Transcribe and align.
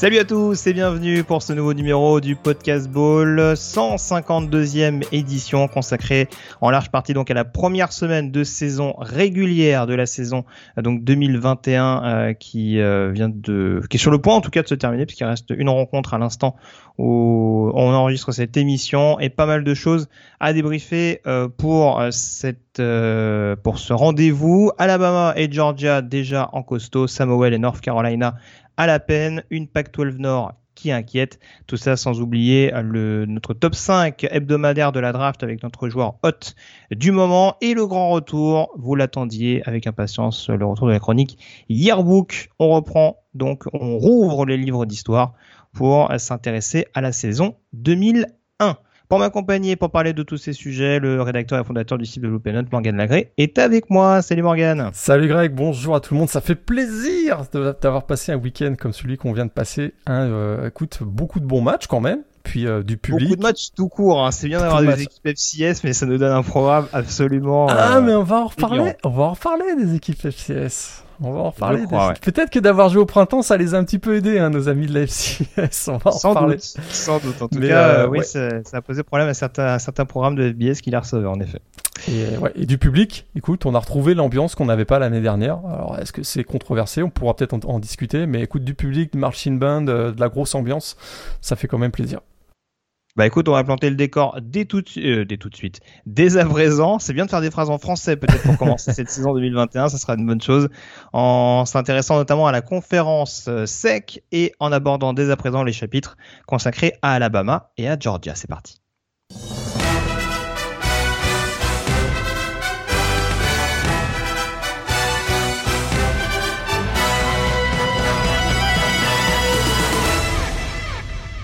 Salut 0.00 0.16
à 0.16 0.24
tous 0.24 0.66
et 0.66 0.72
bienvenue 0.72 1.24
pour 1.24 1.42
ce 1.42 1.52
nouveau 1.52 1.74
numéro 1.74 2.22
du 2.22 2.34
Podcast 2.34 2.88
Ball, 2.88 3.52
152e 3.52 5.04
édition 5.12 5.68
consacrée 5.68 6.26
en 6.62 6.70
large 6.70 6.90
partie 6.90 7.12
donc 7.12 7.30
à 7.30 7.34
la 7.34 7.44
première 7.44 7.92
semaine 7.92 8.30
de 8.30 8.42
saison 8.42 8.94
régulière 8.96 9.86
de 9.86 9.92
la 9.92 10.06
saison 10.06 10.46
donc 10.78 11.04
2021 11.04 12.02
euh, 12.02 12.32
qui 12.32 12.80
euh, 12.80 13.10
vient 13.12 13.28
de 13.28 13.82
qui 13.90 13.98
est 13.98 14.00
sur 14.00 14.10
le 14.10 14.16
point 14.16 14.34
en 14.34 14.40
tout 14.40 14.48
cas 14.48 14.62
de 14.62 14.68
se 14.68 14.74
terminer 14.74 15.04
puisqu'il 15.04 15.24
reste 15.24 15.52
une 15.54 15.68
rencontre 15.68 16.14
à 16.14 16.18
l'instant 16.18 16.56
où 16.96 17.70
on 17.74 17.92
enregistre 17.92 18.32
cette 18.32 18.56
émission 18.56 19.20
et 19.20 19.28
pas 19.28 19.44
mal 19.44 19.64
de 19.64 19.74
choses 19.74 20.08
à 20.40 20.54
débriefer 20.54 21.20
euh, 21.26 21.46
pour 21.48 22.02
cette 22.10 22.58
pour 23.62 23.78
ce 23.78 23.92
rendez-vous. 23.92 24.70
Alabama 24.78 25.34
et 25.36 25.52
Georgia 25.52 26.00
déjà 26.00 26.48
en 26.54 26.62
costaud 26.62 27.06
Samuel 27.06 27.52
et 27.52 27.58
North 27.58 27.82
Carolina 27.82 28.36
à 28.80 28.86
la 28.86 28.98
peine, 28.98 29.44
une 29.50 29.68
Pac-12 29.68 30.16
Nord 30.16 30.54
qui 30.74 30.90
inquiète. 30.90 31.38
Tout 31.66 31.76
ça 31.76 31.98
sans 31.98 32.22
oublier 32.22 32.72
le, 32.82 33.26
notre 33.26 33.52
top 33.52 33.74
5 33.74 34.26
hebdomadaire 34.30 34.90
de 34.90 35.00
la 35.00 35.12
draft 35.12 35.42
avec 35.42 35.62
notre 35.62 35.90
joueur 35.90 36.14
hot 36.22 36.54
du 36.90 37.10
moment 37.10 37.56
et 37.60 37.74
le 37.74 37.86
grand 37.86 38.08
retour. 38.08 38.72
Vous 38.78 38.94
l'attendiez 38.94 39.62
avec 39.68 39.86
impatience, 39.86 40.48
le 40.48 40.64
retour 40.64 40.86
de 40.86 40.92
la 40.92 40.98
chronique 40.98 41.36
Yearbook. 41.68 42.48
On 42.58 42.70
reprend 42.70 43.18
donc, 43.34 43.64
on 43.74 43.98
rouvre 43.98 44.46
les 44.46 44.56
livres 44.56 44.86
d'histoire 44.86 45.34
pour 45.74 46.10
s'intéresser 46.16 46.86
à 46.94 47.02
la 47.02 47.12
saison 47.12 47.56
2001. 47.74 48.78
Pour 49.10 49.18
m'accompagner, 49.18 49.74
pour 49.74 49.90
parler 49.90 50.12
de 50.12 50.22
tous 50.22 50.36
ces 50.36 50.52
sujets, 50.52 51.00
le 51.00 51.20
rédacteur 51.20 51.58
et 51.58 51.64
fondateur 51.64 51.98
du 51.98 52.06
site 52.06 52.22
de 52.22 52.28
Loopenote, 52.28 52.70
Morgan 52.70 52.96
Lagré, 52.96 53.32
est 53.38 53.58
avec 53.58 53.90
moi. 53.90 54.22
Salut 54.22 54.42
Morgan. 54.42 54.90
Salut 54.92 55.26
Greg, 55.26 55.52
bonjour 55.52 55.96
à 55.96 56.00
tout 56.00 56.14
le 56.14 56.20
monde. 56.20 56.28
Ça 56.28 56.40
fait 56.40 56.54
plaisir 56.54 57.42
d'avoir 57.52 58.06
passé 58.06 58.30
un 58.30 58.36
week-end 58.36 58.76
comme 58.78 58.92
celui 58.92 59.16
qu'on 59.16 59.32
vient 59.32 59.46
de 59.46 59.50
passer. 59.50 59.94
Euh, 60.08 60.68
écoute, 60.68 61.00
beaucoup 61.02 61.40
de 61.40 61.44
bons 61.44 61.60
matchs 61.60 61.88
quand 61.88 62.00
même 62.00 62.20
puis 62.44 62.68
euh, 62.68 62.84
du 62.84 62.98
public. 62.98 63.30
Beaucoup 63.30 63.36
de 63.36 63.42
matchs 63.42 63.70
tout 63.74 63.88
court. 63.88 64.24
Hein. 64.24 64.30
C'est 64.30 64.46
bien 64.46 64.60
d'avoir 64.60 64.80
des 64.80 65.02
équipes 65.02 65.26
FCS, 65.26 65.82
mais 65.82 65.92
ça 65.92 66.06
nous 66.06 66.16
donne 66.16 66.32
un 66.32 66.44
programme 66.44 66.86
absolument. 66.92 67.66
Ah, 67.68 67.96
euh, 67.96 68.00
mais 68.02 68.14
on 68.14 68.22
va 68.22 68.36
en 68.36 68.46
reparler. 68.46 68.92
On 69.02 69.10
va 69.10 69.24
en 69.24 69.32
reparler 69.32 69.74
des 69.76 69.96
équipes 69.96 70.24
FCS. 70.24 71.02
On 71.22 71.32
va 71.32 71.40
en 71.40 71.50
reparler. 71.50 71.84
Peut-être 72.22 72.50
que 72.50 72.58
d'avoir 72.58 72.88
joué 72.88 73.02
au 73.02 73.06
printemps, 73.06 73.42
ça 73.42 73.56
les 73.56 73.74
a 73.74 73.78
un 73.78 73.84
petit 73.84 73.98
peu 73.98 74.16
aidés, 74.16 74.38
hein, 74.38 74.50
nos 74.50 74.68
amis 74.68 74.86
de 74.86 74.94
la 74.94 75.06
FCS. 75.06 75.88
On 75.88 75.98
va 75.98 76.10
en 76.10 76.12
sans 76.12 76.30
reparler. 76.30 76.56
Doute, 76.56 76.80
sans 76.90 77.18
doute. 77.18 77.42
En 77.42 77.48
tout 77.48 77.60
cas, 77.60 77.88
euh, 77.88 78.08
oui, 78.08 78.24
ça, 78.24 78.48
a 78.72 78.80
posé 78.80 79.02
problème 79.02 79.28
à 79.28 79.34
certains, 79.34 79.78
certains 79.78 80.06
programmes 80.06 80.34
de 80.34 80.50
FBS 80.50 80.80
qu'il 80.80 80.94
a 80.94 81.00
reçu, 81.00 81.16
en 81.16 81.38
effet. 81.40 81.60
Et, 82.08 82.38
ouais, 82.38 82.52
et, 82.54 82.64
du 82.64 82.78
public, 82.78 83.26
écoute, 83.36 83.66
on 83.66 83.74
a 83.74 83.78
retrouvé 83.78 84.14
l'ambiance 84.14 84.54
qu'on 84.54 84.64
n'avait 84.64 84.86
pas 84.86 84.98
l'année 84.98 85.20
dernière. 85.20 85.58
Alors, 85.66 85.98
est-ce 85.98 86.12
que 86.12 86.22
c'est 86.22 86.44
controversé? 86.44 87.02
On 87.02 87.10
pourra 87.10 87.36
peut-être 87.36 87.54
en, 87.66 87.78
discuter, 87.78 88.26
mais 88.26 88.42
écoute, 88.42 88.64
du 88.64 88.74
public, 88.74 89.12
du 89.12 89.18
marching 89.18 89.58
band, 89.58 89.82
de 89.82 90.14
la 90.18 90.28
grosse 90.28 90.54
ambiance, 90.54 90.96
ça 91.42 91.56
fait 91.56 91.68
quand 91.68 91.78
même 91.78 91.92
plaisir. 91.92 92.20
Bah 93.16 93.26
écoute, 93.26 93.48
on 93.48 93.52
va 93.52 93.64
planter 93.64 93.90
le 93.90 93.96
décor 93.96 94.38
dès 94.40 94.64
tout, 94.64 94.84
euh, 94.96 95.24
dès 95.24 95.36
tout 95.36 95.48
de 95.48 95.56
suite. 95.56 95.80
Dès 96.06 96.36
à 96.36 96.44
présent, 96.44 96.98
c'est 96.98 97.12
bien 97.12 97.24
de 97.24 97.30
faire 97.30 97.40
des 97.40 97.50
phrases 97.50 97.70
en 97.70 97.78
français 97.78 98.16
peut-être 98.16 98.42
pour 98.42 98.56
commencer 98.56 98.92
cette 98.92 99.10
saison 99.10 99.34
2021, 99.34 99.88
ça 99.88 99.98
sera 99.98 100.14
une 100.14 100.26
bonne 100.26 100.40
chose. 100.40 100.68
En 101.12 101.64
s'intéressant 101.66 102.16
notamment 102.16 102.46
à 102.46 102.52
la 102.52 102.62
conférence 102.62 103.46
euh, 103.48 103.66
SEC 103.66 104.22
et 104.30 104.52
en 104.60 104.70
abordant 104.70 105.12
dès 105.12 105.30
à 105.30 105.36
présent 105.36 105.64
les 105.64 105.72
chapitres 105.72 106.16
consacrés 106.46 106.92
à 107.02 107.14
Alabama 107.14 107.70
et 107.76 107.88
à 107.88 107.98
Georgia. 107.98 108.34
C'est 108.34 108.48
parti. 108.48 108.80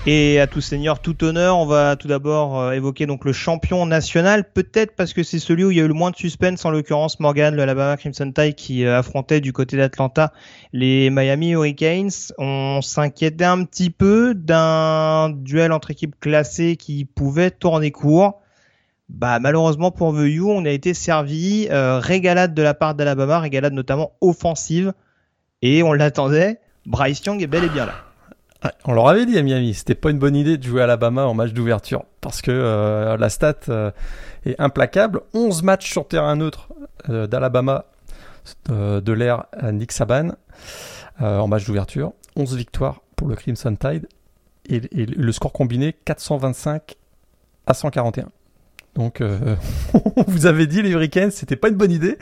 Et 0.09 0.39
à 0.39 0.47
tout 0.47 0.61
seigneur, 0.61 1.01
tout 1.01 1.21
honneur, 1.25 1.57
on 1.57 1.65
va 1.65 1.97
tout 1.97 2.07
d'abord 2.07 2.57
euh, 2.57 2.71
évoquer 2.71 3.05
donc 3.05 3.25
le 3.25 3.33
champion 3.33 3.85
national, 3.85 4.49
peut-être 4.49 4.95
parce 4.95 5.11
que 5.11 5.21
c'est 5.21 5.37
celui 5.37 5.65
où 5.65 5.71
il 5.71 5.75
y 5.75 5.81
a 5.81 5.83
eu 5.83 5.89
le 5.89 5.93
moins 5.93 6.11
de 6.11 6.15
suspense, 6.15 6.63
en 6.63 6.69
l'occurrence 6.71 7.19
Morgan, 7.19 7.53
le 7.53 7.61
Alabama 7.61 7.97
Crimson 7.97 8.31
Tide 8.31 8.55
qui 8.55 8.85
euh, 8.85 8.99
affrontait 8.99 9.41
du 9.41 9.51
côté 9.51 9.75
d'Atlanta 9.75 10.31
les 10.71 11.09
Miami 11.09 11.49
Hurricanes. 11.49 12.31
On 12.37 12.81
s'inquiétait 12.81 13.43
un 13.43 13.65
petit 13.65 13.89
peu 13.89 14.33
d'un 14.33 15.29
duel 15.29 15.73
entre 15.73 15.91
équipes 15.91 16.17
classées 16.21 16.77
qui 16.77 17.03
pouvait 17.03 17.51
tourner 17.51 17.91
court. 17.91 18.39
Bah 19.09 19.39
malheureusement 19.39 19.91
pour 19.91 20.13
VU, 20.13 20.41
on 20.41 20.63
a 20.63 20.69
été 20.69 20.93
servi 20.93 21.67
euh, 21.69 21.99
régalade 21.99 22.53
de 22.53 22.61
la 22.61 22.73
part 22.73 22.95
d'Alabama, 22.95 23.41
régalade 23.41 23.73
notamment 23.73 24.13
offensive, 24.21 24.93
et 25.61 25.83
on 25.83 25.91
l'attendait. 25.91 26.61
Bryce 26.85 27.21
Young 27.25 27.43
est 27.43 27.47
bel 27.47 27.65
et 27.65 27.69
bien 27.69 27.85
là 27.85 28.06
on 28.85 28.93
leur 28.93 29.07
avait 29.07 29.25
dit 29.25 29.37
à 29.37 29.43
Miami, 29.43 29.73
c'était 29.73 29.95
pas 29.95 30.09
une 30.09 30.19
bonne 30.19 30.35
idée 30.35 30.57
de 30.57 30.63
jouer 30.63 30.81
Alabama 30.81 31.25
en 31.25 31.33
match 31.33 31.51
d'ouverture 31.51 32.05
parce 32.21 32.41
que 32.41 32.51
euh, 32.51 33.17
la 33.17 33.29
stat 33.29 33.55
euh, 33.69 33.91
est 34.45 34.59
implacable. 34.59 35.21
11 35.33 35.63
matchs 35.63 35.91
sur 35.91 36.07
terrain 36.07 36.35
neutre 36.35 36.69
euh, 37.09 37.27
d'Alabama 37.27 37.85
de 38.69 39.11
l'ère 39.11 39.43
Nick 39.73 39.91
Saban 39.91 40.29
en 41.19 41.47
match 41.49 41.65
d'ouverture, 41.65 42.13
11 42.37 42.55
victoires 42.55 43.01
pour 43.17 43.27
le 43.27 43.35
Crimson 43.35 43.75
Tide 43.75 44.07
et, 44.69 44.79
le 44.79 45.31
score 45.33 45.51
combiné 45.51 45.93
425 46.05 46.95
à 47.65 47.73
141. 47.73 48.29
Donc 48.95 49.21
vous 50.27 50.45
avez 50.45 50.65
dit 50.65 50.81
les 50.81 50.91
Hurricanes, 50.91 51.31
c'était 51.31 51.57
pas 51.57 51.67
une 51.67 51.75
bonne 51.75 51.91
idée. 51.91 52.17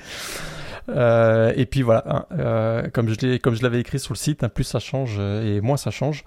Euh, 0.89 1.51
et 1.55 1.65
puis 1.65 1.81
voilà, 1.81 2.03
hein, 2.07 2.25
euh, 2.37 2.89
comme 2.89 3.09
je 3.09 3.63
l'avais 3.63 3.79
écrit 3.79 3.99
sur 3.99 4.13
le 4.13 4.17
site, 4.17 4.45
plus 4.47 4.63
ça 4.63 4.79
change 4.79 5.19
et 5.19 5.59
moins 5.61 5.77
ça 5.77 5.91
change, 5.91 6.23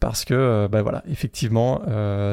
parce 0.00 0.24
que 0.24 0.68
ben 0.70 0.82
voilà, 0.82 1.02
effectivement, 1.10 1.80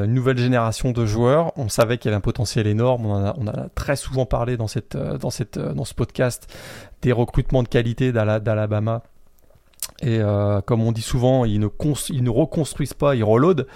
nouvelle 0.05 0.37
génération 0.37 0.91
de 0.91 1.05
joueurs. 1.05 1.51
On 1.57 1.69
savait 1.69 1.97
qu'il 1.97 2.09
y 2.09 2.13
avait 2.13 2.17
un 2.17 2.21
potentiel 2.21 2.67
énorme. 2.67 3.05
On, 3.05 3.25
a, 3.25 3.35
on 3.37 3.47
a 3.47 3.69
très 3.75 3.95
souvent 3.95 4.25
parlé 4.25 4.57
dans 4.57 4.67
ce 4.67 5.93
podcast 5.95 6.53
des 7.01 7.11
recrutements 7.11 7.63
de 7.63 7.67
qualité 7.67 8.11
d'Alabama. 8.11 9.03
Et 10.01 10.19
comme 10.65 10.81
on 10.83 10.91
dit 10.91 11.01
souvent, 11.01 11.45
ils 11.45 11.59
ne, 11.59 12.29
reconstruisent 12.29 12.93
pas, 12.93 13.15
ils 13.15 13.23
reloadent. 13.23 13.67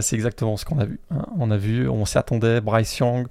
c'est 0.00 0.16
exactement 0.16 0.56
ce 0.56 0.64
qu'on 0.64 0.78
a 0.78 0.84
vu. 0.84 1.00
Hein. 1.10 1.26
On 1.38 1.50
a 1.50 1.56
vu, 1.56 1.88
on 1.88 2.04
s'y 2.04 2.18
attendait, 2.18 2.60
Bryce 2.60 2.98
Young, 2.98 3.26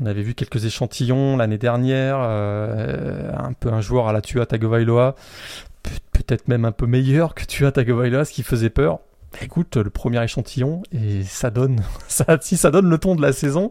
on 0.00 0.06
avait 0.06 0.22
vu 0.22 0.34
quelques 0.34 0.64
échantillons 0.64 1.36
l'année 1.36 1.58
dernière, 1.58 2.18
euh, 2.20 3.32
un 3.36 3.52
peu 3.52 3.72
un 3.72 3.80
joueur 3.80 4.08
à 4.08 4.12
la 4.12 4.20
Tua 4.20 4.46
Tagovailoa, 4.46 5.14
peut-être 6.12 6.48
même 6.48 6.64
un 6.64 6.72
peu 6.72 6.86
meilleur 6.86 7.34
que 7.34 7.44
Tua 7.44 7.72
Tagovailoa, 7.72 8.24
ce 8.24 8.32
qui 8.32 8.42
faisait 8.42 8.70
peur. 8.70 9.00
Écoute, 9.42 9.76
le 9.76 9.90
premier 9.90 10.22
échantillon, 10.22 10.82
et 10.92 11.22
ça 11.22 11.50
donne, 11.50 11.80
si 12.40 12.56
ça 12.56 12.70
donne 12.70 12.88
le 12.88 12.98
ton 12.98 13.14
de 13.14 13.22
la 13.22 13.32
saison, 13.32 13.70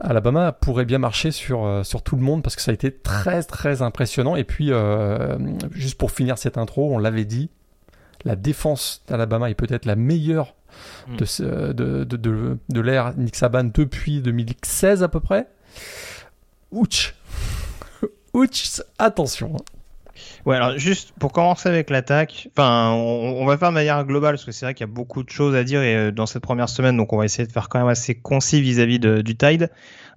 Alabama 0.00 0.52
pourrait 0.52 0.84
bien 0.84 0.98
marcher 0.98 1.30
sur, 1.30 1.64
euh, 1.64 1.82
sur 1.82 2.02
tout 2.02 2.16
le 2.16 2.22
monde 2.22 2.42
parce 2.42 2.54
que 2.54 2.62
ça 2.62 2.70
a 2.70 2.74
été 2.74 2.92
très 2.92 3.42
très 3.42 3.82
impressionnant. 3.82 4.36
Et 4.36 4.44
puis, 4.44 4.70
euh, 4.70 5.38
juste 5.72 5.96
pour 5.96 6.10
finir 6.10 6.36
cette 6.36 6.58
intro, 6.58 6.94
on 6.94 6.98
l'avait 6.98 7.24
dit, 7.24 7.50
la 8.24 8.36
défense 8.36 9.02
d'Alabama 9.08 9.50
est 9.50 9.54
peut-être 9.54 9.86
la 9.86 9.96
meilleure. 9.96 10.54
De, 11.08 11.72
de, 11.72 12.04
de, 12.04 12.58
de, 12.68 12.80
l'ère 12.80 13.16
Nick 13.16 13.36
Saban 13.36 13.64
depuis 13.64 14.20
2016 14.20 15.02
à 15.02 15.08
peu 15.08 15.20
près. 15.20 15.48
Ouch 16.72 17.14
Ouch 18.34 18.82
Attention 18.98 19.56
Ouais, 20.44 20.56
alors 20.56 20.78
juste 20.78 21.12
pour 21.18 21.32
commencer 21.32 21.68
avec 21.68 21.90
l'attaque, 21.90 22.48
enfin, 22.56 22.90
on, 22.92 23.44
va 23.46 23.58
faire 23.58 23.70
de 23.70 23.74
manière 23.74 24.04
globale 24.04 24.34
parce 24.34 24.44
que 24.44 24.52
c'est 24.52 24.64
vrai 24.64 24.74
qu'il 24.74 24.86
y 24.86 24.90
a 24.90 24.92
beaucoup 24.92 25.22
de 25.22 25.28
choses 25.30 25.54
à 25.54 25.64
dire 25.64 25.82
et, 25.82 25.96
euh, 25.96 26.12
dans 26.12 26.26
cette 26.26 26.42
première 26.42 26.68
semaine, 26.68 26.96
donc 26.96 27.12
on 27.12 27.18
va 27.18 27.24
essayer 27.24 27.46
de 27.46 27.52
faire 27.52 27.68
quand 27.68 27.78
même 27.78 27.88
assez 27.88 28.14
concis 28.14 28.60
vis-à-vis 28.60 28.98
du 28.98 29.36
Tide, 29.36 29.70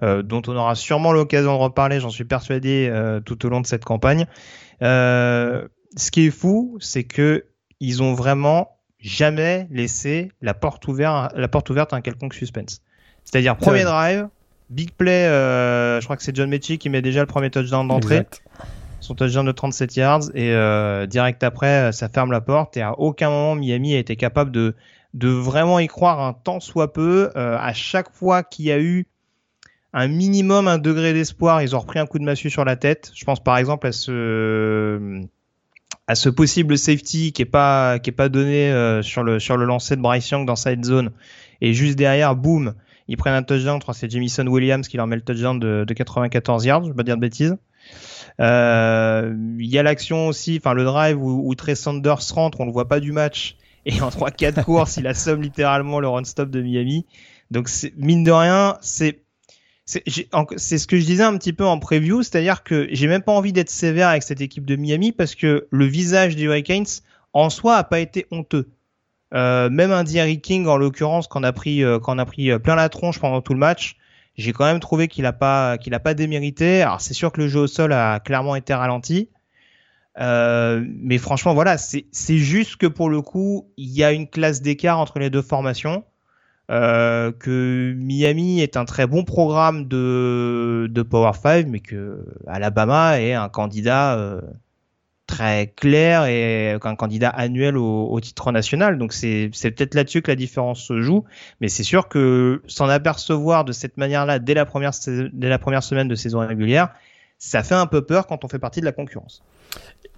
euh, 0.03 0.21
dont 0.21 0.41
on 0.47 0.55
aura 0.55 0.75
sûrement 0.75 1.11
l'occasion 1.11 1.53
de 1.53 1.61
reparler, 1.61 1.99
j'en 1.99 2.09
suis 2.09 2.25
persuadé, 2.25 2.89
euh, 2.91 3.19
tout 3.19 3.45
au 3.45 3.49
long 3.49 3.61
de 3.61 3.67
cette 3.67 3.85
campagne. 3.85 4.27
ce 4.81 5.67
qui 6.11 6.27
est 6.27 6.31
fou, 6.31 6.77
c'est 6.79 7.03
que 7.03 7.45
ils 7.79 8.03
ont 8.03 8.13
vraiment 8.13 8.78
jamais 8.99 9.67
laisser 9.71 10.31
la 10.41 10.53
porte 10.53 10.87
ouverte, 10.87 11.33
la 11.35 11.47
porte 11.47 11.69
ouverte 11.69 11.93
à 11.93 11.97
un 11.97 12.01
quelconque 12.01 12.33
suspense. 12.33 12.81
C'est-à-dire 13.23 13.55
premier 13.57 13.83
drive, 13.83 14.27
Big 14.69 14.91
play, 14.91 15.25
je 15.25 16.03
crois 16.03 16.17
que 16.17 16.23
c'est 16.23 16.35
John 16.35 16.49
Mechie 16.49 16.77
qui 16.77 16.89
met 16.89 17.01
déjà 17.01 17.21
le 17.21 17.25
premier 17.25 17.49
touchdown 17.49 17.87
d'entrée. 17.87 18.25
Son 18.99 19.15
touchdown 19.15 19.45
de 19.45 19.51
37 19.51 19.95
yards 19.95 20.35
et 20.35 20.53
direct 21.07 21.43
après, 21.43 21.91
ça 21.91 22.09
ferme 22.09 22.31
la 22.31 22.41
porte 22.41 22.77
et 22.77 22.81
à 22.81 22.99
aucun 22.99 23.29
moment 23.29 23.55
Miami 23.55 23.95
a 23.95 23.99
été 23.99 24.15
capable 24.15 24.51
de 24.51 24.75
de 25.15 25.29
vraiment 25.29 25.79
y 25.79 25.87
croire 25.87 26.19
un 26.21 26.33
tant 26.33 26.59
soit 26.59 26.93
peu. 26.93 27.31
à 27.35 27.73
chaque 27.73 28.11
fois 28.13 28.43
qu'il 28.43 28.65
y 28.65 28.71
a 28.71 28.79
eu 28.79 29.07
un 29.91 30.07
minimum 30.07 30.67
un 30.67 30.77
degré 30.77 31.13
d'espoir, 31.13 31.63
ils 31.63 31.75
ont 31.75 31.79
repris 31.79 31.97
un 31.97 32.05
coup 32.05 32.19
de 32.19 32.23
massue 32.23 32.51
sur 32.51 32.63
la 32.63 32.75
tête. 32.75 33.11
Je 33.15 33.25
pense 33.25 33.43
par 33.43 33.57
exemple 33.57 33.87
à 33.87 33.91
ce 33.91 35.23
à 36.07 36.15
ce 36.15 36.29
possible 36.29 36.77
safety 36.77 37.31
qui 37.31 37.43
est 37.43 37.45
pas 37.45 37.99
qui 37.99 38.09
est 38.09 38.13
pas 38.13 38.29
donné 38.29 38.71
euh, 38.71 39.01
sur 39.01 39.23
le 39.23 39.39
sur 39.39 39.57
le 39.57 39.65
lancer 39.65 39.95
de 39.95 40.01
Bryce 40.01 40.29
Young 40.29 40.45
dans 40.45 40.55
side 40.55 40.83
zone. 40.83 41.11
Et 41.61 41.73
juste 41.73 41.97
derrière 41.97 42.35
boum 42.35 42.73
ils 43.07 43.17
prennent 43.17 43.33
un 43.33 43.43
touchdown. 43.43 43.75
Je 43.77 43.81
crois 43.81 43.93
c'est 43.93 44.09
Jamison 44.09 44.45
Williams 44.47 44.87
qui 44.87 44.97
leur 44.97 45.07
met 45.07 45.15
le 45.15 45.21
touchdown 45.21 45.59
de, 45.59 45.85
de 45.87 45.93
94 45.93 46.65
yards 46.65 46.83
je 46.83 46.89
vais 46.89 46.95
pas 46.95 47.03
dire 47.03 47.15
de 47.15 47.21
bêtises. 47.21 47.57
Euh, 48.39 49.35
il 49.59 49.67
y 49.67 49.77
a 49.77 49.83
l'action 49.83 50.27
aussi 50.27 50.57
enfin 50.59 50.73
le 50.73 50.83
drive 50.83 51.21
où, 51.21 51.47
où 51.47 51.55
Trey 51.55 51.75
Sanders 51.75 52.33
rentre 52.33 52.61
on 52.61 52.65
le 52.65 52.71
voit 52.71 52.87
pas 52.87 52.99
du 52.99 53.11
match. 53.11 53.55
Et 53.85 54.01
en 54.01 54.09
3-4 54.09 54.63
courses 54.63 54.97
il 54.97 55.07
assomme 55.07 55.41
littéralement 55.41 55.99
le 55.99 56.07
run 56.07 56.23
stop 56.23 56.49
de 56.49 56.61
Miami. 56.61 57.05
Donc 57.51 57.69
mine 57.97 58.23
de 58.23 58.31
rien 58.31 58.77
c'est 58.81 59.21
c'est 59.89 60.77
ce 60.77 60.87
que 60.87 60.99
je 60.99 61.05
disais 61.05 61.23
un 61.23 61.35
petit 61.37 61.53
peu 61.53 61.65
en 61.65 61.79
preview, 61.79 62.21
c'est-à-dire 62.21 62.63
que 62.63 62.87
j'ai 62.91 63.07
même 63.07 63.23
pas 63.23 63.31
envie 63.31 63.53
d'être 63.53 63.71
sévère 63.71 64.09
avec 64.09 64.21
cette 64.21 64.41
équipe 64.41 64.65
de 64.65 64.75
Miami 64.75 65.11
parce 65.11 65.33
que 65.33 65.67
le 65.71 65.85
visage 65.85 66.35
des 66.35 66.43
Hurricanes 66.43 66.85
en 67.33 67.49
soi 67.49 67.75
a 67.75 67.83
pas 67.83 67.99
été 67.99 68.27
honteux. 68.29 68.69
Euh, 69.33 69.69
même 69.69 69.91
un 69.91 70.03
Derrick 70.03 70.43
King 70.43 70.67
en 70.67 70.77
l'occurrence 70.77 71.27
qu'on 71.27 71.43
a 71.43 71.53
pris 71.53 71.83
euh, 71.83 71.99
qu'on 71.99 72.17
a 72.17 72.25
pris 72.25 72.51
euh, 72.51 72.57
plein 72.57 72.75
la 72.75 72.89
tronche 72.89 73.19
pendant 73.19 73.41
tout 73.41 73.53
le 73.53 73.59
match, 73.59 73.97
j'ai 74.37 74.53
quand 74.53 74.65
même 74.65 74.79
trouvé 74.79 75.07
qu'il 75.07 75.25
a 75.25 75.33
pas 75.33 75.77
qu'il 75.79 75.93
a 75.95 75.99
pas 75.99 76.13
démérité. 76.13 76.83
Alors 76.83 77.01
c'est 77.01 77.15
sûr 77.15 77.31
que 77.31 77.41
le 77.41 77.47
jeu 77.47 77.61
au 77.61 77.67
sol 77.67 77.91
a 77.91 78.19
clairement 78.19 78.55
été 78.55 78.73
ralenti. 78.75 79.29
Mais 80.17 81.17
franchement, 81.17 81.53
voilà, 81.53 81.77
c'est 81.77 82.37
juste 82.37 82.75
que 82.75 82.87
pour 82.87 83.09
le 83.09 83.21
coup, 83.21 83.71
il 83.77 83.89
y 83.89 84.03
a 84.03 84.11
une 84.11 84.27
classe 84.27 84.61
d'écart 84.61 84.99
entre 84.99 85.17
les 85.17 85.29
deux 85.29 85.41
formations. 85.41 86.03
Euh, 86.69 87.31
que 87.31 87.93
Miami 87.97 88.61
est 88.61 88.77
un 88.77 88.85
très 88.85 89.07
bon 89.07 89.23
programme 89.23 89.87
de, 89.87 90.87
de 90.91 91.01
Power 91.01 91.31
5, 91.33 91.65
mais 91.67 91.79
que 91.79 92.23
Alabama 92.45 93.19
est 93.19 93.33
un 93.33 93.49
candidat 93.49 94.15
euh, 94.19 94.39
très 95.25 95.73
clair 95.75 96.25
et 96.25 96.77
un 96.79 96.95
candidat 96.95 97.29
annuel 97.29 97.75
au, 97.75 98.19
titre 98.19 98.51
national. 98.51 98.99
Donc 98.99 99.13
c'est 99.13 99.49
peut-être 99.51 99.95
là-dessus 99.95 100.21
que 100.21 100.29
la 100.29 100.35
différence 100.35 100.81
se 100.81 101.01
joue, 101.01 101.23
mais 101.59 101.69
c'est 101.69 101.83
sûr 101.83 102.07
que 102.07 102.61
s'en 102.67 102.87
apercevoir 102.87 103.65
de 103.65 103.71
cette 103.71 103.97
manière-là 103.97 104.37
dès 104.37 104.53
dès 104.53 105.49
la 105.49 105.59
première 105.59 105.83
semaine 105.83 106.07
de 106.07 106.15
saison 106.15 106.39
régulière, 106.39 106.89
ça 107.39 107.63
fait 107.63 107.75
un 107.75 107.87
peu 107.87 108.01
peur 108.01 108.27
quand 108.27 108.43
on 108.43 108.47
fait 108.47 108.59
partie 108.59 108.81
de 108.81 108.85
la 108.85 108.91
concurrence. 108.91 109.41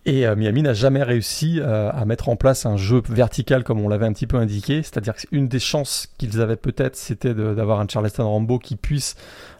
Et 0.06 0.26
euh, 0.26 0.36
Miami 0.36 0.64
n'a 0.64 0.74
jamais 0.74 1.04
réussi 1.04 1.60
euh, 1.60 1.92
à 1.92 2.06
mettre 2.06 2.30
en 2.30 2.36
place 2.36 2.66
un 2.66 2.76
jeu 2.76 3.04
vertical 3.08 3.64
comme 3.64 3.80
on 3.80 3.88
l'avait 3.88 4.08
un 4.08 4.14
petit 4.14 4.26
peu 4.26 4.38
indiqué. 4.38 4.82
C'est-à-dire 4.82 5.14
qu'une 5.14 5.48
des 5.48 5.60
chances 5.60 6.08
qu'ils 6.18 6.42
avaient 6.42 6.56
peut-être, 6.56 6.96
c'était 6.96 7.36
d'avoir 7.36 7.80
un 7.80 7.88
Charleston 7.88 8.28
Rambo 8.28 8.58
qui 8.58 8.76
puisse 8.76 9.16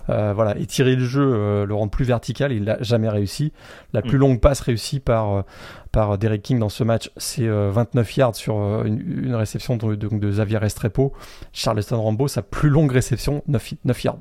euh, 0.10 0.34
voilà, 0.34 0.58
étirer 0.58 0.96
le 0.96 1.06
jeu, 1.06 1.66
le 1.66 1.74
rendre 1.76 1.92
plus 1.92 2.06
vertical. 2.06 2.52
Il 2.52 2.64
n'a 2.64 2.82
jamais 2.82 3.10
réussi. 3.10 3.54
La 3.94 4.02
plus 4.02 4.18
mm. 4.18 4.22
longue 4.22 4.40
passe 4.40 4.62
réussie 4.62 5.00
par, 5.00 5.44
par 5.92 6.18
Derek 6.18 6.42
King 6.42 6.58
dans 6.58 6.70
ce 6.70 6.84
match, 6.84 7.12
c'est 7.18 7.48
29 7.48 8.18
yards 8.18 8.36
sur 8.36 8.84
une, 8.84 9.36
réception 9.36 9.78
de, 9.78 9.94
de, 9.94 10.30
Xavier 10.30 10.58
Restrepo. 10.58 11.14
Charleston 11.54 12.02
Rambo, 12.02 12.28
sa 12.28 12.42
plus 12.42 12.70
longue 12.70 12.92
réception, 12.92 13.44
9, 13.48 13.76
9 13.86 14.04
yards 14.04 14.18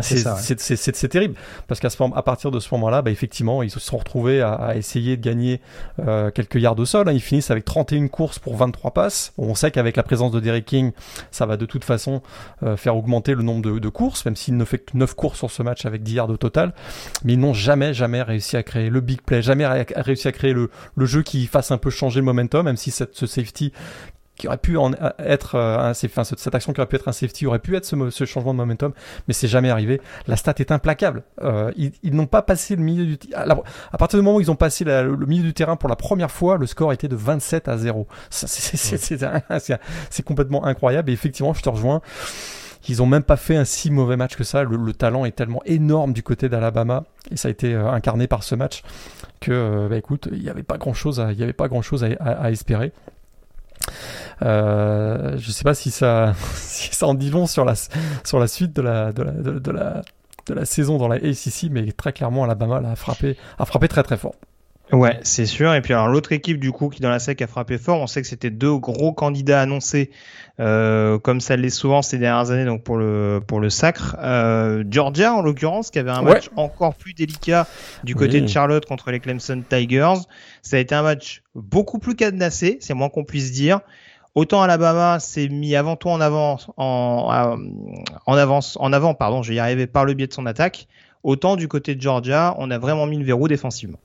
c'est 0.00 1.08
terrible 1.08 1.34
parce 1.66 1.80
qu'à 1.80 1.88
à 2.14 2.22
partir 2.22 2.50
de 2.50 2.60
ce 2.60 2.68
moment-là, 2.74 3.02
bah, 3.02 3.10
effectivement, 3.10 3.62
ils 3.62 3.70
se 3.70 3.80
sont 3.80 3.98
retrouvés 3.98 4.40
à, 4.40 4.76
essayer 4.76 5.16
de 5.16 5.22
gagner 5.22 5.60
euh, 6.00 6.30
quelques 6.30 6.56
yards 6.56 6.78
au 6.78 6.84
sol. 6.84 7.08
Hein. 7.08 7.12
Ils 7.12 7.20
finissent 7.20 7.50
avec 7.50 7.64
31 7.64 8.08
courses 8.08 8.38
pour 8.38 8.56
23 8.56 8.92
passes. 8.92 9.32
on 9.38 9.54
sait 9.54 9.70
qu'avec 9.70 9.96
la 9.96 10.02
présence 10.02 10.32
de 10.32 10.40
Derek 10.40 10.64
King, 10.64 10.92
ça 11.30 11.46
va 11.46 11.56
de 11.56 11.66
toute 11.66 11.84
façon 11.84 12.22
euh, 12.62 12.76
faire 12.76 12.96
augmenter 12.96 13.34
le 13.34 13.42
nombre 13.42 13.78
de, 13.78 13.88
courses, 13.88 14.24
même 14.24 14.36
s'il 14.36 14.56
ne 14.56 14.64
fait 14.64 14.78
que 14.78 14.96
9 14.96 15.14
courses 15.14 15.38
sur 15.38 15.50
ce 15.50 15.62
match 15.62 15.86
avec 15.86 16.02
10 16.02 16.14
yards 16.14 16.30
au 16.30 16.36
total. 16.36 16.74
Mais 17.24 17.34
ils 17.34 17.40
n'ont 17.40 17.54
jamais, 17.54 17.94
jamais 17.94 18.22
réussi 18.22 18.56
à 18.56 18.62
créer 18.62 18.90
le 18.90 19.00
big 19.00 19.20
play, 19.20 19.42
jamais 19.42 19.66
réussi 19.96 20.28
à 20.28 20.32
créer 20.32 20.52
le, 20.52 20.70
le 20.96 21.06
jeu 21.06 21.22
qui 21.22 21.46
fasse 21.46 21.70
un 21.70 21.78
peu 21.78 21.90
changer 21.90 22.20
le 22.20 22.26
momentum, 22.26 22.64
même 22.64 22.76
si 22.76 22.90
cette, 22.90 23.14
ce 23.14 23.26
safety 23.26 23.72
qui 24.36 24.48
aurait 24.48 24.58
pu 24.58 24.76
en 24.76 24.92
être 25.18 25.54
euh, 25.54 25.78
un, 25.78 25.90
enfin, 25.90 26.24
cette 26.24 26.54
action 26.54 26.72
qui 26.72 26.80
aurait 26.80 26.88
pu 26.88 26.96
être 26.96 27.06
un 27.08 27.12
safety 27.12 27.46
aurait 27.46 27.60
pu 27.60 27.76
être 27.76 27.84
ce, 27.84 28.10
ce 28.10 28.24
changement 28.24 28.52
de 28.52 28.58
momentum, 28.58 28.92
mais 29.28 29.34
c'est 29.34 29.46
jamais 29.46 29.70
arrivé. 29.70 30.00
La 30.26 30.36
stat 30.36 30.54
est 30.58 30.72
implacable. 30.72 31.22
Euh, 31.42 31.70
ils, 31.76 31.92
ils 32.02 32.14
n'ont 32.14 32.26
pas 32.26 32.42
passé 32.42 32.74
le 32.76 32.82
milieu 32.82 33.06
du 33.06 33.18
à 33.34 33.98
partir 33.98 34.18
du 34.18 34.24
moment 34.24 34.38
où 34.38 34.40
ils 34.40 34.50
ont 34.50 34.56
passé 34.56 34.84
le 34.84 35.16
milieu 35.26 35.44
du 35.44 35.54
terrain 35.54 35.76
pour 35.76 35.88
la 35.88 35.96
première 35.96 36.30
fois, 36.30 36.56
le 36.56 36.66
score 36.66 36.92
était 36.92 37.08
de 37.08 37.16
27 37.16 37.68
à 37.68 37.78
0. 37.78 38.06
C'est 38.30 40.22
complètement 40.24 40.64
incroyable. 40.64 41.10
Et 41.10 41.12
effectivement, 41.12 41.54
je 41.54 41.62
te 41.62 41.68
rejoins. 41.68 42.00
Ils 42.88 43.02
ont 43.02 43.06
même 43.06 43.22
pas 43.22 43.36
fait 43.36 43.56
un 43.56 43.64
si 43.64 43.90
mauvais 43.90 44.16
match 44.16 44.36
que 44.36 44.44
ça. 44.44 44.62
Le, 44.62 44.92
talent 44.92 45.24
est 45.24 45.34
tellement 45.34 45.62
énorme 45.64 46.12
du 46.12 46.22
côté 46.22 46.48
d'Alabama 46.48 47.04
et 47.30 47.36
ça 47.36 47.48
a 47.48 47.50
été 47.50 47.72
euh, 47.74 47.90
incarné 47.90 48.26
par 48.26 48.42
ce 48.42 48.54
match 48.54 48.82
que, 49.40 49.52
euh, 49.52 49.88
bah, 49.88 49.96
écoute, 49.96 50.28
il 50.32 50.42
n'y 50.42 50.50
avait 50.50 50.62
pas 50.62 50.76
grand 50.76 50.92
chose, 50.92 51.24
il 51.30 51.38
y 51.38 51.42
avait 51.42 51.54
pas 51.54 51.68
grand 51.68 51.82
chose 51.82 52.04
à, 52.04 52.08
à 52.08 52.50
espérer. 52.50 52.92
Euh, 54.42 55.36
je 55.38 55.50
sais 55.50 55.64
pas 55.64 55.74
si 55.74 55.90
ça, 55.90 56.34
si 56.54 56.94
ça 56.94 57.06
en 57.06 57.14
dit 57.14 57.30
long 57.30 57.46
sur 57.46 57.64
la, 57.64 57.74
sur 58.24 58.38
la 58.38 58.46
suite 58.46 58.74
de 58.74 58.82
la, 58.82 59.12
de 59.12 59.22
la, 59.22 59.32
de, 59.32 59.70
la, 59.70 60.02
de 60.46 60.54
la 60.54 60.64
saison 60.64 60.98
dans 60.98 61.08
la 61.08 61.16
ACC, 61.16 61.70
mais 61.70 61.90
très 61.92 62.12
clairement, 62.12 62.44
Alabama 62.44 62.82
a 62.90 62.96
frappé, 62.96 63.36
a 63.58 63.64
frappé 63.64 63.88
très 63.88 64.02
très 64.02 64.16
fort. 64.16 64.34
Ouais, 64.92 65.18
c'est 65.22 65.46
sûr. 65.46 65.74
Et 65.74 65.80
puis 65.80 65.94
alors 65.94 66.08
l'autre 66.08 66.32
équipe 66.32 66.60
du 66.60 66.70
coup 66.70 66.90
qui 66.90 67.00
dans 67.00 67.08
la 67.08 67.18
SEC 67.18 67.40
a 67.40 67.46
frappé 67.46 67.78
fort, 67.78 68.00
on 68.00 68.06
sait 68.06 68.20
que 68.20 68.28
c'était 68.28 68.50
deux 68.50 68.76
gros 68.76 69.12
candidats 69.12 69.60
annoncés, 69.60 70.10
euh, 70.60 71.18
comme 71.18 71.40
ça 71.40 71.56
l'est 71.56 71.70
souvent 71.70 72.02
ces 72.02 72.18
dernières 72.18 72.50
années, 72.50 72.66
donc 72.66 72.84
pour 72.84 72.98
le 72.98 73.40
pour 73.46 73.60
le 73.60 73.70
sacre. 73.70 74.16
Euh, 74.20 74.84
Georgia 74.90 75.32
en 75.32 75.40
l'occurrence, 75.40 75.90
qui 75.90 75.98
avait 75.98 76.10
un 76.10 76.20
match 76.22 76.50
encore 76.56 76.94
plus 76.94 77.14
délicat 77.14 77.66
du 78.04 78.14
côté 78.14 78.40
de 78.40 78.46
Charlotte 78.46 78.84
contre 78.84 79.10
les 79.10 79.20
Clemson 79.20 79.62
Tigers. 79.68 80.20
Ça 80.60 80.76
a 80.76 80.80
été 80.80 80.94
un 80.94 81.02
match 81.02 81.42
beaucoup 81.54 81.98
plus 81.98 82.14
cadenassé, 82.14 82.76
c'est 82.80 82.94
moins 82.94 83.08
qu'on 83.08 83.24
puisse 83.24 83.52
dire. 83.52 83.80
Autant 84.34 84.62
Alabama 84.62 85.20
s'est 85.20 85.48
mis 85.48 85.76
avant 85.76 85.96
tout 85.96 86.08
en 86.08 86.20
avance, 86.20 86.68
en, 86.76 87.28
avance, 88.26 88.76
en 88.80 88.92
avant, 88.92 89.14
pardon, 89.14 89.42
je 89.42 89.50
vais 89.50 89.56
y 89.56 89.60
arriver 89.60 89.86
par 89.86 90.04
le 90.04 90.14
biais 90.14 90.26
de 90.26 90.32
son 90.32 90.46
attaque. 90.46 90.88
Autant 91.22 91.56
du 91.56 91.68
côté 91.68 91.94
de 91.94 92.02
Georgia, 92.02 92.54
on 92.58 92.70
a 92.70 92.78
vraiment 92.78 93.06
mis 93.06 93.16
le 93.16 93.24
verrou 93.24 93.48
défensivement 93.48 93.98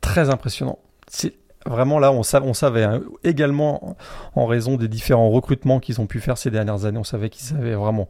très 0.00 0.30
impressionnant. 0.30 0.78
C'est 1.08 1.34
vraiment 1.66 1.98
là, 1.98 2.12
on 2.12 2.22
savait, 2.22 2.46
on 2.46 2.54
savait 2.54 2.84
hein, 2.84 3.02
également 3.24 3.96
en 4.34 4.46
raison 4.46 4.76
des 4.76 4.88
différents 4.88 5.30
recrutements 5.30 5.80
qu'ils 5.80 6.00
ont 6.00 6.06
pu 6.06 6.20
faire 6.20 6.38
ces 6.38 6.50
dernières 6.50 6.84
années, 6.84 6.98
on 6.98 7.04
savait 7.04 7.30
qu'ils 7.30 7.56
avaient 7.56 7.74
vraiment 7.74 8.08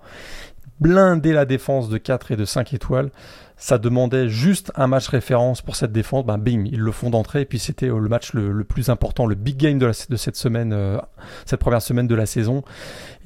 blindé 0.81 1.33
la 1.33 1.45
défense 1.45 1.89
de 1.89 1.99
4 1.99 2.33
et 2.33 2.37
de 2.37 2.45
5 2.45 2.73
étoiles 2.73 3.11
ça 3.61 3.77
demandait 3.77 4.31
juste 4.31 4.73
un 4.75 4.87
match 4.87 5.07
référence 5.09 5.61
pour 5.61 5.77
cette 5.77 5.93
défense, 5.93 6.25
ben 6.25 6.39
bing, 6.39 6.67
ils 6.73 6.81
le 6.81 6.93
font 6.93 7.11
d'entrée, 7.11 7.43
et 7.43 7.45
puis 7.45 7.59
c'était 7.59 7.91
euh, 7.91 7.99
le 7.99 8.09
match 8.09 8.33
le, 8.33 8.65
plus 8.65 8.89
important, 8.89 9.27
le 9.27 9.35
big 9.35 9.59
game 9.59 9.79
de, 9.79 9.85
la, 9.85 9.93
de 10.09 10.17
cette 10.17 10.37
semaine, 10.37 10.73
euh, 10.73 10.99
cette 11.45 11.61
première 11.61 11.83
semaine 11.83 12.07
de 12.07 12.15
la 12.15 12.25
saison, 12.25 12.65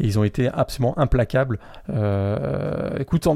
et 0.00 0.06
ils 0.06 0.18
ont 0.18 0.24
été 0.24 0.48
absolument 0.48 0.98
implacables. 0.98 1.60
Euh, 1.88 2.90
écoute, 2.98 3.28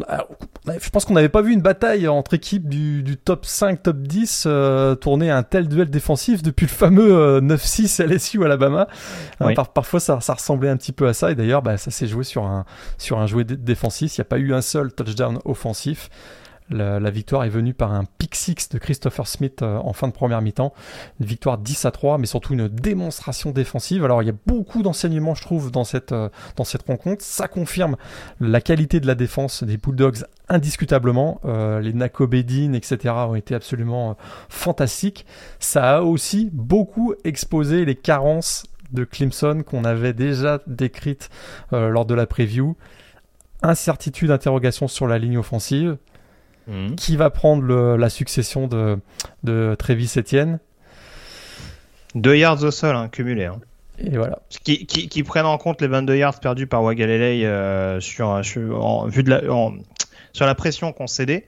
je 0.66 0.90
pense 0.90 1.04
qu'on 1.04 1.14
n'avait 1.14 1.28
pas 1.28 1.40
vu 1.40 1.52
une 1.52 1.62
bataille 1.62 2.08
entre 2.08 2.34
équipes 2.34 2.68
du, 2.68 3.04
du 3.04 3.16
top 3.16 3.46
5, 3.46 3.80
top 3.80 3.98
10 3.98 4.44
euh, 4.46 4.96
tourner 4.96 5.30
un 5.30 5.44
tel 5.44 5.68
duel 5.68 5.90
défensif 5.90 6.42
depuis 6.42 6.66
le 6.66 6.72
fameux 6.72 7.40
9-6 7.40 8.02
LSU 8.02 8.44
Alabama. 8.44 8.88
parfois 9.72 10.00
ça, 10.00 10.20
ça, 10.20 10.34
ressemblait 10.34 10.68
un 10.68 10.76
petit 10.76 10.92
peu 10.92 11.06
à 11.06 11.14
ça, 11.14 11.30
et 11.30 11.36
d'ailleurs 11.36 11.62
bah, 11.62 11.76
ça 11.76 11.92
s'est 11.92 12.08
joué 12.08 12.24
sur 12.24 12.44
un, 12.44 12.64
sur 12.98 13.20
un 13.20 13.28
jouet 13.28 13.44
défensif, 13.44 14.16
il 14.16 14.20
n'y 14.20 14.22
a 14.22 14.28
pas 14.28 14.38
eu 14.38 14.52
un 14.52 14.62
seul 14.62 14.92
touchdown 14.92 15.38
offensif. 15.44 16.10
La, 16.70 17.10
victoire 17.10 17.44
est 17.44 17.48
venue 17.48 17.72
par 17.72 17.92
un 17.92 18.04
pick 18.04 18.34
six 18.34 18.68
de 18.70 18.78
Christopher 18.78 19.26
Smith 19.26 19.62
euh, 19.62 19.78
en 19.78 19.92
fin 19.92 20.06
de 20.06 20.12
première 20.12 20.42
mi-temps. 20.42 20.74
Une 21.20 21.26
victoire 21.26 21.56
10 21.56 21.86
à 21.86 21.90
3, 21.90 22.18
mais 22.18 22.26
surtout 22.26 22.52
une 22.52 22.68
démonstration 22.68 23.52
défensive. 23.52 24.04
Alors 24.04 24.22
il 24.22 24.26
y 24.26 24.30
a 24.30 24.34
beaucoup 24.46 24.82
d'enseignements, 24.82 25.34
je 25.34 25.42
trouve, 25.42 25.70
dans 25.70 25.84
cette, 25.84 26.12
euh, 26.12 26.28
rencontre. 26.86 27.24
Ça 27.24 27.48
confirme 27.48 27.96
la 28.40 28.60
qualité 28.60 29.00
de 29.00 29.06
la 29.06 29.14
défense 29.14 29.64
des 29.64 29.78
Bulldogs 29.78 30.24
indiscutablement. 30.48 31.40
Euh, 31.44 31.80
les 31.80 31.94
Nakobedin, 31.94 32.74
etc. 32.74 33.14
ont 33.28 33.34
été 33.34 33.54
absolument 33.54 34.16
fantastiques. 34.48 35.24
Ça 35.60 35.96
a 35.96 36.02
aussi 36.02 36.50
beaucoup 36.52 37.14
exposé 37.24 37.84
les 37.84 37.94
carences 37.94 38.64
de 38.92 39.04
Clemson 39.04 39.62
qu'on 39.66 39.84
avait 39.84 40.14
déjà 40.14 40.60
décrites 40.66 41.28
lors 41.72 42.06
de 42.06 42.14
la 42.14 42.26
preview 42.26 42.74
incertitude, 43.62 44.30
interrogation 44.30 44.88
sur 44.88 45.06
la 45.06 45.18
ligne 45.18 45.38
offensive. 45.38 45.98
Mhm. 46.68 46.96
Qui 46.96 47.16
va 47.16 47.30
prendre 47.30 47.96
la 47.96 48.10
succession 48.10 48.66
de, 48.66 48.98
de 49.42 49.74
Travis 49.78 50.12
Etienne 50.16 50.60
Deux 52.14 52.36
yards 52.36 52.62
au 52.62 52.70
sol, 52.70 52.94
hein, 52.94 53.08
cumulés. 53.08 53.46
Hein. 53.46 53.60
Et 53.98 54.16
voilà. 54.16 54.38
Qui, 54.64 54.86
qui, 54.86 55.22
prennent 55.24 55.46
en 55.46 55.58
compte 55.58 55.80
les 55.80 55.88
22 55.88 56.16
yards 56.16 56.40
perdus 56.40 56.66
par 56.66 56.82
Wagalele 56.82 57.44
euh, 57.44 58.00
sur, 58.00 58.28
en, 58.28 59.06
vue 59.06 59.22
de 59.24 59.30
la, 59.30 59.40
sur 60.32 60.46
la 60.46 60.54
pression 60.54 60.92
concédée. 60.92 61.46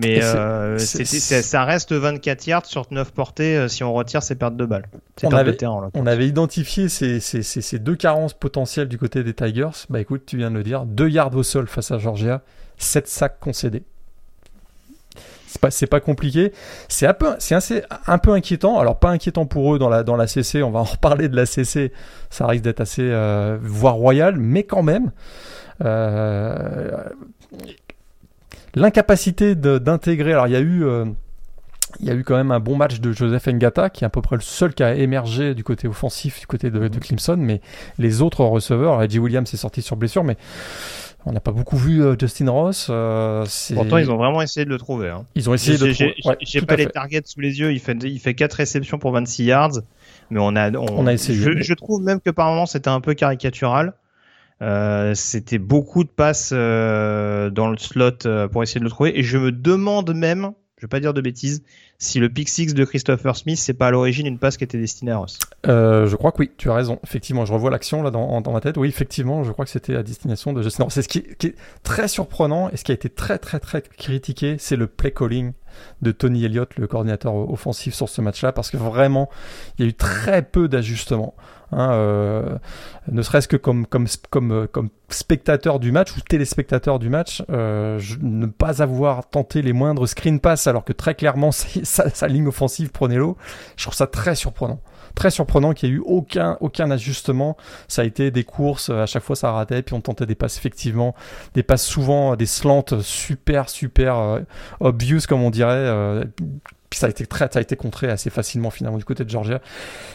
Mais 0.00 0.24
euh, 0.24 0.78
ça 0.78 1.64
reste 1.64 1.92
24 1.92 2.46
yards 2.46 2.66
sur 2.66 2.86
9 2.90 3.12
portées 3.12 3.56
euh, 3.56 3.68
si 3.68 3.84
on 3.84 3.92
retire 3.92 4.22
ces 4.22 4.34
pertes 4.34 4.56
de 4.56 4.64
balles. 4.64 4.86
On 5.22 5.30
avait, 5.30 5.56
on 5.94 6.06
avait 6.06 6.26
identifié 6.26 6.88
ces, 6.88 7.20
ces, 7.20 7.42
ces, 7.42 7.78
deux 7.78 7.94
carences 7.94 8.34
potentielles 8.34 8.88
du 8.88 8.98
côté 8.98 9.22
des 9.22 9.34
Tigers. 9.34 9.86
Bah 9.90 10.00
écoute, 10.00 10.24
tu 10.26 10.36
viens 10.36 10.50
de 10.50 10.56
le 10.56 10.64
dire, 10.64 10.84
2 10.84 11.08
yards 11.08 11.36
au 11.36 11.42
sol 11.42 11.68
face 11.68 11.92
à 11.92 11.98
Georgia, 11.98 12.42
7 12.78 13.06
sacs 13.06 13.38
concédés. 13.38 13.84
C'est 15.70 15.86
pas, 15.86 15.98
pas 15.98 16.00
compliqué. 16.00 16.52
C'est 16.88 17.06
un 17.06 17.14
peu, 17.14 18.32
inquiétant. 18.32 18.78
Alors 18.78 18.98
pas 18.98 19.10
inquiétant 19.10 19.46
pour 19.46 19.74
eux 19.74 19.78
dans 19.78 19.88
la, 19.88 20.26
CC. 20.26 20.62
On 20.62 20.70
va 20.70 20.80
en 20.80 20.84
reparler 20.84 21.28
de 21.28 21.36
la 21.36 21.46
CC. 21.46 21.92
Ça 22.30 22.46
risque 22.46 22.64
d'être 22.64 22.80
assez, 22.80 23.02
euh, 23.02 23.58
voire 23.62 23.94
royal, 23.94 24.36
mais 24.36 24.64
quand 24.64 24.82
même. 24.82 25.12
Euh, 25.84 26.90
l'incapacité 28.74 29.54
d'intégrer. 29.54 30.32
Alors 30.32 30.46
il 30.46 30.52
y 30.52 30.56
a 30.56 30.60
eu 30.60 30.84
euh, 30.84 31.04
il 32.00 32.06
y 32.06 32.10
a 32.10 32.14
eu 32.14 32.24
quand 32.24 32.36
même 32.36 32.50
un 32.50 32.58
bon 32.58 32.76
match 32.76 33.00
de 33.00 33.12
Joseph 33.12 33.46
Ngata, 33.46 33.90
qui 33.90 34.02
est 34.02 34.06
à 34.06 34.10
peu 34.10 34.20
près 34.20 34.34
le 34.34 34.42
seul 34.42 34.74
qui 34.74 34.82
a 34.82 34.94
émergé 34.94 35.54
du 35.54 35.62
côté 35.62 35.86
offensif, 35.86 36.40
du 36.40 36.46
côté 36.46 36.70
de, 36.70 36.88
de 36.88 36.98
Clemson, 36.98 37.36
mais 37.38 37.60
les 37.98 38.20
autres 38.20 38.44
receveurs, 38.44 38.98
Reggie 38.98 39.20
Williams 39.20 39.52
est 39.54 39.56
sorti 39.56 39.80
sur 39.80 39.94
blessure, 39.94 40.24
mais 40.24 40.36
on 41.26 41.32
n'a 41.32 41.40
pas 41.40 41.52
beaucoup 41.52 41.76
vu 41.76 42.02
euh, 42.02 42.16
Justin 42.18 42.50
Ross. 42.50 42.88
Euh, 42.90 43.46
Pourtant, 43.74 43.98
ils 43.98 44.10
ont 44.10 44.16
vraiment 44.16 44.42
essayé 44.42 44.64
de 44.64 44.70
le 44.70 44.78
trouver. 44.78 45.08
Hein. 45.08 45.24
Ils 45.34 45.48
ont 45.48 45.54
essayé 45.54 45.78
de 45.78 45.86
le 45.86 45.94
trouver. 45.94 46.14
J'ai 46.42 46.62
pas 46.62 46.76
les 46.76 46.86
targets 46.86 47.22
sous 47.24 47.40
les 47.40 47.60
yeux. 47.60 47.72
Il 47.72 47.80
fait, 47.80 47.96
il 48.02 48.18
fait 48.20 48.34
4 48.34 48.52
réceptions 48.52 48.98
pour 48.98 49.12
26 49.12 49.44
yards. 49.44 49.80
Mais 50.30 50.40
on 50.40 50.54
a, 50.56 50.70
on, 50.72 51.06
a 51.06 51.12
essayé. 51.12 51.38
Je, 51.38 51.62
je, 51.62 51.74
trouve 51.74 52.02
même 52.02 52.20
que 52.20 52.30
par 52.30 52.48
moments, 52.50 52.66
c'était 52.66 52.88
un 52.88 53.00
peu 53.00 53.14
caricatural. 53.14 53.94
Euh, 54.62 55.14
c'était 55.14 55.58
beaucoup 55.58 56.04
de 56.04 56.08
passes 56.08 56.52
euh, 56.54 57.50
dans 57.50 57.68
le 57.68 57.76
slot 57.76 58.24
euh, 58.24 58.48
pour 58.48 58.62
essayer 58.62 58.78
de 58.78 58.84
le 58.84 58.90
trouver. 58.90 59.18
Et 59.18 59.22
je 59.22 59.36
me 59.36 59.52
demande 59.52 60.14
même, 60.14 60.52
je 60.78 60.86
vais 60.86 60.88
pas 60.88 61.00
dire 61.00 61.14
de 61.14 61.20
bêtises, 61.20 61.62
si 61.98 62.18
le 62.18 62.28
pick 62.28 62.48
six 62.48 62.74
de 62.74 62.84
Christopher 62.84 63.36
Smith, 63.36 63.58
c'est 63.58 63.74
pas 63.74 63.88
à 63.88 63.90
l'origine 63.90 64.26
une 64.26 64.38
passe 64.38 64.56
qui 64.56 64.64
était 64.64 64.78
destinée 64.78 65.12
à 65.12 65.18
Ross. 65.18 65.38
je 65.64 66.14
crois 66.16 66.32
que 66.32 66.38
oui, 66.38 66.50
tu 66.56 66.70
as 66.70 66.74
raison. 66.74 66.98
Effectivement, 67.04 67.44
je 67.44 67.52
revois 67.52 67.70
l'action 67.70 68.02
là 68.02 68.10
dans, 68.10 68.52
ma 68.52 68.60
tête. 68.60 68.76
Oui, 68.76 68.88
effectivement, 68.88 69.44
je 69.44 69.52
crois 69.52 69.64
que 69.64 69.70
c'était 69.70 69.96
à 69.96 70.02
destination 70.02 70.52
de 70.52 70.62
Justin 70.62 70.86
C'est 70.90 71.02
ce 71.02 71.08
qui, 71.08 71.18
est 71.18 71.54
très 71.82 72.08
surprenant 72.08 72.68
et 72.70 72.76
ce 72.76 72.84
qui 72.84 72.92
a 72.92 72.94
été 72.94 73.08
très 73.08 73.38
très 73.38 73.60
très 73.60 73.82
critiqué, 73.82 74.56
c'est 74.58 74.76
le 74.76 74.86
play 74.86 75.12
calling 75.12 75.52
de 76.02 76.12
Tony 76.12 76.44
Elliott, 76.44 76.76
le 76.76 76.86
coordinateur 76.86 77.34
offensif 77.34 77.94
sur 77.94 78.08
ce 78.08 78.20
match-là, 78.20 78.52
parce 78.52 78.70
que 78.70 78.76
vraiment, 78.76 79.28
il 79.78 79.84
y 79.84 79.88
a 79.88 79.90
eu 79.90 79.94
très 79.94 80.42
peu 80.42 80.68
d'ajustements. 80.68 81.34
Hein, 81.74 81.92
euh, 81.92 82.58
ne 83.10 83.20
serait-ce 83.22 83.48
que 83.48 83.56
euh, 83.56 84.66
comme 84.66 84.88
spectateur 85.08 85.80
du 85.80 85.90
match 85.90 86.16
ou 86.16 86.20
téléspectateur 86.20 87.00
du 87.00 87.08
match, 87.08 87.42
euh, 87.50 88.00
ne 88.22 88.46
pas 88.46 88.80
avoir 88.80 89.28
tenté 89.28 89.60
les 89.60 89.72
moindres 89.72 90.06
screen 90.06 90.38
pass 90.38 90.68
alors 90.68 90.84
que 90.84 90.92
très 90.92 91.14
clairement 91.14 91.50
sa, 91.52 92.28
ligne 92.28 92.46
offensive 92.46 92.90
prenait 92.90 93.16
l'eau, 93.16 93.36
je 93.76 93.84
trouve 93.84 93.94
ça 93.94 94.06
très 94.06 94.34
surprenant 94.34 94.80
très 95.14 95.30
surprenant 95.30 95.74
qu'il 95.74 95.90
n'y 95.90 95.94
ait 95.94 95.98
eu 95.98 96.02
aucun, 96.04 96.56
aucun 96.60 96.90
ajustement. 96.90 97.56
Ça 97.86 98.02
a 98.02 98.04
été 98.04 98.32
des 98.32 98.42
courses, 98.42 98.90
à 98.90 99.06
chaque 99.06 99.22
fois 99.22 99.36
ça 99.36 99.52
ratait, 99.52 99.80
puis 99.82 99.94
on 99.94 100.00
tentait 100.00 100.26
des 100.26 100.34
passes 100.34 100.58
effectivement, 100.58 101.14
des 101.54 101.62
passes 101.62 101.84
souvent, 101.84 102.34
des 102.34 102.46
slants 102.46 102.84
super, 103.00 103.68
super 103.68 104.40
obvious 104.80 105.20
comme 105.28 105.42
on 105.42 105.50
dirait, 105.50 106.24
ça 106.96 107.06
a 107.06 107.10
été 107.10 107.26
très, 107.26 107.48
ça 107.50 107.58
a 107.58 107.62
été 107.62 107.76
contré 107.76 108.08
assez 108.08 108.30
facilement 108.30 108.70
finalement 108.70 108.98
du 108.98 109.04
côté 109.04 109.24
de 109.24 109.30
Georgia. 109.30 109.60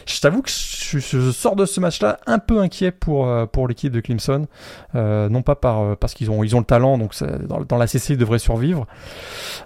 Je 0.06 0.20
t'avoue 0.20 0.42
que 0.42 0.50
je, 0.50 1.30
sors 1.30 1.56
de 1.56 1.66
ce 1.66 1.80
match-là 1.80 2.18
un 2.26 2.38
peu 2.38 2.60
inquiet 2.60 2.90
pour 2.90 3.28
euh, 3.28 3.46
pour 3.46 3.68
l'équipe 3.68 3.92
de 3.92 4.00
Clemson, 4.00 4.46
euh, 4.94 5.28
non 5.28 5.42
pas 5.42 5.54
par 5.54 5.80
euh, 5.80 5.94
parce 5.94 6.14
qu'ils 6.14 6.30
ont 6.30 6.44
ils 6.44 6.56
ont 6.56 6.60
le 6.60 6.64
talent 6.64 6.98
donc 6.98 7.14
dans, 7.46 7.60
dans, 7.60 7.76
la 7.76 7.86
CC 7.86 8.14
ils 8.14 8.18
devraient 8.18 8.38
survivre, 8.38 8.86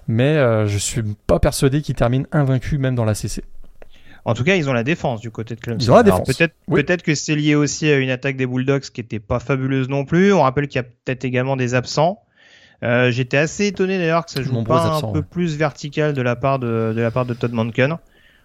mais 0.07 0.35
je 0.67 0.77
suis 0.77 1.03
pas 1.27 1.39
persuadé 1.39 1.81
qu'ils 1.81 1.95
terminent 1.95 2.25
invaincus 2.31 2.79
même 2.79 2.95
dans 2.95 3.05
la 3.05 3.15
CC. 3.15 3.43
En 4.27 4.33
tout 4.33 4.43
cas, 4.43 4.55
ils 4.55 4.67
ont 4.67 4.73
la 4.73 4.83
défense 4.83 5.21
du 5.21 5.29
côté 5.29 5.53
de 5.53 5.59
Clemson. 5.59 5.85
Ils 5.85 5.91
ont 5.91 5.95
la 5.95 6.03
défense. 6.03 6.27
Peut-être 6.67 7.03
que 7.03 7.13
c'est 7.13 7.35
lié 7.35 7.53
aussi 7.53 7.87
à 7.91 7.97
une 7.97 8.09
attaque 8.09 8.37
des 8.37 8.47
Bulldogs 8.47 8.81
qui 8.81 8.99
était 8.99 9.19
pas 9.19 9.39
fabuleuse 9.39 9.87
non 9.87 10.03
plus. 10.03 10.33
On 10.33 10.41
rappelle 10.41 10.67
qu'il 10.67 10.77
y 10.77 10.83
a 10.83 10.83
peut-être 10.83 11.25
également 11.25 11.55
des 11.55 11.75
absents. 11.75 12.24
Euh, 12.83 13.11
j'étais 13.11 13.37
assez 13.37 13.67
étonné 13.67 13.97
d'ailleurs 13.97 14.25
que 14.25 14.31
ça 14.31 14.41
joue 14.41 14.63
pas 14.63 14.85
un 14.85 15.11
peu 15.11 15.21
plus 15.21 15.57
vertical 15.57 16.13
de 16.13 16.21
la 16.21 16.35
part 16.35 16.59
de, 16.59 16.93
de 16.95 17.01
la 17.01 17.11
part 17.11 17.25
de 17.25 17.33
Todd 17.33 17.51
Monken. 17.53 17.97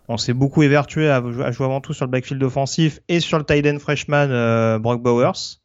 On 0.08 0.16
s'est 0.16 0.32
beaucoup 0.32 0.62
évertué 0.62 1.08
à, 1.08 1.22
jouer 1.52 1.66
avant 1.66 1.80
tout 1.80 1.92
sur 1.92 2.04
le 2.04 2.10
backfield 2.10 2.42
offensif 2.42 3.00
et 3.08 3.20
sur 3.20 3.38
le 3.38 3.44
tight 3.44 3.64
end 3.66 3.78
freshman 3.78 4.28
euh, 4.30 4.78
Brock 4.78 5.02
Bowers, 5.02 5.58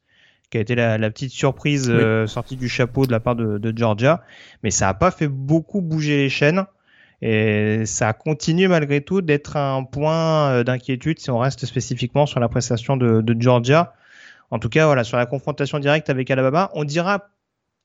qui 0.51 0.57
a 0.57 0.61
été 0.61 0.75
la, 0.75 0.97
la 0.97 1.09
petite 1.09 1.31
surprise 1.31 1.89
euh, 1.89 2.27
sortie 2.27 2.55
du 2.55 2.69
chapeau 2.69 3.05
de 3.07 3.11
la 3.11 3.19
part 3.19 3.35
de, 3.35 3.57
de 3.57 3.75
Georgia. 3.75 4.21
Mais 4.61 4.69
ça 4.69 4.89
a 4.89 4.93
pas 4.93 5.09
fait 5.09 5.27
beaucoup 5.27 5.81
bouger 5.81 6.17
les 6.17 6.29
chaînes. 6.29 6.65
Et 7.21 7.85
ça 7.85 8.13
continue 8.13 8.67
malgré 8.67 9.01
tout 9.01 9.21
d'être 9.21 9.57
un 9.57 9.83
point 9.83 10.49
euh, 10.49 10.63
d'inquiétude 10.63 11.17
si 11.17 11.31
on 11.31 11.39
reste 11.39 11.65
spécifiquement 11.65 12.27
sur 12.27 12.39
la 12.39 12.49
prestation 12.49 12.97
de, 12.97 13.21
de 13.21 13.41
Georgia. 13.41 13.93
En 14.51 14.59
tout 14.59 14.69
cas, 14.69 14.85
voilà, 14.85 15.03
sur 15.03 15.17
la 15.17 15.25
confrontation 15.25 15.79
directe 15.79 16.11
avec 16.11 16.29
Alabama, 16.29 16.69
on 16.73 16.83
dira 16.83 17.29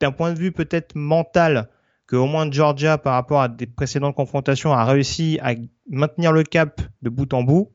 d'un 0.01 0.11
point 0.11 0.33
de 0.33 0.39
vue 0.39 0.51
peut-être 0.51 0.95
mental, 0.95 1.69
que 2.07 2.15
au 2.15 2.25
moins 2.25 2.51
Georgia, 2.51 2.97
par 2.97 3.13
rapport 3.13 3.41
à 3.41 3.47
des 3.47 3.67
précédentes 3.67 4.15
confrontations, 4.15 4.73
a 4.73 4.83
réussi 4.83 5.39
à 5.41 5.53
maintenir 5.89 6.33
le 6.33 6.43
cap 6.43 6.81
de 7.01 7.09
bout 7.09 7.33
en 7.33 7.43
bout. 7.43 7.71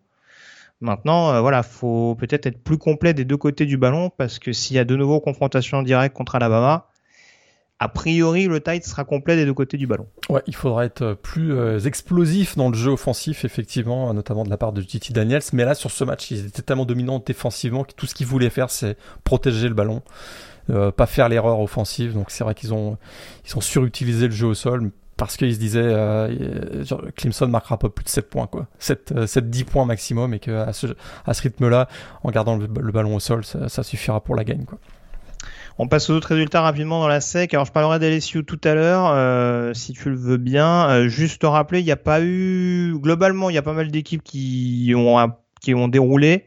Maintenant, 0.80 1.33
euh, 1.33 1.40
voilà, 1.40 1.62
faut 1.62 2.14
peut-être 2.16 2.45
être 2.45 2.62
plus 2.62 2.76
complet 2.76 3.14
des 3.14 3.25
deux 3.25 3.38
côtés 3.38 3.64
du 3.64 3.78
ballon 3.78 4.11
parce 4.11 4.38
que 4.38 4.52
s'il 4.52 4.76
y 4.76 4.78
a 4.78 4.85
de 4.85 4.95
nouveau 4.95 5.21
confrontation 5.21 5.83
directe 5.83 6.14
contre 6.14 6.35
Alabama, 6.35 6.88
a 7.78 7.88
priori, 7.88 8.47
le 8.47 8.61
tight 8.61 8.85
sera 8.85 9.04
complet 9.04 9.37
des 9.37 9.45
deux 9.45 9.54
côtés 9.54 9.76
du 9.76 9.87
ballon. 9.87 10.06
Ouais, 10.28 10.42
il 10.47 10.54
faudra 10.54 10.85
être 10.85 11.14
plus 11.14 11.52
euh, 11.52 11.78
explosif 11.80 12.56
dans 12.56 12.71
le 12.71 12.76
jeu 12.76 12.90
offensif, 12.90 13.45
effectivement, 13.45 14.12
notamment 14.12 14.45
de 14.45 14.50
la 14.50 14.56
part 14.56 14.73
de 14.73 14.83
JT 14.83 15.12
Daniels. 15.12 15.42
Mais 15.52 15.64
là, 15.64 15.75
sur 15.75 15.90
ce 15.90 16.04
match, 16.04 16.30
ils 16.30 16.47
étaient 16.47 16.62
tellement 16.62 16.87
dominants 16.87 17.23
défensivement 17.25 17.85
que 17.85 17.92
tout 17.92 18.06
ce 18.06 18.14
qu'ils 18.14 18.26
voulaient 18.26 18.50
faire, 18.50 18.71
c'est 18.71 18.97
protéger 19.25 19.68
le 19.68 19.75
ballon. 19.75 20.02
Euh, 20.70 20.90
pas 20.90 21.06
faire 21.06 21.28
l'erreur 21.28 21.61
offensive. 21.61 22.12
Donc 22.12 22.30
c'est 22.30 22.44
vrai 22.44 22.54
qu'ils 22.54 22.75
ont, 22.75 22.99
ils 23.46 23.56
ont 23.56 23.61
surutilisé 23.61 24.26
le 24.26 24.32
jeu 24.32 24.49
au 24.49 24.54
sol 24.54 24.90
parce 25.16 25.37
qu'ils 25.37 25.54
se 25.54 25.58
disaient 25.58 25.80
euh, 25.82 26.85
Clemson 27.16 27.49
marquera 27.49 27.78
pas 27.78 27.88
plus 27.88 28.04
de 28.04 28.08
7 28.08 28.28
points 28.28 28.46
quoi 28.46 28.66
7, 28.78 29.26
7 29.26 29.49
10 29.49 29.64
points 29.64 29.85
maximum 29.87 30.35
et 30.35 30.38
qu'à 30.38 30.73
ce, 30.73 30.88
à 31.25 31.32
ce 31.32 31.42
rythme 31.42 31.68
là 31.68 31.88
en 32.23 32.30
gardant 32.30 32.56
le, 32.58 32.66
ballon 32.66 33.16
au 33.16 33.20
sol 33.20 33.44
ça, 33.44 33.70
ça, 33.70 33.82
suffira 33.82 34.23
pour 34.23 34.35
la 34.35 34.44
gagne 34.44 34.64
quoi 34.64 34.78
on 35.78 35.88
passe 35.88 36.08
aux 36.08 36.14
autres 36.14 36.28
résultats 36.28 36.62
rapidement 36.62 37.00
dans 37.00 37.08
la 37.08 37.20
SEC. 37.20 37.52
Alors 37.52 37.66
je 37.66 37.73
parlerai 37.73 37.99
d'LSU 37.99 38.46
tout 38.46 38.61
à 38.64 38.75
l'heure, 38.75 39.11
euh, 39.11 39.75
si 39.75 39.92
tu 39.92 40.08
le 40.08 40.16
veux 40.16 40.38
bien. 40.38 40.88
Euh, 40.88 41.08
juste 41.08 41.42
te 41.42 41.46
rappeler, 41.46 41.80
il 41.80 41.85
n'y 41.85 41.92
a 41.92 41.99
pas 41.99 42.23
eu 42.23 42.94
globalement, 42.96 43.50
il 43.50 43.54
y 43.54 43.58
a 43.58 43.62
pas 43.62 43.75
mal 43.75 43.90
d'équipes 43.90 44.23
qui 44.23 44.94
ont 44.96 45.18
qui 45.61 45.75
ont 45.75 45.88
déroulé. 45.88 46.46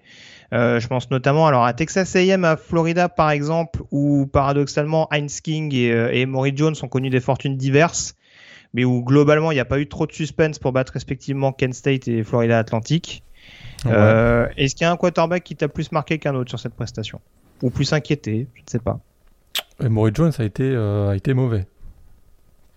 Euh, 0.53 0.79
je 0.79 0.88
pense 0.88 1.12
notamment 1.12 1.46
alors 1.48 1.63
à 1.63 1.74
Texas 1.74 2.15
A&M, 2.15 2.44
à 2.44 2.58
Florida 2.58 3.08
par 3.08 3.29
exemple, 3.32 3.82
où 3.91 4.25
paradoxalement 4.25 5.08
Heinz 5.12 5.41
King 5.41 5.74
et, 5.75 5.91
euh, 5.91 6.12
et 6.12 6.22
Emory 6.22 6.53
Jones 6.56 6.75
ont 6.82 6.88
connu 6.88 7.10
des 7.10 7.20
fortunes 7.20 7.56
diverses, 7.56 8.15
mais 8.74 8.84
où 8.84 9.03
globalement 9.03 9.51
il 9.51 9.56
n'y 9.56 9.62
a 9.62 9.65
pas 9.65 9.79
eu 9.79 9.88
trop 9.88 10.08
de 10.08 10.12
suspense 10.12 10.58
pour 10.58 10.72
battre 10.72 10.94
respectivement 10.94 11.51
Kent 11.51 11.74
State 11.74 12.08
et 12.08 12.24
Florida 12.24 12.58
Atlantic. 12.58 13.24
Euh, 13.86 14.48
Est-ce 14.58 14.75
qu'il 14.75 14.86
y 14.86 14.88
a 14.88 14.91
un 14.91 14.98
quarterback 14.98 15.44
qui 15.44 15.56
t'a 15.56 15.68
plus 15.68 15.91
marqué 15.91 16.20
qu'un 16.20 16.36
autre 16.36 16.50
sur 16.50 16.60
cette 16.60 16.74
prestation? 16.74 17.22
Ou 17.62 17.70
plus 17.70 17.94
inquiété 17.94 18.48
Je 18.56 18.62
ne 18.62 18.70
sais 18.70 18.79
pas. 18.79 19.00
Emory 19.84 20.12
Jones 20.13 20.32
a 20.38 20.44
été, 20.44 20.63
euh, 20.63 21.10
a 21.10 21.15
été 21.15 21.34
mauvais. 21.34 21.65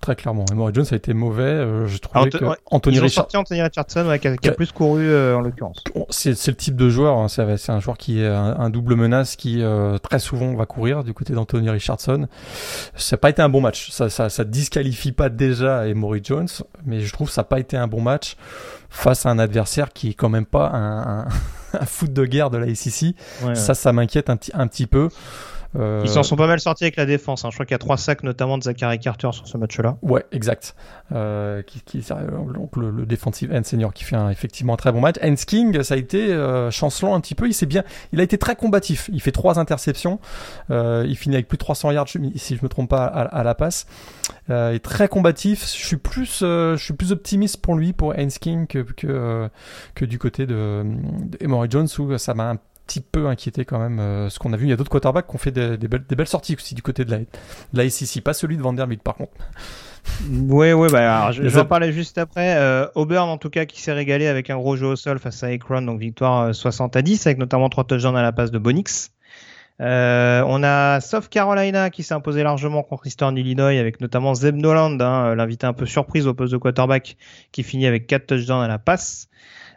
Très 0.02 0.16
clairement. 0.16 0.44
Emory 0.50 0.74
Jones 0.74 0.86
a 0.90 0.96
été 0.96 1.14
mauvais. 1.14 1.44
Euh, 1.44 1.86
je 1.86 1.96
trouvais 1.98 2.28
que 2.28 2.44
Anthony, 2.66 2.98
Richard... 2.98 3.28
Anthony 3.34 3.62
Richardson 3.62 4.18
qui, 4.20 4.48
a, 4.48 4.52
plus 4.52 4.72
couru 4.72 5.08
euh, 5.08 5.36
en 5.36 5.42
l'occurrence. 5.42 5.84
C'est 6.10 6.48
le 6.48 6.56
type 6.56 6.74
de 6.74 6.88
joueur. 6.88 7.18
Hein, 7.18 7.28
c'est 7.28 7.70
un 7.70 7.78
joueur 7.78 7.96
qui 7.96 8.20
est 8.20 8.26
un, 8.26 8.68
double 8.68 8.96
menace 8.96 9.36
qui 9.36 9.62
euh, 9.62 9.98
très 9.98 10.18
souvent 10.18 10.54
va 10.56 10.66
courir 10.66 11.04
du 11.04 11.14
côté 11.14 11.34
d'Anthony 11.34 11.70
Richardson. 11.70 12.26
Ça 12.96 13.14
n'a 13.14 13.20
pas 13.20 13.30
été 13.30 13.42
un 13.42 13.48
bon 13.48 13.60
match. 13.60 13.92
Ça, 13.92 14.10
ça, 14.10 14.28
ça 14.28 14.42
disqualifie 14.42 15.12
pas 15.12 15.28
déjà 15.28 15.86
Emory 15.86 16.20
Jones, 16.24 16.48
mais 16.84 16.98
je 16.98 17.12
trouve 17.12 17.28
que 17.28 17.34
ça 17.34 17.42
n'a 17.42 17.46
pas 17.46 17.60
été 17.60 17.76
un 17.76 17.86
bon 17.86 18.00
match 18.00 18.36
face 18.90 19.24
à 19.24 19.30
un 19.30 19.38
adversaire 19.38 19.92
qui 19.92 20.10
est 20.10 20.14
quand 20.14 20.28
même 20.28 20.46
pas 20.46 20.68
un, 20.74 21.20
un, 21.20 21.26
foot 21.86 22.12
de 22.12 22.24
guerre 22.24 22.50
de 22.50 22.58
la 22.58 22.74
SEC. 22.74 23.14
Ça, 23.54 23.74
ça 23.74 23.92
m'inquiète 23.92 24.30
un 24.30 24.36
petit, 24.36 24.50
un 24.52 24.66
petit 24.66 24.88
peu. 24.88 25.10
Euh, 25.76 26.02
Ils 26.04 26.10
s'en 26.10 26.22
sont 26.22 26.36
pas 26.36 26.46
mal 26.46 26.60
sortis 26.60 26.84
avec 26.84 26.96
la 26.96 27.06
défense. 27.06 27.44
Hein. 27.44 27.48
Je 27.50 27.56
crois 27.56 27.64
qu'il 27.66 27.74
y 27.74 27.76
a 27.76 27.78
trois 27.78 27.96
sacs 27.96 28.22
notamment 28.22 28.58
de 28.58 28.62
Zachary 28.62 28.98
Carter 28.98 29.30
sur 29.32 29.48
ce 29.48 29.56
match-là. 29.56 29.96
Ouais, 30.02 30.24
exact. 30.32 30.74
Euh, 31.12 31.62
qui, 31.62 31.80
qui, 31.80 32.04
donc 32.54 32.76
le, 32.76 32.90
le 32.90 33.06
defensive 33.06 33.52
end 33.52 33.62
senior 33.64 33.92
qui 33.92 34.04
fait 34.04 34.16
un, 34.16 34.30
effectivement 34.30 34.74
un 34.74 34.76
très 34.76 34.92
bon 34.92 35.00
match. 35.00 35.16
Hans 35.22 35.34
King, 35.34 35.82
ça 35.82 35.94
a 35.94 35.96
été 35.96 36.32
euh, 36.32 36.70
chancelant 36.70 37.14
un 37.14 37.20
petit 37.20 37.34
peu. 37.34 37.46
Il 37.46 37.54
s'est 37.54 37.66
bien, 37.66 37.84
il 38.12 38.20
a 38.20 38.22
été 38.22 38.38
très 38.38 38.56
combatif. 38.56 39.08
Il 39.12 39.20
fait 39.20 39.32
trois 39.32 39.58
interceptions. 39.58 40.20
Euh, 40.70 41.04
il 41.08 41.16
finit 41.16 41.36
avec 41.36 41.48
plus 41.48 41.56
de 41.56 41.62
300 41.64 41.90
yards 41.92 42.08
si 42.08 42.56
je 42.56 42.62
me 42.62 42.68
trompe 42.68 42.90
pas 42.90 43.04
à, 43.04 43.22
à 43.22 43.42
la 43.42 43.54
passe. 43.54 43.86
Euh, 44.50 44.70
il 44.72 44.76
est 44.76 44.80
très 44.80 45.08
combatif. 45.08 45.62
Je 45.62 45.86
suis 45.86 45.96
plus, 45.96 46.40
euh, 46.42 46.76
je 46.76 46.84
suis 46.84 46.94
plus 46.94 47.12
optimiste 47.12 47.60
pour 47.62 47.76
lui, 47.76 47.92
pour 47.92 48.14
Hans 48.18 48.28
King 48.28 48.66
que 48.66 48.80
que, 48.80 49.48
que 49.94 50.04
du 50.04 50.18
côté 50.18 50.46
de, 50.46 50.82
de 50.84 51.38
Emory 51.40 51.68
Jones 51.70 51.88
où 51.98 52.16
ça 52.18 52.34
m'a 52.34 52.56
petit 52.86 53.00
peu 53.00 53.28
inquiété 53.28 53.64
quand 53.64 53.78
même 53.78 54.28
ce 54.28 54.38
qu'on 54.38 54.52
a 54.52 54.56
vu. 54.56 54.66
Il 54.66 54.70
y 54.70 54.72
a 54.72 54.76
d'autres 54.76 54.90
quarterbacks 54.90 55.28
qui 55.28 55.34
ont 55.34 55.38
fait 55.38 55.50
des, 55.50 55.76
belles, 55.76 56.04
des, 56.08 56.16
belles, 56.16 56.26
sorties 56.26 56.54
aussi 56.54 56.74
du 56.74 56.82
côté 56.82 57.04
de 57.04 57.10
la, 57.10 57.18
de 57.18 57.26
la 57.72 57.88
SEC, 57.88 58.22
pas 58.22 58.34
celui 58.34 58.56
de 58.56 58.62
Vanderbilt 58.62 59.02
par 59.02 59.14
contre. 59.14 59.32
Oui, 60.30 60.72
oui, 60.72 60.88
bah, 60.90 61.30
je, 61.32 61.42
vais 61.42 61.60
en 61.60 61.64
parler 61.64 61.92
juste 61.92 62.18
après. 62.18 62.56
Euh, 62.56 62.86
Auburn, 62.94 63.28
en 63.28 63.38
tout 63.38 63.50
cas, 63.50 63.64
qui 63.64 63.80
s'est 63.80 63.92
régalé 63.92 64.26
avec 64.26 64.50
un 64.50 64.56
gros 64.56 64.76
jeu 64.76 64.86
au 64.86 64.96
sol 64.96 65.18
face 65.18 65.42
à 65.42 65.48
Akron, 65.48 65.82
donc 65.82 66.00
victoire 66.00 66.54
60 66.54 66.96
euh, 66.96 66.98
à 66.98 67.02
10, 67.02 67.26
avec 67.26 67.38
notamment 67.38 67.68
3 67.68 67.84
touchdowns 67.84 68.16
à 68.16 68.22
la 68.22 68.32
passe 68.32 68.50
de 68.50 68.58
Bonix. 68.58 69.10
Euh, 69.80 70.44
on 70.46 70.62
a 70.62 71.00
South 71.00 71.28
Carolina 71.28 71.90
qui 71.90 72.02
s'est 72.02 72.14
imposé 72.14 72.42
largement 72.42 72.82
contre 72.82 73.06
Eastern 73.06 73.36
Illinois 73.36 73.78
avec 73.80 74.00
notamment 74.00 74.34
Zeb 74.34 74.54
Noland, 74.54 75.00
hein, 75.00 75.34
l'invité 75.34 75.66
un 75.66 75.72
peu 75.72 75.86
surprise 75.86 76.26
au 76.26 76.34
poste 76.34 76.52
de 76.52 76.58
quarterback 76.58 77.16
qui 77.52 77.62
finit 77.62 77.86
avec 77.86 78.06
4 78.06 78.26
touchdowns 78.26 78.62
à 78.62 78.68
la 78.68 78.78
passe. 78.78 79.28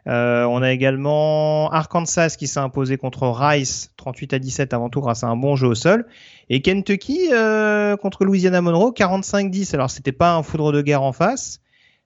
Euh, 0.07 0.43
on 0.43 0.61
a 0.61 0.71
également 0.71 1.71
Arkansas 1.71 2.35
qui 2.37 2.47
s'est 2.47 2.59
imposé 2.59 2.97
contre 2.97 3.27
Rice 3.27 3.91
38 3.97 4.33
à 4.33 4.39
17 4.39 4.73
avant 4.73 4.89
tout 4.89 5.01
grâce 5.01 5.23
à 5.23 5.27
un 5.27 5.35
bon 5.35 5.55
jeu 5.55 5.67
au 5.67 5.75
sol. 5.75 6.05
Et 6.49 6.61
Kentucky 6.61 7.29
euh, 7.31 7.97
contre 7.97 8.23
Louisiana 8.23 8.61
Monroe 8.61 8.91
45-10. 8.91 9.73
Alors 9.73 9.89
c'était 9.89 10.11
pas 10.11 10.35
un 10.35 10.43
foudre 10.43 10.71
de 10.71 10.81
guerre 10.81 11.01
en 11.01 11.11
face. 11.11 11.59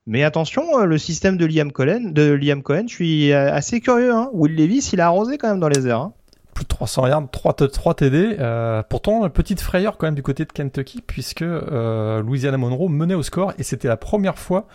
Mais 0.08 0.24
attention, 0.24 0.80
euh, 0.80 0.86
le 0.86 0.98
système 0.98 1.38
de 1.38 1.46
Liam 1.46 1.72
Cohen, 1.72 2.12
de 2.12 2.32
Liam 2.32 2.64
Cohen, 2.64 2.86
je 2.88 2.94
suis 2.96 3.34
assez 3.34 3.82
curieux. 3.82 4.14
Hein. 4.14 4.30
Will 4.34 4.56
Levis, 4.56 4.92
il 4.94 5.02
a 5.02 5.08
arrosé 5.08 5.38
quand 5.38 5.50
même 5.50 5.60
dans 5.60 5.70
les 5.70 5.88
airs. 5.88 6.00
Hein 6.00 6.14
plus 6.56 6.64
de 6.66 6.70
300 6.70 7.08
yards, 7.08 7.32
3, 7.32 7.54
3 7.54 7.94
TD. 7.94 8.36
Pourtant, 8.90 9.30
petite 9.30 9.62
frayeur 9.62 9.96
quand 9.96 10.08
même 10.08 10.16
du 10.16 10.24
côté 10.24 10.44
de 10.44 10.52
Kentucky, 10.52 11.02
puisque 11.02 11.40
Louisiana 11.40 12.58
Monroe 12.58 12.90
menait 12.90 13.14
au 13.14 13.24
score, 13.24 13.54
et 13.58 13.64
c'était 13.64 13.88
la 13.88 13.96
première 13.96 14.38
fois 14.38 14.68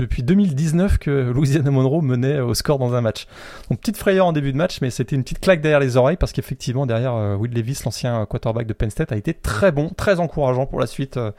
depuis 0.00 0.22
2019 0.22 0.98
que 0.98 1.30
Louisiana 1.30 1.70
Monroe 1.70 2.02
menait 2.02 2.40
au 2.40 2.54
score 2.54 2.78
dans 2.78 2.94
un 2.94 3.00
match. 3.00 3.26
Donc 3.70 3.80
petite 3.80 3.96
frayeur 3.96 4.26
en 4.26 4.32
début 4.32 4.52
de 4.52 4.56
match, 4.56 4.80
mais 4.82 4.90
c'était 4.90 5.14
une 5.14 5.22
petite 5.22 5.40
claque 5.40 5.60
derrière 5.60 5.80
les 5.80 5.96
oreilles, 5.96 6.16
parce 6.16 6.32
qu'effectivement, 6.32 6.86
derrière, 6.86 7.14
euh, 7.14 7.36
Will 7.36 7.52
Levis, 7.52 7.80
l'ancien 7.84 8.26
quarterback 8.26 8.66
de 8.66 8.72
Penn 8.72 8.90
State, 8.90 9.12
a 9.12 9.16
été 9.16 9.32
très 9.32 9.72
bon, 9.72 9.90
très 9.90 10.18
encourageant 10.20 10.66
pour 10.66 10.80
la 10.80 10.86
suite 10.86 11.16
euh, 11.16 11.30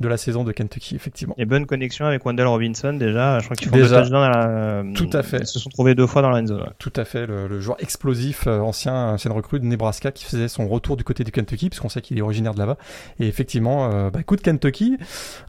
de 0.00 0.08
la 0.08 0.16
saison 0.16 0.44
de 0.44 0.52
Kentucky, 0.52 0.96
effectivement. 0.96 1.34
Et 1.36 1.44
bonne 1.44 1.66
connexion 1.66 2.06
avec 2.06 2.24
Wendell 2.24 2.46
Robinson, 2.46 2.94
déjà. 2.94 3.38
Je 3.40 3.44
crois 3.44 3.56
qu'ils 3.56 3.68
font 3.68 3.76
déjà, 3.76 4.02
deux 4.02 4.10
dans 4.10 4.26
la... 4.26 4.82
Tout 4.94 5.10
à 5.12 5.22
fait. 5.22 5.38
Ils 5.40 5.46
se 5.46 5.58
sont 5.58 5.70
trouvés 5.70 5.94
deux 5.94 6.06
fois 6.06 6.22
dans 6.22 6.30
la 6.30 6.44
zone. 6.44 6.64
Tout 6.78 6.92
à 6.96 7.04
fait, 7.04 7.26
le, 7.26 7.48
le 7.48 7.60
joueur 7.60 7.76
explosif, 7.80 8.46
ancien 8.46 9.16
une 9.26 9.32
recrue 9.32 9.60
de 9.60 9.66
Nebraska 9.66 10.12
qui 10.12 10.24
faisait 10.24 10.48
son 10.48 10.68
retour 10.68 10.96
du 10.96 11.04
côté 11.04 11.24
du 11.24 11.32
Kentucky, 11.32 11.68
puisqu'on 11.68 11.88
sait 11.88 12.00
qu'il 12.00 12.16
est 12.16 12.22
originaire 12.22 12.54
de 12.54 12.58
là-bas. 12.58 12.78
Et 13.20 13.26
effectivement, 13.26 13.90
euh, 13.92 14.10
bah, 14.10 14.22
coup 14.22 14.36
de 14.36 14.40
Kentucky, 14.40 14.96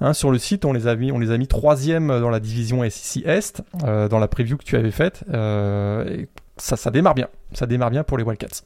hein, 0.02 0.14
sur 0.14 0.32
le 0.32 0.40
site, 0.40 0.66
on 0.66 0.74
les 0.74 0.88
a 0.88 0.96
mis, 0.96 1.12
on 1.12 1.20
les 1.20 1.32
a 1.32 1.38
mis 1.38 1.48
troisième 1.48 2.08
dans 2.08 2.30
la 2.30 2.40
division 2.48 2.88
SEC 2.89 3.25
Est, 3.25 3.62
euh, 3.84 4.08
dans 4.08 4.20
la 4.20 4.27
preview 4.27 4.58
que 4.58 4.63
tu 4.63 4.75
avais 4.75 4.92
faite. 4.92 5.24
Euh, 5.34 6.25
ça, 6.58 6.92
démarre 6.92 7.16
bien. 7.16 7.27
Ça 7.54 7.66
démarre 7.66 7.92
bien 7.92 8.04
pour 8.04 8.18
les 8.18 8.24
Wildcats. 8.24 8.63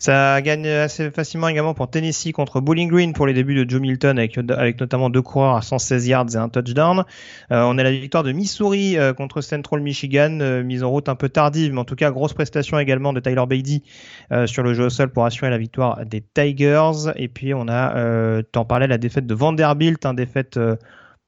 Ça 0.00 0.40
gagne 0.42 0.68
assez 0.68 1.10
facilement 1.10 1.48
également 1.48 1.74
pour 1.74 1.90
Tennessee 1.90 2.30
contre 2.30 2.60
Bowling 2.60 2.88
Green 2.88 3.12
pour 3.12 3.26
les 3.26 3.34
débuts 3.34 3.56
de 3.56 3.68
Joe 3.68 3.80
Milton 3.80 4.16
avec, 4.16 4.80
notamment 4.80 5.10
deux 5.10 5.22
coureurs 5.22 5.56
à 5.56 5.62
116 5.62 6.06
yards 6.06 6.26
et 6.34 6.36
un 6.36 6.48
touchdown. 6.48 7.00
Euh, 7.50 7.62
on 7.62 7.76
a 7.78 7.82
la 7.82 7.90
victoire 7.90 8.22
de 8.22 8.30
Missouri 8.30 8.96
contre 9.16 9.40
Central 9.40 9.80
Michigan, 9.80 10.62
mise 10.62 10.84
en 10.84 10.90
route 10.90 11.08
un 11.08 11.16
peu 11.16 11.28
tardive, 11.28 11.72
mais 11.72 11.80
en 11.80 11.84
tout 11.84 11.96
cas 11.96 12.12
grosse 12.12 12.32
prestation 12.32 12.78
également 12.78 13.12
de 13.12 13.18
Tyler 13.18 13.44
Beatty 13.48 13.82
sur 14.46 14.62
le 14.62 14.72
jeu 14.72 14.84
au 14.84 14.90
sol 14.90 15.10
pour 15.10 15.24
assurer 15.24 15.50
la 15.50 15.58
victoire 15.58 16.06
des 16.06 16.20
Tigers. 16.20 17.10
Et 17.16 17.26
puis 17.26 17.52
on 17.52 17.66
a, 17.68 18.40
t'en 18.52 18.64
parlais, 18.64 18.86
la 18.86 18.98
défaite 18.98 19.26
de 19.26 19.34
Vanderbilt, 19.34 20.06
un 20.06 20.14
défaite 20.14 20.60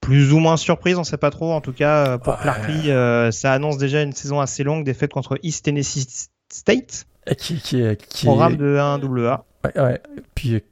plus 0.01 0.33
ou 0.33 0.39
moins 0.39 0.57
surprise, 0.57 0.97
on 0.97 1.05
sait 1.05 1.19
pas 1.19 1.31
trop. 1.31 1.53
En 1.53 1.61
tout 1.61 1.73
cas, 1.73 2.19
pour 2.19 2.35
ouais. 2.35 3.31
ça 3.33 3.53
annonce 3.53 3.79
déjà 3.79 4.03
une 4.03 4.13
saison 4.13 4.41
assez 4.41 4.65
longue, 4.65 4.85
défaite 4.85 5.13
contre 5.13 5.39
East 5.43 5.65
Tennessee 5.65 6.31
State. 6.51 7.07
Qui, 7.39 7.61
qui, 7.61 7.83
qui 8.09 8.27
programme 8.27 8.57
de 8.57 8.77
1AA. 8.77 9.41
Ouais, 9.65 9.81
ouais. 9.81 10.03
Puis 10.35 10.63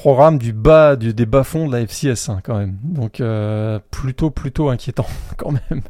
programme 0.00 0.38
du 0.38 0.54
bas 0.54 0.96
du, 0.96 1.12
des 1.12 1.26
bas 1.26 1.44
fonds 1.44 1.68
de 1.68 1.72
la 1.76 1.86
FCS 1.86 2.30
hein, 2.30 2.40
quand 2.42 2.56
même. 2.58 2.78
Donc 2.82 3.20
euh, 3.20 3.78
plutôt 3.90 4.30
plutôt 4.30 4.70
inquiétant 4.70 5.06
quand 5.36 5.52
même. 5.52 5.82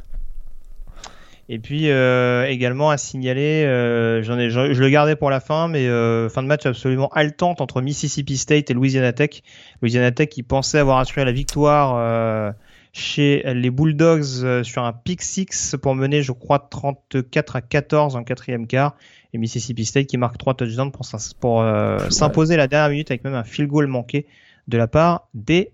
Et 1.53 1.59
puis 1.59 1.91
euh, 1.91 2.47
également 2.47 2.91
à 2.91 2.97
signaler, 2.97 3.65
euh, 3.65 4.23
j'en 4.23 4.39
ai, 4.39 4.51
je, 4.51 4.61
le 4.61 4.89
gardais 4.89 5.17
pour 5.17 5.31
la 5.31 5.41
fin, 5.41 5.67
mais 5.67 5.87
fin 6.29 6.43
de 6.43 6.47
match 6.47 6.65
absolument 6.65 7.09
haletante 7.09 7.61
entre 7.61 7.83
Mississippi 7.83 8.37
State 8.37 8.71
et 8.71 8.75
Louisiana 8.75 9.13
Tech. 9.13 9.43
Louisiana 9.83 10.13
Tech 10.13 10.29
qui 10.29 10.45
pensait 10.45 10.79
avoir 10.79 10.99
assuré 10.99 11.25
la 11.25 11.33
victoire 11.33 12.55
chez 12.93 13.43
les 13.47 13.71
Bulldogs 13.71 14.63
sur 14.63 14.85
un 14.85 14.93
pick 14.93 15.23
six 15.23 15.77
pour 15.83 15.95
mener, 15.95 16.23
je 16.23 16.33
crois, 16.33 16.61
34 16.71 17.57
à 17.57 17.61
14 17.61 18.15
en 18.15 18.23
quatrième 18.23 18.67
quart 18.69 18.95
et 19.33 19.39
Mississippi 19.39 19.85
State 19.85 20.07
qui 20.07 20.19
marque 20.19 20.39
trois 20.39 20.55
touchdowns 20.55 20.93
pour, 21.41 21.63
euh, 21.63 21.99
s'imposer 22.11 22.57
la 22.57 22.67
dernière 22.67 22.91
minute 22.91 23.11
avec 23.11 23.25
même 23.25 23.35
un 23.35 23.45
field 23.45 23.69
goal 23.71 23.87
manqué 23.87 24.27
de 24.69 24.79
la 24.79 24.87
part 24.87 25.29
des 25.35 25.73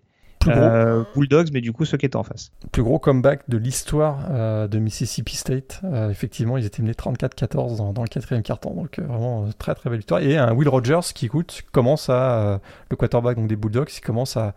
euh, 0.49 1.05
Bulldogs, 1.15 1.49
mais 1.53 1.61
du 1.61 1.73
coup 1.73 1.85
ceux 1.85 1.97
qui 1.97 2.07
étaient 2.07 2.17
en 2.17 2.23
face. 2.23 2.53
Plus 2.73 2.83
gros 2.83 2.99
comeback 2.99 3.43
de 3.49 3.57
l'histoire 3.57 4.27
euh, 4.31 4.69
de 4.69 4.79
Mississippi 4.79 5.37
State. 5.37 5.81
effectivement, 6.11 6.57
ils 6.57 6.67
étaient 6.67 6.83
menés 6.83 6.95
34-14 6.95 7.77
dans, 7.77 7.93
dans, 7.93 8.03
le 8.03 8.09
quatrième 8.09 8.43
quart-temps, 8.43 8.75
donc 8.75 8.99
vraiment 9.01 9.49
très 9.59 9.75
très 9.75 9.91
belle 9.91 9.99
victoire. 9.99 10.21
Et 10.21 10.37
un 10.37 10.53
Will 10.53 10.69
Rogers 10.69 11.13
qui 11.15 11.27
écoute 11.27 11.63
commence 11.73 12.09
à 12.09 12.61
le 12.91 12.97
quarterback 12.97 13.37
donc 13.37 13.49
des 13.49 13.57
Bulldogs, 13.57 13.89
qui 13.89 14.01
commence 14.01 14.37
à 14.37 14.55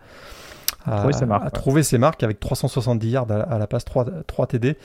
à, 0.86 1.50
trouver 1.50 1.82
ses 1.82 1.98
marques, 1.98 2.22
avec 2.22 2.40
370 2.40 3.10
yards 3.10 3.30
à, 3.30 3.58
la 3.58 3.66
passe, 3.66 3.84
3, 3.84 4.06
3 4.26 4.46
TD. 4.46 4.76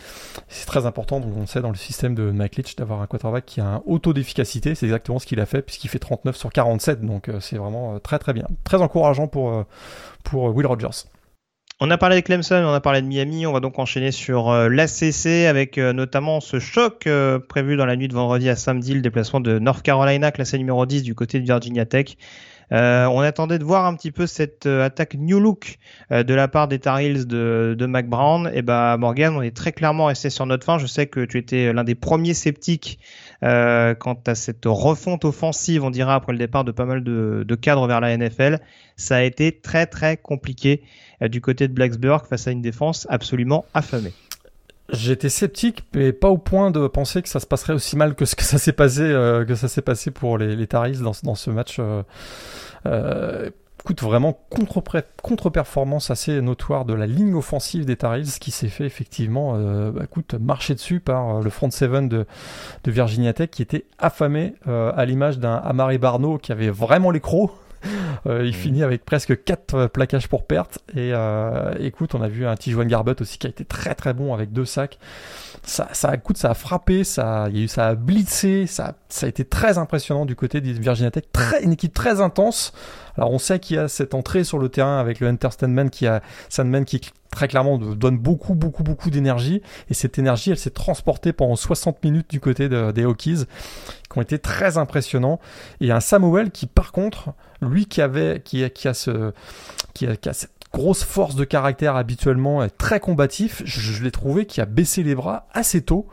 C'est 0.47 0.65
très 0.65 0.86
important, 0.86 1.19
donc 1.19 1.31
on 1.38 1.45
sait 1.45 1.62
dans 1.62 1.69
le 1.69 1.75
système 1.75 2.15
de 2.15 2.31
Mike 2.31 2.58
Leach 2.58 2.75
d'avoir 2.75 3.01
un 3.01 3.08
quarterback 3.08 3.45
qui 3.45 3.62
a 3.62 3.65
un 3.65 3.84
haut 3.86 3.99
taux 3.99 4.13
d'efficacité. 4.13 4.75
C'est 4.75 4.86
exactement 4.86 5.19
ce 5.19 5.25
qu'il 5.25 5.39
a 5.39 5.45
fait 5.45 5.62
puisqu'il 5.62 5.89
fait 5.89 5.99
39 5.99 6.36
sur 6.36 6.51
47, 6.51 7.01
donc 7.01 7.29
euh, 7.29 7.39
c'est 7.39 7.58
vraiment 7.58 7.95
euh, 7.95 7.99
très 7.99 8.19
très 8.19 8.34
bien. 8.34 8.47
Très 8.63 8.81
encourageant 8.81 9.27
pour, 9.27 9.51
euh, 9.51 9.63
pour 10.23 10.55
Will 10.55 10.67
Rogers. 10.67 11.08
On 11.81 11.91
a 11.91 11.97
parlé 11.97 12.21
de 12.21 12.25
Clemson, 12.25 12.55
on 12.55 12.73
a 12.73 12.79
parlé 12.79 13.01
de 13.01 13.08
Miami, 13.08 13.45
on 13.45 13.51
va 13.51 13.60
donc 13.60 13.79
enchaîner 13.79 14.13
sur 14.13 14.49
l'ACC 14.49 15.45
avec 15.45 15.77
notamment 15.77 16.39
ce 16.39 16.58
choc 16.58 17.05
prévu 17.49 17.75
dans 17.75 17.86
la 17.86 17.97
nuit 17.97 18.08
de 18.08 18.13
vendredi 18.13 18.47
à 18.47 18.55
samedi, 18.55 18.93
le 18.93 19.01
déplacement 19.01 19.41
de 19.41 19.60
North 19.60 19.81
Carolina, 19.81 20.31
classé 20.31 20.58
numéro 20.58 20.86
10 20.86 21.03
du 21.03 21.15
côté 21.15 21.38
de 21.41 21.43
Virginia 21.43 21.86
Tech. 21.86 22.15
Euh, 22.71 23.06
on 23.06 23.19
attendait 23.19 23.60
de 23.60 23.63
voir 23.63 23.86
un 23.86 23.95
petit 23.95 24.12
peu 24.12 24.28
cette 24.28 24.65
euh, 24.65 24.86
attaque 24.86 25.15
new 25.15 25.39
look 25.39 25.78
euh, 26.12 26.23
de 26.23 26.34
la 26.34 26.47
part 26.47 26.67
des 26.67 26.80
Tar 26.80 26.99
Heels 26.99 27.28
de, 27.28 27.75
de 27.78 27.86
Mac 27.86 28.08
Brown. 28.08 28.49
Et 28.54 28.62
bah 28.62 28.97
Morgan, 28.97 29.36
on 29.36 29.41
est 29.41 29.56
très 29.56 29.71
clairement 29.71 30.06
resté 30.06 30.30
sur 30.30 30.45
notre 30.45 30.65
fin. 30.65 30.78
Je 30.78 30.88
sais 30.88 31.08
que 31.08 31.25
tu 31.25 31.38
étais 31.38 31.73
l'un 31.73 31.84
des 31.84 31.95
premiers 31.95 32.34
sceptiques 32.34 32.99
quant 33.41 34.19
à 34.25 34.34
cette 34.34 34.63
refonte 34.65 35.23
offensive, 35.23 35.84
on 35.84 35.91
dirait 35.91 36.13
après 36.13 36.32
le 36.32 36.39
départ 36.39 36.63
de 36.63 36.71
pas 36.71 36.86
mal 36.86 37.04
de, 37.04 37.43
de 37.47 37.56
cadres 37.56 37.86
vers 37.88 37.99
la 37.99 38.17
NFL. 38.17 38.60
Ça 38.95 39.17
a 39.17 39.21
été 39.21 39.51
très 39.51 39.86
très 39.86 40.17
compliqué 40.17 40.82
du 41.21 41.41
côté 41.41 41.67
de 41.67 41.73
Blacksburg 41.73 42.25
face 42.28 42.47
à 42.47 42.51
une 42.51 42.63
défense 42.63 43.06
absolument 43.08 43.65
affamée. 43.75 44.13
J'étais 44.89 45.30
sceptique, 45.30 45.84
mais 45.95 46.13
pas 46.13 46.30
au 46.30 46.38
point 46.38 46.69
de 46.69 46.88
penser 46.88 47.24
que 47.24 47.30
ça 47.30 47.39
se 47.39 47.48
passerait 47.48 47.74
aussi 47.74 47.95
mal 47.95 48.13
que 48.13 48.26
ce 48.26 48.36
que 48.36 48.43
ça 48.43 48.60
s'est 48.60 48.71
passé, 48.71 49.02
euh, 49.02 49.43
que 49.43 49.56
ça 49.56 49.67
s'est 49.67 49.82
passé 49.82 50.12
pour 50.12 50.38
les, 50.38 50.67
Taris 50.67 51.00
dans, 51.00 51.13
dans 51.24 51.34
ce 51.34 51.50
match. 51.50 51.78
Euh, 51.80 52.04
euh, 52.86 53.50
écoute, 53.80 54.04
vraiment 54.04 54.39
contre-performance 55.24 56.12
assez 56.12 56.39
notoire 56.39 56.86
de 56.86 56.93
la 56.93 57.08
ligne 57.08 57.34
offensive 57.34 57.86
des 57.86 57.95
Taris 57.95 58.38
qui 58.39 58.52
s'est 58.52 58.67
fait 58.67 58.86
effectivement, 58.86 59.54
euh, 59.56 59.89
bah, 59.89 60.04
écoute, 60.04 60.36
marcher 60.36 60.76
dessus 60.76 61.00
par 61.00 61.41
le 61.41 61.50
front 61.50 61.71
seven 61.71 62.08
de, 62.08 62.28
de 62.84 62.91
Virginia 62.91 63.34
Tech 63.34 63.50
qui 63.50 63.63
était 63.63 63.86
affamé 63.98 64.54
à 64.67 65.04
l'image 65.06 65.39
d'un 65.39 65.56
Amari 65.56 65.98
Barno 65.98 66.38
qui 66.38 66.52
avait 66.52 66.69
vraiment 66.69 67.10
les 67.10 67.21
crocs 67.21 67.52
il 68.26 68.50
mm. 68.50 68.54
finit 68.54 68.84
avec 68.84 69.06
presque 69.06 69.43
4 69.43 69.74
euh, 69.76 69.88
plaquages 69.88 70.28
pour 70.28 70.45
perte. 70.45 70.80
Et 70.93 71.12
euh, 71.13 71.74
écoute, 71.80 72.15
on 72.15 72.21
a 72.21 72.28
vu 72.28 72.45
un 72.45 72.56
Tijuan 72.56 72.86
Garbut 72.86 73.15
aussi 73.21 73.38
qui 73.38 73.48
a 73.48 73.50
été 73.50 73.65
très 73.65 73.95
très 73.95 74.13
bon 74.13 74.34
avec 74.34 74.52
deux 74.52 74.65
sacs. 74.65 74.98
Ça, 75.63 75.88
ça, 75.93 76.13
écoute, 76.13 76.38
ça 76.38 76.52
a 76.52 76.54
frappé, 76.54 77.04
ça, 77.04 77.48
il 77.50 77.58
y 77.58 77.62
a 77.62 77.63
eu, 77.63 77.67
ça 77.67 77.88
a 77.88 77.95
blitzé, 77.95 78.67
ça, 78.67 78.93
ça 79.10 79.26
a 79.26 79.30
été 79.30 79.45
très 79.45 79.80
impressionnant 79.80 80.26
du 80.26 80.36
côté 80.36 80.62
de 80.62 80.71
Virginia 80.71 81.10
Tech. 81.10 81.24
Très, 81.32 81.63
une 81.63 81.71
équipe 81.74 81.93
très 81.93 82.21
intense. 82.21 82.71
Alors 83.17 83.32
on 83.32 83.39
sait 83.39 83.60
qu'il 83.60 83.78
y 83.78 83.80
a 83.80 83.88
cette 83.88 84.13
entrée 84.13 84.43
sur 84.43 84.60
le 84.60 84.69
terrain 84.69 85.00
avec 85.00 85.19
le 85.19 85.28
Hunter 85.28 85.50
Sandman 85.58 85.89
qui 85.89 86.06
a 86.06 86.21
Sandman 86.50 86.86
qui 86.86 87.02
très 87.32 87.48
clairement 87.48 87.78
donne 87.78 88.17
beaucoup 88.17 88.56
beaucoup 88.56 88.84
beaucoup 88.84 89.10
d'énergie 89.10 89.62
et 89.89 89.93
cette 89.93 90.19
énergie 90.19 90.52
elle 90.52 90.58
s'est 90.58 90.69
transportée 90.69 91.34
pendant 91.34 91.56
60 91.56 92.04
minutes 92.04 92.30
du 92.30 92.39
côté 92.39 92.67
des 92.69 93.06
Hokies 93.06 93.45
qui 94.15 94.19
ont 94.19 94.21
été 94.21 94.39
très 94.39 94.78
impressionnants. 94.78 95.39
Et 95.82 95.91
un 95.91 95.99
Samuel 95.99 96.51
qui 96.51 96.67
par 96.67 96.93
contre 96.93 97.34
lui 97.62 97.86
qui 97.86 98.01
avait 98.01 98.41
qui, 98.43 98.69
qui 98.71 98.88
a 98.88 98.93
ce 98.93 99.34
qui 99.93 100.08
a, 100.08 100.15
cette 100.32 100.51
grosse 100.73 101.04
force 101.04 101.36
de 101.36 101.43
caractère 101.43 101.95
habituellement 101.95 102.65
très 102.78 102.99
combatif 102.99 103.62
je, 103.65 103.80
je 103.80 104.04
l'ai 104.04 104.12
trouvé 104.12 104.45
qui 104.45 104.62
a 104.62 104.65
baissé 104.65 105.04
les 105.04 105.15
bras 105.15 105.47
assez 105.54 105.82
tôt. 105.82 106.08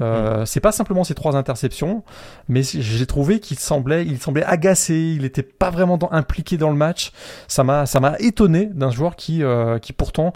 Euh, 0.00 0.46
C'est 0.46 0.60
pas 0.60 0.72
simplement 0.72 1.04
ces 1.04 1.14
trois 1.14 1.36
interceptions, 1.36 2.02
mais 2.48 2.62
j'ai 2.62 3.06
trouvé 3.06 3.38
qu'il 3.38 3.58
semblait, 3.58 4.06
il 4.06 4.18
semblait 4.18 4.44
agacé, 4.44 4.94
il 4.94 5.24
était 5.24 5.42
pas 5.42 5.70
vraiment 5.70 5.98
dans, 5.98 6.10
impliqué 6.10 6.56
dans 6.56 6.70
le 6.70 6.76
match. 6.76 7.12
Ça 7.48 7.64
m'a, 7.64 7.84
ça 7.84 8.00
m'a 8.00 8.16
étonné 8.18 8.66
d'un 8.66 8.90
joueur 8.90 9.16
qui, 9.16 9.42
euh, 9.42 9.78
qui 9.78 9.92
pourtant 9.92 10.32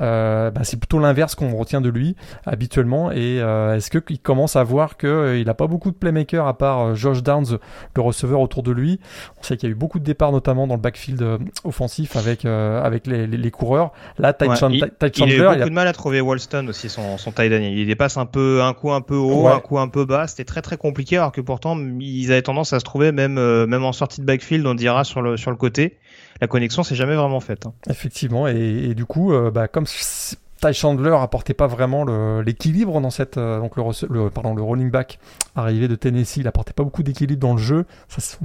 euh, 0.00 0.50
bah, 0.50 0.62
c'est 0.64 0.78
plutôt 0.78 0.98
l'inverse 0.98 1.34
qu'on 1.34 1.56
retient 1.56 1.80
de 1.80 1.88
lui 1.88 2.16
habituellement. 2.46 3.10
Et 3.12 3.40
euh, 3.40 3.76
est-ce 3.76 3.90
qu'il 3.90 4.18
commence 4.18 4.56
à 4.56 4.64
voir 4.64 4.96
qu'il 4.96 5.08
euh, 5.08 5.44
n'a 5.44 5.54
pas 5.54 5.66
beaucoup 5.66 5.90
de 5.90 5.96
playmakers 5.96 6.46
à 6.46 6.56
part 6.56 6.94
Josh 6.94 7.22
Downs, 7.22 7.58
le 7.94 8.02
receveur 8.02 8.40
autour 8.40 8.62
de 8.62 8.72
lui 8.72 9.00
On 9.38 9.42
sait 9.42 9.56
qu'il 9.56 9.68
y 9.68 9.72
a 9.72 9.72
eu 9.72 9.76
beaucoup 9.76 9.98
de 9.98 10.04
départs, 10.04 10.32
notamment 10.32 10.66
dans 10.66 10.74
le 10.74 10.80
backfield 10.80 11.38
offensif 11.64 12.16
avec, 12.16 12.44
avec 12.44 13.06
les, 13.06 13.26
les, 13.26 13.50
coureurs. 13.50 13.92
Là, 14.18 14.32
Ty, 14.32 14.48
ouais, 14.48 14.56
Chandler, 14.56 14.82
il, 15.02 15.10
il, 15.16 15.22
a 15.22 15.36
eu 15.36 15.56
beaucoup 15.56 15.68
de 15.68 15.74
mal 15.74 15.86
à 15.86 15.92
trouver 15.92 16.20
Walston 16.20 16.66
aussi, 16.68 16.88
son, 16.88 17.18
son 17.18 17.32
tight 17.32 17.52
Il 17.52 17.86
dépasse 17.86 18.16
un 18.16 18.26
peu 18.26 18.62
un 18.62 18.72
coup 18.72 18.92
un 18.92 19.00
peu 19.00 19.16
haut, 19.16 19.48
un 19.48 19.60
coup 19.60 19.78
un 19.78 19.88
peu 19.88 20.04
bas. 20.04 20.26
C'était 20.26 20.44
très 20.44 20.62
très 20.62 20.76
compliqué, 20.76 21.16
alors 21.16 21.32
que 21.32 21.40
pourtant 21.40 21.78
ils 22.00 22.32
avaient 22.32 22.42
tendance 22.42 22.72
à 22.72 22.80
se 22.80 22.84
trouver 22.84 23.12
même 23.12 23.34
même 23.34 23.84
en 23.84 23.92
sortie 23.92 24.20
de 24.20 24.26
backfield, 24.26 24.66
on 24.66 24.74
dira 24.74 25.04
sur 25.04 25.22
le 25.22 25.36
sur 25.36 25.50
le 25.50 25.56
côté 25.56 25.98
la 26.40 26.46
connexion 26.46 26.82
s'est 26.82 26.94
jamais 26.94 27.14
vraiment 27.14 27.40
faite. 27.40 27.66
Hein. 27.66 27.72
Effectivement, 27.88 28.46
et, 28.46 28.94
du 28.94 29.04
coup, 29.04 29.32
euh, 29.32 29.50
bah, 29.50 29.68
comme 29.68 29.86
Ty 29.86 30.72
Chandler 30.72 31.14
apportait 31.20 31.54
pas 31.54 31.66
vraiment 31.66 32.04
l'équilibre 32.40 33.00
dans 33.00 33.10
cette 33.10 33.36
euh, 33.36 33.60
donc 33.60 33.76
le, 33.76 34.30
pardon 34.30 34.54
le 34.54 34.62
rolling 34.62 34.90
back 34.90 35.18
arrivé 35.56 35.88
de 35.88 35.94
Tennessee, 35.94 36.38
il 36.38 36.48
apportait 36.48 36.72
pas 36.72 36.84
beaucoup 36.84 37.02
d'équilibre 37.02 37.40
dans 37.40 37.54
le 37.54 37.60
jeu. 37.60 37.86
Ça, 38.08 38.36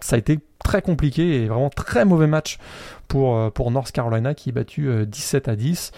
ça 0.00 0.16
a 0.16 0.18
été 0.18 0.40
très 0.62 0.82
compliqué 0.82 1.42
et 1.42 1.46
vraiment 1.46 1.70
très 1.70 2.04
mauvais 2.04 2.26
match 2.26 2.58
pour, 3.08 3.36
euh, 3.36 3.50
pour 3.50 3.70
North 3.70 3.92
Carolina 3.92 4.34
qui 4.34 4.50
est 4.50 4.52
battu 4.52 5.06
17 5.06 5.48
à 5.48 5.56
10 5.56 5.92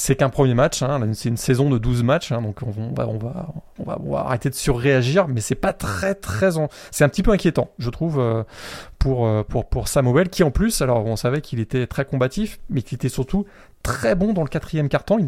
c'est 0.00 0.16
qu'un 0.16 0.30
premier 0.30 0.54
match, 0.54 0.82
hein, 0.82 0.98
c'est 1.12 1.28
une 1.28 1.36
saison 1.36 1.68
de 1.68 1.76
12 1.76 2.04
matchs, 2.04 2.32
hein, 2.32 2.40
donc 2.40 2.60
on 2.62 3.18
va, 3.18 4.18
arrêter 4.18 4.48
de 4.48 4.54
surréagir, 4.54 5.28
mais 5.28 5.42
c'est 5.42 5.54
pas 5.54 5.74
très 5.74 6.14
très... 6.14 6.52
C'est 6.90 7.04
un 7.04 7.08
petit 7.10 7.22
peu 7.22 7.32
inquiétant, 7.32 7.70
je 7.78 7.90
trouve, 7.90 8.18
euh, 8.18 8.42
pour, 8.98 9.26
euh, 9.26 9.42
pour, 9.42 9.68
pour 9.68 9.88
Samuel, 9.88 10.30
qui 10.30 10.42
en 10.42 10.50
plus, 10.50 10.80
alors 10.80 11.04
on 11.04 11.16
savait 11.16 11.42
qu'il 11.42 11.60
était 11.60 11.86
très 11.86 12.06
combatif, 12.06 12.60
mais 12.70 12.80
qu'il 12.80 12.96
était 12.96 13.10
surtout 13.10 13.44
très 13.82 14.14
bon 14.14 14.32
dans 14.32 14.42
le 14.42 14.48
quatrième 14.48 14.88
carton. 14.88 15.18
Il 15.18 15.26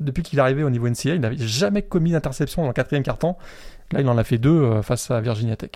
depuis 0.00 0.24
qu'il 0.24 0.40
est 0.40 0.42
arrivé 0.42 0.64
au 0.64 0.70
niveau 0.70 0.88
NCA, 0.88 1.14
il 1.14 1.20
n'avait 1.20 1.36
jamais 1.38 1.82
commis 1.82 2.10
d'interception 2.10 2.62
dans 2.62 2.68
le 2.68 2.74
quatrième 2.74 3.04
carton. 3.04 3.36
Là, 3.92 4.00
il 4.00 4.08
en 4.08 4.18
a 4.18 4.24
fait 4.24 4.38
deux 4.38 4.50
euh, 4.50 4.82
face 4.82 5.12
à 5.12 5.20
Virginia 5.20 5.54
Tech. 5.54 5.70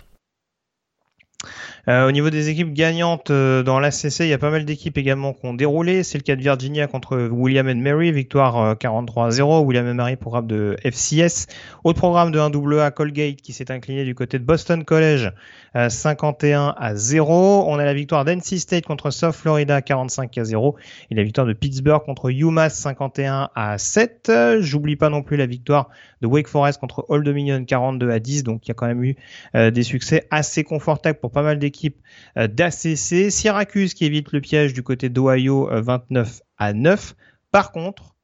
Euh, 1.86 2.08
au 2.08 2.12
niveau 2.12 2.30
des 2.30 2.48
équipes 2.48 2.72
gagnantes 2.72 3.30
euh, 3.30 3.62
dans 3.62 3.78
l'ACC, 3.78 4.20
il 4.20 4.28
y 4.28 4.32
a 4.32 4.38
pas 4.38 4.50
mal 4.50 4.64
d'équipes 4.64 4.96
également 4.96 5.34
qui 5.34 5.44
ont 5.44 5.52
déroulé. 5.52 6.02
C'est 6.02 6.16
le 6.16 6.22
cas 6.22 6.34
de 6.34 6.40
Virginia 6.40 6.86
contre 6.86 7.28
William 7.30 7.68
and 7.68 7.76
Mary, 7.76 8.10
victoire 8.10 8.74
43-0. 8.76 9.40
Euh, 9.40 9.60
William 9.60 9.86
and 9.86 9.94
Mary, 9.94 10.16
programme 10.16 10.46
de 10.46 10.76
FCS. 10.82 11.46
Autre 11.84 11.98
programme 11.98 12.32
de 12.32 12.38
1AA, 12.38 12.90
Colgate, 12.92 13.36
qui 13.36 13.52
s'est 13.52 13.70
incliné 13.70 14.04
du 14.04 14.14
côté 14.14 14.38
de 14.38 14.44
Boston 14.44 14.82
College, 14.84 15.30
51 15.74 16.74
à 16.78 16.94
0. 16.94 17.64
On 17.68 17.78
a 17.78 17.84
la 17.84 17.92
victoire 17.92 18.24
d'NC 18.24 18.58
State 18.58 18.86
contre 18.86 19.10
South 19.10 19.34
Florida, 19.34 19.82
45 19.82 20.38
à 20.38 20.44
0. 20.44 20.76
Et 21.10 21.14
la 21.14 21.22
victoire 21.22 21.46
de 21.46 21.52
Pittsburgh 21.52 22.02
contre 22.02 22.30
UMass, 22.30 22.74
51 22.74 23.50
à 23.54 23.76
7. 23.76 24.32
J'oublie 24.60 24.96
pas 24.96 25.10
non 25.10 25.22
plus 25.22 25.36
la 25.36 25.46
victoire 25.46 25.90
de 26.22 26.26
Wake 26.26 26.48
Forest 26.48 26.80
contre 26.80 27.04
Old 27.08 27.24
Dominion, 27.24 27.62
42 27.64 28.10
à 28.10 28.18
10. 28.20 28.44
Donc 28.44 28.66
il 28.66 28.68
y 28.68 28.70
a 28.70 28.74
quand 28.74 28.86
même 28.86 29.04
eu 29.04 29.16
des 29.54 29.82
succès 29.82 30.26
assez 30.30 30.64
confortables 30.64 31.18
pour 31.18 31.30
pas 31.30 31.42
mal 31.42 31.58
d'équipes 31.58 31.73
équipe 31.74 32.00
euh, 32.38 32.46
d'ACC. 32.46 33.30
Syracuse 33.30 33.94
qui 33.94 34.04
évite 34.04 34.32
le 34.32 34.40
piège 34.40 34.72
du 34.72 34.82
côté 34.82 35.08
d'Ohio 35.08 35.68
29 35.70 36.28
euh, 36.28 36.44
à 36.58 36.72
9. 36.72 37.14
Par 37.50 37.72
contre, 37.72 38.14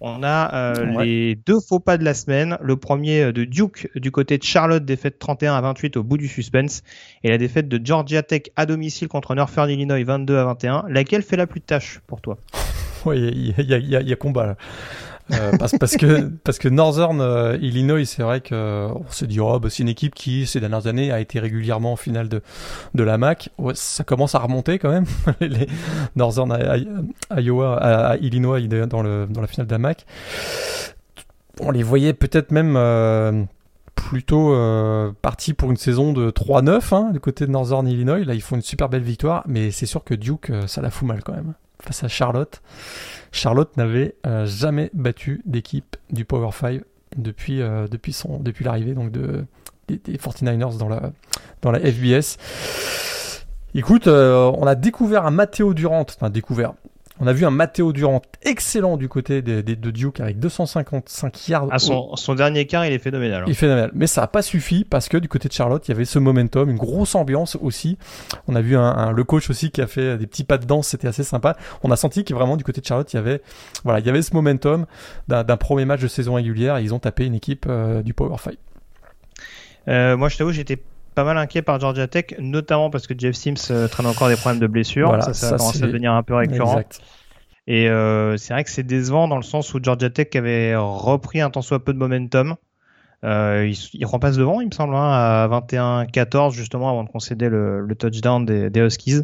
on 0.00 0.22
a 0.22 0.54
euh, 0.54 1.02
les 1.02 1.36
deux 1.36 1.58
faux 1.66 1.80
pas 1.80 1.96
de 1.96 2.04
la 2.04 2.12
semaine. 2.12 2.58
Le 2.60 2.76
premier 2.76 3.32
de 3.32 3.44
Duke 3.44 3.88
du 3.94 4.10
côté 4.10 4.36
de 4.36 4.42
Charlotte, 4.42 4.84
défaite 4.84 5.18
31 5.18 5.54
à 5.54 5.60
28 5.62 5.96
au 5.96 6.02
bout 6.02 6.18
du 6.18 6.28
suspense. 6.28 6.82
Et 7.22 7.30
la 7.30 7.38
défaite 7.38 7.68
de 7.68 7.80
Georgia 7.82 8.22
Tech 8.22 8.42
à 8.56 8.66
domicile 8.66 9.08
contre 9.08 9.34
Northern 9.34 9.70
Illinois 9.70 10.04
22 10.04 10.36
à 10.36 10.44
21. 10.44 10.84
Laquelle 10.88 11.22
fait 11.22 11.36
la 11.36 11.46
plus 11.46 11.60
de 11.60 11.66
tâches 11.66 12.00
pour 12.06 12.20
toi? 12.20 12.38
Oui, 13.04 13.54
il 13.58 13.64
y, 13.64 14.04
y, 14.04 14.12
a 14.12 14.16
combat 14.16 14.46
là. 14.46 14.56
Euh, 15.32 15.52
parce, 15.58 15.96
que 16.58 16.68
Northern 16.68 17.20
euh, 17.20 17.58
Illinois, 17.60 18.04
c'est 18.04 18.22
vrai 18.22 18.40
que 18.40 18.88
on 18.94 19.10
se 19.10 19.24
dit 19.24 19.40
oh, 19.40 19.58
bah, 19.58 19.68
c'est 19.70 19.82
une 19.82 19.88
équipe 19.88 20.14
qui 20.14 20.46
ces 20.46 20.60
dernières 20.60 20.86
années 20.86 21.10
a 21.10 21.20
été 21.20 21.40
régulièrement 21.40 21.92
en 21.92 21.96
finale 21.96 22.28
de 22.28 23.02
la 23.02 23.18
MAC. 23.18 23.50
Ça 23.74 24.04
commence 24.04 24.34
à 24.34 24.38
remonter 24.38 24.78
quand 24.78 24.90
même. 24.90 25.06
les 25.40 25.66
Northern 26.14 26.56
Iowa, 27.36 28.16
Illinois 28.20 28.60
dans 28.86 29.02
la 29.02 29.46
finale 29.46 29.66
de 29.66 29.72
la 29.72 29.78
MAC. 29.78 30.06
On 31.60 31.70
les 31.70 31.82
voyait 31.82 32.12
peut-être 32.12 32.50
même 32.50 32.74
euh, 32.76 33.42
plutôt 33.94 34.52
euh, 34.52 35.12
partis 35.22 35.54
pour 35.54 35.70
une 35.70 35.76
saison 35.76 36.12
de 36.12 36.30
3-9 36.30 36.94
hein, 36.94 37.10
du 37.12 37.20
côté 37.20 37.46
de 37.46 37.50
Northern 37.50 37.86
Illinois. 37.88 38.18
Là, 38.24 38.34
ils 38.34 38.42
font 38.42 38.56
une 38.56 38.62
super 38.62 38.88
belle 38.88 39.02
victoire, 39.02 39.42
mais 39.46 39.70
c'est 39.70 39.86
sûr 39.86 40.04
que 40.04 40.14
Duke, 40.14 40.52
ça 40.66 40.82
la 40.82 40.90
fout 40.90 41.08
mal 41.08 41.22
quand 41.24 41.32
même 41.32 41.54
face 41.86 42.04
à 42.04 42.08
Charlotte. 42.08 42.60
Charlotte 43.32 43.76
n'avait 43.76 44.14
euh, 44.26 44.46
jamais 44.46 44.90
battu 44.92 45.42
d'équipe 45.44 45.96
du 46.10 46.24
Power 46.24 46.50
5 46.52 46.82
depuis, 47.16 47.62
euh, 47.62 47.86
depuis, 47.88 48.16
depuis 48.40 48.64
l'arrivée 48.64 48.94
de, 48.94 49.44
des, 49.88 49.98
49ers 49.98 50.78
dans 50.78 50.88
la, 50.88 51.12
dans 51.62 51.70
la 51.70 51.80
FBS. 51.80 52.38
Écoute, 53.74 54.06
euh, 54.06 54.50
on 54.56 54.66
a 54.66 54.74
découvert 54.74 55.26
un 55.26 55.30
Matteo 55.30 55.74
Durant, 55.74 56.06
enfin 56.08 56.30
découvert, 56.30 56.72
on 57.20 57.26
a 57.26 57.32
vu 57.32 57.44
un 57.46 57.50
Matteo 57.50 57.92
Durant 57.92 58.22
excellent 58.42 58.96
du 58.96 59.08
côté 59.08 59.42
de, 59.42 59.60
de, 59.60 59.90
Duke 59.90 60.20
avec 60.20 60.38
255 60.38 61.48
yards. 61.48 61.68
À 61.70 61.78
son, 61.78 62.14
son, 62.16 62.34
dernier 62.34 62.66
quart, 62.66 62.84
il 62.84 62.92
est 62.92 62.98
phénoménal. 62.98 63.42
Hein. 63.42 63.44
Il 63.46 63.52
est 63.52 63.54
phénoménal. 63.54 63.90
Mais 63.94 64.06
ça 64.06 64.22
n'a 64.22 64.26
pas 64.26 64.42
suffi 64.42 64.84
parce 64.84 65.08
que 65.08 65.16
du 65.16 65.28
côté 65.28 65.48
de 65.48 65.52
Charlotte, 65.52 65.86
il 65.88 65.92
y 65.92 65.94
avait 65.94 66.04
ce 66.04 66.18
momentum, 66.18 66.68
une 66.68 66.76
grosse 66.76 67.14
ambiance 67.14 67.56
aussi. 67.60 67.98
On 68.48 68.54
a 68.54 68.60
vu 68.60 68.76
un, 68.76 69.12
le 69.12 69.24
coach 69.24 69.48
aussi 69.50 69.70
qui 69.70 69.80
a 69.80 69.86
fait 69.86 70.18
des 70.18 70.26
petits 70.26 70.44
pas 70.44 70.58
de 70.58 70.66
danse, 70.66 70.88
c'était 70.88 71.08
assez 71.08 71.24
sympa. 71.24 71.56
On 71.82 71.90
a 71.90 71.96
senti 71.96 72.24
que 72.24 72.34
vraiment 72.34 72.56
du 72.56 72.64
côté 72.64 72.80
de 72.80 72.86
Charlotte, 72.86 73.10
il 73.12 73.16
y 73.16 73.18
avait, 73.18 73.40
voilà, 73.84 74.00
il 74.00 74.06
y 74.06 74.10
avait 74.10 74.22
ce 74.22 74.34
momentum 74.34 74.86
d'un 75.28 75.56
premier 75.56 75.84
match 75.84 76.00
de 76.00 76.08
saison 76.08 76.34
régulière. 76.34 76.76
Et 76.76 76.82
ils 76.82 76.94
ont 76.94 76.98
tapé 76.98 77.24
une 77.24 77.34
équipe 77.34 77.66
euh, 77.68 78.02
du 78.02 78.14
Power 78.14 78.36
5. 78.38 78.54
Euh, 79.88 80.16
moi, 80.16 80.28
je 80.28 80.36
t'avoue, 80.36 80.52
j'étais 80.52 80.82
pas 81.16 81.24
mal 81.24 81.38
inquiet 81.38 81.62
par 81.62 81.80
Georgia 81.80 82.06
Tech, 82.06 82.26
notamment 82.38 82.90
parce 82.90 83.06
que 83.06 83.14
Jeff 83.16 83.34
Sims 83.34 83.70
euh, 83.70 83.88
traîne 83.88 84.06
encore 84.06 84.28
des 84.28 84.36
problèmes 84.36 84.60
de 84.60 84.66
blessure. 84.66 85.16
ça, 85.22 85.32
ça, 85.32 85.56
commence 85.56 85.82
à 85.82 85.86
devenir 85.86 86.12
un 86.12 86.22
peu 86.22 86.34
récurrent. 86.34 86.82
Et 87.66 87.88
euh, 87.88 88.36
c'est 88.36 88.52
vrai 88.52 88.62
que 88.62 88.70
c'est 88.70 88.84
décevant 88.84 89.26
dans 89.26 89.38
le 89.38 89.42
sens 89.42 89.72
où 89.74 89.80
Georgia 89.82 90.10
Tech 90.10 90.28
avait 90.34 90.76
repris 90.76 91.40
un 91.40 91.50
tant 91.50 91.62
soit 91.62 91.82
peu 91.82 91.94
de 91.94 91.98
momentum. 91.98 92.54
Euh, 93.24 93.66
il, 93.66 93.76
il, 93.94 94.04
repasse 94.04 94.36
devant, 94.36 94.60
il 94.60 94.66
me 94.66 94.72
semble, 94.72 94.94
hein, 94.94 95.10
à 95.10 95.48
21-14 95.48 96.52
justement 96.52 96.90
avant 96.90 97.02
de 97.02 97.08
concéder 97.08 97.48
le, 97.48 97.80
le 97.80 97.94
touchdown 97.94 98.44
des, 98.44 98.68
des 98.68 98.80
Huskies. 98.80 99.22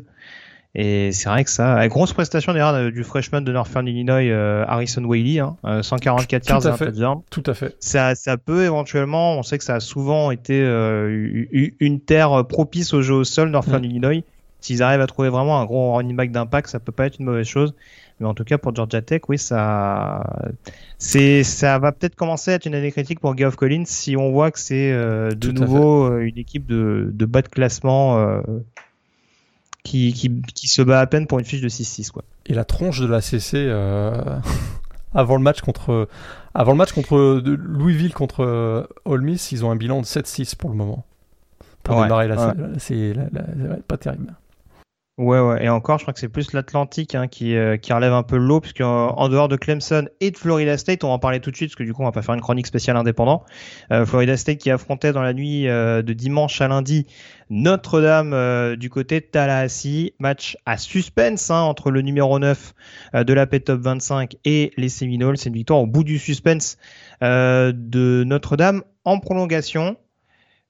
Et 0.75 1.13
c'est 1.13 1.29
vrai 1.29 1.45
que 1.45 1.51
ça, 1.51 1.87
grosse 1.89 2.15
prestation 2.15 2.55
d'ailleurs 2.55 2.91
du 2.91 3.05
freshman 3.05 3.43
de 3.43 3.53
Northern 3.53 3.87
Illinois, 3.87 4.27
euh, 4.31 4.65
Harrison 4.67 5.05
Whaley, 5.05 5.39
hein, 5.39 5.57
144 5.83 6.49
yards 6.49 6.67
et 6.67 6.87
touchdown. 6.87 7.21
Tout 7.31 7.43
à 7.47 7.53
fait. 7.53 7.77
Ça, 7.79 8.15
ça 8.15 8.39
peut 8.39 8.65
éventuellement, 8.65 9.37
on 9.37 9.43
sait 9.43 9.59
que 9.59 9.65
ça 9.65 9.75
a 9.75 9.81
souvent 9.81 10.31
été 10.31 10.59
euh, 10.63 11.45
une 11.79 12.01
terre 12.01 12.47
propice 12.47 12.95
au 12.95 13.03
jeu 13.03 13.15
au 13.15 13.25
sol, 13.25 13.51
Northern 13.51 13.83
mm. 13.83 13.85
Illinois. 13.85 14.25
S'ils 14.61 14.83
arrivent 14.83 15.01
à 15.01 15.07
trouver 15.07 15.29
vraiment 15.29 15.61
un 15.61 15.67
gros 15.67 15.95
running 15.95 16.17
back 16.17 16.31
d'impact, 16.31 16.69
ça 16.69 16.79
peut 16.79 16.93
pas 16.93 17.07
être 17.07 17.19
une 17.19 17.27
mauvaise 17.27 17.47
chose. 17.47 17.75
Mais 18.21 18.27
en 18.27 18.33
tout 18.33 18.45
cas, 18.45 18.57
pour 18.57 18.75
Georgia 18.75 19.03
Tech, 19.03 19.23
oui, 19.29 19.37
ça, 19.37 20.23
c'est, 20.97 21.43
ça 21.43 21.79
va 21.81 21.93
peut-être 21.93 22.15
commencer 22.15 22.53
à 22.53 22.55
être 22.55 22.67
une 22.67 22.75
année 22.75 22.93
critique 22.93 23.19
pour 23.19 23.37
Geoff 23.37 23.57
Collins 23.57 23.85
si 23.85 24.17
on 24.17 24.31
voit 24.31 24.53
que 24.53 24.61
c'est 24.61 24.93
euh, 24.93 25.33
de 25.33 25.51
nouveau 25.51 26.17
une 26.19 26.39
équipe 26.39 26.65
de, 26.65 27.11
de 27.13 27.27
bas 27.27 27.43
de 27.43 27.49
classement 27.49 28.41
qui, 29.83 30.13
qui, 30.55 30.69
se 30.69 30.83
bat 30.83 31.01
à 31.01 31.07
peine 31.07 31.27
pour 31.27 31.39
une 31.39 31.45
fiche 31.45 31.61
de 31.61 31.69
6-6 31.69 32.11
quoi. 32.11 32.23
Et 32.47 32.55
la 32.55 32.65
tronche 32.65 33.01
de 33.01 33.07
la 33.07 33.21
CC 33.21 33.57
euh, 33.57 34.39
avant 35.15 35.37
le 35.37 35.43
match 35.43 35.61
contre 35.61 36.09
avant 36.55 36.73
le 36.73 36.79
match 36.79 36.93
contre 36.93 37.41
de 37.41 37.53
Louisville 37.53 38.15
contre 38.15 38.45
euh, 38.45 38.85
Ole 39.05 39.23
Miss, 39.23 39.53
ils 39.53 39.65
ont 39.65 39.71
un 39.71 39.77
bilan 39.77 40.01
de 40.01 40.07
7-6 40.07 40.57
pour 40.57 40.71
le 40.71 40.77
moment. 40.77 41.05
Pour 41.83 42.01
démarrer 42.01 42.29
la, 42.29 42.55
c'est 42.79 43.15
pas 43.89 43.97
terrible. 43.97 44.35
Ouais, 45.19 45.39
ouais. 45.41 45.65
Et 45.65 45.69
encore, 45.69 45.99
je 45.99 46.05
crois 46.05 46.15
que 46.15 46.21
c'est 46.21 46.31
plus 46.31 46.55
l'Atlantique 46.55 47.15
hein, 47.15 47.29
qui, 47.29 47.55
euh, 47.55 47.77
qui 47.77 47.93
relève 47.93 48.15
un 48.15 48.23
peu 48.23 48.39
l'eau, 48.39 48.61
puisque 48.61 48.81
en, 48.81 49.29
dehors 49.29 49.49
de 49.49 49.57
Clemson 49.57 50.09
et 50.21 50.31
de 50.31 50.39
Florida 50.39 50.79
State, 50.79 51.05
on 51.05 51.09
va 51.09 51.15
en 51.15 51.19
parler 51.19 51.39
tout 51.39 51.51
de 51.51 51.57
suite, 51.57 51.69
parce 51.69 51.77
que 51.77 51.83
du 51.83 51.93
coup, 51.93 52.01
on 52.01 52.07
va 52.07 52.13
pas 52.13 52.23
faire 52.23 52.35
une 52.35 52.41
chronique 52.41 52.67
spéciale 52.67 52.97
indépendant. 52.97 53.45
Euh, 53.93 54.07
Florida 54.07 54.39
State 54.39 54.57
qui 54.57 54.71
affrontait 54.71 55.13
dans 55.13 55.21
la 55.21 55.35
nuit 55.35 55.69
euh, 55.69 56.01
de 56.01 56.15
dimanche 56.15 56.63
à 56.63 56.69
lundi 56.69 57.07
Notre-Dame 57.51 58.77
du 58.77 58.89
côté 58.89 59.21
de 59.21 59.27
Tallahassee. 59.27 60.15
Match 60.19 60.57
à 60.65 60.79
suspense 60.79 61.51
hein, 61.51 61.61
entre 61.61 61.91
le 61.91 62.01
numéro 62.01 62.39
9 62.39 62.73
de 63.13 63.33
la 63.35 63.47
P-Top 63.47 63.83
25 63.83 64.37
et 64.47 64.73
les 64.79 64.89
Seminoles. 64.89 65.37
C'est 65.37 65.51
une 65.51 65.57
victoire 65.57 65.81
au 65.81 65.87
bout 65.87 66.05
du 66.05 66.19
suspense 66.19 66.79
de 67.21 68.25
Notre-Dame 68.25 68.83
en 69.05 69.19
prolongation. 69.19 69.99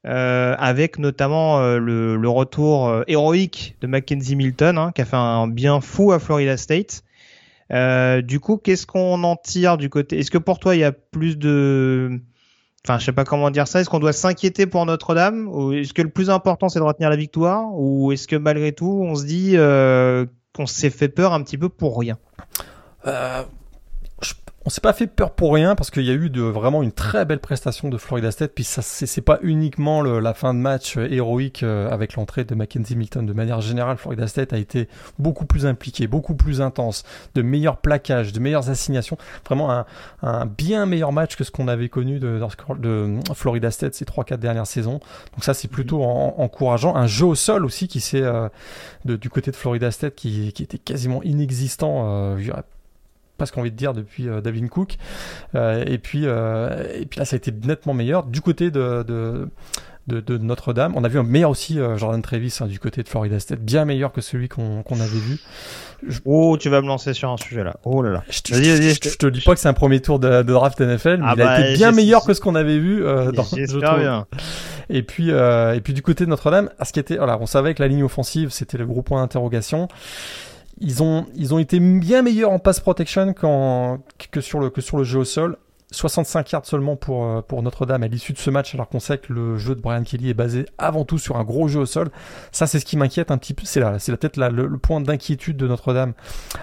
Euh, 0.04 0.56
avec 0.58 0.98
notamment 0.98 1.60
euh, 1.60 1.78
le, 1.78 2.16
le, 2.16 2.28
retour 2.28 2.88
euh, 2.88 3.04
héroïque 3.06 3.76
de 3.80 3.86
Mackenzie 3.86 4.34
Milton, 4.34 4.76
hein, 4.76 4.90
qui 4.92 5.00
a 5.00 5.04
fait 5.04 5.16
un 5.16 5.46
bien 5.46 5.80
fou 5.80 6.10
à 6.10 6.18
Florida 6.18 6.56
State. 6.56 7.04
du 7.70 8.40
coup, 8.40 8.56
qu'est-ce 8.56 8.86
qu'on 8.86 9.22
en 9.22 9.36
tire 9.36 9.78
du 9.78 9.88
côté 9.90 10.18
Est-ce 10.18 10.32
que 10.32 10.38
pour 10.38 10.58
toi, 10.58 10.74
il 10.74 10.80
y 10.80 10.84
a 10.84 10.92
plus 10.92 11.38
de 11.38 12.20
Enfin, 12.84 12.98
je 12.98 13.04
sais 13.04 13.12
pas 13.12 13.24
comment 13.24 13.50
dire 13.50 13.68
ça. 13.68 13.80
Est-ce 13.80 13.88
qu'on 13.88 14.00
doit 14.00 14.12
s'inquiéter 14.12 14.66
pour 14.66 14.84
Notre-Dame 14.86 15.48
est-ce 15.74 15.94
que 15.94 16.02
le 16.02 16.08
plus 16.08 16.30
important 16.30 16.68
c'est 16.68 16.80
de 16.80 16.84
retenir 16.84 17.10
la 17.10 17.16
victoire 17.16 17.68
ou 17.74 18.10
est-ce 18.10 18.26
que 18.26 18.34
malgré 18.34 18.72
tout 18.72 19.02
on 19.04 19.14
se 19.14 19.24
dit 19.24 19.52
euh, 19.54 20.26
qu'on 20.52 20.66
s'est 20.66 20.90
fait 20.90 21.08
peur 21.08 21.32
un 21.32 21.42
petit 21.42 21.58
peu 21.58 21.68
pour 21.68 21.98
rien? 21.98 22.18
Euh, 23.06 23.44
on 24.64 24.70
s'est 24.70 24.80
pas 24.80 24.92
fait 24.92 25.06
peur 25.06 25.32
pour 25.32 25.54
rien 25.54 25.74
parce 25.74 25.90
qu'il 25.90 26.04
y 26.04 26.10
a 26.10 26.14
eu 26.14 26.30
de, 26.30 26.42
vraiment 26.42 26.82
une 26.82 26.92
très 26.92 27.24
belle 27.24 27.40
prestation 27.40 27.88
de 27.88 27.96
Florida 27.96 28.30
State. 28.30 28.52
Puis 28.54 28.64
ça, 28.64 28.80
c'est 28.82 29.20
pas 29.20 29.38
uniquement 29.42 30.02
le, 30.02 30.20
la 30.20 30.34
fin 30.34 30.54
de 30.54 30.58
match 30.58 30.96
euh, 30.96 31.08
héroïque 31.10 31.62
euh, 31.62 31.90
avec 31.90 32.14
l'entrée 32.14 32.44
de 32.44 32.54
Mackenzie 32.54 32.94
Milton. 32.94 33.26
De 33.26 33.32
manière 33.32 33.60
générale, 33.60 33.96
Florida 33.96 34.26
State 34.28 34.52
a 34.52 34.58
été 34.58 34.88
beaucoup 35.18 35.46
plus 35.46 35.66
impliqué, 35.66 36.06
beaucoup 36.06 36.34
plus 36.34 36.60
intense, 36.60 37.04
de 37.34 37.42
meilleurs 37.42 37.78
plaquages, 37.78 38.32
de 38.32 38.38
meilleures 38.38 38.70
assignations. 38.70 39.18
Vraiment 39.46 39.72
un, 39.72 39.86
un 40.22 40.46
bien 40.46 40.86
meilleur 40.86 41.12
match 41.12 41.34
que 41.34 41.42
ce 41.42 41.50
qu'on 41.50 41.66
avait 41.66 41.88
connu 41.88 42.20
de, 42.20 42.40
de, 42.78 43.18
Florida 43.34 43.70
State 43.70 43.94
ces 43.94 44.04
3-4 44.04 44.36
dernières 44.36 44.66
saisons. 44.66 45.00
Donc 45.34 45.42
ça, 45.42 45.54
c'est 45.54 45.68
plutôt 45.68 46.04
encourageant. 46.04 46.94
Un 46.94 47.06
jeu 47.06 47.26
au 47.26 47.34
sol 47.34 47.64
aussi 47.64 47.88
qui 47.88 48.00
s'est 48.00 48.22
euh, 48.22 48.48
du 49.04 49.28
côté 49.28 49.50
de 49.50 49.56
Florida 49.56 49.90
State 49.90 50.14
qui, 50.14 50.52
qui 50.52 50.62
était 50.62 50.78
quasiment 50.78 51.22
inexistant. 51.22 52.04
Euh, 52.06 52.38
presque 53.42 53.58
envie 53.58 53.72
de 53.72 53.76
dire 53.76 53.92
depuis 53.92 54.28
euh, 54.28 54.40
David 54.40 54.68
Cook. 54.68 54.98
Euh, 55.56 55.82
et 55.84 55.98
puis 55.98 56.22
euh, 56.26 56.86
et 56.94 57.06
puis 57.06 57.18
là, 57.18 57.24
ça 57.24 57.34
a 57.34 57.38
été 57.38 57.50
nettement 57.50 57.92
meilleur 57.92 58.22
du 58.22 58.40
côté 58.40 58.70
de, 58.70 59.02
de 59.02 59.48
de, 60.08 60.36
Notre-Dame. 60.36 60.92
On 60.96 61.04
a 61.04 61.08
vu 61.08 61.18
un 61.18 61.22
meilleur 61.22 61.50
aussi 61.50 61.78
Jordan 61.96 62.20
Travis 62.22 62.56
hein, 62.60 62.66
du 62.66 62.80
côté 62.80 63.04
de 63.04 63.08
Florida 63.08 63.38
State, 63.38 63.60
bien 63.60 63.84
meilleur 63.84 64.12
que 64.12 64.20
celui 64.20 64.48
qu'on 64.48 64.82
avait 64.90 65.06
vu. 65.06 65.38
Oh, 66.24 66.56
tu 66.58 66.68
vas 66.68 66.80
me 66.82 66.88
lancer 66.88 67.14
sur 67.14 67.30
un 67.30 67.36
sujet 67.36 67.62
là. 67.62 67.76
Oh 67.84 68.02
là 68.02 68.10
là. 68.10 68.24
Je 68.28 68.40
te, 68.40 68.52
je, 68.52 69.16
te 69.16 69.26
dis 69.26 69.40
pas 69.40 69.54
que 69.54 69.60
c'est 69.60 69.68
un 69.68 69.74
premier 69.74 70.00
tour 70.00 70.18
de, 70.18 70.42
draft 70.42 70.80
NFL, 70.80 71.18
mais 71.18 71.24
ah 71.24 71.34
il 71.36 71.42
a 71.42 71.44
bah, 71.44 71.60
été 71.60 71.74
bien 71.74 71.92
meilleur 71.92 72.24
que 72.24 72.34
ce 72.34 72.40
qu'on 72.40 72.56
avait 72.56 72.78
vu 72.78 73.02
dans 73.32 73.44
J'espère 73.44 73.98
bien. 73.98 74.26
Et 74.90 75.02
puis 75.02 75.30
et 75.30 75.80
puis 75.82 75.94
du 75.94 76.02
côté 76.02 76.24
de 76.24 76.30
Notre-Dame, 76.30 76.68
ce 76.84 76.92
qui 76.92 76.98
était, 77.00 77.16
voilà, 77.16 77.38
on 77.40 77.46
savait 77.46 77.72
que 77.74 77.82
la 77.82 77.88
ligne 77.88 78.02
offensive 78.02 78.50
c'était 78.50 78.78
le 78.78 78.86
gros 78.86 79.02
point 79.02 79.20
d'interrogation 79.20 79.88
ils 80.82 81.02
ont, 81.02 81.26
ils 81.36 81.54
ont 81.54 81.58
été 81.58 81.78
bien 81.80 82.22
meilleurs 82.22 82.50
en 82.50 82.58
pass 82.58 82.80
protection 82.80 83.32
que, 83.32 84.40
sur 84.40 84.58
le, 84.58 84.68
que 84.68 84.80
sur 84.80 84.98
le 84.98 85.04
jeu 85.04 85.20
au 85.20 85.24
sol. 85.24 85.56
65 85.92 86.50
yards 86.50 86.66
seulement 86.66 86.96
pour, 86.96 87.24
euh, 87.24 87.42
pour 87.42 87.62
Notre-Dame 87.62 88.02
à 88.02 88.08
l'issue 88.08 88.32
de 88.32 88.38
ce 88.38 88.50
match, 88.50 88.74
alors 88.74 88.88
qu'on 88.88 89.00
sait 89.00 89.18
que 89.18 89.32
le 89.32 89.58
jeu 89.58 89.74
de 89.74 89.80
Brian 89.80 90.02
Kelly 90.02 90.30
est 90.30 90.34
basé 90.34 90.66
avant 90.78 91.04
tout 91.04 91.18
sur 91.18 91.36
un 91.36 91.44
gros 91.44 91.68
jeu 91.68 91.80
au 91.80 91.86
sol. 91.86 92.10
Ça, 92.50 92.66
c'est 92.66 92.80
ce 92.80 92.84
qui 92.84 92.96
m'inquiète 92.96 93.30
un 93.30 93.38
petit 93.38 93.54
peu. 93.54 93.62
C'est 93.64 93.80
là, 93.80 93.98
c'est 93.98 94.16
peut-être 94.16 94.36
le, 94.36 94.66
le, 94.66 94.78
point 94.78 95.00
d'inquiétude 95.00 95.56
de 95.56 95.68
Notre-Dame 95.68 96.14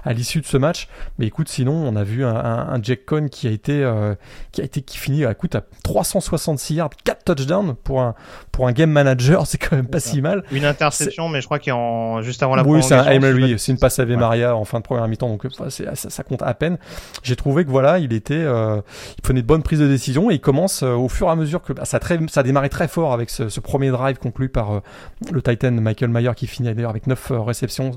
à 0.04 0.14
l'issue 0.14 0.42
de 0.42 0.46
ce 0.46 0.58
match. 0.58 0.88
Mais 1.18 1.28
écoute, 1.28 1.48
sinon, 1.48 1.74
on 1.74 1.96
a 1.96 2.04
vu 2.04 2.26
un, 2.26 2.36
un, 2.36 2.84
Jack 2.84 3.06
Cohn 3.06 3.30
qui 3.30 3.48
a 3.48 3.52
été, 3.52 3.84
euh, 3.84 4.16
qui 4.52 4.62
a 4.62 4.64
été, 4.64 4.82
qui 4.82 4.98
finit, 4.98 5.24
écoute, 5.24 5.56
à 5.56 5.62
366 5.84 6.76
yards, 6.76 6.90
4 7.04 7.24
touchdowns 7.24 7.76
pour 7.76 8.02
un, 8.02 8.16
pour 8.52 8.68
un 8.68 8.72
game 8.72 8.92
manager. 8.92 9.46
C'est 9.50 9.58
quand 9.58 9.76
même 9.76 9.88
pas 9.88 10.00
si 10.00 10.22
mal. 10.22 10.44
Une 10.52 10.66
interception, 10.66 11.30
mais 11.30 11.42
je 11.42 11.46
crois 11.46 11.60
qu'il 11.60 11.74
en, 11.74 12.22
juste 12.22 12.44
avant 12.44 12.56
la 12.56 12.64
Oui, 12.64 12.84
c'est 12.84 12.96
un 12.96 13.58
c'est 13.58 13.72
une 13.72 13.80
passe 13.80 14.00
à 14.00 14.06
Maria 14.06 14.56
en 14.56 14.66
fin 14.66 14.80
de 14.80 14.84
première 14.84 15.08
mi-temps, 15.08 15.30
donc 15.30 15.46
ça, 15.70 15.96
ça, 15.96 16.24
compte 16.24 16.42
à 16.42 16.54
peine. 16.54 16.78
J'ai 17.24 17.36
trouvé 17.36 17.66
que 17.66 17.70
voilà, 17.70 18.00
il 18.00 18.14
était, 18.14 18.34
euh, 18.36 18.82
prenait 19.22 19.42
de 19.42 19.48
bonnes 19.48 19.64
prises 19.64 19.80
de 19.80 19.88
décision 19.88 20.30
et 20.32 20.36
il 20.36 20.42
commence 20.42 20.84
euh, 20.84 20.94
au 20.94 21.10
fur 21.10 21.28
et 21.28 21.32
à 21.32 21.36
mesure 21.36 21.62
que 21.62 21.74
bah, 21.74 21.86
ça, 21.86 22.00
très, 22.00 22.20
ça 22.28 22.42
a 22.42 22.70
très 22.70 22.88
fort 22.88 23.14
avec 23.14 23.30
ce, 23.30 23.60
premier 23.60 23.90
drive 23.90 24.18
conclu 24.18 24.50
par 24.50 24.72
euh, 24.72 24.80
le 25.32 25.42
Titan 25.42 25.72
Michael 25.72 26.10
Mayer 26.10 26.32
qui 26.36 26.48
finit 26.48 26.74
d'ailleurs 26.74 26.90
avec 26.90 27.08
9 27.08 27.32
euh, 27.32 27.42
réceptions 27.42 27.92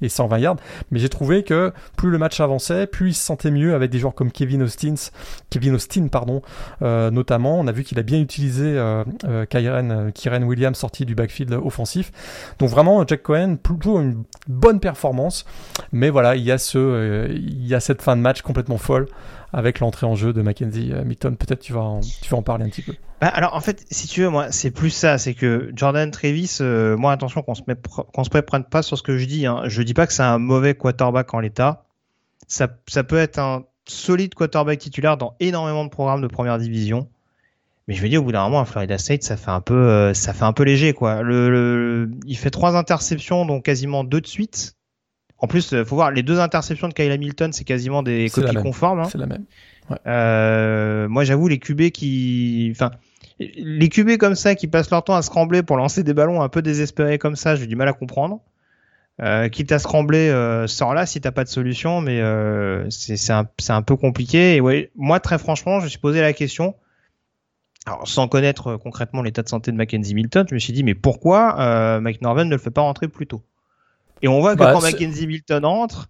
et 0.00 0.08
120 0.08 0.38
yards. 0.38 0.56
Mais 0.90 0.98
j'ai 0.98 1.08
trouvé 1.08 1.42
que 1.42 1.72
plus 1.96 2.10
le 2.10 2.18
match 2.18 2.40
avançait, 2.40 2.86
plus 2.86 3.10
il 3.10 3.14
se 3.14 3.24
sentait 3.24 3.50
mieux 3.50 3.74
avec 3.74 3.90
des 3.90 3.98
joueurs 3.98 4.14
comme 4.14 4.32
Kevin 4.32 4.62
Austin, 4.62 4.94
Kevin 5.50 5.76
pardon, 6.10 6.42
notamment. 6.80 7.58
On 7.58 7.66
a 7.66 7.72
vu 7.72 7.84
qu'il 7.84 7.98
a 7.98 8.02
bien 8.02 8.20
utilisé 8.20 8.80
Kyren, 9.50 10.12
Kyren 10.12 10.44
Williams 10.44 10.76
sorti 10.76 11.04
du 11.04 11.14
backfield 11.14 11.52
offensif. 11.52 12.12
Donc 12.58 12.70
vraiment 12.70 13.04
Jack 13.06 13.22
Cohen 13.22 13.56
plutôt 13.56 14.00
une 14.00 14.24
bonne 14.48 14.80
performance. 14.80 15.44
Mais 15.92 16.10
voilà, 16.10 16.36
il 16.36 16.42
y 16.42 16.52
a 16.52 16.58
ce, 16.58 17.28
il 17.30 17.66
y 17.66 17.74
a 17.74 17.80
cette 17.80 18.02
fin 18.02 18.16
de 18.16 18.22
match 18.22 18.42
complètement 18.42 18.78
folle 18.78 19.06
avec 19.54 19.78
l'entrée 19.78 20.04
en 20.04 20.16
jeu 20.16 20.32
de 20.32 20.42
Mackenzie 20.42 20.90
euh, 20.92 21.04
Milton. 21.04 21.36
Peut-être 21.36 21.60
tu 21.60 21.72
vas 21.72 21.80
en, 21.80 22.00
tu 22.00 22.28
vas 22.28 22.36
en 22.36 22.42
parler 22.42 22.64
un 22.64 22.68
petit 22.68 22.82
peu. 22.82 22.94
Bah, 23.20 23.28
alors 23.28 23.54
en 23.54 23.60
fait, 23.60 23.84
si 23.90 24.08
tu 24.08 24.22
veux, 24.22 24.28
moi, 24.28 24.50
c'est 24.50 24.72
plus 24.72 24.90
ça, 24.90 25.16
c'est 25.16 25.34
que 25.34 25.70
Jordan 25.74 26.10
Travis, 26.10 26.58
euh, 26.60 26.96
moi 26.96 27.12
attention 27.12 27.42
qu'on 27.42 27.54
se 27.54 27.62
qu'on 27.62 28.24
se 28.24 28.30
pas 28.30 28.82
sur 28.82 28.98
ce 28.98 29.02
que 29.02 29.16
je 29.16 29.24
dis. 29.26 29.46
Hein. 29.46 29.62
Je 29.66 29.82
dis 29.82 29.94
pas 29.94 30.06
que 30.06 30.12
c'est 30.12 30.22
un 30.22 30.38
mauvais 30.38 30.74
quarterback 30.74 31.32
en 31.32 31.40
l'état. 31.40 31.84
Ça, 32.48 32.68
ça 32.88 33.04
peut 33.04 33.16
être 33.16 33.38
un 33.38 33.64
solide 33.86 34.34
quarterback 34.34 34.78
titulaire 34.78 35.16
dans 35.16 35.36
énormément 35.40 35.84
de 35.84 35.90
programmes 35.90 36.20
de 36.20 36.26
première 36.26 36.58
division. 36.58 37.08
Mais 37.86 37.94
je 37.94 38.02
veux 38.02 38.08
dire, 38.08 38.22
au 38.22 38.24
bout 38.24 38.32
d'un 38.32 38.42
moment, 38.44 38.60
à 38.60 38.64
Florida 38.64 38.96
State, 38.98 39.22
ça 39.22 39.36
fait 39.36 39.50
un 39.50 39.60
peu, 39.60 39.74
euh, 39.74 40.14
ça 40.14 40.32
fait 40.32 40.44
un 40.44 40.54
peu 40.54 40.62
léger, 40.64 40.94
quoi. 40.94 41.20
Il 41.22 42.36
fait 42.36 42.50
trois 42.50 42.76
interceptions, 42.76 43.44
donc 43.44 43.64
quasiment 43.64 44.04
deux 44.04 44.22
de 44.22 44.26
suite. 44.26 44.74
En 45.38 45.46
plus, 45.46 45.72
il 45.72 45.78
euh, 45.78 45.84
faut 45.84 45.96
voir, 45.96 46.10
les 46.10 46.22
deux 46.22 46.40
interceptions 46.40 46.88
de 46.88 46.94
Kyle 46.94 47.10
Hamilton, 47.10 47.52
c'est 47.52 47.64
quasiment 47.64 48.02
des 48.02 48.30
copies 48.30 48.54
conformes. 48.56 49.00
Hein. 49.00 49.08
C'est 49.10 49.18
la 49.18 49.26
même. 49.26 49.44
Euh, 50.06 51.08
moi, 51.08 51.24
j'avoue, 51.24 51.48
les 51.48 51.58
QB 51.58 51.90
qui, 51.90 52.70
enfin, 52.72 52.92
les 53.38 53.88
QB 53.88 54.16
comme 54.16 54.34
ça 54.34 54.54
qui 54.54 54.66
passent 54.68 54.90
leur 54.90 55.04
temps 55.04 55.14
à 55.14 55.22
se 55.22 55.26
scrambler 55.26 55.62
pour 55.62 55.76
lancer 55.76 56.02
des 56.02 56.14
ballons 56.14 56.40
un 56.40 56.48
peu 56.48 56.62
désespérés 56.62 57.18
comme 57.18 57.36
ça, 57.36 57.56
j'ai 57.56 57.66
du 57.66 57.76
mal 57.76 57.88
à 57.88 57.92
comprendre. 57.92 58.40
Euh, 59.22 59.48
quitte 59.48 59.70
à 59.70 59.78
scrambler, 59.78 60.28
euh, 60.28 60.66
sors 60.66 60.92
là 60.92 61.06
si 61.06 61.20
t'as 61.20 61.30
pas 61.30 61.44
de 61.44 61.48
solution, 61.48 62.00
mais 62.00 62.20
euh, 62.20 62.88
c'est 62.90 63.32
un, 63.32 63.48
un, 63.68 63.82
peu 63.82 63.96
compliqué. 63.96 64.56
Et 64.56 64.60
ouais, 64.60 64.90
moi, 64.96 65.20
très 65.20 65.38
franchement, 65.38 65.78
je 65.78 65.84
me 65.84 65.88
suis 65.88 65.98
posé 65.98 66.20
la 66.20 66.32
question. 66.32 66.74
Alors, 67.86 68.08
sans 68.08 68.28
connaître 68.28 68.76
concrètement 68.76 69.22
l'état 69.22 69.42
de 69.42 69.48
santé 69.48 69.70
de 69.70 69.76
Mackenzie 69.76 70.14
Milton, 70.14 70.46
je 70.48 70.54
me 70.54 70.58
suis 70.58 70.72
dit, 70.72 70.82
mais 70.82 70.94
pourquoi 70.94 71.60
euh, 71.60 72.00
Mike 72.00 72.22
Norven 72.22 72.48
ne 72.48 72.54
le 72.54 72.58
fait 72.58 72.70
pas 72.70 72.80
rentrer 72.80 73.08
plus 73.08 73.26
tôt? 73.26 73.42
Et 74.22 74.28
on 74.28 74.40
voit 74.40 74.54
que 74.54 74.60
bah, 74.60 74.72
quand 74.72 74.82
Mackenzie 74.82 75.26
Milton 75.26 75.64
entre, 75.64 76.08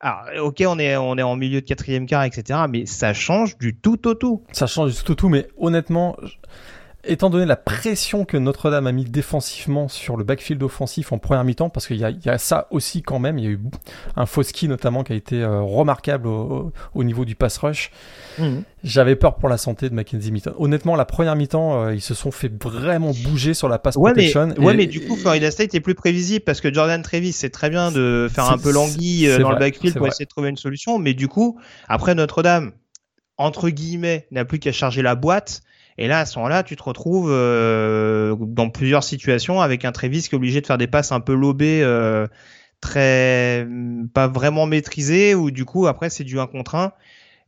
alors, 0.00 0.48
ok, 0.48 0.64
on 0.66 0.80
est, 0.80 0.96
on 0.96 1.16
est 1.16 1.22
en 1.22 1.36
milieu 1.36 1.60
de 1.60 1.66
quatrième 1.66 2.06
quart, 2.06 2.24
etc. 2.24 2.60
Mais 2.68 2.86
ça 2.86 3.14
change 3.14 3.56
du 3.56 3.76
tout 3.76 4.08
au 4.08 4.14
tout. 4.14 4.42
Ça 4.50 4.66
change 4.66 4.96
du 4.96 5.02
tout 5.02 5.12
au 5.12 5.14
tout, 5.14 5.28
mais 5.28 5.46
honnêtement, 5.56 6.16
étant 7.04 7.30
donné 7.30 7.46
la 7.46 7.56
pression 7.56 8.24
que 8.24 8.36
Notre-Dame 8.36 8.86
a 8.86 8.92
mis 8.92 9.04
défensivement 9.04 9.88
sur 9.88 10.16
le 10.16 10.24
backfield 10.24 10.62
offensif 10.62 11.12
en 11.12 11.18
première 11.18 11.44
mi-temps, 11.44 11.68
parce 11.68 11.86
qu'il 11.86 11.96
y, 11.96 12.00
y, 12.00 12.28
a 12.28 12.38
ça 12.38 12.68
aussi 12.70 13.02
quand 13.02 13.18
même, 13.18 13.38
il 13.38 13.44
y 13.44 13.48
a 13.48 13.50
eu 13.50 13.60
un 14.16 14.26
Foski 14.26 14.68
notamment 14.68 15.02
qui 15.02 15.12
a 15.12 15.16
été 15.16 15.42
euh, 15.42 15.60
remarquable 15.60 16.28
au, 16.28 16.72
au, 16.94 17.04
niveau 17.04 17.24
du 17.24 17.34
pass 17.34 17.58
rush. 17.58 17.90
Mhm. 18.38 18.62
J'avais 18.84 19.16
peur 19.16 19.36
pour 19.36 19.48
la 19.48 19.58
santé 19.58 19.88
de 19.88 19.94
Mackenzie 19.94 20.30
Milton. 20.30 20.54
Honnêtement, 20.58 20.94
la 20.94 21.04
première 21.04 21.34
mi-temps, 21.34 21.86
euh, 21.86 21.94
ils 21.94 22.00
se 22.00 22.14
sont 22.14 22.30
fait 22.30 22.52
vraiment 22.62 23.12
bouger 23.24 23.54
sur 23.54 23.68
la 23.68 23.78
pass 23.78 23.96
ouais, 23.96 24.12
protection. 24.12 24.54
Mais, 24.58 24.64
ouais, 24.64 24.74
mais 24.74 24.86
du 24.86 25.00
coup, 25.00 25.16
Florida 25.16 25.50
State 25.50 25.74
est 25.74 25.80
plus 25.80 25.94
prévisible 25.94 26.44
parce 26.44 26.60
que 26.60 26.72
Jordan 26.72 27.02
Travis, 27.02 27.32
c'est 27.32 27.50
très 27.50 27.70
bien 27.70 27.90
de 27.90 28.28
faire 28.32 28.50
un 28.50 28.58
peu 28.58 28.72
languille 28.72 29.28
euh, 29.28 29.38
dans 29.38 29.50
le 29.50 29.58
backfield 29.58 29.96
pour 29.96 30.06
essayer 30.06 30.24
de 30.24 30.30
trouver 30.30 30.50
une 30.50 30.56
solution, 30.56 30.98
mais 30.98 31.14
du 31.14 31.28
coup, 31.28 31.58
après 31.88 32.14
Notre-Dame, 32.14 32.72
entre 33.38 33.70
guillemets, 33.70 34.26
n'a 34.30 34.44
plus 34.44 34.60
qu'à 34.60 34.72
charger 34.72 35.02
la 35.02 35.16
boîte 35.16 35.62
et 36.02 36.08
là, 36.08 36.18
à 36.18 36.26
ce 36.26 36.36
moment-là, 36.40 36.64
tu 36.64 36.74
te 36.74 36.82
retrouves 36.82 37.30
euh, 37.30 38.34
dans 38.36 38.70
plusieurs 38.70 39.04
situations 39.04 39.60
avec 39.60 39.84
un 39.84 39.92
Travis 39.92 40.22
qui 40.22 40.30
est 40.30 40.34
obligé 40.34 40.60
de 40.60 40.66
faire 40.66 40.76
des 40.76 40.88
passes 40.88 41.12
un 41.12 41.20
peu 41.20 41.32
lobées, 41.32 41.80
euh, 41.84 42.26
très 42.80 43.68
pas 44.12 44.26
vraiment 44.26 44.66
maîtrisées, 44.66 45.36
ou 45.36 45.52
du 45.52 45.64
coup 45.64 45.86
après 45.86 46.10
c'est 46.10 46.24
du 46.24 46.40
1 46.40 46.48
contre 46.48 46.74
1. 46.74 46.92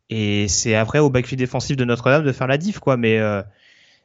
Et 0.09 0.47
c'est 0.47 0.77
après 0.77 1.01
au 1.01 1.11
backfield 1.11 1.41
défensif 1.41 1.77
de 1.77 1.85
Notre-Dame 1.85 2.23
de 2.23 2.31
faire 2.31 2.47
la 2.47 2.57
diff, 2.57 2.79
quoi. 2.79 2.97
Mais 2.97 3.19
euh, 3.19 3.43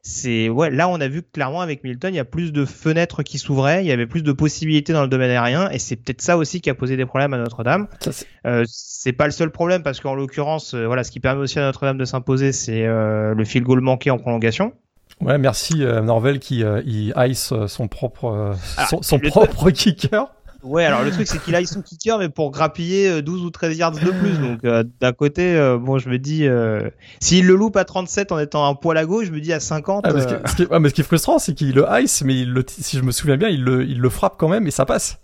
c'est 0.02 0.50
ouais, 0.50 0.70
là 0.70 0.88
on 0.88 1.02
a 1.02 1.08
vu 1.08 1.22
clairement 1.22 1.62
avec 1.62 1.84
Milton, 1.84 2.14
il 2.14 2.18
y 2.18 2.22
a 2.22 2.26
plus 2.26 2.52
de 2.54 2.66
fenêtres 2.66 3.24
qui 3.24 3.38
s'ouvraient, 3.38 3.84
il 3.84 3.88
y 3.88 3.92
avait 3.92 4.08
plus 4.08 4.24
de 4.24 4.32
possibilités 4.32 4.94
dans 4.94 5.02
le 5.02 5.08
domaine 5.08 5.32
aérien, 5.32 5.70
et 5.72 5.80
c'est 5.80 5.96
peut-être 5.96 6.22
ça 6.22 6.38
aussi 6.38 6.62
qui 6.62 6.70
a 6.70 6.76
posé 6.76 6.98
des 6.98 7.06
problèmes 7.06 7.34
à 7.34 7.38
Notre-Dame. 7.38 7.88
Euh, 8.46 8.64
c'est 8.68 9.14
pas 9.14 9.26
le 9.26 9.32
seul 9.32 9.52
problème 9.52 9.84
parce 9.84 10.00
qu'en 10.00 10.16
l'occurrence, 10.16 10.74
euh, 10.74 10.86
voilà, 10.86 11.04
ce 11.04 11.12
qui 11.12 11.20
permet 11.20 11.42
aussi 11.42 11.60
à 11.60 11.64
Notre-Dame 11.64 11.98
de 11.98 12.06
s'imposer, 12.06 12.52
c'est 12.52 12.86
euh, 12.86 13.34
le 13.34 13.46
field 13.46 13.66
goal 13.66 13.82
manqué 13.82 14.10
en 14.10 14.18
prolongation. 14.18 14.74
Ouais, 15.22 15.38
merci 15.38 15.80
Norvel 15.80 16.40
qui 16.40 16.64
il 16.86 17.14
ice 17.18 17.54
son 17.68 17.88
propre 17.90 18.56
ah, 18.78 18.88
son 19.02 19.20
propre 19.20 19.70
kicker. 19.72 20.32
Ouais, 20.64 20.84
alors 20.84 21.04
le 21.04 21.12
truc 21.12 21.28
c'est 21.28 21.42
qu'il 21.42 21.56
a 21.56 21.66
son 21.66 21.82
kicker 21.82 22.18
mais 22.18 22.30
pour 22.30 22.52
grappiller 22.52 23.22
12 23.22 23.42
euh, 23.42 23.46
ou 23.46 23.50
13 23.50 23.78
yards 23.78 23.92
de 23.92 24.12
plus. 24.12 24.40
Donc 24.40 24.64
euh, 24.66 24.84
d'un 25.00 25.14
côté, 25.14 25.56
euh, 25.56 25.78
bon, 25.78 25.98
je 25.98 26.10
me 26.10 26.18
dis, 26.18 26.48
s'il 27.20 27.46
le 27.46 27.56
loupe 27.56 27.78
à 27.78 27.86
37 27.86 28.32
en 28.32 28.40
étant 28.40 28.66
un 28.66 28.76
poil 28.76 28.98
à 28.98 29.06
gauche, 29.06 29.28
je 29.28 29.32
me 29.32 29.40
dis 29.40 29.54
à 29.54 29.60
50. 29.60 30.06
Ah, 30.06 30.14
mais, 30.14 30.22
ce 30.22 30.56
qui, 30.56 30.64
est, 30.64 30.80
mais 30.80 30.90
ce 30.90 30.94
qui 30.94 31.02
est 31.02 31.06
frustrant, 31.06 31.40
c'est 31.40 31.54
qu'il 31.54 31.74
le 31.74 31.86
ice, 32.02 32.24
mais 32.24 32.40
il 32.40 32.52
le, 32.52 32.64
si 32.68 32.98
je 32.98 33.04
me 33.04 33.12
souviens 33.12 33.38
bien, 33.38 33.48
il 33.48 33.64
le, 33.64 33.86
il 33.86 34.00
le 34.00 34.10
frappe 34.10 34.36
quand 34.38 34.50
même 34.50 34.68
et 34.68 34.72
ça 34.72 34.86
passe. 34.86 35.20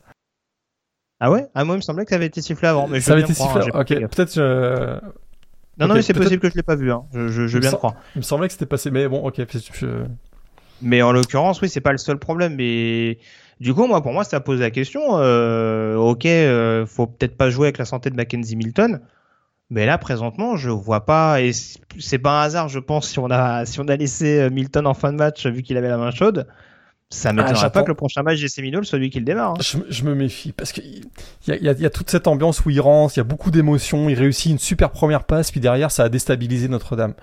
Ah 1.19 1.31
ouais? 1.31 1.47
Ah 1.55 1.63
moi 1.63 1.75
il 1.75 1.77
me 1.77 1.81
semblait 1.81 2.03
que 2.03 2.09
ça 2.09 2.17
avait 2.17 2.25
été 2.25 2.41
sifflé 2.41 2.67
avant. 2.67 2.87
Mais 2.87 2.99
ça 2.99 3.13
avait 3.13 3.21
été 3.21 3.33
sifflé. 3.33 3.61
Avant. 3.61 3.79
ok, 3.79 3.87
peut-être. 3.87 5.01
Non, 5.77 5.87
non, 5.87 5.95
mais 5.95 6.01
c'est 6.01 6.13
possible 6.13 6.41
que 6.41 6.49
je 6.49 6.55
l'ai 6.55 6.63
pas 6.63 6.75
vu. 6.75 6.91
Hein. 6.91 7.03
Je, 7.13 7.27
je, 7.27 7.47
je 7.47 7.57
viens 7.57 7.71
de 7.71 7.75
croire. 7.75 7.95
Il 8.15 8.19
me 8.19 8.23
semblait 8.23 8.47
que 8.47 8.53
c'était 8.53 8.65
passé, 8.65 8.91
mais 8.91 9.07
bon, 9.07 9.25
ok. 9.25 9.41
Mais 10.81 11.01
en 11.01 11.11
l'occurrence, 11.11 11.61
oui, 11.61 11.69
c'est 11.69 11.81
pas 11.81 11.91
le 11.91 11.97
seul 11.97 12.17
problème. 12.17 12.55
Mais 12.55 13.17
du 13.59 13.73
coup, 13.73 13.87
moi, 13.87 14.01
pour 14.01 14.13
moi, 14.13 14.23
ça 14.23 14.39
pose 14.39 14.59
la 14.59 14.71
question. 14.71 15.01
Euh, 15.19 15.95
ok, 15.95 16.25
euh, 16.25 16.85
faut 16.85 17.07
peut-être 17.07 17.37
pas 17.37 17.49
jouer 17.49 17.67
avec 17.67 17.77
la 17.77 17.85
santé 17.85 18.09
de 18.09 18.15
Mackenzie 18.15 18.55
Milton. 18.55 19.01
Mais 19.69 19.85
là, 19.85 19.97
présentement, 19.97 20.57
je 20.57 20.69
vois 20.69 21.05
pas, 21.05 21.41
et 21.41 21.51
c'est 21.99 22.19
pas 22.19 22.41
un 22.41 22.43
hasard, 22.43 22.69
je 22.69 22.79
pense, 22.79 23.09
si 23.09 23.17
on 23.19 23.31
a, 23.31 23.65
si 23.65 23.79
on 23.79 23.87
a 23.87 23.95
laissé 23.95 24.49
Milton 24.51 24.85
en 24.85 24.93
fin 24.93 25.11
de 25.11 25.17
match, 25.17 25.47
vu 25.47 25.63
qu'il 25.63 25.75
avait 25.77 25.87
la 25.89 25.97
main 25.97 26.11
chaude. 26.11 26.47
Ça 27.11 27.33
m'étonnerait 27.33 27.65
ah, 27.65 27.69
pas 27.69 27.83
que 27.83 27.89
le 27.89 27.93
prochain 27.93 28.23
match 28.23 28.41
des 28.41 28.47
Séminoles 28.47 28.83
soit 28.83 28.97
lui 28.97 29.11
qui 29.11 29.19
le 29.19 29.25
démarre. 29.25 29.51
Hein. 29.51 29.79
Je, 29.89 30.03
me 30.03 30.15
méfie 30.15 30.51
parce 30.51 30.71
qu'il 30.71 31.05
y 31.47 31.51
a, 31.51 31.55
y, 31.55 31.69
a, 31.69 31.73
y 31.73 31.85
a 31.85 31.89
toute 31.91 32.09
cette 32.09 32.25
ambiance 32.27 32.65
où 32.65 32.71
il 32.71 32.81
rentre, 32.81 33.15
il 33.15 33.19
y 33.19 33.21
a 33.21 33.23
beaucoup 33.23 33.51
d'émotions, 33.51 34.09
il 34.09 34.15
réussit 34.15 34.51
une 34.51 34.57
super 34.57 34.89
première 34.89 35.23
passe, 35.23 35.51
puis 35.51 35.59
derrière 35.59 35.91
ça 35.91 36.03
a 36.03 36.09
déstabilisé 36.09 36.67
Notre-Dame. 36.67 37.13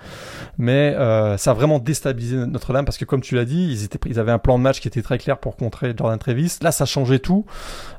Mais 0.57 0.95
euh, 0.97 1.37
ça 1.37 1.51
a 1.51 1.55
vraiment 1.55 1.81
déstabilisé 1.81 2.37
Notre-Dame 2.37 2.85
parce 2.85 2.97
que 2.97 3.05
comme 3.05 3.23
tu 3.23 3.35
l'as 3.35 3.45
dit, 3.45 3.71
ils, 3.71 3.83
étaient, 3.83 3.99
ils 4.09 4.21
avaient 4.21 4.31
un 4.31 4.39
plan 4.39 4.57
de 4.57 4.63
match 4.63 4.81
qui 4.81 4.87
était 4.87 5.03
très 5.03 5.19
clair 5.19 5.39
pour 5.39 5.57
contrer 5.57 5.95
Jordan 5.97 6.19
Trevis. 6.19 6.59
Là, 6.63 6.71
ça 6.71 6.85
changeait 6.85 7.19
tout. 7.19 7.45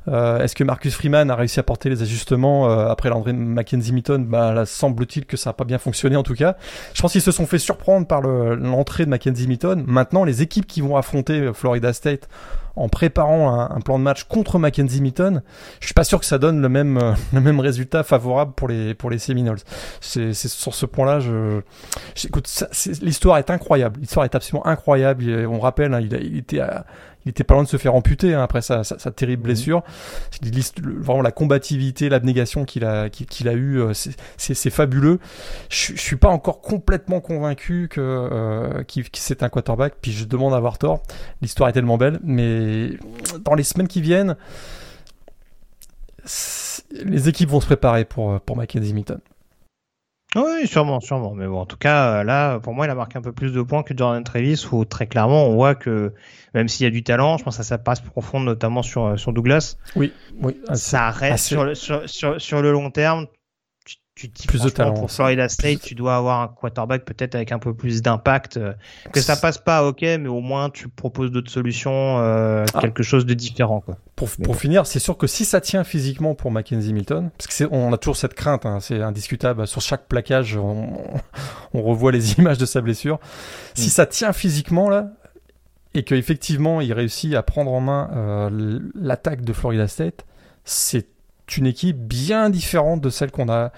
Euh, 0.08 0.40
Est-ce 0.40 0.54
que 0.54 0.64
Marcus 0.64 0.94
Freeman 0.94 1.30
a 1.30 1.36
réussi 1.36 1.60
à 1.60 1.62
porter 1.62 1.90
les 1.90 2.00
ajustements 2.00 2.70
euh, 2.70 2.88
après 2.88 3.10
l'entrée 3.10 3.34
de 3.34 3.38
Mackenzie 3.38 3.92
Mitton? 3.92 4.24
Bah 4.26 4.54
là, 4.54 4.64
semble-t-il 4.64 5.26
que 5.26 5.36
ça 5.36 5.50
n'a 5.50 5.54
pas 5.54 5.64
bien 5.64 5.78
fonctionné 5.78 6.16
en 6.16 6.22
tout 6.22 6.34
cas. 6.34 6.56
Je 6.94 7.02
pense 7.02 7.12
qu'ils 7.12 7.20
se 7.20 7.30
sont 7.30 7.46
fait 7.46 7.58
surprendre 7.58 8.06
par 8.06 8.22
l'entrée 8.22 9.04
de 9.04 9.10
Mackenzie 9.10 9.48
Mitton. 9.48 9.84
Maintenant, 9.86 10.24
les 10.24 10.40
équipes 10.40 10.66
qui 10.66 10.80
vont 10.80 10.96
affronter 10.96 11.52
Florida 11.74 11.92
State 11.92 12.28
en 12.76 12.88
préparant 12.88 13.70
un, 13.70 13.80
plan 13.80 13.98
de 13.98 14.04
match 14.04 14.24
contre 14.24 14.58
Mackenzie 14.58 15.00
Mitton, 15.00 15.42
je 15.80 15.86
suis 15.86 15.94
pas 15.94 16.04
sûr 16.04 16.18
que 16.18 16.26
ça 16.26 16.38
donne 16.38 16.60
le 16.60 16.68
même 16.68 16.98
euh, 16.98 17.12
le 17.32 17.40
même 17.40 17.60
résultat 17.60 18.02
favorable 18.02 18.52
pour 18.54 18.68
les 18.68 18.94
pour 18.94 19.10
les 19.10 19.18
Seminoles. 19.18 19.58
C'est 20.00 20.32
sur 20.34 20.74
ce 20.74 20.86
point-là, 20.86 21.20
je, 21.20 21.60
écoute, 22.24 22.48
l'histoire 23.02 23.38
est 23.38 23.50
incroyable. 23.50 24.00
L'histoire 24.00 24.24
est 24.24 24.34
absolument 24.34 24.66
incroyable. 24.66 25.24
On 25.48 25.60
rappelle, 25.60 25.94
hein, 25.94 26.00
il, 26.00 26.14
a, 26.14 26.18
il 26.18 26.38
était 26.38 26.60
à, 26.60 26.84
il 27.24 27.30
était 27.30 27.44
pas 27.44 27.54
loin 27.54 27.62
de 27.62 27.68
se 27.68 27.76
faire 27.76 27.94
amputer 27.94 28.34
hein, 28.34 28.42
après 28.42 28.62
sa, 28.62 28.84
sa, 28.84 28.96
terrible 29.10 29.42
mhm. 29.42 29.46
blessure. 29.46 29.82
Vraiment 30.82 31.22
la 31.22 31.32
combativité, 31.32 32.08
l'abnégation 32.08 32.64
qu'il 32.64 32.84
a 32.84 33.08
qu'il 33.08 33.48
a 33.48 33.52
eu, 33.52 33.80
euh, 33.80 33.92
c'est 34.36 34.70
fabuleux. 34.70 35.18
Je, 35.70 35.94
je 35.94 36.00
suis 36.00 36.16
pas 36.16 36.28
encore 36.28 36.60
complètement 36.60 37.20
convaincu 37.20 37.88
que 37.90 38.00
euh, 38.00 38.82
c'est 39.14 39.42
un 39.42 39.48
quarterback. 39.48 39.94
Puis 40.00 40.12
je 40.12 40.24
demande 40.24 40.52
à 40.52 40.56
avoir 40.56 40.78
tort. 40.78 41.02
L'histoire 41.40 41.68
est 41.68 41.72
tellement 41.72 41.96
belle, 41.96 42.20
mais 42.22 42.63
dans 43.44 43.54
les 43.54 43.62
semaines 43.62 43.88
qui 43.88 44.00
viennent, 44.00 44.36
les 46.92 47.28
équipes 47.28 47.50
vont 47.50 47.60
se 47.60 47.66
préparer 47.66 48.04
pour 48.04 48.40
pour 48.40 48.56
Mackenzie 48.56 48.94
Mitton. 48.94 49.20
Oui, 50.36 50.66
sûrement, 50.66 51.00
sûrement. 51.00 51.32
Mais 51.34 51.46
bon, 51.46 51.60
en 51.60 51.66
tout 51.66 51.76
cas, 51.76 52.24
là, 52.24 52.58
pour 52.58 52.74
moi, 52.74 52.86
il 52.86 52.90
a 52.90 52.94
marqué 52.94 53.18
un 53.18 53.22
peu 53.22 53.32
plus 53.32 53.52
de 53.52 53.62
points 53.62 53.82
que 53.82 53.96
Jordan 53.96 54.24
Travis, 54.24 54.66
où 54.72 54.84
très 54.84 55.06
clairement, 55.06 55.46
on 55.46 55.54
voit 55.54 55.74
que 55.74 56.12
même 56.54 56.68
s'il 56.68 56.84
y 56.84 56.86
a 56.88 56.90
du 56.90 57.04
talent, 57.04 57.38
je 57.38 57.44
pense 57.44 57.56
que 57.56 57.62
ça, 57.62 57.78
passe 57.78 58.00
profond, 58.00 58.40
notamment 58.40 58.82
sur, 58.82 59.18
sur 59.18 59.32
Douglas. 59.32 59.76
Oui, 59.94 60.12
oui. 60.42 60.56
ça 60.72 61.10
reste 61.10 61.44
sur, 61.44 61.76
sur, 61.76 62.40
sur, 62.40 62.62
le 62.62 62.72
long 62.72 62.90
terme 62.90 63.26
tu 64.14 64.28
dis 64.28 64.46
plus 64.46 64.62
de 64.62 64.68
talent 64.68 64.94
pour 64.94 65.10
Florida 65.10 65.48
State, 65.48 65.80
tu 65.80 65.96
dois 65.96 66.14
avoir 66.14 66.42
un 66.42 66.48
quarterback 66.48 67.04
peut-être 67.04 67.34
avec 67.34 67.50
un 67.50 67.58
peu 67.58 67.74
plus 67.74 68.00
d'impact. 68.00 68.56
Euh, 68.58 68.72
que 69.12 69.20
ça 69.20 69.34
passe 69.34 69.58
pas, 69.58 69.84
ok, 69.84 70.02
mais 70.02 70.28
au 70.28 70.40
moins 70.40 70.70
tu 70.70 70.88
proposes 70.88 71.32
d'autres 71.32 71.50
solutions, 71.50 72.20
euh, 72.20 72.64
ah. 72.74 72.80
quelque 72.80 73.02
chose 73.02 73.26
de 73.26 73.34
différent. 73.34 73.80
Quoi. 73.80 73.96
Pour, 74.14 74.28
pour 74.44 74.56
finir, 74.56 74.86
c'est 74.86 75.00
sûr 75.00 75.16
que 75.16 75.26
si 75.26 75.44
ça 75.44 75.60
tient 75.60 75.82
physiquement 75.82 76.36
pour 76.36 76.52
Mackenzie 76.52 76.92
Milton, 76.92 77.30
parce 77.36 77.48
que 77.48 77.64
on 77.72 77.92
a 77.92 77.98
toujours 77.98 78.16
cette 78.16 78.34
crainte, 78.34 78.64
hein, 78.66 78.78
c'est 78.80 79.02
indiscutable. 79.02 79.66
Sur 79.66 79.80
chaque 79.80 80.06
plaquage, 80.06 80.56
on, 80.56 80.92
on, 81.72 81.82
revoit 81.82 82.12
les 82.12 82.34
images 82.38 82.58
de 82.58 82.66
sa 82.66 82.80
blessure. 82.80 83.18
Si 83.74 83.88
mm. 83.88 83.90
ça 83.90 84.06
tient 84.06 84.32
physiquement 84.32 84.88
là, 84.88 85.08
et 85.94 86.04
qu'effectivement 86.04 86.80
il 86.80 86.92
réussit 86.92 87.34
à 87.34 87.42
prendre 87.42 87.72
en 87.72 87.80
main 87.80 88.10
euh, 88.14 88.78
l'attaque 88.94 89.42
de 89.42 89.52
Florida 89.52 89.88
State, 89.88 90.24
c'est 90.64 91.13
une 91.56 91.66
équipe 91.66 91.98
bien 91.98 92.50
différente 92.50 93.00
de 93.00 93.10
celle 93.10 93.30
qu'on 93.30 93.48
a 93.48 93.70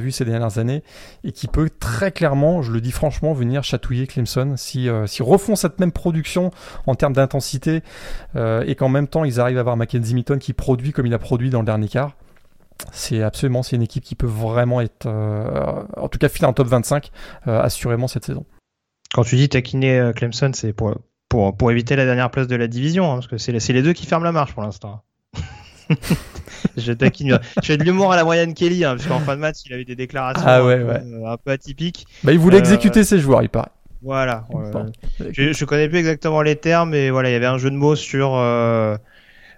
vue 0.00 0.12
ces 0.12 0.24
dernières 0.24 0.58
années 0.58 0.82
et 1.24 1.32
qui 1.32 1.46
peut 1.46 1.70
très 1.70 2.10
clairement, 2.12 2.62
je 2.62 2.72
le 2.72 2.80
dis 2.80 2.92
franchement, 2.92 3.32
venir 3.32 3.62
chatouiller 3.62 4.06
Clemson 4.06 4.54
si 4.56 4.88
euh, 4.88 5.06
refont 5.20 5.56
cette 5.56 5.78
même 5.78 5.92
production 5.92 6.50
en 6.86 6.94
termes 6.94 7.12
d'intensité 7.12 7.82
euh, 8.36 8.64
et 8.66 8.74
qu'en 8.74 8.88
même 8.88 9.08
temps 9.08 9.24
ils 9.24 9.40
arrivent 9.40 9.58
à 9.58 9.60
avoir 9.60 9.76
Mackenzie 9.76 10.14
Mitton 10.14 10.38
qui 10.38 10.52
produit 10.52 10.92
comme 10.92 11.06
il 11.06 11.14
a 11.14 11.18
produit 11.18 11.50
dans 11.50 11.60
le 11.60 11.66
dernier 11.66 11.88
quart. 11.88 12.16
C'est 12.90 13.22
absolument 13.22 13.62
une 13.62 13.82
équipe 13.82 14.02
qui 14.02 14.16
peut 14.16 14.26
vraiment 14.26 14.80
être 14.80 15.06
euh, 15.06 15.84
en 15.96 16.08
tout 16.08 16.18
cas 16.18 16.28
finir 16.28 16.48
en 16.48 16.52
top 16.52 16.66
25 16.66 17.10
assurément 17.46 18.08
cette 18.08 18.24
saison. 18.24 18.44
Quand 19.14 19.22
tu 19.22 19.36
dis 19.36 19.48
taquiner 19.48 20.10
Clemson, 20.16 20.50
c'est 20.54 20.72
pour 20.72 21.70
éviter 21.70 21.96
la 21.96 22.06
dernière 22.06 22.30
place 22.30 22.46
de 22.46 22.56
la 22.56 22.66
division, 22.66 23.12
hein, 23.12 23.14
parce 23.16 23.26
que 23.26 23.36
c'est 23.36 23.72
les 23.72 23.82
deux 23.82 23.92
qui 23.92 24.06
ferment 24.06 24.24
la 24.24 24.32
marche 24.32 24.54
pour 24.54 24.62
l'instant. 24.62 25.02
Je 26.76 26.92
taquine. 26.92 27.38
Je 27.62 27.66
fais 27.66 27.76
de 27.76 27.84
l'humour 27.84 28.12
à 28.12 28.16
la 28.16 28.24
moyenne 28.24 28.54
Kelly, 28.54 28.84
hein, 28.84 28.96
parce 28.96 29.06
qu'en 29.06 29.20
fin 29.20 29.36
de 29.36 29.40
match, 29.40 29.58
il 29.66 29.72
a 29.72 29.78
eu 29.78 29.84
des 29.84 29.96
déclarations 29.96 30.44
ah 30.46 30.60
euh, 30.60 31.26
un, 31.26 31.36
peu, 31.36 31.50
atypiques. 31.50 32.06
Bah, 32.24 32.32
il 32.32 32.38
voulait 32.38 32.56
euh, 32.56 32.60
exécuter 32.60 33.04
ses 33.04 33.18
joueurs, 33.18 33.42
il 33.42 33.48
paraît. 33.48 33.70
Voilà. 34.02 34.44
je, 35.30 35.52
je, 35.52 35.64
connais 35.64 35.88
plus 35.88 35.98
exactement 35.98 36.42
les 36.42 36.56
termes, 36.56 36.90
mais 36.90 37.10
voilà, 37.10 37.30
il 37.30 37.32
y 37.32 37.36
avait 37.36 37.46
un 37.46 37.58
jeu 37.58 37.70
de 37.70 37.76
mots 37.76 37.94
sur 37.94 38.34
euh, 38.34 38.96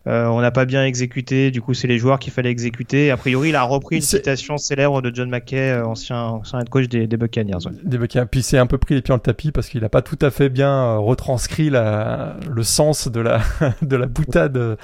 euh, 0.06 0.26
on 0.26 0.42
n'a 0.42 0.50
pas 0.50 0.66
bien 0.66 0.84
exécuté, 0.84 1.50
du 1.50 1.62
coup 1.62 1.72
c'est 1.72 1.86
les 1.86 1.98
joueurs 1.98 2.18
qu'il 2.18 2.32
fallait 2.32 2.50
exécuter. 2.50 3.10
A 3.10 3.16
priori, 3.16 3.48
il 3.50 3.56
a 3.56 3.62
repris 3.62 3.96
une 3.96 4.02
citation 4.02 4.58
célèbre 4.58 5.00
de 5.00 5.14
John 5.14 5.30
McKay, 5.30 5.72
euh, 5.72 5.86
ancien, 5.86 6.22
ancien 6.22 6.60
head 6.60 6.68
coach 6.68 6.88
des, 6.88 7.06
des 7.06 7.16
Buccaneers. 7.16 7.70
Des 7.82 7.96
Buccaneers. 7.96 8.26
Puis 8.30 8.42
c'est 8.42 8.58
un 8.58 8.66
peu 8.66 8.76
pris 8.76 8.94
les 8.94 9.00
pieds 9.00 9.12
dans 9.12 9.16
le 9.16 9.22
tapis 9.22 9.50
parce 9.50 9.68
qu'il 9.68 9.80
n'a 9.80 9.88
pas 9.88 10.02
tout 10.02 10.18
à 10.20 10.30
fait 10.30 10.50
bien 10.50 10.70
euh, 10.70 10.98
retranscrit 10.98 11.70
la, 11.70 12.36
le 12.50 12.62
sens 12.62 13.08
de 13.08 13.20
la, 13.20 13.40
de 13.82 13.96
la 13.96 14.06
boutade 14.06 14.76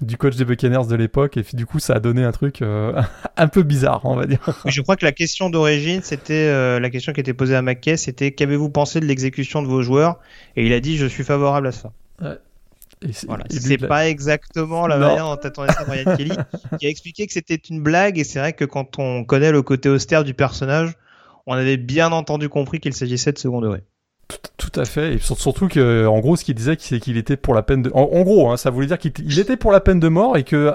du 0.00 0.16
coach 0.16 0.34
des 0.34 0.44
Buccaneers 0.44 0.88
de 0.88 0.96
l'époque 0.96 1.36
et 1.36 1.44
du 1.52 1.66
coup 1.66 1.78
ça 1.78 1.94
a 1.94 2.00
donné 2.00 2.24
un 2.24 2.32
truc 2.32 2.60
un 3.36 3.48
peu 3.48 3.62
bizarre, 3.62 4.00
on 4.04 4.16
va 4.16 4.26
dire. 4.26 4.40
je 4.66 4.80
crois 4.80 4.96
que 4.96 5.04
la 5.04 5.12
question 5.12 5.50
d'origine, 5.50 6.00
c'était 6.02 6.80
la 6.80 6.90
question 6.90 7.12
qui 7.12 7.20
était 7.20 7.34
posée 7.34 7.54
à 7.54 7.62
McKay, 7.62 7.96
c'était 7.96 8.32
qu'avez-vous 8.32 8.70
pensé 8.70 8.98
de 8.98 9.04
l'exécution 9.04 9.62
de 9.62 9.68
vos 9.68 9.82
joueurs? 9.82 10.18
Et 10.56 10.66
il 10.66 10.72
a 10.72 10.80
dit 10.80 10.96
je 10.96 11.06
suis 11.06 11.22
favorable 11.24 11.68
à 11.68 11.72
ça. 11.72 11.92
Ouais. 12.20 12.38
C'est 13.12 13.78
pas 13.86 14.08
exactement 14.08 14.86
la 14.86 14.96
manière 14.96 15.24
dont 15.24 15.32
attendait 15.32 15.72
ça 15.72 15.84
Brian 15.84 16.16
Kelly, 16.16 16.32
qui 16.78 16.86
a 16.86 16.88
expliqué 16.88 17.26
que 17.26 17.32
c'était 17.32 17.54
une 17.54 17.82
blague, 17.82 18.18
et 18.18 18.24
c'est 18.24 18.38
vrai 18.38 18.52
que 18.52 18.64
quand 18.64 18.98
on 18.98 19.24
connaît 19.24 19.52
le 19.52 19.62
côté 19.62 19.88
austère 19.88 20.24
du 20.24 20.34
personnage, 20.34 20.94
on 21.46 21.54
avait 21.54 21.76
bien 21.76 22.12
entendu 22.12 22.48
compris 22.48 22.80
qu'il 22.80 22.94
s'agissait 22.94 23.32
de 23.32 23.38
second 23.38 23.60
degré. 23.60 23.82
Tout, 24.56 24.80
à 24.80 24.84
fait, 24.84 25.14
et 25.14 25.18
surtout 25.18 25.68
que, 25.68 26.06
en 26.06 26.18
gros, 26.20 26.36
ce 26.36 26.44
qu'il 26.44 26.54
disait, 26.54 26.76
c'est 26.78 26.98
qu'il 26.98 27.16
était 27.16 27.36
pour 27.36 27.54
la 27.54 27.62
peine 27.62 27.82
de. 27.82 27.90
En, 27.94 28.22
gros, 28.22 28.50
hein, 28.50 28.56
ça 28.56 28.70
voulait 28.70 28.86
dire 28.86 28.98
qu'il 28.98 29.38
était 29.38 29.56
pour 29.56 29.70
la 29.70 29.80
peine 29.80 30.00
de 30.00 30.08
mort 30.08 30.36
et 30.36 30.42
que, 30.42 30.72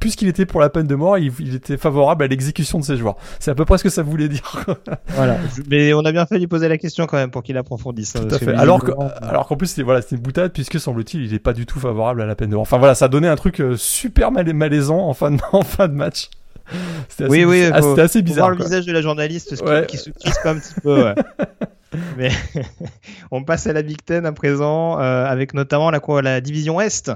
puisqu'il 0.00 0.28
était 0.28 0.46
pour 0.46 0.60
la 0.60 0.70
peine 0.70 0.86
de 0.86 0.94
mort, 0.94 1.18
il, 1.18 1.54
était 1.54 1.76
favorable 1.76 2.24
à 2.24 2.26
l'exécution 2.26 2.78
de 2.78 2.84
ses 2.84 2.96
joueurs. 2.96 3.16
C'est 3.40 3.50
à 3.50 3.54
peu 3.54 3.64
près 3.64 3.78
ce 3.78 3.82
que 3.82 3.90
ça 3.90 4.02
voulait 4.02 4.28
dire. 4.28 4.64
voilà. 5.08 5.38
Mais 5.68 5.92
on 5.92 6.00
a 6.00 6.12
bien 6.12 6.24
fait 6.26 6.38
lui 6.38 6.46
poser 6.46 6.68
la 6.68 6.78
question 6.78 7.06
quand 7.06 7.16
même 7.16 7.30
pour 7.30 7.42
qu'il 7.42 7.56
approfondisse. 7.56 8.14
Tout 8.14 8.34
à 8.34 8.38
fait. 8.38 8.54
Alors 8.54 8.82
que, 8.82 8.92
alors 9.22 9.46
qu'en 9.46 9.56
plus, 9.56 9.66
c'était 9.66 9.82
voilà, 9.82 10.00
une 10.10 10.18
boutade 10.18 10.52
puisque 10.52 10.78
semble-t-il, 10.78 11.24
il 11.24 11.34
est 11.34 11.38
pas 11.38 11.52
du 11.52 11.66
tout 11.66 11.80
favorable 11.80 12.22
à 12.22 12.26
la 12.26 12.34
peine 12.34 12.50
de 12.50 12.54
mort. 12.54 12.62
Enfin 12.62 12.78
voilà, 12.78 12.94
ça 12.94 13.08
donnait 13.08 13.28
un 13.28 13.36
truc 13.36 13.60
euh, 13.60 13.76
super 13.76 14.30
malaisant 14.32 15.08
en 15.08 15.14
fin 15.14 15.30
de, 15.30 15.38
en 15.52 15.62
fin 15.62 15.88
de 15.88 15.94
match. 15.94 16.30
C'était 17.08 17.24
assez, 17.24 17.44
oui, 17.44 17.44
oui, 17.44 17.64
assez 18.00 18.22
bizarre. 18.22 18.48
Voir 18.48 18.58
le 18.58 18.64
visage 18.64 18.86
de 18.86 18.92
la 18.92 19.00
journaliste 19.00 19.50
qui, 19.86 19.96
se 19.98 20.10
crispe 20.10 20.46
un 20.46 20.56
petit 20.56 20.80
peu. 20.82 21.04
Ouais. 21.04 21.14
Mais 22.16 22.30
on 23.30 23.44
passe 23.44 23.66
à 23.66 23.72
la 23.72 23.82
Big 23.82 24.02
Ten 24.04 24.26
à 24.26 24.32
présent, 24.32 25.00
euh, 25.00 25.24
avec 25.24 25.54
notamment 25.54 25.90
la, 25.90 26.40
division 26.40 26.80
Est 26.80 27.10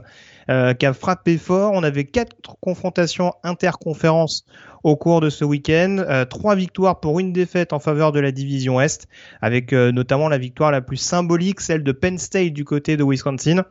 euh, 0.49 0.75
qui 0.75 0.87
a 0.87 0.93
frappé 0.93 1.39
fort. 1.39 1.73
On 1.75 1.83
avait 1.83 2.05
quatre 2.05 2.37
confrontations 2.61 3.33
interconférences 3.43 4.45
au 4.83 4.97
cours 4.97 5.21
de 5.21 5.31
ce 5.31 5.45
week-end. 5.45 6.05
Euh, 6.09 6.25
trois 6.25 6.55
victoires 6.55 7.01
pour 7.01 7.21
une 7.21 7.33
défaite 7.33 7.73
en 7.73 7.79
faveur 7.79 8.13
de 8.13 8.21
la 8.21 8.33
division 8.33 8.81
Est, 8.81 9.09
avec 9.41 9.73
notamment 9.73 10.29
la 10.29 10.39
victoire 10.39 10.71
la 10.71 10.81
plus 10.81 10.97
symbolique, 10.97 11.61
celle 11.61 11.83
de 11.83 11.93
Penn 11.93 12.19
State 12.19 12.53
du 12.53 12.65
côté 12.65 12.97
de 12.97 13.05
Wisconsin. 13.05 13.65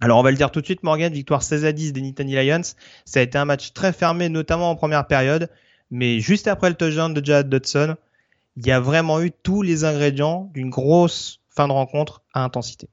Alors 0.00 0.18
on 0.18 0.22
va 0.22 0.32
le 0.32 0.36
dire 0.36 0.50
tout 0.50 0.60
de 0.60 0.64
suite, 0.64 0.82
Morgan, 0.82 1.12
victoire 1.12 1.42
16 1.42 1.64
à 1.64 1.72
10 1.72 1.92
des 1.92 2.00
Nittany 2.00 2.34
Lions. 2.34 2.62
Ça 3.04 3.20
a 3.20 3.22
été 3.22 3.38
un 3.38 3.44
match 3.44 3.72
très 3.72 3.92
fermé, 3.92 4.28
notamment 4.28 4.70
en 4.70 4.74
première 4.74 5.06
période. 5.06 5.48
Mais 5.92 6.20
juste 6.20 6.48
après 6.48 6.70
le 6.70 6.74
touchdown 6.74 7.12
de 7.12 7.24
Jad 7.24 7.48
Dodson, 7.48 7.96
il 8.56 8.66
y 8.66 8.70
a 8.70 8.80
vraiment 8.80 9.20
eu 9.20 9.30
tous 9.30 9.62
les 9.62 9.84
ingrédients 9.84 10.50
d'une 10.54 10.70
grosse 10.70 11.40
fin 11.50 11.68
de 11.68 11.72
rencontre 11.72 12.22
à 12.32 12.44
intensité. 12.44 12.88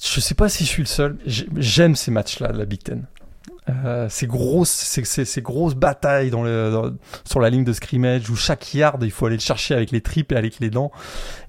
Je 0.00 0.20
sais 0.20 0.34
pas 0.34 0.48
si 0.48 0.64
je 0.64 0.68
suis 0.68 0.82
le 0.82 0.88
seul. 0.88 1.18
J'aime 1.26 1.96
ces 1.96 2.10
matchs-là 2.10 2.52
la 2.52 2.64
Big 2.64 2.82
Ten. 2.82 3.06
Euh, 3.68 4.06
ces 4.08 4.28
grosses, 4.28 4.70
ces, 4.70 5.04
ces, 5.04 5.42
grosses 5.42 5.74
batailles 5.74 6.30
dans 6.30 6.44
le, 6.44 6.94
sur 7.24 7.40
la 7.40 7.50
ligne 7.50 7.64
de 7.64 7.72
scrimmage 7.72 8.30
où 8.30 8.36
chaque 8.36 8.72
yard 8.74 9.02
il 9.02 9.10
faut 9.10 9.26
aller 9.26 9.36
le 9.36 9.40
chercher 9.40 9.74
avec 9.74 9.90
les 9.90 10.00
tripes 10.00 10.30
et 10.30 10.36
avec 10.36 10.60
les 10.60 10.70
dents. 10.70 10.92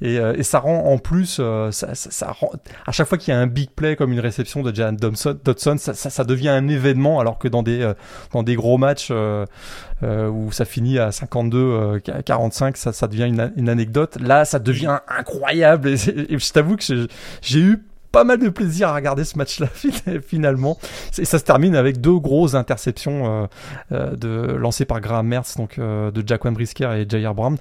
Et, 0.01 0.17
euh, 0.17 0.33
et 0.35 0.41
ça 0.41 0.57
rend 0.57 0.85
en 0.85 0.97
plus 0.97 1.37
euh, 1.39 1.69
ça, 1.69 1.93
ça, 1.93 2.09
ça, 2.09 2.31
rend, 2.31 2.51
à 2.87 2.91
chaque 2.91 3.07
fois 3.07 3.19
qu'il 3.19 3.35
y 3.35 3.37
a 3.37 3.39
un 3.39 3.45
big 3.45 3.69
play 3.69 3.95
comme 3.95 4.11
une 4.13 4.19
réception 4.19 4.63
de 4.63 4.73
Jan 4.73 4.93
Dodson, 4.93 5.77
ça, 5.77 5.93
ça, 5.93 6.23
devient 6.23 6.49
un 6.49 6.67
événement 6.67 7.19
alors 7.19 7.37
que 7.37 7.47
dans 7.47 7.61
des 7.61 7.93
dans 8.33 8.41
des 8.41 8.55
gros 8.55 8.79
matchs 8.79 9.11
où 9.11 10.51
ça 10.51 10.65
finit 10.65 10.97
à 10.97 11.11
52 11.11 11.99
45 12.25 12.77
ça, 12.77 12.93
ça 12.93 13.07
devient 13.07 13.27
une, 13.27 13.53
une, 13.57 13.69
anecdote. 13.69 14.17
Là 14.19 14.43
ça 14.43 14.57
devient 14.57 14.97
incroyable. 15.07 15.89
Et, 15.89 16.33
et 16.33 16.39
je 16.39 16.51
t'avoue 16.51 16.77
que 16.77 17.07
j'ai 17.41 17.59
eu 17.59 17.83
pas 18.17 18.23
mal 18.23 18.39
de 18.39 18.49
plaisir 18.49 18.89
à 18.89 18.95
regarder 18.95 19.23
ce 19.23 19.37
match-là 19.37 19.67
finalement. 20.25 20.79
Et 21.19 21.25
ça 21.25 21.37
se 21.37 21.43
termine 21.43 21.75
avec 21.75 22.01
deux 22.01 22.17
grosses 22.17 22.55
interceptions 22.55 23.43
euh, 23.43 23.47
euh, 23.91 24.15
de, 24.15 24.55
lancées 24.55 24.85
par 24.85 25.01
Graham 25.01 25.27
Mertz, 25.27 25.55
donc 25.55 25.77
euh, 25.77 26.09
de 26.09 26.27
Jaquan 26.27 26.51
Brisker 26.51 26.89
et 26.95 27.07
Jair 27.07 27.35
Brown. 27.35 27.57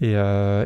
Et 0.00 0.14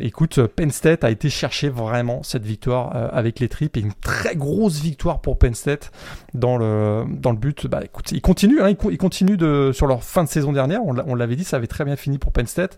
écoute, 0.03 0.39
Penn 0.49 0.71
State 0.71 1.03
a 1.05 1.11
été 1.11 1.31
chercher 1.31 1.71
vraiment 1.71 2.23
cette 2.23 2.45
victoire 2.45 2.95
avec 3.15 3.41
les 3.41 3.49
tripes 3.49 3.79
et 3.79 3.81
une 3.81 3.95
très 3.95 4.37
grosse 4.37 4.79
victoire 4.83 5.23
pour 5.23 5.39
Penn 5.39 5.55
State 5.55 5.91
dans 6.35 6.59
le, 6.59 7.07
dans 7.09 7.31
le 7.31 7.39
but. 7.39 7.67
Bah 7.67 7.81
écoute, 7.83 8.13
ils 8.13 8.21
continuent, 8.21 8.61
hein, 8.61 8.75
ils, 8.91 8.99
continuent 8.99 9.39
de, 9.39 9.71
sur 9.73 9.87
leur 9.87 10.05
fin 10.05 10.23
de 10.25 10.29
saison 10.29 10.53
dernière. 10.53 10.83
On 10.85 11.15
l'avait 11.15 11.37
dit, 11.37 11.45
ça 11.45 11.57
avait 11.57 11.67
très 11.67 11.87
bien 11.87 11.97
fini 11.97 12.19
pour 12.19 12.33
Penn 12.33 12.47
State. 12.47 12.77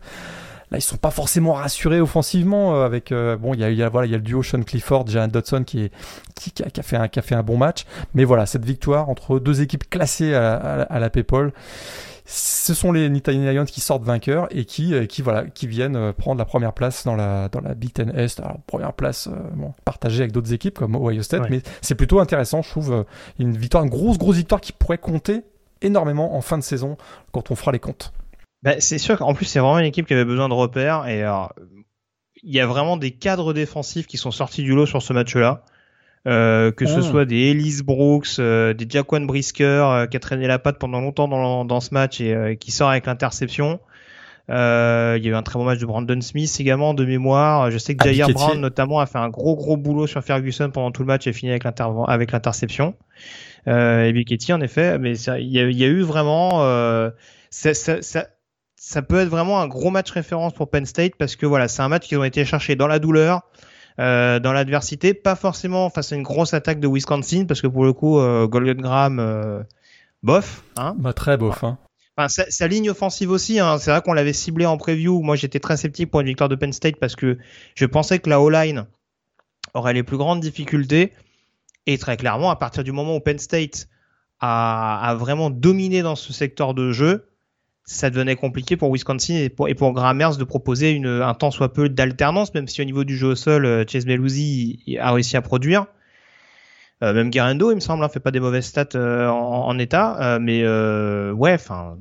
Là, 0.75 0.79
ils 0.79 0.83
sont 0.83 0.97
pas 0.97 1.13
forcément 1.13 1.53
rassurés 1.53 2.01
offensivement 2.01 2.75
euh, 2.75 2.85
avec 2.85 3.13
euh, 3.13 3.37
bon, 3.37 3.55
il 3.55 3.61
y 3.61 3.81
a, 3.81 3.89
voilà, 3.89 4.09
il 4.09 4.11
y 4.11 4.15
a 4.15 4.17
le 4.17 4.25
duo 4.25 4.43
Sean 4.43 4.65
Clifford, 4.65 5.07
Jalen 5.07 5.31
Dodson 5.31 5.63
qui 5.63 5.85
est 5.85 5.93
qui, 6.35 6.53
a, 6.65 6.83
fait 6.83 6.97
un 6.97 7.07
qui 7.07 7.21
a 7.21 7.23
fait 7.23 7.37
un 7.37 7.45
bon 7.45 7.57
match. 7.57 7.85
Mais 8.13 8.25
voilà, 8.25 8.45
cette 8.45 8.65
victoire 8.65 9.09
entre 9.09 9.39
deux 9.39 9.63
équipes 9.63 9.89
classées 9.89 10.35
à, 10.35 10.99
la 10.99 11.11
PayPal 11.11 11.53
ce 12.27 12.75
sont 12.75 12.91
les 12.91 13.09
Nittany 13.09 13.55
Lions 13.55 13.67
qui 13.67 13.81
sortent 13.81 14.03
vainqueurs 14.03 14.49
et 14.51 14.65
qui, 14.65 14.95
euh, 14.95 15.07
qui, 15.07 15.23
voilà, 15.23 15.45
qui 15.45 15.69
viennent 15.69 16.13
prendre 16.15 16.41
la 16.41 16.45
première 16.45 16.73
place 16.73 17.05
dans 17.05 17.15
la, 17.15 17.49
dans 17.51 17.61
la 17.61 17.75
Big 17.75 17.93
Ten 17.93 18.11
Est. 18.17 18.41
Alors, 18.41 18.59
première 18.67 18.95
place 18.95 19.29
bon, 19.55 19.75
partagée 19.85 20.23
avec 20.23 20.33
d'autres 20.33 20.53
équipes 20.53 20.77
comme 20.77 20.97
Ohio 20.97 21.23
State, 21.23 21.51
mais 21.51 21.61
c'est 21.83 21.95
plutôt 21.95 22.19
intéressant, 22.19 22.63
je 22.63 22.71
trouve, 22.71 23.05
une 23.39 23.57
victoire, 23.57 23.85
une 23.85 23.91
grosse, 23.91 24.19
grosse 24.19 24.37
victoire 24.37 24.61
qui 24.61 24.73
pourrait 24.73 24.99
compter 24.99 25.43
énormément 25.83 26.35
en 26.35 26.41
fin 26.41 26.59
de 26.59 26.65
saison 26.65 26.97
quand 27.31 27.53
on 27.53 27.55
fera 27.55 27.71
les 27.71 27.79
comptes. 27.79 28.13
Bah, 28.65 28.81
c'est 28.81 28.99
sûr 28.99 29.19
qu'en 29.19 29.35
plus, 29.35 29.45
c'est 29.45 29.61
vraiment 29.61 29.79
une 29.79 29.87
équipe 29.87 30.07
qui 30.07 30.15
avait 30.15 30.25
besoin 30.25 30.49
de 30.49 30.55
repères. 30.55 31.07
Et 31.07 31.23
il 32.43 32.53
y 32.53 32.61
a 32.61 32.67
vraiment 32.67 32.97
des 32.97 33.13
cadres 33.13 33.53
défensifs 33.53 34.07
qui 34.07 34.17
sont 34.17 34.31
sortis 34.31 34.63
du 34.63 34.75
lot 34.75 34.87
sur 34.87 35.03
ce 35.03 35.13
match-là. 35.13 35.63
Euh, 36.27 36.73
que 36.73 36.87
ce 36.87 37.01
ah. 37.01 37.03
soit 37.03 37.25
des 37.27 37.51
Ellis 37.51 37.83
Brooks, 37.85 38.39
euh, 38.39 38.73
des 38.73 38.87
Jaquan 38.89 39.27
Brisker 39.27 39.65
euh, 39.65 40.07
qui 40.07 40.17
a 40.17 40.21
traîné 40.21 40.47
la 40.47 40.59
patte 40.59 40.79
pendant 40.79 41.03
longtemps 41.03 41.29
dans, 41.29 41.67
dans 41.67 41.81
ce 41.81 41.93
match 41.93 42.19
et 42.23 42.57
qui 42.59 42.71
sort 42.71 42.89
avec 42.89 43.05
l'interception. 43.05 43.79
il 44.49 44.55
y 44.55 44.55
a 44.55 45.17
eu 45.19 45.35
un 45.35 45.43
très 45.43 45.59
bon 45.59 45.67
match 45.67 45.81
de 45.81 45.87
Brandon 45.87 46.19
Smith 46.23 46.57
également 46.59 46.95
de 46.95 47.05
mémoire. 47.05 47.71
Je 47.71 47.77
sais 47.77 47.95
que 47.95 48.11
Jair 48.11 48.29
Brown 48.31 48.59
notamment 48.59 49.01
a 49.01 49.07
fait 49.07 49.19
un 49.19 49.29
gros 49.29 49.55
gros 49.55 49.77
boulot 49.77 50.07
sur 50.07 50.25
Ferguson 50.25 50.71
pendant 50.71 50.93
tout 50.93 51.03
le 51.03 51.09
match 51.09 51.27
et 51.27 51.35
fini 51.35 51.53
avec 51.53 52.33
l'interception. 52.33 52.95
et 53.67 54.13
Biketti 54.15 54.55
en 54.55 54.63
effet, 54.63 54.99
mais 54.99 55.19
il 55.19 55.53
y, 55.53 55.85
a, 55.85 55.89
eu 55.89 56.01
vraiment 56.01 56.61
ça, 57.51 57.75
ça, 57.75 58.01
ça 58.01 58.29
peut 59.03 59.21
être 59.21 59.29
vraiment 59.29 59.61
un 59.61 59.67
gros 59.67 59.91
match 59.91 60.11
référence 60.11 60.53
pour 60.53 60.69
Penn 60.69 60.85
State 60.85 61.15
parce 61.19 61.37
que 61.37 61.47
voilà, 61.47 61.69
c'est 61.69 61.83
un 61.83 61.89
match 61.89 62.07
qui 62.07 62.17
ont 62.17 62.25
été 62.25 62.45
cherchés 62.45 62.77
dans 62.77 62.87
la 62.87 62.99
douleur, 62.99 63.43
euh, 63.99 64.39
dans 64.41 64.53
l'adversité, 64.53 65.15
pas 65.15 65.37
forcément 65.37 65.89
face 65.89 66.13
à 66.13 66.17
une 66.17 66.23
grosse 66.23 66.53
attaque 66.53 66.81
de 66.81 66.89
Wisconsin 66.89 67.47
parce 67.47 67.63
que 67.63 67.67
pour 67.67 67.85
le 67.85 67.93
coup, 67.93 68.19
euh, 68.19 68.47
Golden 68.47 68.81
Graham, 68.81 69.19
euh, 69.21 69.63
bof, 70.23 70.65
hein. 70.77 70.95
Bah, 70.99 71.13
très 71.13 71.37
bof, 71.37 71.65
hein. 71.65 71.79
Enfin, 72.17 72.29
sa, 72.29 72.69
ligne 72.69 72.91
offensive 72.91 73.31
aussi, 73.31 73.59
hein, 73.59 73.79
c'est 73.79 73.91
vrai 73.91 74.01
qu'on 74.01 74.13
l'avait 74.13 74.33
ciblé 74.33 74.67
en 74.67 74.77
preview. 74.77 75.21
Moi, 75.21 75.35
j'étais 75.35 75.59
très 75.59 75.77
sceptique 75.77 76.11
pour 76.11 76.21
une 76.21 76.29
victoire 76.29 76.49
de 76.49 76.55
Penn 76.55 76.73
State 76.73 76.97
parce 77.01 77.17
que 77.17 77.39
je 77.75 77.87
pensais 77.87 78.21
que 78.21 78.31
la 78.31 78.41
O-line 78.41 78.87
aurait 79.73 79.95
les 79.95 80.05
plus 80.05 80.17
grandes 80.17 80.41
difficultés. 80.41 81.13
Et 81.87 81.99
très 81.99 82.17
clairement, 82.17 82.51
à 82.51 82.57
partir 82.57 82.85
du 82.85 82.93
moment 82.93 83.17
où 83.17 83.21
Penn 83.21 83.39
State 83.39 83.89
a, 84.39 85.11
a 85.11 85.15
vraiment 85.17 85.51
dominé 85.51 86.03
dans 86.03 86.15
ce 86.15 86.33
secteur 86.33 86.73
de 86.73 86.93
jeu, 86.93 87.27
ça 87.85 88.09
devenait 88.09 88.37
compliqué 88.37 88.77
pour 88.77 88.91
Wisconsin 88.91 89.35
et 89.35 89.49
pour, 89.51 89.69
et 89.69 89.75
Grammers 89.75 90.37
de 90.39 90.45
proposer 90.45 91.01
un 91.05 91.35
temps 91.35 91.51
soit 91.51 91.73
peu 91.73 91.89
d'alternance, 91.89 92.55
même 92.55 92.67
si 92.67 92.81
au 92.81 92.85
niveau 92.85 93.05
du 93.05 93.17
jeu 93.17 93.29
au 93.29 93.35
sol, 93.35 93.67
euh, 93.67 93.85
Chase 93.87 94.07
a 94.09 95.13
réussi 95.13 95.37
à 95.37 95.43
produire. 95.43 95.87
Euh, 97.03 97.13
même 97.13 97.29
Guerrero, 97.29 97.73
il 97.73 97.75
me 97.75 97.81
semble, 97.81 98.03
hein, 98.03 98.09
fait 98.09 98.21
pas 98.21 98.31
des 98.31 98.41
mauvaises 98.41 98.65
stats 98.65 98.87
euh, 98.95 99.29
en, 99.29 99.79
état, 99.79 100.39
mais 100.41 100.63
ouais, 101.33 101.53
enfin, 101.53 101.99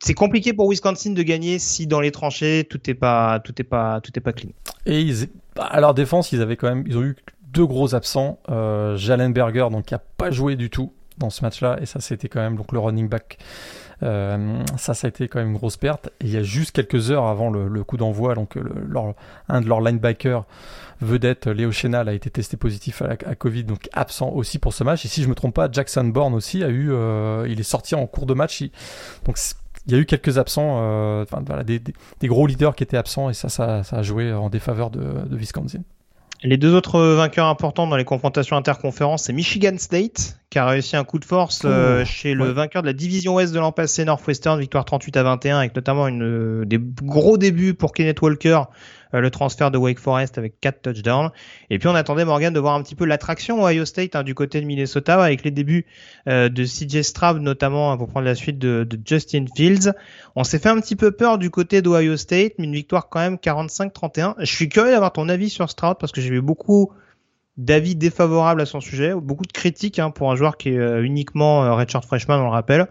c'est 0.00 0.14
compliqué 0.14 0.52
pour 0.52 0.68
Wisconsin 0.68 1.12
de 1.12 1.22
gagner 1.22 1.58
si 1.58 1.86
dans 1.86 2.00
les 2.00 2.10
tranchées 2.10 2.66
tout 2.68 2.90
est 2.90 2.94
pas, 2.94 3.40
tout 3.40 3.54
est 3.58 3.64
pas, 3.64 4.00
tout 4.02 4.12
est 4.14 4.20
pas 4.20 4.32
clean. 4.32 4.50
Et 4.84 5.00
ils, 5.00 5.28
à 5.56 5.80
leur 5.80 5.94
défense, 5.94 6.32
ils 6.32 6.42
avaient 6.42 6.56
quand 6.56 6.68
même, 6.68 6.84
ils 6.86 6.98
ont 6.98 7.02
eu 7.02 7.16
deux 7.52 7.64
gros 7.64 7.94
absents, 7.94 8.38
Jalen 8.96 9.32
Berger, 9.32 9.68
donc 9.70 9.86
qui 9.86 9.94
a 9.94 9.98
pas 9.98 10.30
joué 10.30 10.56
du 10.56 10.68
tout 10.68 10.92
dans 11.16 11.30
ce 11.30 11.42
match-là, 11.42 11.78
et 11.80 11.86
ça 11.86 12.00
c'était 12.00 12.28
quand 12.28 12.40
même 12.40 12.56
donc 12.56 12.72
le 12.72 12.78
running 12.78 13.08
back 13.08 13.38
euh, 14.02 14.62
ça, 14.76 14.94
ça 14.94 15.06
a 15.06 15.08
été 15.08 15.28
quand 15.28 15.38
même 15.38 15.50
une 15.50 15.56
grosse 15.56 15.76
perte. 15.76 16.10
Il 16.20 16.30
y 16.30 16.36
a 16.36 16.42
juste 16.42 16.72
quelques 16.72 17.10
heures 17.10 17.26
avant 17.26 17.50
le, 17.50 17.84
coup 17.84 17.96
d'envoi, 17.96 18.34
donc 18.34 18.58
un 19.48 19.60
de 19.60 19.68
leurs 19.68 19.80
linebackers 19.80 20.44
vedette, 21.00 21.46
Léo 21.46 21.72
Chenal, 21.72 22.08
a 22.08 22.12
été 22.12 22.30
testé 22.30 22.56
positif 22.56 23.02
à, 23.02 23.34
Covid, 23.34 23.64
donc 23.64 23.88
absent 23.92 24.30
aussi 24.30 24.58
pour 24.58 24.72
ce 24.72 24.84
match. 24.84 25.04
Et 25.04 25.08
si 25.08 25.22
je 25.22 25.28
me 25.28 25.34
trompe 25.34 25.54
pas, 25.54 25.68
Jackson 25.70 26.04
Bourne 26.04 26.34
aussi 26.34 26.62
a 26.62 26.68
eu, 26.68 26.92
euh, 26.92 27.46
il 27.48 27.60
est 27.60 27.64
sorti 27.64 27.94
en 27.94 28.06
cours 28.06 28.26
de 28.26 28.34
match. 28.34 28.62
donc 29.24 29.38
il 29.86 29.92
y 29.92 29.96
a 29.96 29.98
eu 29.98 30.06
quelques 30.06 30.38
absents, 30.38 30.78
euh, 30.80 31.24
des, 31.64 32.28
gros 32.28 32.46
leaders 32.46 32.76
qui 32.76 32.84
étaient 32.84 32.96
absents 32.96 33.30
et 33.30 33.34
ça, 33.34 33.48
ça, 33.48 33.82
a 33.90 34.02
joué 34.02 34.32
en 34.32 34.48
défaveur 34.48 34.90
de, 34.90 35.00
de 35.00 35.36
Wisconsin. 35.36 35.80
Les 36.44 36.56
deux 36.56 36.74
autres 36.74 37.00
vainqueurs 37.00 37.46
importants 37.46 37.86
dans 37.86 37.96
les 37.96 38.04
confrontations 38.04 38.56
interconférences, 38.56 39.24
c'est 39.24 39.32
Michigan 39.32 39.74
State, 39.78 40.40
qui 40.50 40.58
a 40.58 40.66
réussi 40.66 40.96
un 40.96 41.04
coup 41.04 41.20
de 41.20 41.24
force 41.24 41.62
euh, 41.64 42.04
chez 42.04 42.34
le 42.34 42.46
vainqueur 42.46 42.82
de 42.82 42.88
la 42.88 42.92
division 42.92 43.34
ouest 43.34 43.54
de 43.54 43.60
l'an 43.60 43.70
passé, 43.70 44.04
Northwestern, 44.04 44.58
victoire 44.58 44.84
38 44.84 45.16
à 45.18 45.22
21, 45.22 45.58
avec 45.58 45.76
notamment 45.76 46.08
une, 46.08 46.24
euh, 46.24 46.64
des 46.64 46.80
gros 46.80 47.38
débuts 47.38 47.74
pour 47.74 47.92
Kenneth 47.92 48.20
Walker, 48.22 48.62
le 49.20 49.30
transfert 49.30 49.70
de 49.70 49.78
Wake 49.78 49.98
Forest 49.98 50.38
avec 50.38 50.60
4 50.60 50.82
touchdowns. 50.82 51.30
Et 51.70 51.78
puis 51.78 51.88
on 51.88 51.94
attendait 51.94 52.24
Morgan 52.24 52.52
de 52.52 52.60
voir 52.60 52.74
un 52.74 52.82
petit 52.82 52.94
peu 52.94 53.04
l'attraction 53.04 53.62
Ohio 53.62 53.84
State 53.84 54.16
hein, 54.16 54.22
du 54.22 54.34
côté 54.34 54.60
de 54.60 54.66
Minnesota 54.66 55.22
avec 55.22 55.44
les 55.44 55.50
débuts 55.50 55.86
euh, 56.28 56.48
de 56.48 56.64
CJ 56.64 57.02
Stroud 57.02 57.40
notamment 57.40 57.92
hein, 57.92 57.96
pour 57.96 58.08
prendre 58.08 58.26
la 58.26 58.34
suite 58.34 58.58
de, 58.58 58.84
de 58.84 58.98
Justin 59.04 59.44
Fields. 59.54 59.92
On 60.36 60.44
s'est 60.44 60.58
fait 60.58 60.68
un 60.68 60.80
petit 60.80 60.96
peu 60.96 61.10
peur 61.10 61.38
du 61.38 61.50
côté 61.50 61.82
d'Ohio 61.82 62.16
State, 62.16 62.54
mais 62.58 62.64
une 62.64 62.74
victoire 62.74 63.08
quand 63.08 63.20
même 63.20 63.36
45-31. 63.36 64.34
Je 64.38 64.44
suis 64.44 64.68
curieux 64.68 64.90
d'avoir 64.90 65.12
ton 65.12 65.28
avis 65.28 65.50
sur 65.50 65.68
Stroud 65.70 65.96
parce 65.98 66.12
que 66.12 66.20
j'ai 66.20 66.30
eu 66.30 66.40
beaucoup 66.40 66.92
d'avis 67.58 67.94
défavorables 67.94 68.62
à 68.62 68.66
son 68.66 68.80
sujet, 68.80 69.14
beaucoup 69.14 69.44
de 69.44 69.52
critiques 69.52 69.98
hein, 69.98 70.10
pour 70.10 70.30
un 70.32 70.36
joueur 70.36 70.56
qui 70.56 70.70
est 70.70 70.78
euh, 70.78 71.04
uniquement 71.04 71.76
redshirt 71.76 72.04
freshman, 72.04 72.38
on 72.38 72.44
le 72.44 72.50
rappelle. 72.50 72.88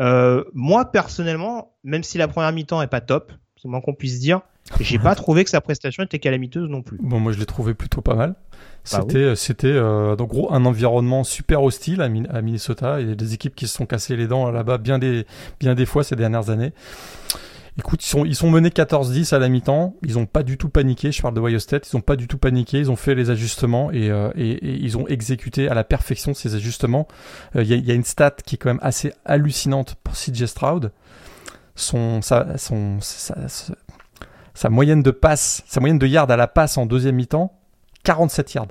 Euh, 0.00 0.44
moi 0.54 0.90
personnellement, 0.92 1.72
même 1.82 2.04
si 2.04 2.18
la 2.18 2.28
première 2.28 2.52
mi-temps 2.52 2.80
est 2.82 2.88
pas 2.88 3.00
top, 3.00 3.32
c'est 3.60 3.68
moins 3.68 3.80
qu'on 3.80 3.94
puisse 3.94 4.20
dire, 4.20 4.40
j'ai 4.80 4.98
pas 4.98 5.14
trouvé 5.14 5.44
que 5.44 5.50
sa 5.50 5.60
prestation 5.60 6.02
était 6.04 6.18
calamiteuse 6.18 6.68
non 6.68 6.82
plus. 6.82 6.98
Bon, 7.00 7.18
moi 7.18 7.32
je 7.32 7.38
l'ai 7.38 7.46
trouvé 7.46 7.74
plutôt 7.74 8.00
pas 8.00 8.14
mal. 8.14 8.34
Bah 8.92 9.00
c'était, 9.00 9.36
c'était 9.36 9.66
euh, 9.68 10.16
en 10.16 10.24
gros 10.24 10.52
un 10.52 10.64
environnement 10.64 11.24
super 11.24 11.62
hostile 11.62 12.00
à, 12.00 12.08
Minnesota. 12.08 13.00
Il 13.00 13.08
y 13.08 13.12
a 13.12 13.14
des 13.14 13.34
équipes 13.34 13.54
qui 13.54 13.66
se 13.66 13.74
sont 13.74 13.86
cassées 13.86 14.16
les 14.16 14.26
dents 14.26 14.50
là-bas 14.50 14.78
bien 14.78 14.98
des, 14.98 15.26
bien 15.60 15.74
des 15.74 15.86
fois 15.86 16.04
ces 16.04 16.16
dernières 16.16 16.50
années. 16.50 16.72
Écoute, 17.78 18.04
ils 18.04 18.08
sont, 18.08 18.24
ils 18.24 18.34
sont 18.34 18.50
menés 18.50 18.70
14-10 18.70 19.34
à 19.34 19.38
la 19.38 19.48
mi-temps. 19.48 19.94
Ils 20.02 20.18
ont 20.18 20.26
pas 20.26 20.42
du 20.42 20.58
tout 20.58 20.68
paniqué. 20.68 21.12
Je 21.12 21.22
parle 21.22 21.34
de 21.34 21.40
Ohio 21.40 21.60
State. 21.60 21.88
Ils 21.92 21.96
ont 21.96 22.00
pas 22.00 22.16
du 22.16 22.26
tout 22.26 22.38
paniqué. 22.38 22.78
Ils 22.78 22.90
ont 22.90 22.96
fait 22.96 23.14
les 23.14 23.30
ajustements 23.30 23.92
et, 23.92 24.10
euh, 24.10 24.30
et, 24.34 24.50
et 24.50 24.74
ils 24.82 24.98
ont 24.98 25.06
exécuté 25.06 25.68
à 25.68 25.74
la 25.74 25.84
perfection 25.84 26.34
ces 26.34 26.56
ajustements. 26.56 27.06
Euh, 27.54 27.62
il 27.62 27.68
y, 27.68 27.74
a, 27.74 27.76
y, 27.76 27.90
a, 27.92 27.94
une 27.94 28.02
stat 28.02 28.34
qui 28.44 28.56
est 28.56 28.58
quand 28.58 28.70
même 28.70 28.80
assez 28.82 29.12
hallucinante 29.24 29.94
pour 30.02 30.14
CJ 30.14 30.46
Stroud. 30.46 30.90
Son, 31.80 32.22
sa, 32.22 32.58
son, 32.58 32.98
sa 34.58 34.68
moyenne 34.68 35.04
de 35.04 35.12
passe, 35.12 35.62
sa 35.68 35.78
moyenne 35.78 36.00
de 36.00 36.06
yards 36.08 36.28
à 36.28 36.36
la 36.36 36.48
passe 36.48 36.76
en 36.76 36.86
deuxième 36.86 37.14
mi-temps, 37.14 37.56
47 38.02 38.54
yards. 38.54 38.66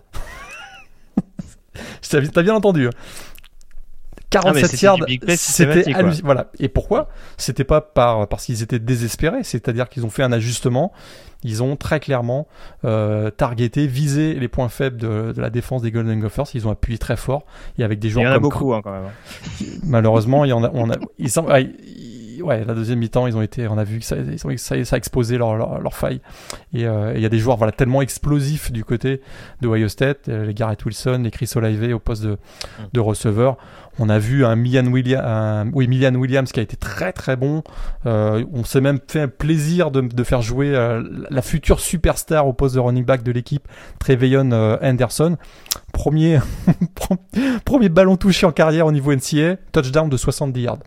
T'as 2.10 2.44
bien 2.44 2.54
entendu. 2.54 2.90
47 4.30 4.74
hein. 4.74 4.78
yards, 4.82 5.38
c'était 5.38 5.94
voilà. 6.22 6.52
Et 6.60 6.68
pourquoi? 6.68 7.08
C'était 7.38 7.64
pas 7.64 7.80
par 7.80 8.28
parce 8.28 8.46
qu'ils 8.46 8.62
étaient 8.62 8.80
désespérés, 8.80 9.44
c'est-à-dire 9.44 9.88
qu'ils 9.88 10.06
ont 10.06 10.10
fait 10.10 10.24
un 10.24 10.34
ajustement. 10.34 10.92
Ils 11.44 11.64
ont 11.64 11.78
très 11.78 12.02
clairement 12.02 12.48
euh, 12.84 13.30
targeté, 13.30 13.88
visé 13.88 14.34
les 14.34 14.48
points 14.50 14.70
faibles 14.70 14.98
de, 14.98 15.34
la 15.38 15.50
défense 15.50 15.84
des 15.84 15.92
Golden 15.92 16.20
Gophers. 16.20 16.48
Ils 16.54 16.68
ont 16.68 16.72
appuyé 16.72 16.98
très 16.98 17.16
fort 17.16 17.46
et 17.78 17.86
avec 17.86 18.00
des 18.00 18.10
joueurs 18.10 18.26
il 18.26 18.28
y 18.28 18.32
en 18.32 18.36
a 18.36 18.40
beaucoup 18.40 18.74
hein, 18.74 18.82
quand 18.84 18.92
même. 18.92 19.06
Hein. 19.06 19.66
Malheureusement, 19.84 20.44
il 20.44 20.50
y 20.50 20.54
en 20.54 20.66
a. 20.66 20.72
On 20.74 20.90
a 20.90 20.96
ils, 21.18 21.30
ouais, 22.42 22.66
la 22.66 22.74
deuxième 22.74 23.00
mi-temps, 23.00 23.28
ils 23.28 23.38
ont 23.38 23.42
été, 23.42 23.68
on 23.68 23.78
a 23.78 23.84
vu 23.84 24.00
que 24.00 24.06
ça, 24.06 24.16
ça, 24.58 24.76
a 24.76 24.98
exposé 24.98 25.38
leur, 25.38 25.80
leur, 25.80 25.94
faille. 25.94 26.22
Euh, 26.76 27.14
et 27.14 27.18
il 27.18 27.22
y 27.22 27.26
a 27.26 27.30
des 27.30 27.40
joueurs 27.40 27.58
voilà, 27.58 27.72
tellement 27.72 28.02
explosifs 28.02 28.72
du 28.72 28.84
côté 28.84 29.22
de 29.62 29.68
Ohio 29.68 29.88
State, 29.88 30.30
euh, 30.30 30.46
les 30.46 30.54
Garrett 30.54 30.84
Wilson, 30.84 31.22
les 31.24 31.32
Chris 31.32 31.52
Olave 31.56 31.94
au 31.94 32.00
poste 32.00 32.24
de, 32.24 32.32
mm. 32.32 32.84
de 32.94 33.00
receveur. 33.00 33.58
On 34.00 34.10
a 34.10 34.20
vu 34.20 34.46
un 34.46 34.56
Millian, 34.56 34.86
William, 34.86 35.72
oui, 35.74 35.88
Millian 35.88 36.14
Williams 36.14 36.52
qui 36.52 36.60
a 36.60 36.64
été 36.64 36.78
très 36.78 37.14
très 37.14 37.36
bon. 37.36 37.64
Euh, 38.06 38.46
on 38.54 38.64
s'est 38.64 38.82
même 38.82 39.00
fait 39.08 39.22
un 39.22 39.28
plaisir 39.28 39.90
de, 39.90 40.02
de 40.02 40.24
faire 40.24 40.44
jouer 40.44 40.72
la 41.32 41.42
future 41.42 41.80
superstar 41.80 42.48
au 42.48 42.54
poste 42.54 42.76
de 42.76 42.80
running 42.80 43.06
back 43.06 43.24
de 43.24 43.32
l'équipe, 43.32 43.68
Treveyon 44.00 44.52
Anderson. 44.84 45.38
Premier, 45.94 46.40
premier 47.66 47.90
ballon 47.90 48.18
touché 48.18 48.46
en 48.46 48.52
carrière 48.52 48.86
au 48.86 48.92
niveau 48.92 49.12
NCA, 49.12 49.56
touchdown 49.72 50.10
de 50.10 50.18
70 50.18 50.62
yards. 50.62 50.78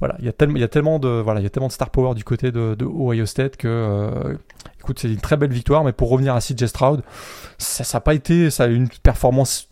Voilà, 0.00 0.16
il 0.20 0.24
y 0.24 0.28
a 0.28 0.32
tellement, 0.68 0.98
de, 0.98 1.08
voilà, 1.08 1.40
il 1.40 1.42
y 1.42 1.46
a 1.46 1.50
tellement 1.50 1.68
de 1.68 1.72
star 1.72 1.90
power 1.90 2.14
du 2.14 2.22
côté 2.24 2.52
de, 2.52 2.76
Ohio 2.84 3.26
State 3.26 3.56
que, 3.56 3.68
euh, 3.68 4.36
écoute, 4.78 5.00
c'est 5.00 5.08
une 5.08 5.20
très 5.20 5.36
belle 5.36 5.52
victoire. 5.52 5.82
Mais 5.82 5.92
pour 5.92 6.10
revenir 6.10 6.34
à 6.34 6.40
CJ 6.40 6.66
Stroud, 6.66 7.02
ça, 7.58 7.84
n'a 7.92 8.00
pas 8.00 8.14
été, 8.14 8.50
ça 8.50 8.64
a 8.64 8.66
eu 8.68 8.76
une 8.76 8.88
performance 8.88 9.68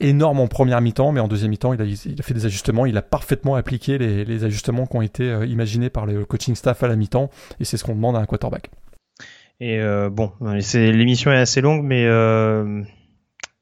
énorme 0.00 0.40
en 0.40 0.48
première 0.48 0.80
mi-temps, 0.80 1.12
mais 1.12 1.20
en 1.20 1.28
deuxième 1.28 1.50
mi-temps, 1.50 1.74
il 1.74 1.82
a, 1.82 2.22
fait 2.22 2.34
des 2.34 2.46
ajustements. 2.46 2.86
Il 2.86 2.96
a 2.96 3.02
parfaitement 3.02 3.54
appliqué 3.54 3.98
les, 3.98 4.44
ajustements 4.44 4.86
qui 4.86 4.96
ont 4.96 5.02
été 5.02 5.24
euh, 5.24 5.44
imaginés 5.44 5.90
par 5.90 6.06
le 6.06 6.24
coaching 6.24 6.54
staff 6.54 6.82
à 6.82 6.88
la 6.88 6.96
mi-temps, 6.96 7.30
et 7.60 7.64
c'est 7.64 7.76
ce 7.76 7.84
qu'on 7.84 7.94
demande 7.94 8.16
à 8.16 8.20
un 8.20 8.26
quarterback. 8.26 8.70
Et 9.60 9.78
euh, 9.78 10.08
bon, 10.08 10.32
l'émission 10.40 11.30
est 11.30 11.36
assez 11.36 11.60
longue, 11.60 11.84
mais 11.84 12.08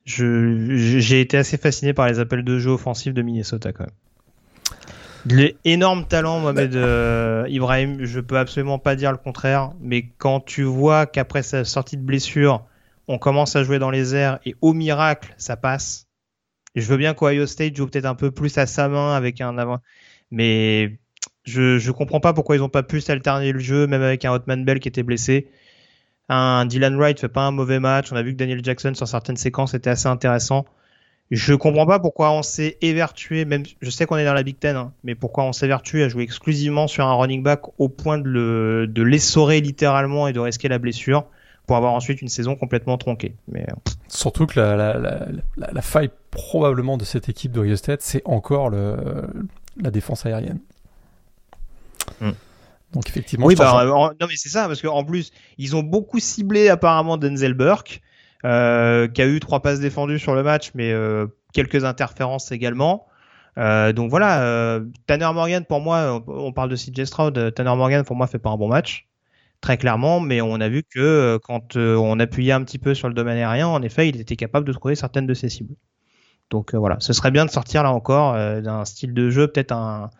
j'ai 0.07 1.21
été 1.21 1.37
assez 1.37 1.57
fasciné 1.57 1.93
par 1.93 2.07
les 2.07 2.21
appels 2.21 2.45
de 2.45 2.59
jeu 2.59 2.71
offensifs 2.71 3.13
de 3.13 3.23
Minnesota 3.23 3.73
quand 3.73 3.85
même. 3.85 3.95
L'énorme 5.27 6.07
talent, 6.07 6.41
Mohamed 6.41 6.75
euh, 6.75 7.45
Ibrahim, 7.49 8.05
je 8.05 8.21
peux 8.21 8.39
absolument 8.39 8.79
pas 8.79 8.97
dire 8.97 9.13
le 9.13 9.19
contraire, 9.19 9.73
mais 9.81 10.09
quand 10.19 10.41
tu 10.41 10.63
vois 10.63 11.07
qu'après 11.07 11.43
sa 11.43 11.65
sortie 11.65 11.97
de 11.97 12.03
blessure, 12.03 12.65
on 13.09 13.19
commence 13.19 13.57
à 13.57 13.63
jouer 13.63 13.79
dans 13.79 13.91
les 13.91 14.15
airs 14.15 14.39
et 14.47 14.55
au 14.61 14.73
miracle, 14.73 15.35
ça 15.37 15.57
passe. 15.57 16.07
je 16.75 16.87
veux 16.87 16.97
bien 16.97 17.13
qu'Ohio 17.15 17.47
State 17.47 17.77
joue 17.77 17.87
peut-être 17.87 18.07
un 18.07 18.15
peu 18.15 18.31
plus 18.31 18.57
à 18.57 18.67
sa 18.67 18.89
main 18.89 19.15
avec 19.15 19.41
un 19.41 19.59
avant, 19.59 19.81
mais 20.31 20.99
je, 21.45 21.79
je 21.79 21.91
comprends 21.91 22.21
pas 22.21 22.33
pourquoi 22.33 22.57
ils 22.57 22.63
ont 22.63 22.69
pas 22.69 22.83
pu 22.83 23.01
s'alterner 23.01 23.53
le 23.53 23.59
jeu, 23.59 23.87
même 23.87 24.03
avec 24.03 24.25
un 24.25 24.33
Hotman 24.33 24.65
Bell 24.65 24.81
qui 24.81 24.89
était 24.89 25.03
blessé. 25.03 25.49
Un 26.29 26.65
Dylan 26.65 26.97
Wright 26.97 27.19
fait 27.19 27.29
pas 27.29 27.43
un 27.43 27.51
mauvais 27.51 27.81
match. 27.81 28.13
On 28.13 28.17
a 28.17 28.23
vu 28.23 28.33
que 28.33 28.37
Daniel 28.37 28.65
Jackson 28.65 28.95
sur 28.95 29.09
certaines 29.09 29.37
séquences 29.37 29.75
était 29.75 29.91
assez 29.91 30.07
intéressant. 30.07 30.65
Je 31.31 31.55
comprends 31.55 31.87
pas 31.87 32.01
pourquoi 32.01 32.33
on 32.33 32.43
s'est 32.43 32.77
évertué, 32.81 33.45
même 33.45 33.63
je 33.81 33.91
sais 33.91 34.05
qu'on 34.05 34.17
est 34.17 34.25
dans 34.25 34.35
la 34.35 34.43
Big 34.43 34.59
Ten, 34.59 34.75
hein, 34.75 34.93
mais 35.05 35.15
pourquoi 35.15 35.45
on 35.45 35.53
s'est 35.53 35.67
évertué 35.67 36.03
à 36.03 36.09
jouer 36.09 36.25
exclusivement 36.25 36.89
sur 36.89 37.07
un 37.07 37.15
running 37.15 37.43
back 37.43 37.63
au 37.79 37.89
point 37.89 38.19
de, 38.19 38.29
le, 38.29 38.87
de 38.89 39.03
l'essorer 39.03 39.61
littéralement 39.61 40.27
et 40.27 40.33
de 40.33 40.41
risquer 40.41 40.67
la 40.67 40.79
blessure 40.79 41.25
pour 41.69 41.77
avoir 41.77 41.93
ensuite 41.93 42.21
une 42.21 42.29
saison 42.29 42.57
complètement 42.57 42.99
tronquée. 42.99 43.37
Mais... 43.47 43.63
Euh, 43.63 43.93
Surtout 44.09 44.47
que 44.47 44.59
la, 44.59 44.75
la, 44.75 44.99
la, 44.99 45.73
la, 45.73 45.83
faille 45.83 46.11
probablement 46.33 46.97
de 46.97 47.05
cette 47.05 47.29
équipe 47.29 47.53
de 47.53 47.77
State, 47.77 48.03
c'est 48.03 48.23
encore 48.25 48.69
le, 48.69 48.97
la 49.81 49.93
défense 49.93 50.27
aérienne. 50.27 50.59
Hmm. 52.21 52.33
Donc 52.93 53.09
effectivement. 53.09 53.47
Oui, 53.47 53.55
bah, 53.55 53.85
non 53.87 54.27
mais 54.27 54.35
c'est 54.35 54.49
ça 54.49 54.67
parce 54.67 54.83
qu'en 54.83 55.05
plus 55.05 55.31
ils 55.59 55.77
ont 55.77 55.83
beaucoup 55.83 56.19
ciblé 56.19 56.69
apparemment 56.69 57.19
Denzel 57.19 57.55
Burke, 57.55 58.03
euh, 58.45 59.09
qui 59.09 59.23
a 59.23 59.27
eu 59.27 59.41
trois 59.41 59.61
passes 59.61 59.81
défendues 59.81 60.19
sur 60.19 60.35
le 60.35 60.43
match, 60.43 60.71
mais 60.75 60.93
euh, 60.93 61.27
quelques 61.53 61.85
interférences 61.85 62.53
également. 62.53 63.07
Euh, 63.59 63.93
donc 63.93 64.11
voilà, 64.11 64.43
euh, 64.43 64.85
Tanner 65.07 65.31
Morgan 65.35 65.65
pour 65.65 65.81
moi, 65.81 66.23
on 66.27 66.53
parle 66.53 66.71
de 66.71 66.77
CJ 66.77 67.05
Stroud, 67.05 67.55
Tanner 67.55 67.77
Morgan 67.77 68.05
pour 68.05 68.17
moi 68.17 68.27
fait 68.27 68.39
pas 68.39 68.51
un 68.51 68.57
bon 68.57 68.69
match, 68.69 69.09
très 69.61 69.77
clairement, 69.77 70.21
mais 70.21 70.41
on 70.41 70.55
a 70.55 70.69
vu 70.69 70.83
que 70.83 71.39
quand 71.43 71.77
on 71.77 72.19
appuyait 72.21 72.53
un 72.53 72.63
petit 72.63 72.79
peu 72.79 72.95
sur 72.95 73.09
le 73.09 73.15
domaine 73.15 73.37
aérien, 73.37 73.69
en 73.69 73.83
effet, 73.83 74.09
il 74.09 74.21
était 74.21 74.37
capable 74.37 74.67
de 74.67 74.73
trouver 74.73 74.95
certaines 74.95 75.27
de 75.27 75.35
ses 75.35 75.49
cibles. 75.49 75.75
Donc 76.51 76.75
voilà, 76.75 76.97
ce 77.01 77.13
serait 77.13 77.31
bien 77.31 77.45
de 77.45 77.51
sortir 77.51 77.83
là 77.83 77.93
encore 77.93 78.35
d'un 78.35 78.85
style 78.85 79.15
de 79.15 79.31
jeu, 79.31 79.49
peut-être 79.49 79.73
un 79.73 80.11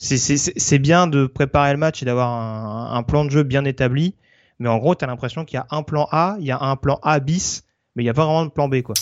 c'est 0.00 0.78
bien 0.78 1.06
de 1.06 1.26
préparer 1.26 1.72
le 1.72 1.78
match 1.78 2.02
et 2.02 2.06
d'avoir 2.06 2.94
un, 2.94 3.02
plan 3.02 3.24
de 3.26 3.30
jeu 3.30 3.42
bien 3.42 3.66
établi, 3.66 4.16
mais 4.58 4.68
en 4.68 4.78
gros, 4.78 4.94
tu 4.94 5.04
as 5.04 5.08
l'impression 5.08 5.44
qu'il 5.44 5.56
y 5.56 5.58
a 5.58 5.66
un 5.70 5.82
plan 5.82 6.08
A, 6.10 6.36
il 6.40 6.46
y 6.46 6.50
a 6.50 6.58
un 6.58 6.76
plan 6.76 6.98
A 7.02 7.20
bis, 7.20 7.64
mais 8.00 8.04
il 8.04 8.06
n'y 8.06 8.10
a 8.10 8.14
pas 8.14 8.24
vraiment 8.24 8.46
de 8.46 8.50
plan 8.50 8.66
B, 8.66 8.80
quoi. 8.80 8.94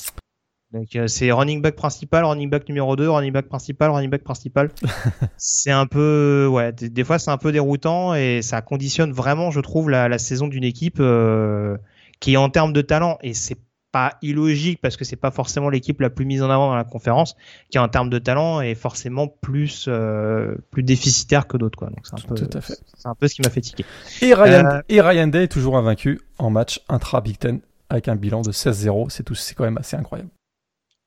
Donc 0.73 0.97
euh, 0.97 1.07
c'est 1.07 1.31
running 1.31 1.63
back 1.63 1.77
principal, 1.77 2.25
running 2.25 2.51
back 2.51 2.69
numéro 2.69 2.97
2, 2.97 3.09
running 3.09 3.33
back 3.33 3.47
principal, 3.47 3.91
running 3.93 4.11
back 4.11 4.25
principal. 4.25 4.71
c'est 5.39 5.71
un 5.71 5.87
peu, 5.87 6.49
ouais, 6.51 6.73
des, 6.73 7.05
fois 7.05 7.21
c'est 7.21 7.31
un 7.31 7.39
peu 7.39 7.53
déroutant 7.53 8.17
et 8.17 8.43
ça 8.43 8.61
conditionne 8.61 9.13
vraiment, 9.13 9.53
je 9.53 9.61
trouve, 9.61 9.89
la, 9.89 10.19
saison 10.19 10.49
d'une 10.49 10.65
équipe 10.65 10.99
euh, 10.99 11.77
qui 12.19 12.37
en 12.37 12.51
termes 12.51 12.73
de 12.73 12.83
talent 12.83 13.19
et 13.23 13.35
c'est 13.35 13.57
pas 13.93 14.19
illogique 14.21 14.81
parce 14.83 14.97
que 14.97 15.05
c'est 15.05 15.17
pas 15.17 15.31
forcément 15.31 15.71
l'équipe 15.71 16.01
la 16.01 16.11
plus 16.11 16.27
mise 16.27 16.43
en 16.43 16.51
avant 16.51 16.69
dans 16.69 16.77
la 16.77 16.85
conférence 16.85 17.37
qui 17.71 17.79
en 17.79 17.89
termes 17.89 18.11
de 18.11 18.19
talent 18.19 18.61
est 18.61 18.75
forcément 18.75 19.29
plus 19.29 19.87
euh, 19.89 20.57
plus 20.71 20.83
déficitaire 20.83 21.47
que 21.47 21.57
d'autres 21.57 21.79
quoi 21.79 21.89
donc 21.89 22.01
c'est 22.03 22.15
un 22.15 22.29
peu 22.29 22.37
c'est 22.37 23.09
un 23.09 23.15
peu 23.15 23.29
ce 23.29 23.35
qui 23.35 23.43
m'a 23.43 23.51
fait 23.51 23.63
tiquer 23.63 23.85
et 24.21 24.35
Ryan 24.35 24.67
euh, 24.67 24.81
et 24.91 25.01
Ryan 25.01 25.29
Day 25.29 25.45
est 25.45 25.49
toujours 25.49 25.79
invaincu 25.79 26.21
en 26.39 26.51
match 26.51 26.83
intra 26.89 27.21
Big 27.23 27.39
Ten 27.39 27.61
avec 27.91 28.09
un 28.09 28.17
bilan 28.17 28.43
de 28.43 28.53
16-0 28.53 29.11
c'est 29.11 29.23
tout 29.23 29.35
c'est 29.35 29.55
quand 29.55 29.65
même 29.65 29.79
assez 29.79 29.97
incroyable 29.97 30.31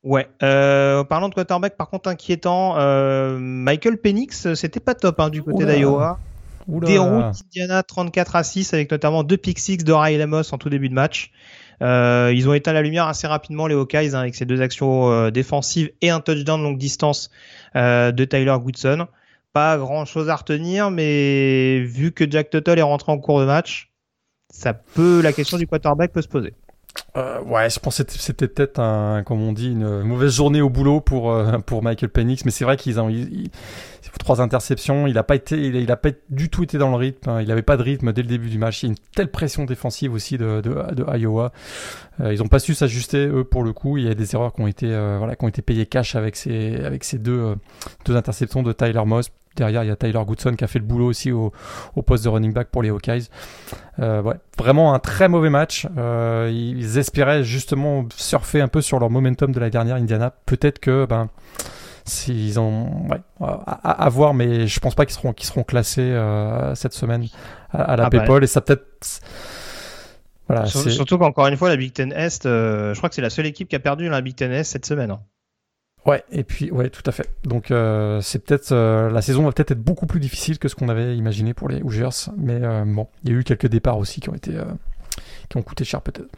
Ouais. 0.03 0.27
Euh, 0.41 1.03
parlant 1.03 1.29
de 1.29 1.35
quarterback, 1.35 1.77
par 1.77 1.89
contre 1.89 2.09
inquiétant, 2.09 2.75
euh, 2.77 3.37
Michael 3.39 3.97
Penix, 3.97 4.53
c'était 4.55 4.79
pas 4.79 4.95
top 4.95 5.19
hein, 5.19 5.29
du 5.29 5.43
côté 5.43 5.65
d'Iowa. 5.65 6.19
Déroute 6.67 7.41
Indiana 7.47 7.83
34 7.83 8.35
à 8.35 8.43
6 8.43 8.73
avec 8.73 8.91
notamment 8.91 9.23
deux 9.23 9.37
pick 9.37 9.57
six 9.57 9.77
de 9.77 9.91
Ray 9.91 10.17
Lemos 10.17 10.53
en 10.53 10.57
tout 10.57 10.69
début 10.69 10.89
de 10.89 10.93
match. 10.93 11.31
Euh, 11.81 12.31
ils 12.35 12.47
ont 12.47 12.53
éteint 12.53 12.71
la 12.71 12.83
lumière 12.83 13.07
assez 13.07 13.25
rapidement 13.25 13.65
les 13.65 13.73
Hawkeyes 13.73 14.13
hein, 14.13 14.19
avec 14.19 14.35
ces 14.35 14.45
deux 14.45 14.61
actions 14.61 15.11
euh, 15.11 15.31
défensives 15.31 15.91
et 16.01 16.11
un 16.11 16.19
touchdown 16.19 16.61
longue 16.61 16.77
distance 16.77 17.31
de 17.75 18.25
Tyler 18.25 18.55
Goodson. 18.61 19.07
Pas 19.53 19.77
grand 19.77 20.05
chose 20.05 20.29
à 20.29 20.35
retenir, 20.35 20.91
mais 20.91 21.79
vu 21.79 22.11
que 22.11 22.29
Jack 22.29 22.51
Tuttle 22.51 22.79
est 22.79 22.83
rentré 22.83 23.11
en 23.11 23.17
cours 23.17 23.39
de 23.39 23.45
match, 23.45 23.91
ça 24.49 24.73
peut 24.73 25.21
la 25.21 25.33
question 25.33 25.57
du 25.57 25.67
quarterback 25.67 26.13
peut 26.13 26.21
se 26.21 26.27
poser. 26.27 26.53
Euh, 27.17 27.41
ouais, 27.41 27.69
je 27.69 27.79
pense 27.79 28.01
que 28.01 28.11
c'était 28.11 28.47
peut-être 28.47 28.79
un, 28.79 29.23
comme 29.23 29.41
on 29.41 29.51
dit, 29.51 29.71
une 29.71 30.03
mauvaise 30.03 30.33
journée 30.33 30.61
au 30.61 30.69
boulot 30.69 31.01
pour 31.01 31.31
euh, 31.31 31.57
pour 31.59 31.83
Michael 31.83 32.09
Penix, 32.09 32.45
mais 32.45 32.51
c'est 32.51 32.63
vrai 32.63 32.77
qu'ils 32.77 32.99
ont 32.99 33.09
ils, 33.09 33.49
trois 34.19 34.41
interceptions. 34.41 35.07
Il 35.07 35.17
a 35.17 35.23
pas 35.23 35.35
été, 35.35 35.57
il 35.57 35.91
a, 35.91 35.97
pas 35.97 36.09
du 36.29 36.49
tout 36.49 36.63
été 36.63 36.77
dans 36.77 36.89
le 36.89 36.95
rythme. 36.95 37.29
Hein. 37.29 37.41
Il 37.41 37.51
avait 37.51 37.61
pas 37.61 37.77
de 37.77 37.83
rythme 37.83 38.13
dès 38.13 38.21
le 38.21 38.27
début 38.27 38.49
du 38.49 38.57
match. 38.57 38.83
Il 38.83 38.85
y 38.85 38.89
a 38.89 38.91
une 38.91 38.99
telle 39.15 39.29
pression 39.29 39.65
défensive 39.65 40.13
aussi 40.13 40.37
de 40.37 40.61
de, 40.61 40.93
de 40.93 41.17
Iowa. 41.17 41.51
Euh, 42.21 42.33
ils 42.33 42.41
ont 42.41 42.47
pas 42.47 42.59
su 42.59 42.73
s'ajuster 42.73 43.27
eux 43.27 43.43
pour 43.43 43.63
le 43.63 43.73
coup. 43.73 43.97
Il 43.97 44.05
y 44.05 44.09
a 44.09 44.13
des 44.13 44.33
erreurs 44.35 44.53
qui 44.53 44.61
ont 44.61 44.67
été 44.67 44.87
euh, 44.87 45.17
voilà 45.17 45.35
qui 45.35 45.43
ont 45.43 45.49
été 45.49 45.61
payées 45.61 45.85
cash 45.85 46.15
avec 46.15 46.35
ces 46.35 46.75
avec 46.83 47.03
ces 47.03 47.17
deux 47.17 47.55
deux 48.05 48.15
interceptions 48.15 48.63
de 48.63 48.71
Tyler 48.73 49.03
Moss. 49.05 49.31
Derrière, 49.55 49.83
il 49.83 49.87
y 49.87 49.91
a 49.91 49.95
Tyler 49.95 50.21
Goodson 50.25 50.53
qui 50.55 50.63
a 50.63 50.67
fait 50.67 50.79
le 50.79 50.85
boulot 50.85 51.07
aussi 51.07 51.31
au, 51.31 51.51
au 51.95 52.01
poste 52.01 52.23
de 52.23 52.29
running 52.29 52.53
back 52.53 52.69
pour 52.69 52.83
les 52.83 52.89
Hawkeyes. 52.89 53.27
Euh, 53.99 54.21
ouais, 54.21 54.35
vraiment 54.57 54.93
un 54.93 54.99
très 54.99 55.27
mauvais 55.27 55.49
match. 55.49 55.87
Euh, 55.97 56.49
ils 56.51 56.97
espéraient 56.97 57.43
justement 57.43 58.07
surfer 58.15 58.61
un 58.61 58.69
peu 58.69 58.81
sur 58.81 58.99
leur 58.99 59.09
momentum 59.09 59.51
de 59.51 59.59
la 59.59 59.69
dernière 59.69 59.97
Indiana. 59.97 60.33
Peut-être 60.45 60.79
que, 60.79 61.05
ben, 61.05 61.29
s'ils 62.05 62.59
ont, 62.59 63.07
ouais, 63.09 63.21
à, 63.41 64.09
voir, 64.09 64.33
mais 64.33 64.67
je 64.67 64.79
pense 64.79 64.95
pas 64.95 65.05
qu'ils 65.05 65.15
seront, 65.15 65.33
qu'ils 65.33 65.47
seront 65.47 65.63
classés 65.63 66.01
euh, 66.01 66.73
cette 66.75 66.93
semaine 66.93 67.25
à, 67.71 67.97
la 67.97 68.05
ah 68.05 68.09
bah, 68.09 68.19
PayPal. 68.19 68.43
Et 68.43 68.47
ça 68.47 68.61
peut-être. 68.61 69.21
Voilà, 70.47 70.65
Surtout 70.65 71.17
qu'encore 71.17 71.47
une 71.47 71.57
fois, 71.57 71.69
la 71.69 71.77
Big 71.77 71.93
Ten 71.93 72.13
Est, 72.13 72.43
je 72.43 72.97
crois 72.97 73.09
que 73.09 73.15
c'est 73.15 73.21
la 73.21 73.29
seule 73.29 73.45
équipe 73.45 73.67
qui 73.67 73.75
a 73.75 73.79
perdu 73.79 74.07
la 74.07 74.21
Big 74.21 74.35
Ten 74.35 74.51
Est 74.51 74.63
cette 74.63 74.85
semaine. 74.85 75.11
Hein. 75.11 75.19
Ouais, 76.05 76.23
et 76.31 76.43
puis 76.43 76.71
ouais, 76.71 76.89
tout 76.89 77.03
à 77.05 77.11
fait. 77.11 77.29
Donc 77.43 77.69
euh, 77.69 78.21
c'est 78.21 78.43
peut-être 78.43 78.71
euh, 78.71 79.11
la 79.11 79.21
saison 79.21 79.43
va 79.43 79.51
peut-être 79.51 79.71
être 79.71 79.83
beaucoup 79.83 80.07
plus 80.07 80.19
difficile 80.19 80.57
que 80.57 80.67
ce 80.67 80.75
qu'on 80.75 80.89
avait 80.89 81.15
imaginé 81.15 81.53
pour 81.53 81.69
les 81.69 81.81
Hoosiers, 81.83 82.31
mais 82.37 82.59
euh, 82.63 82.83
bon, 82.85 83.07
il 83.23 83.31
y 83.31 83.35
a 83.35 83.37
eu 83.37 83.43
quelques 83.43 83.67
départs 83.67 83.99
aussi 83.99 84.19
qui 84.19 84.29
ont 84.29 84.33
été 84.33 84.51
qui 85.49 85.57
ont 85.57 85.61
coûté 85.61 85.83
cher 85.83 86.01
peut-être. 86.01 86.29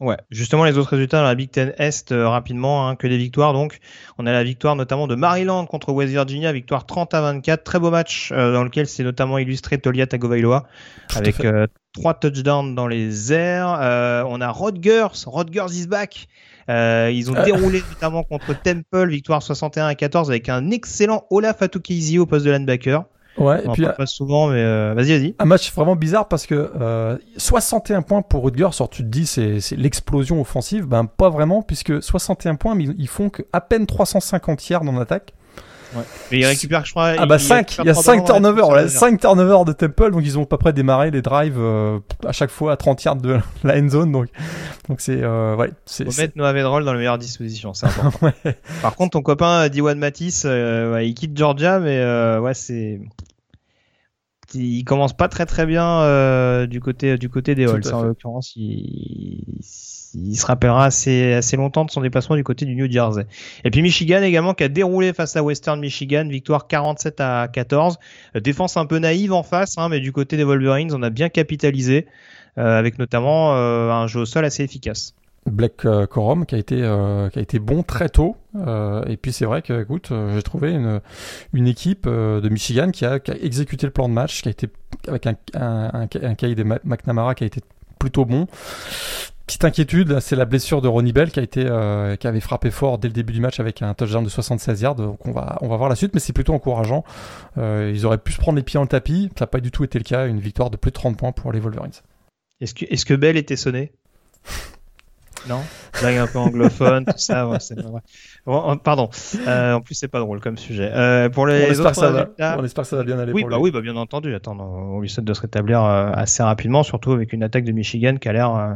Ouais, 0.00 0.16
justement 0.30 0.62
les 0.62 0.78
autres 0.78 0.90
résultats 0.90 1.18
dans 1.18 1.24
la 1.24 1.34
Big 1.34 1.50
Ten 1.50 1.74
Est 1.78 2.12
rapidement, 2.12 2.88
hein, 2.88 2.94
que 2.94 3.08
des 3.08 3.18
victoires 3.18 3.52
donc. 3.52 3.80
On 4.18 4.26
a 4.26 4.30
la 4.30 4.44
victoire 4.44 4.76
notamment 4.76 5.08
de 5.08 5.16
Maryland 5.16 5.66
contre 5.66 5.92
West 5.92 6.12
Virginia, 6.12 6.52
victoire 6.52 6.86
30 6.86 7.14
à 7.14 7.20
24, 7.20 7.64
très 7.64 7.80
beau 7.80 7.90
match 7.90 8.30
dans 8.30 8.62
lequel 8.62 8.86
c'est 8.86 9.02
notamment 9.02 9.38
illustré 9.38 9.78
Tolia 9.78 10.06
Tagovailoa 10.06 10.68
avec 11.16 11.44
trois 11.92 12.14
touchdowns 12.14 12.76
dans 12.76 12.86
les 12.86 13.32
airs. 13.32 14.24
on 14.28 14.40
a 14.40 14.48
Rodgers, 14.48 15.24
Rodgers 15.26 15.72
is 15.72 15.88
back 15.88 16.28
euh, 16.68 17.10
ils 17.12 17.30
ont 17.30 17.36
euh. 17.36 17.44
déroulé 17.44 17.82
notamment 17.88 18.22
contre 18.22 18.54
Temple, 18.60 19.08
victoire 19.08 19.42
61 19.42 19.86
à 19.86 19.94
14 19.94 20.30
avec 20.30 20.48
un 20.48 20.70
excellent 20.70 21.24
Olaf 21.30 21.62
Atukizi 21.62 22.18
au 22.18 22.26
poste 22.26 22.46
de 22.46 22.50
linebacker. 22.50 23.04
Ouais, 23.38 23.64
et 23.64 23.68
puis 23.68 23.86
pas 23.96 24.06
souvent, 24.06 24.48
mais 24.48 24.60
euh, 24.60 24.94
vas-y, 24.96 25.16
vas-y. 25.16 25.34
Un 25.38 25.44
match 25.44 25.72
vraiment 25.72 25.94
bizarre 25.94 26.26
parce 26.26 26.44
que 26.44 27.18
61 27.36 28.02
points 28.02 28.22
pour 28.22 28.42
Rutgers, 28.42 28.70
alors 28.76 28.90
tu 28.90 29.02
te 29.02 29.08
dis 29.08 29.26
c'est, 29.26 29.60
l'explosion 29.76 30.40
offensive, 30.40 30.86
ben 30.86 31.04
pas 31.04 31.30
vraiment 31.30 31.62
puisque 31.62 32.02
61 32.02 32.56
points, 32.56 32.74
mais 32.74 32.84
ils 32.84 33.08
font 33.08 33.30
que 33.30 33.42
à 33.52 33.60
peine 33.60 33.86
350 33.86 34.68
yards 34.68 34.82
en 34.82 34.98
attaque. 34.98 35.34
Ouais. 35.94 36.02
Mais 36.30 36.38
il 36.38 36.46
récupère, 36.46 36.84
je 36.84 36.90
crois. 36.90 37.14
Ah 37.16 37.26
bah 37.26 37.38
5, 37.38 37.78
il 37.78 37.86
y 37.86 37.90
a 37.90 37.94
5 37.94 38.24
turnovers, 38.24 38.88
5 38.90 39.20
turnovers 39.20 39.64
de 39.64 39.72
Temple, 39.72 40.10
donc 40.10 40.22
ils 40.24 40.38
ont 40.38 40.44
pas 40.44 40.58
près 40.58 40.72
démarré 40.72 41.10
les 41.10 41.22
drives 41.22 41.58
euh, 41.58 41.98
à 42.26 42.32
chaque 42.32 42.50
fois 42.50 42.72
à 42.72 42.76
30 42.76 43.02
yards 43.04 43.16
de 43.16 43.38
la 43.64 43.78
end 43.78 43.88
zone, 43.88 44.12
donc 44.12 44.28
donc 44.88 45.00
c'est 45.00 45.22
euh, 45.22 45.56
ouais. 45.56 45.70
C'est, 45.86 46.04
Faut 46.04 46.20
mettre 46.20 46.36
Noah 46.36 46.52
Vedrol 46.52 46.84
dans 46.84 46.92
la 46.92 46.98
meilleure 46.98 47.18
disposition, 47.18 47.72
c'est 47.74 47.86
important. 47.86 48.26
ouais. 48.44 48.56
Par 48.82 48.96
contre, 48.96 49.12
ton 49.12 49.22
copain 49.22 49.64
euh, 49.64 49.68
Diwan 49.68 49.98
Matisse, 49.98 50.44
euh, 50.46 50.92
ouais, 50.92 51.08
il 51.08 51.14
quitte 51.14 51.36
Georgia, 51.36 51.78
mais 51.78 51.98
euh, 51.98 52.40
ouais 52.40 52.54
c'est 52.54 53.00
il 54.54 54.82
commence 54.84 55.14
pas 55.14 55.28
très 55.28 55.44
très 55.44 55.66
bien 55.66 56.66
du 56.66 56.80
côté 56.80 57.18
du 57.18 57.28
côté 57.28 57.54
des 57.54 57.66
Halls. 57.66 57.82
En 57.92 58.02
l'occurrence, 58.02 58.54
il, 58.56 59.44
il 60.26 60.36
se 60.36 60.46
rappellera 60.46 60.84
assez, 60.84 61.40
longtemps 61.56 61.84
de 61.84 61.90
son 61.90 62.00
déplacement 62.00 62.36
du 62.36 62.44
côté 62.44 62.64
du 62.64 62.74
New 62.74 62.90
Jersey. 62.90 63.26
Et 63.64 63.70
puis 63.70 63.82
Michigan 63.82 64.22
également 64.22 64.54
qui 64.54 64.64
a 64.64 64.68
déroulé 64.68 65.12
face 65.12 65.36
à 65.36 65.42
Western 65.42 65.80
Michigan, 65.80 66.26
victoire 66.28 66.66
47 66.66 67.20
à 67.20 67.48
14. 67.48 67.98
Euh, 68.36 68.40
défense 68.40 68.76
un 68.76 68.86
peu 68.86 68.98
naïve 68.98 69.32
en 69.32 69.42
face, 69.42 69.76
hein, 69.78 69.88
mais 69.88 70.00
du 70.00 70.12
côté 70.12 70.36
des 70.36 70.44
Wolverines, 70.44 70.92
on 70.94 71.02
a 71.02 71.10
bien 71.10 71.28
capitalisé, 71.28 72.06
euh, 72.58 72.78
avec 72.78 72.98
notamment 72.98 73.54
euh, 73.54 73.90
un 73.90 74.06
jeu 74.06 74.20
au 74.20 74.26
sol 74.26 74.44
assez 74.44 74.62
efficace. 74.62 75.14
Black 75.46 75.86
Corum 76.10 76.44
qui 76.44 76.56
a 76.56 76.58
été 76.58 77.58
bon 77.58 77.82
très 77.82 78.10
tôt 78.10 78.36
et 78.54 79.16
puis 79.16 79.32
c'est 79.32 79.46
vrai 79.46 79.62
que 79.62 79.80
écoute 79.80 80.12
j'ai 80.34 80.42
trouvé 80.42 80.76
une 81.54 81.66
équipe 81.66 82.06
de 82.06 82.46
Michigan 82.50 82.90
qui 82.90 83.06
a, 83.06 83.18
exécuté 83.40 83.86
le 83.86 83.92
plan 83.92 84.10
de 84.10 84.14
match 84.14 84.42
qui 84.42 84.48
a 84.48 84.50
été 84.50 84.68
avec 85.06 85.26
un 85.26 85.36
un, 85.54 86.02
un, 86.02 86.34
cahier 86.34 86.54
de 86.54 86.64
McNamara 86.64 87.34
qui 87.34 87.44
a 87.44 87.46
été 87.46 87.62
plutôt 87.98 88.26
bon 88.26 88.46
Petite 89.48 89.64
inquiétude, 89.64 90.20
c'est 90.20 90.36
la 90.36 90.44
blessure 90.44 90.82
de 90.82 90.88
Ronnie 90.88 91.14
Bell 91.14 91.30
euh, 91.56 92.16
qui 92.16 92.26
avait 92.26 92.40
frappé 92.40 92.70
fort 92.70 92.98
dès 92.98 93.08
le 93.08 93.14
début 93.14 93.32
du 93.32 93.40
match 93.40 93.60
avec 93.60 93.80
un 93.80 93.94
touchdown 93.94 94.22
de 94.22 94.28
76 94.28 94.82
yards. 94.82 94.96
Donc 94.96 95.24
on 95.24 95.32
va 95.32 95.56
voir 95.62 95.88
la 95.88 95.94
suite, 95.94 96.12
mais 96.12 96.20
c'est 96.20 96.34
plutôt 96.34 96.52
encourageant. 96.52 97.02
Euh, 97.56 97.90
ils 97.94 98.04
auraient 98.04 98.18
pu 98.18 98.32
se 98.32 98.38
prendre 98.38 98.56
les 98.56 98.62
pieds 98.62 98.76
dans 98.76 98.82
le 98.82 98.88
tapis, 98.88 99.30
ça 99.38 99.44
n'a 99.44 99.46
pas 99.46 99.60
du 99.60 99.70
tout 99.70 99.84
été 99.84 99.98
le 99.98 100.04
cas. 100.04 100.26
Une 100.26 100.38
victoire 100.38 100.68
de 100.68 100.76
plus 100.76 100.90
de 100.90 100.96
30 100.96 101.16
points 101.16 101.32
pour 101.32 101.50
les 101.50 101.60
Wolverines. 101.60 101.92
Est-ce 102.60 103.06
que 103.06 103.14
Bell 103.14 103.38
était 103.38 103.56
sonné? 103.56 103.92
Non? 105.46 105.62
Blague 106.00 106.16
un 106.16 106.26
peu 106.26 106.38
anglophone, 106.38 107.04
tout 107.04 107.12
ça. 107.16 107.48
Ouais, 107.48 107.58
pardon. 108.82 109.10
Euh, 109.46 109.74
en 109.74 109.80
plus, 109.80 109.94
c'est 109.94 110.08
pas 110.08 110.20
drôle 110.20 110.40
comme 110.40 110.56
sujet. 110.56 110.90
Euh, 110.92 111.28
pour 111.28 111.46
les 111.46 111.78
on, 111.78 111.80
autres 111.80 111.94
ça 111.94 112.10
va, 112.10 112.56
on 112.58 112.64
espère 112.64 112.84
que 112.84 112.90
ça 112.90 112.96
va 112.96 113.04
bien 113.04 113.18
aller. 113.18 113.32
Oui, 113.32 113.42
pour 113.42 113.50
bah, 113.50 113.58
oui 113.58 113.70
bah, 113.70 113.80
bien 113.80 113.96
entendu. 113.96 114.34
Attends, 114.34 114.58
on 114.58 115.00
lui 115.00 115.08
souhaite 115.08 115.24
de 115.24 115.34
se 115.34 115.40
rétablir 115.40 115.82
euh, 115.82 116.10
assez 116.12 116.42
rapidement, 116.42 116.82
surtout 116.82 117.12
avec 117.12 117.32
une 117.32 117.42
attaque 117.42 117.64
de 117.64 117.72
Michigan 117.72 118.16
qui 118.16 118.28
a 118.28 118.32
l'air 118.32 118.54
euh, 118.54 118.74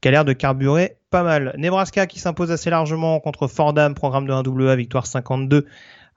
qui 0.00 0.08
a 0.08 0.10
l'air 0.10 0.24
de 0.24 0.32
carburer 0.32 0.96
pas 1.10 1.22
mal. 1.22 1.54
Nebraska 1.58 2.06
qui 2.06 2.20
s'impose 2.20 2.50
assez 2.50 2.70
largement 2.70 3.20
contre 3.20 3.48
Fordham, 3.48 3.94
programme 3.94 4.26
de 4.26 4.32
1AA, 4.32 4.76
victoire 4.76 5.06
52 5.06 5.66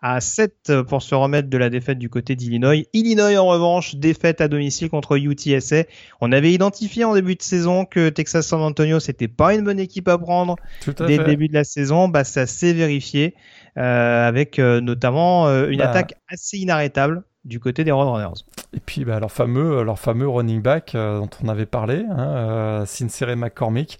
à 0.01 0.19
7 0.19 0.81
pour 0.87 1.01
se 1.01 1.13
remettre 1.13 1.49
de 1.49 1.57
la 1.57 1.69
défaite 1.69 1.99
du 1.99 2.09
côté 2.09 2.35
d'Illinois. 2.35 2.75
Illinois 2.93 3.37
en 3.37 3.45
revanche, 3.45 3.95
défaite 3.95 4.41
à 4.41 4.47
domicile 4.47 4.89
contre 4.89 5.17
UTSA. 5.17 5.83
On 6.21 6.31
avait 6.31 6.51
identifié 6.51 7.03
en 7.03 7.13
début 7.13 7.35
de 7.35 7.41
saison 7.41 7.85
que 7.85 8.09
Texas 8.09 8.47
San 8.47 8.61
Antonio 8.61 8.99
c'était 8.99 9.27
pas 9.27 9.53
une 9.53 9.63
bonne 9.63 9.79
équipe 9.79 10.07
à 10.07 10.17
prendre 10.17 10.55
dès 10.85 11.17
le 11.17 11.23
début 11.25 11.47
de 11.47 11.53
la 11.53 11.63
saison. 11.63 12.07
Bah 12.07 12.23
ça 12.23 12.45
s'est 12.45 12.73
vérifié 12.73 13.35
euh, 13.77 14.27
avec 14.27 14.59
euh, 14.59 14.81
notamment 14.81 15.47
euh, 15.47 15.69
une 15.69 15.79
bah. 15.79 15.89
attaque 15.89 16.15
assez 16.27 16.57
inarrêtable 16.57 17.23
du 17.45 17.59
côté 17.59 17.83
des 17.83 17.91
Roadrunners. 17.91 18.43
Et 18.73 18.79
puis 18.79 19.05
bah, 19.05 19.19
leur, 19.19 19.31
fameux, 19.31 19.83
leur 19.83 19.97
fameux 19.97 20.27
running 20.27 20.61
back 20.61 20.91
dont 20.93 21.29
on 21.43 21.47
avait 21.47 21.65
parlé, 21.65 22.05
hein, 22.09 22.83
Sincere 22.85 23.35
McCormick. 23.35 23.99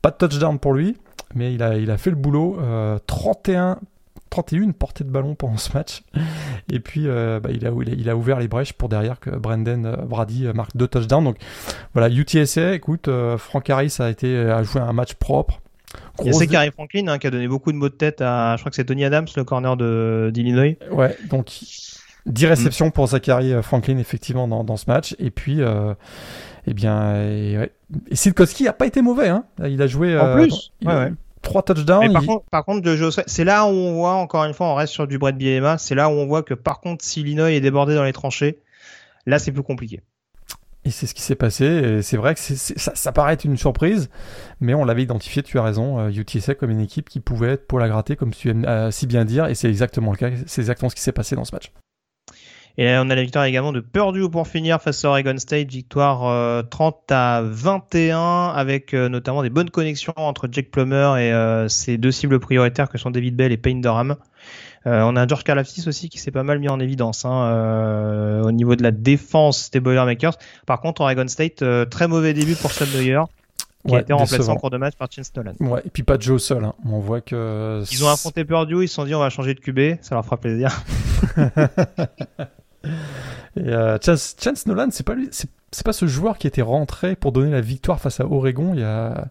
Pas 0.00 0.10
de 0.10 0.16
touchdown 0.16 0.58
pour 0.58 0.72
lui, 0.72 0.96
mais 1.34 1.52
il 1.52 1.62
a, 1.62 1.76
il 1.76 1.90
a 1.90 1.98
fait 1.98 2.10
le 2.10 2.16
boulot. 2.16 2.58
31 3.06 3.78
31 4.32 4.70
portées 4.72 5.04
de 5.04 5.10
ballon 5.10 5.34
pendant 5.34 5.58
ce 5.58 5.76
match. 5.76 6.02
Et 6.72 6.80
puis, 6.80 7.02
euh, 7.06 7.38
bah, 7.38 7.50
il, 7.52 7.66
a, 7.66 7.70
il, 7.86 8.08
a, 8.08 8.16
ouvert 8.16 8.40
les 8.40 8.48
brèches 8.48 8.72
pour 8.72 8.88
derrière 8.88 9.20
que 9.20 9.28
Brendan 9.28 9.84
euh, 9.84 9.96
Brady 9.96 10.46
euh, 10.46 10.54
marque 10.54 10.74
deux 10.74 10.88
touchdowns. 10.88 11.24
Donc 11.24 11.36
voilà, 11.92 12.08
UTSA, 12.08 12.72
écoute, 12.72 13.10
Frank 13.36 13.68
Harris 13.68 13.94
a, 13.98 14.08
été, 14.08 14.34
a 14.34 14.62
joué 14.62 14.80
un 14.80 14.94
match 14.94 15.14
propre. 15.14 15.60
Y 16.24 16.30
a 16.30 16.32
Zachary 16.32 16.70
Franklin 16.70 17.08
hein, 17.08 17.18
qui 17.18 17.26
a 17.26 17.30
donné 17.30 17.46
beaucoup 17.46 17.72
de 17.72 17.76
mots 17.76 17.90
de 17.90 17.94
tête 17.94 18.22
à, 18.22 18.56
je 18.56 18.62
crois 18.62 18.70
que 18.70 18.76
c'est 18.76 18.86
Tony 18.86 19.04
Adams, 19.04 19.26
le 19.36 19.44
corner 19.44 19.76
d'Illinois. 20.32 20.76
Ouais, 20.90 21.14
donc 21.28 21.50
10 22.24 22.46
réceptions 22.46 22.90
pour 22.90 23.08
Zachary 23.08 23.52
Franklin 23.62 23.98
effectivement 23.98 24.48
dans, 24.48 24.64
dans 24.64 24.78
ce 24.78 24.88
match. 24.88 25.14
Et 25.18 25.30
puis, 25.30 25.60
eh 26.66 26.74
bien, 26.74 27.16
et, 27.22 27.58
ouais. 27.58 27.72
et 28.08 28.16
Silkowski 28.16 28.66
a 28.66 28.72
pas 28.72 28.86
été 28.86 29.02
mauvais. 29.02 29.28
Hein. 29.28 29.44
Il 29.62 29.82
a 29.82 29.86
joué. 29.86 30.18
En 30.18 30.34
plus, 30.34 30.72
ouais, 30.86 30.94
ouais 30.94 31.12
trois 31.42 31.62
touchdowns. 31.62 32.12
par, 32.12 32.24
contre, 32.24 32.44
par 32.50 32.64
contre, 32.64 33.22
c'est 33.26 33.44
là 33.44 33.66
où 33.66 33.70
on 33.70 33.94
voit, 33.94 34.14
encore 34.14 34.44
une 34.44 34.54
fois, 34.54 34.68
on 34.68 34.74
reste 34.74 34.92
sur 34.92 35.06
du 35.06 35.18
Brett 35.18 35.36
Bielema, 35.36 35.78
c'est 35.78 35.94
là 35.94 36.08
où 36.08 36.12
on 36.12 36.26
voit 36.26 36.42
que 36.42 36.54
par 36.54 36.80
contre, 36.80 37.04
si 37.04 37.20
Illinois 37.20 37.52
est 37.52 37.60
débordé 37.60 37.94
dans 37.94 38.04
les 38.04 38.12
tranchées, 38.12 38.58
là 39.26 39.38
c'est 39.38 39.52
plus 39.52 39.62
compliqué. 39.62 40.00
Et 40.84 40.90
c'est 40.90 41.06
ce 41.06 41.14
qui 41.14 41.22
s'est 41.22 41.36
passé. 41.36 42.02
C'est 42.02 42.16
vrai 42.16 42.34
que 42.34 42.40
ça, 42.40 42.92
ça, 42.94 43.12
paraît 43.12 43.34
être 43.34 43.44
une 43.44 43.56
surprise, 43.56 44.10
mais 44.60 44.74
on 44.74 44.84
l'avait 44.84 45.04
identifié, 45.04 45.42
tu 45.42 45.58
as 45.58 45.62
raison, 45.62 46.08
UTSA 46.08 46.52
euh, 46.52 46.54
comme 46.56 46.70
une 46.70 46.80
équipe 46.80 47.08
qui 47.08 47.20
pouvait 47.20 47.52
être 47.52 47.68
pour 47.68 47.78
la 47.78 47.88
gratter, 47.88 48.16
comme 48.16 48.32
tu 48.32 48.50
aimes 48.50 48.64
euh, 48.64 48.90
si 48.90 49.06
bien 49.06 49.24
dire, 49.24 49.46
et 49.46 49.54
c'est 49.54 49.68
exactement 49.68 50.10
le 50.10 50.16
cas. 50.16 50.30
C'est 50.46 50.60
exactement 50.60 50.88
ce 50.88 50.96
qui 50.96 51.02
s'est 51.02 51.12
passé 51.12 51.36
dans 51.36 51.44
ce 51.44 51.54
match. 51.54 51.72
Et 52.78 52.88
on 52.98 53.10
a 53.10 53.14
la 53.14 53.22
victoire 53.22 53.44
également 53.44 53.72
de 53.72 53.80
Purdue 53.80 54.30
pour 54.30 54.48
finir 54.48 54.80
face 54.80 55.04
à 55.04 55.10
Oregon 55.10 55.36
State, 55.36 55.68
victoire 55.68 56.64
30 56.70 56.96
euh, 57.10 57.14
à 57.14 57.42
21 57.42 58.48
avec 58.48 58.94
euh, 58.94 59.10
notamment 59.10 59.42
des 59.42 59.50
bonnes 59.50 59.68
connexions 59.68 60.14
entre 60.16 60.48
Jake 60.50 60.70
Plummer 60.70 61.18
et 61.18 61.32
euh, 61.32 61.68
ses 61.68 61.98
deux 61.98 62.12
cibles 62.12 62.40
prioritaires 62.40 62.88
que 62.88 62.96
sont 62.96 63.10
David 63.10 63.36
Bell 63.36 63.52
et 63.52 63.58
Payne 63.58 63.82
Durham. 63.82 64.16
on 64.86 65.16
a 65.16 65.26
George 65.26 65.44
Karlaftis 65.44 65.86
aussi 65.86 66.08
qui 66.08 66.18
s'est 66.18 66.30
pas 66.30 66.44
mal 66.44 66.60
mis 66.60 66.70
en 66.70 66.80
évidence 66.80 67.26
hein, 67.26 68.40
au 68.42 68.52
niveau 68.52 68.74
de 68.74 68.82
la 68.82 68.90
défense 68.90 69.70
des 69.70 69.80
Boilermakers. 69.80 70.38
Par 70.66 70.80
contre, 70.80 71.02
Oregon 71.02 71.28
State, 71.28 71.62
très 71.90 72.08
mauvais 72.08 72.32
début 72.32 72.54
pour 72.54 72.72
Sam 72.72 72.88
Neuer 72.94 73.20
qui 73.86 73.96
a 73.96 74.00
été 74.00 74.12
remplacé 74.12 74.48
en 74.48 74.56
cours 74.56 74.70
de 74.70 74.76
match 74.76 74.94
par 74.96 75.08
Chance 75.10 75.32
Nolan. 75.34 75.54
Ouais, 75.58 75.82
et 75.84 75.90
puis 75.90 76.04
pas 76.04 76.16
Joe 76.18 76.40
seul. 76.40 76.64
Hein. 76.64 76.72
On 76.88 77.00
voit 77.00 77.20
que. 77.20 77.82
Ils 77.90 78.04
ont 78.04 78.08
affronté 78.08 78.44
Purdue, 78.44 78.84
ils 78.84 78.88
se 78.88 78.94
sont 78.94 79.04
dit 79.04 79.14
on 79.14 79.18
va 79.18 79.28
changer 79.28 79.54
de 79.54 79.60
QB, 79.60 79.98
ça 80.02 80.14
leur 80.14 80.24
fera 80.24 80.36
plaisir. 80.36 80.84
Et 83.56 83.68
euh, 83.68 83.98
Chance, 84.00 84.66
Nolan, 84.66 84.88
c'est 84.90 85.06
pas 85.06 85.14
lui, 85.14 85.28
c'est 85.30 85.84
pas 85.84 85.92
ce 85.92 86.06
joueur 86.06 86.38
qui 86.38 86.46
était 86.46 86.62
rentré 86.62 87.16
pour 87.16 87.32
donner 87.32 87.50
la 87.50 87.60
victoire 87.60 88.00
face 88.00 88.20
à 88.20 88.26
Oregon 88.26 88.72
il 88.74 88.80
y 88.80 88.84
a, 88.84 89.26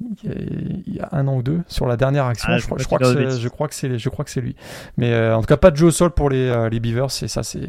il 0.00 0.94
y 0.94 1.00
a, 1.00 1.08
un 1.12 1.26
an 1.28 1.36
ou 1.36 1.42
deux 1.42 1.62
sur 1.68 1.86
la 1.86 1.96
dernière 1.96 2.26
action. 2.26 2.48
Ah, 2.50 2.58
je, 2.58 2.66
crois, 2.66 2.78
je, 2.78 2.84
crois 2.84 2.98
que 2.98 3.04
je, 3.30 3.48
crois 3.48 3.68
que 3.68 3.74
c'est, 3.74 3.98
je 3.98 4.08
crois 4.08 4.24
que 4.24 4.30
c'est 4.30 4.40
lui. 4.40 4.56
Mais 4.96 5.12
euh, 5.12 5.36
en 5.36 5.40
tout 5.40 5.46
cas, 5.46 5.56
pas 5.56 5.70
de 5.70 5.76
jeu 5.76 5.86
au 5.86 5.90
sol 5.90 6.10
pour 6.10 6.30
les, 6.30 6.48
euh, 6.48 6.68
les 6.68 6.80
Beavers 6.80 7.22
et 7.22 7.28
ça, 7.28 7.42
c'est, 7.42 7.68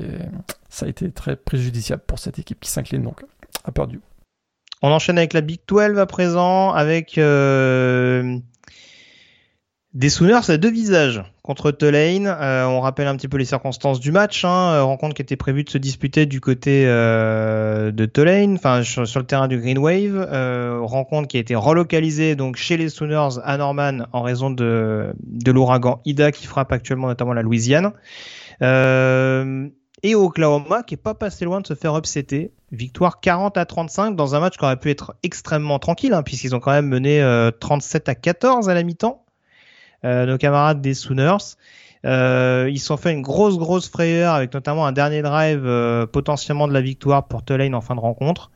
ça 0.69 0.85
a 0.85 0.89
été 0.89 1.11
très 1.11 1.35
préjudiciable 1.35 2.03
pour 2.05 2.19
cette 2.19 2.39
équipe 2.39 2.59
qui 2.59 2.69
s'incline 2.69 3.03
donc 3.03 3.23
a 3.63 3.71
perdu. 3.71 4.01
On 4.81 4.89
enchaîne 4.89 5.17
avec 5.17 5.33
la 5.33 5.41
Big 5.41 5.59
12 5.67 5.97
à 5.97 6.05
présent 6.05 6.71
avec 6.71 7.17
des 9.93 10.09
Sooners 10.09 10.49
à 10.49 10.57
deux 10.57 10.69
visages 10.69 11.23
contre 11.41 11.71
Tulane. 11.71 12.27
Euh, 12.27 12.65
on 12.65 12.81
rappelle 12.81 13.07
un 13.07 13.15
petit 13.15 13.29
peu 13.29 13.37
les 13.37 13.45
circonstances 13.45 13.99
du 13.99 14.11
match. 14.11 14.43
Hein. 14.43 14.73
Euh, 14.73 14.83
rencontre 14.83 15.15
qui 15.15 15.21
était 15.21 15.37
prévue 15.37 15.63
de 15.63 15.69
se 15.69 15.77
disputer 15.77 16.25
du 16.25 16.41
côté 16.41 16.83
euh, 16.85 17.91
de 17.91 18.05
Tulane, 18.05 18.55
enfin 18.55 18.83
sur, 18.83 19.01
le 19.03 19.25
terrain 19.25 19.47
du 19.47 19.59
Green 19.59 19.77
Wave. 19.77 20.27
rencontre 20.83 21.27
qui 21.27 21.37
a 21.37 21.39
été 21.39 21.55
relocalisée 21.55 22.35
donc 22.35 22.57
chez 22.57 22.75
les 22.75 22.89
Sooners 22.89 23.39
à 23.43 23.57
Norman 23.57 24.05
en 24.11 24.21
raison 24.21 24.51
de, 24.51 25.13
de 25.23 25.51
l'ouragan 25.51 26.01
Ida 26.05 26.31
qui 26.31 26.47
frappe 26.47 26.71
actuellement 26.71 27.07
notamment 27.07 27.33
la 27.33 27.41
Louisiane. 27.41 27.93
et 28.61 30.15
Oklahoma 30.15 30.83
qui 30.83 30.95
est 30.95 30.97
pas 31.01 31.13
passé 31.13 31.45
loin 31.45 31.61
de 31.61 31.67
se 31.67 31.75
faire 31.75 31.95
upsetter. 31.95 32.51
Victoire 32.73 33.21
40 33.21 33.57
à 33.57 33.65
35 33.65 34.17
dans 34.17 34.35
un 34.35 34.41
match 34.41 34.57
qui 34.57 34.65
aurait 34.65 34.77
pu 34.77 34.91
être 34.91 35.15
extrêmement 35.23 35.79
tranquille 35.79 36.13
hein, 36.13 36.23
puisqu'ils 36.23 36.53
ont 36.53 36.59
quand 36.59 36.73
même 36.73 36.87
mené 36.87 37.25
37 37.61 38.09
à 38.09 38.15
14 38.15 38.67
à 38.67 38.73
la 38.73 38.83
mi-temps. 38.83 39.23
Euh, 40.05 40.25
nos 40.25 40.37
camarades 40.37 40.81
des 40.81 40.93
Sooners. 40.93 41.55
Euh, 42.05 42.69
ils 42.71 42.79
sont 42.79 42.97
fait 42.97 43.11
une 43.11 43.23
grosse 43.23 43.57
grosse 43.57 43.89
frayeur 43.89 44.35
avec 44.35 44.53
notamment 44.53 44.85
un 44.85 44.91
dernier 44.91 45.23
drive 45.23 45.65
euh, 45.65 46.05
potentiellement 46.05 46.67
de 46.67 46.73
la 46.73 46.81
victoire 46.81 47.27
pour 47.27 47.43
Tulane 47.43 47.73
en 47.73 47.81
fin 47.81 47.95
de 47.95 47.99
rencontre. 47.99 48.51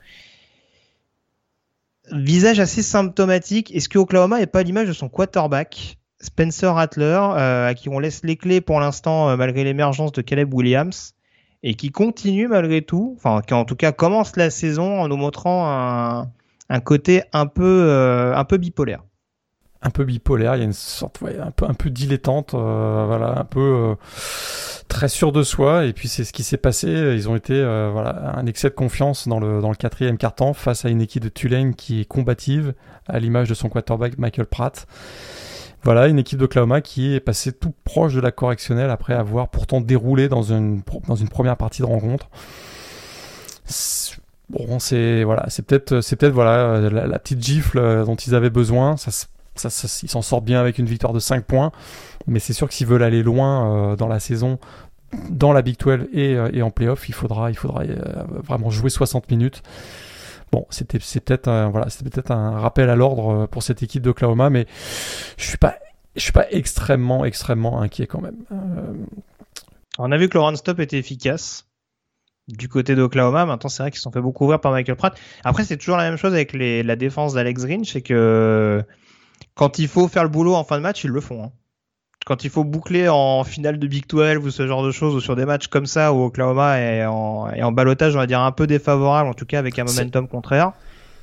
Visage 2.11 2.59
assez 2.59 2.83
symptomatique. 2.83 3.73
Est-ce 3.73 3.89
que 3.89 3.97
Oklahoma 3.97 4.39
n'est 4.39 4.47
pas 4.47 4.61
l'image 4.63 4.87
de 4.87 4.93
son 4.93 5.09
quarterback 5.09 5.97
Spencer 6.19 6.71
Rattler, 6.71 7.19
à 7.35 7.73
qui 7.73 7.89
on 7.89 7.97
laisse 7.97 8.23
les 8.23 8.35
clés 8.35 8.61
pour 8.61 8.79
l'instant 8.79 9.35
malgré 9.37 9.63
l'émergence 9.63 10.11
de 10.11 10.21
Caleb 10.21 10.53
Williams 10.53 11.15
et 11.63 11.73
qui 11.73 11.89
continue 11.89 12.47
malgré 12.47 12.83
tout, 12.83 13.15
enfin 13.17 13.41
qui 13.41 13.55
en 13.55 13.65
tout 13.65 13.75
cas 13.75 13.91
commence 13.91 14.35
la 14.35 14.51
saison 14.51 15.01
en 15.01 15.07
nous 15.07 15.17
montrant 15.17 15.67
un, 15.67 16.31
un 16.69 16.79
côté 16.79 17.23
un 17.33 17.47
peu 17.47 18.33
un 18.35 18.43
peu 18.43 18.57
bipolaire? 18.57 19.03
Un 19.84 19.89
peu 19.89 20.03
bipolaire, 20.03 20.55
il 20.55 20.59
y 20.59 20.61
a 20.61 20.65
une 20.65 20.73
sorte, 20.73 21.21
ouais, 21.21 21.38
un 21.39 21.51
peu, 21.51 21.65
un 21.65 21.89
dilettante, 21.89 22.53
euh, 22.53 23.05
voilà, 23.07 23.39
un 23.39 23.43
peu 23.45 23.59
euh, 23.59 23.95
très 24.88 25.09
sûr 25.09 25.32
de 25.32 25.41
soi. 25.41 25.86
Et 25.86 25.93
puis 25.93 26.07
c'est 26.07 26.23
ce 26.23 26.34
qui 26.34 26.43
s'est 26.43 26.57
passé. 26.57 26.88
Ils 26.88 27.29
ont 27.29 27.36
été, 27.36 27.53
euh, 27.53 27.89
voilà, 27.91 28.36
un 28.38 28.45
excès 28.45 28.69
de 28.69 28.75
confiance 28.75 29.27
dans 29.27 29.39
le 29.39 29.59
dans 29.61 29.69
le 29.69 29.75
quatrième 29.75 30.17
quart-temps 30.17 30.53
face 30.53 30.86
à 30.86 30.89
une 30.89 31.01
équipe 31.01 31.23
de 31.23 31.29
Tulane 31.29 31.73
qui 31.73 32.01
est 32.01 32.05
combative, 32.05 32.73
à 33.07 33.19
l'image 33.19 33.49
de 33.49 33.55
son 33.55 33.69
quarterback 33.69 34.17
Michael 34.19 34.45
Pratt. 34.45 34.88
Voilà, 35.84 36.07
une 36.07 36.19
équipe 36.19 36.38
d'Oklahoma 36.38 36.82
qui 36.82 37.15
est 37.15 37.19
passée 37.19 37.51
tout 37.51 37.73
proche 37.84 38.13
de 38.13 38.21
la 38.21 38.32
correctionnelle 38.32 38.91
après 38.91 39.15
avoir 39.15 39.49
pourtant 39.49 39.82
déroulé 39.82 40.29
dans 40.29 40.43
une 40.43 40.84
dans 41.07 41.15
une 41.15 41.29
première 41.29 41.57
partie 41.57 41.82
de 41.82 41.88
rencontre. 41.88 42.29
Bon, 44.49 44.77
c'est 44.77 45.23
voilà, 45.23 45.45
c'est 45.47 45.65
peut-être 45.65 46.01
c'est 46.01 46.17
peut-être 46.17 46.34
voilà 46.34 46.82
la, 46.91 47.19
petite 47.19 47.41
gifle 47.41 48.05
dont 48.05 48.15
ils 48.15 48.36
avaient 48.36 48.51
besoin. 48.51 48.95
Ils 49.55 50.09
s'en 50.09 50.21
sortent 50.21 50.45
bien 50.45 50.59
avec 50.59 50.77
une 50.77 50.85
victoire 50.85 51.13
de 51.13 51.19
5 51.19 51.45
points. 51.45 51.71
Mais 52.27 52.39
c'est 52.39 52.53
sûr 52.53 52.67
que 52.67 52.73
s'ils 52.73 52.87
veulent 52.87 53.03
aller 53.03 53.23
loin 53.23 53.91
euh, 53.91 53.95
dans 53.95 54.07
la 54.07 54.19
saison, 54.19 54.59
dans 55.29 55.53
la 55.53 55.61
Big 55.61 55.77
12 55.77 56.07
et, 56.13 56.37
et 56.53 56.61
en 56.61 56.71
playoff, 56.71 57.09
il 57.09 57.13
faudra, 57.13 57.51
faudra 57.53 57.83
vraiment 58.43 58.69
jouer 58.69 58.89
60 58.89 59.29
minutes. 59.29 59.61
Bon, 60.51 60.65
c'était 60.69 60.99
peut-être 60.99 61.47
un, 61.47 62.59
rappel 62.59 62.89
à 62.89 62.95
l'ordre 62.95 63.47
pour 63.47 63.63
cette 63.63 63.83
équipe 63.83 64.03
d'Oklahoma, 64.03 64.49
mais 64.49 64.67
je 65.37 65.45
suis 65.45 65.57
suis 66.17 66.33
pas 66.33 66.45
extrêmement 66.51 67.23
inquiet 67.23 68.05
quand 68.07 68.21
même. 68.21 68.35
On 69.97 70.11
a 70.11 70.17
vu 70.17 70.27
que 70.27 70.37
le 70.37 70.41
run-stop 70.41 70.79
était 70.79 70.97
efficace 70.97 71.67
du 72.47 72.67
côté 72.67 72.95
d'Oklahoma. 72.95 73.45
Maintenant, 73.45 73.69
c'est 73.69 73.83
vrai 73.83 73.91
qu'ils 73.91 73.97
se 73.97 74.03
sont 74.03 74.11
fait 74.11 74.21
beaucoup 74.21 74.43
ouvrir 74.43 74.59
par 74.59 74.71
Michael 74.71 74.95
Pratt. 74.95 75.17
Après, 75.43 75.63
c'est 75.63 75.77
toujours 75.77 75.97
la 75.97 76.09
même 76.09 76.17
chose 76.17 76.33
avec 76.33 76.53
la 76.53 76.95
défense 76.95 77.33
d'Alex 77.33 77.65
Green, 77.65 77.85
c'est 77.85 78.01
que 78.01 78.83
quand 79.62 79.78
il 79.78 79.88
faut 79.88 80.07
faire 80.07 80.24
le 80.24 80.30
boulot 80.30 80.55
en 80.55 80.64
fin 80.64 80.78
de 80.78 80.82
match, 80.82 81.03
ils 81.03 81.12
le 81.12 81.22
font. 81.22 81.43
Hein. 81.43 81.51
Quand 82.26 82.43
il 82.43 82.49
faut 82.49 82.64
boucler 82.64 83.07
en 83.07 83.43
finale 83.43 83.78
de 83.78 83.86
Big 83.86 84.07
12 84.07 84.38
ou 84.38 84.49
ce 84.49 84.66
genre 84.66 84.84
de 84.84 84.89
choses, 84.89 85.14
ou 85.14 85.20
sur 85.20 85.36
des 85.36 85.45
matchs 85.45 85.68
comme 85.68 85.86
ça 85.86 86.14
où 86.14 86.24
Oklahoma 86.24 86.80
est 86.80 87.05
en, 87.05 87.47
est 87.51 87.62
en 87.62 87.72
balotage, 87.72 88.16
on 88.16 88.18
va 88.18 88.26
dire 88.26 88.39
un 88.39 88.51
peu 88.51 88.66
défavorable, 88.66 89.30
en 89.30 89.36
tout 89.36 89.45
cas 89.45 89.59
avec 89.59 89.78
un 89.78 89.84
momentum 89.84 90.28
contraire, 90.28 90.72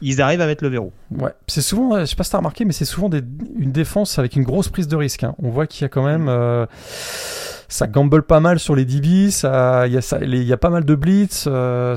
ils 0.02 0.22
arrivent 0.22 0.40
à 0.40 0.46
mettre 0.46 0.62
le 0.62 0.70
verrou. 0.70 0.92
Ouais, 1.10 1.32
c'est 1.48 1.62
souvent, 1.62 1.98
je 1.98 2.04
sais 2.04 2.14
pas 2.14 2.22
si 2.22 2.30
t'as 2.30 2.38
remarqué, 2.38 2.64
mais 2.64 2.70
c'est 2.70 2.84
souvent 2.84 3.08
des, 3.08 3.22
une 3.58 3.72
défense 3.72 4.20
avec 4.20 4.36
une 4.36 4.44
grosse 4.44 4.68
prise 4.68 4.86
de 4.86 4.94
risque. 4.94 5.24
Hein. 5.24 5.34
On 5.42 5.50
voit 5.50 5.66
qu'il 5.66 5.82
y 5.82 5.86
a 5.86 5.88
quand 5.88 6.04
même. 6.04 6.26
Mm. 6.26 6.28
Euh, 6.28 6.66
ça 7.66 7.88
gamble 7.88 8.22
pas 8.22 8.38
mal 8.38 8.60
sur 8.60 8.76
les 8.76 8.84
DB, 8.84 9.32
ça, 9.32 9.88
il 9.88 9.94
y 9.94 9.96
a 9.96 10.00
ça, 10.00 10.20
il 10.22 10.44
y 10.44 10.52
a 10.52 10.56
pas 10.56 10.70
mal 10.70 10.84
de 10.84 10.94
blitz, 10.94 11.46
euh, 11.48 11.96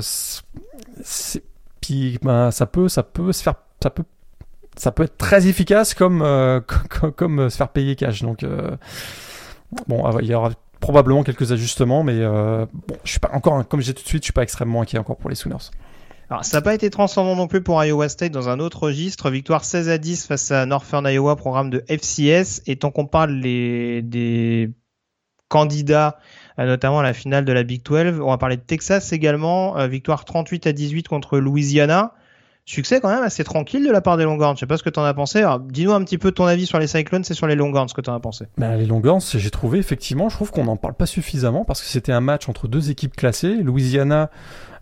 puis 1.80 2.18
ben, 2.20 2.50
ça 2.50 2.66
peut, 2.66 2.88
ça 2.88 3.04
peut 3.04 3.30
se 3.30 3.44
faire, 3.44 3.54
ça 3.80 3.90
peut, 3.90 4.02
ça 4.76 4.92
peut 4.92 5.04
être 5.04 5.16
très 5.16 5.46
efficace 5.46 5.94
comme, 5.94 6.22
euh, 6.22 6.60
comme, 6.88 7.12
comme, 7.12 7.50
se 7.50 7.56
faire 7.56 7.68
payer 7.68 7.96
cash. 7.96 8.22
Donc 8.22 8.42
euh, 8.42 8.76
bon, 9.86 10.04
il 10.20 10.26
y 10.26 10.34
aura 10.34 10.50
probablement 10.80 11.22
quelques 11.22 11.52
ajustements, 11.52 12.02
mais 12.02 12.24
bon, 12.24 12.96
je 13.04 13.10
suis 13.10 13.20
pas 13.20 13.30
encore, 13.32 13.66
comme 13.68 13.80
j'ai 13.80 13.94
tout 13.94 14.02
de 14.02 14.08
suite, 14.08 14.22
je 14.22 14.26
suis 14.26 14.32
pas 14.32 14.42
extrêmement 14.42 14.82
inquiet 14.82 14.98
encore 14.98 15.16
pour 15.16 15.30
les 15.30 15.36
Sooners. 15.36 15.70
Alors, 16.28 16.44
ça 16.44 16.56
n'a 16.56 16.62
pas 16.62 16.74
été 16.74 16.88
transcendant 16.88 17.36
non 17.36 17.46
plus 17.46 17.62
pour 17.62 17.84
Iowa 17.84 18.08
State 18.08 18.32
dans 18.32 18.48
un 18.48 18.58
autre 18.58 18.84
registre. 18.84 19.30
Victoire 19.30 19.64
16 19.64 19.90
à 19.90 19.98
10 19.98 20.26
face 20.26 20.50
à 20.50 20.64
Northern 20.64 21.06
Iowa, 21.06 21.36
programme 21.36 21.68
de 21.68 21.84
FCS. 21.88 22.62
Et 22.66 22.76
tant 22.76 22.90
qu'on 22.90 23.06
parle 23.06 23.32
les, 23.32 24.00
des 24.00 24.70
candidats 25.48 26.16
notamment 26.58 27.00
à 27.00 27.02
la 27.02 27.12
finale 27.12 27.44
de 27.44 27.52
la 27.52 27.62
Big 27.62 27.82
12. 27.82 28.20
On 28.20 28.30
va 28.30 28.38
parler 28.38 28.56
de 28.56 28.62
Texas 28.62 29.12
également, 29.12 29.78
euh, 29.78 29.86
victoire 29.86 30.24
38 30.24 30.66
à 30.66 30.72
18 30.72 31.08
contre 31.08 31.38
Louisiana. 31.38 32.14
Succès 32.64 33.00
quand 33.00 33.08
même 33.08 33.24
assez 33.24 33.42
tranquille 33.42 33.84
de 33.84 33.90
la 33.90 34.00
part 34.00 34.16
des 34.16 34.22
Longhorns. 34.24 34.54
Je 34.54 34.60
sais 34.60 34.66
pas 34.66 34.76
ce 34.76 34.84
que 34.84 34.90
tu 34.90 35.00
en 35.00 35.04
as 35.04 35.14
pensé. 35.14 35.44
Dis-nous 35.70 35.92
un 35.92 36.04
petit 36.04 36.16
peu 36.16 36.30
ton 36.30 36.44
avis 36.44 36.66
sur 36.66 36.78
les 36.78 36.86
Cyclones 36.86 37.24
et 37.28 37.34
sur 37.34 37.48
les 37.48 37.56
Longhorns, 37.56 37.88
ce 37.88 37.94
que 37.94 38.00
tu 38.00 38.10
en 38.10 38.14
as 38.14 38.20
pensé. 38.20 38.46
Ben, 38.56 38.76
les 38.76 38.86
Longhorns, 38.86 39.20
j'ai 39.34 39.50
trouvé 39.50 39.80
effectivement, 39.80 40.28
je 40.28 40.36
trouve 40.36 40.52
qu'on 40.52 40.64
n'en 40.64 40.76
parle 40.76 40.94
pas 40.94 41.06
suffisamment 41.06 41.64
parce 41.64 41.80
que 41.80 41.88
c'était 41.88 42.12
un 42.12 42.20
match 42.20 42.48
entre 42.48 42.68
deux 42.68 42.90
équipes 42.90 43.16
classées. 43.16 43.54
Louisiana, 43.54 44.30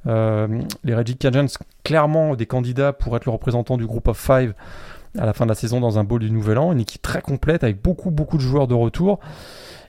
euh, 0.07 0.47
les 0.85 0.95
Reggie 0.95 1.17
Cajuns, 1.17 1.47
clairement 1.83 2.37
des 2.37 2.47
candidats 2.47 2.93
pour 2.93 3.17
être 3.17 3.25
le 3.25 3.33
représentant 3.33 3.79
du 3.79 3.87
groupe 3.87 4.09
of 4.09 4.19
five 4.19 4.53
à 5.19 5.27
la 5.27 5.33
fin 5.33 5.45
de 5.45 5.51
la 5.51 5.55
saison 5.55 5.81
dans 5.81 5.99
un 5.99 6.05
bowl 6.05 6.21
du 6.21 6.31
Nouvel 6.31 6.59
An. 6.59 6.73
Une 6.73 6.81
équipe 6.81 7.03
très 7.03 7.23
complète 7.23 7.65
avec 7.65 7.83
beaucoup, 7.83 8.11
beaucoup 8.11 8.37
de 8.37 8.43
joueurs 8.43 8.69
de 8.69 8.75
retour. 8.75 9.21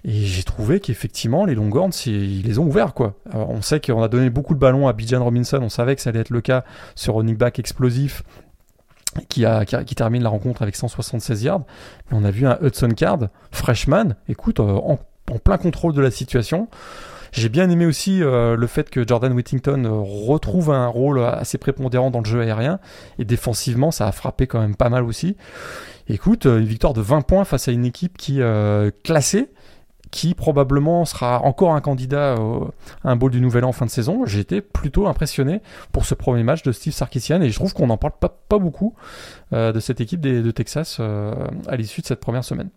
Et 0.04 0.12
j'ai 0.12 0.44
trouvé 0.44 0.80
qu'effectivement, 0.80 1.46
les 1.46 1.54
Longhorns, 1.54 1.92
ils 2.08 2.42
les 2.42 2.58
ont 2.58 2.66
ouverts, 2.66 2.96
quoi. 2.96 3.14
on 3.34 3.62
sait 3.62 3.80
qu'on 3.80 4.02
a 4.02 4.08
donné 4.08 4.32
beaucoup 4.32 4.56
de 4.56 4.60
ballons 4.60 4.88
à 4.88 4.94
Bijan 4.94 5.24
Robinson, 5.24 5.60
on 5.62 5.70
savait 5.70 5.96
que 5.96 6.02
ça 6.02 6.10
allait 6.10 6.22
être 6.22 6.32
le 6.32 6.42
cas 6.42 6.64
sur 6.96 7.16
running 7.18 7.38
back 7.38 7.60
explosif 7.60 8.24
qui, 9.30 9.46
a, 9.46 9.66
termine 9.66 10.24
la 10.24 10.30
rencontre 10.30 10.62
avec 10.62 10.76
176 10.76 11.44
yards. 11.44 11.64
Mais 12.10 12.18
on 12.18 12.24
a 12.24 12.32
vu 12.32 12.48
un 12.48 12.58
Hudson 12.62 12.90
Card, 12.90 13.30
freshman, 13.52 14.16
écoute, 14.28 14.60
euh, 14.60 14.64
en, 14.64 14.98
plein 15.44 15.58
contrôle 15.58 15.94
de 15.94 16.02
la 16.02 16.12
situation. 16.12 16.68
J'ai 17.32 17.50
bien 17.50 17.70
aimé 17.70 17.86
aussi 17.86 18.24
euh, 18.24 18.56
le 18.56 18.68
fait 18.68 18.90
que 18.90 19.08
Jordan 19.08 19.34
Whittington 19.34 19.86
euh, 19.86 19.92
retrouve 19.92 20.72
un 20.72 20.88
rôle 20.88 21.24
assez 21.24 21.58
prépondérant 21.58 22.12
dans 22.12 22.20
le 22.20 22.26
jeu 22.26 22.42
aérien. 22.42 22.80
Et 23.20 23.26
défensivement, 23.26 23.92
ça 23.92 24.08
a 24.08 24.12
frappé 24.12 24.48
quand 24.48 24.60
même 24.60 24.76
pas 24.76 24.90
mal 24.90 25.04
aussi. 25.04 25.38
Écoute, 26.08 26.46
une 26.46 26.66
victoire 26.66 26.94
de 26.94 27.02
20 27.02 27.22
points 27.22 27.46
face 27.46 27.68
à 27.68 27.72
une 27.72 27.86
équipe 27.86 28.18
qui 28.18 28.42
classée 29.04 29.50
qui 30.12 30.36
probablement 30.36 31.06
sera 31.06 31.42
encore 31.42 31.74
un 31.74 31.82
candidat 31.82 32.36
à 32.36 33.10
un 33.10 33.16
bowl 33.16 33.32
du 33.32 33.42
Nouvel 33.42 33.64
An 33.64 33.70
en 33.70 33.72
fin 33.72 33.86
de 33.86 33.92
saison. 33.92 34.26
Été 34.26 34.62
plutôt 34.62 35.08
impressionné 35.08 35.62
pour 35.92 36.06
ce 36.06 36.14
premier 36.14 36.44
match 36.44 36.64
de 36.64 36.72
Steve 36.72 36.94
Sarkisian 36.94 37.42
et 37.42 37.50
je 37.50 37.56
trouve 37.56 37.74
qu'on 37.74 37.88
n'en 37.88 37.98
parle 37.98 38.14
pas, 38.20 38.60
beaucoup 38.60 38.96
euh, 39.54 39.72
de 39.72 39.80
cette 39.80 40.02
équipe 40.02 40.20
de 40.20 40.52
Texas 40.52 40.98
euh, 41.00 41.34
à 41.68 41.78
l'issue 41.78 42.02
de 42.02 42.08
cette 42.08 42.20
première 42.20 42.44
semaine. 42.44 42.70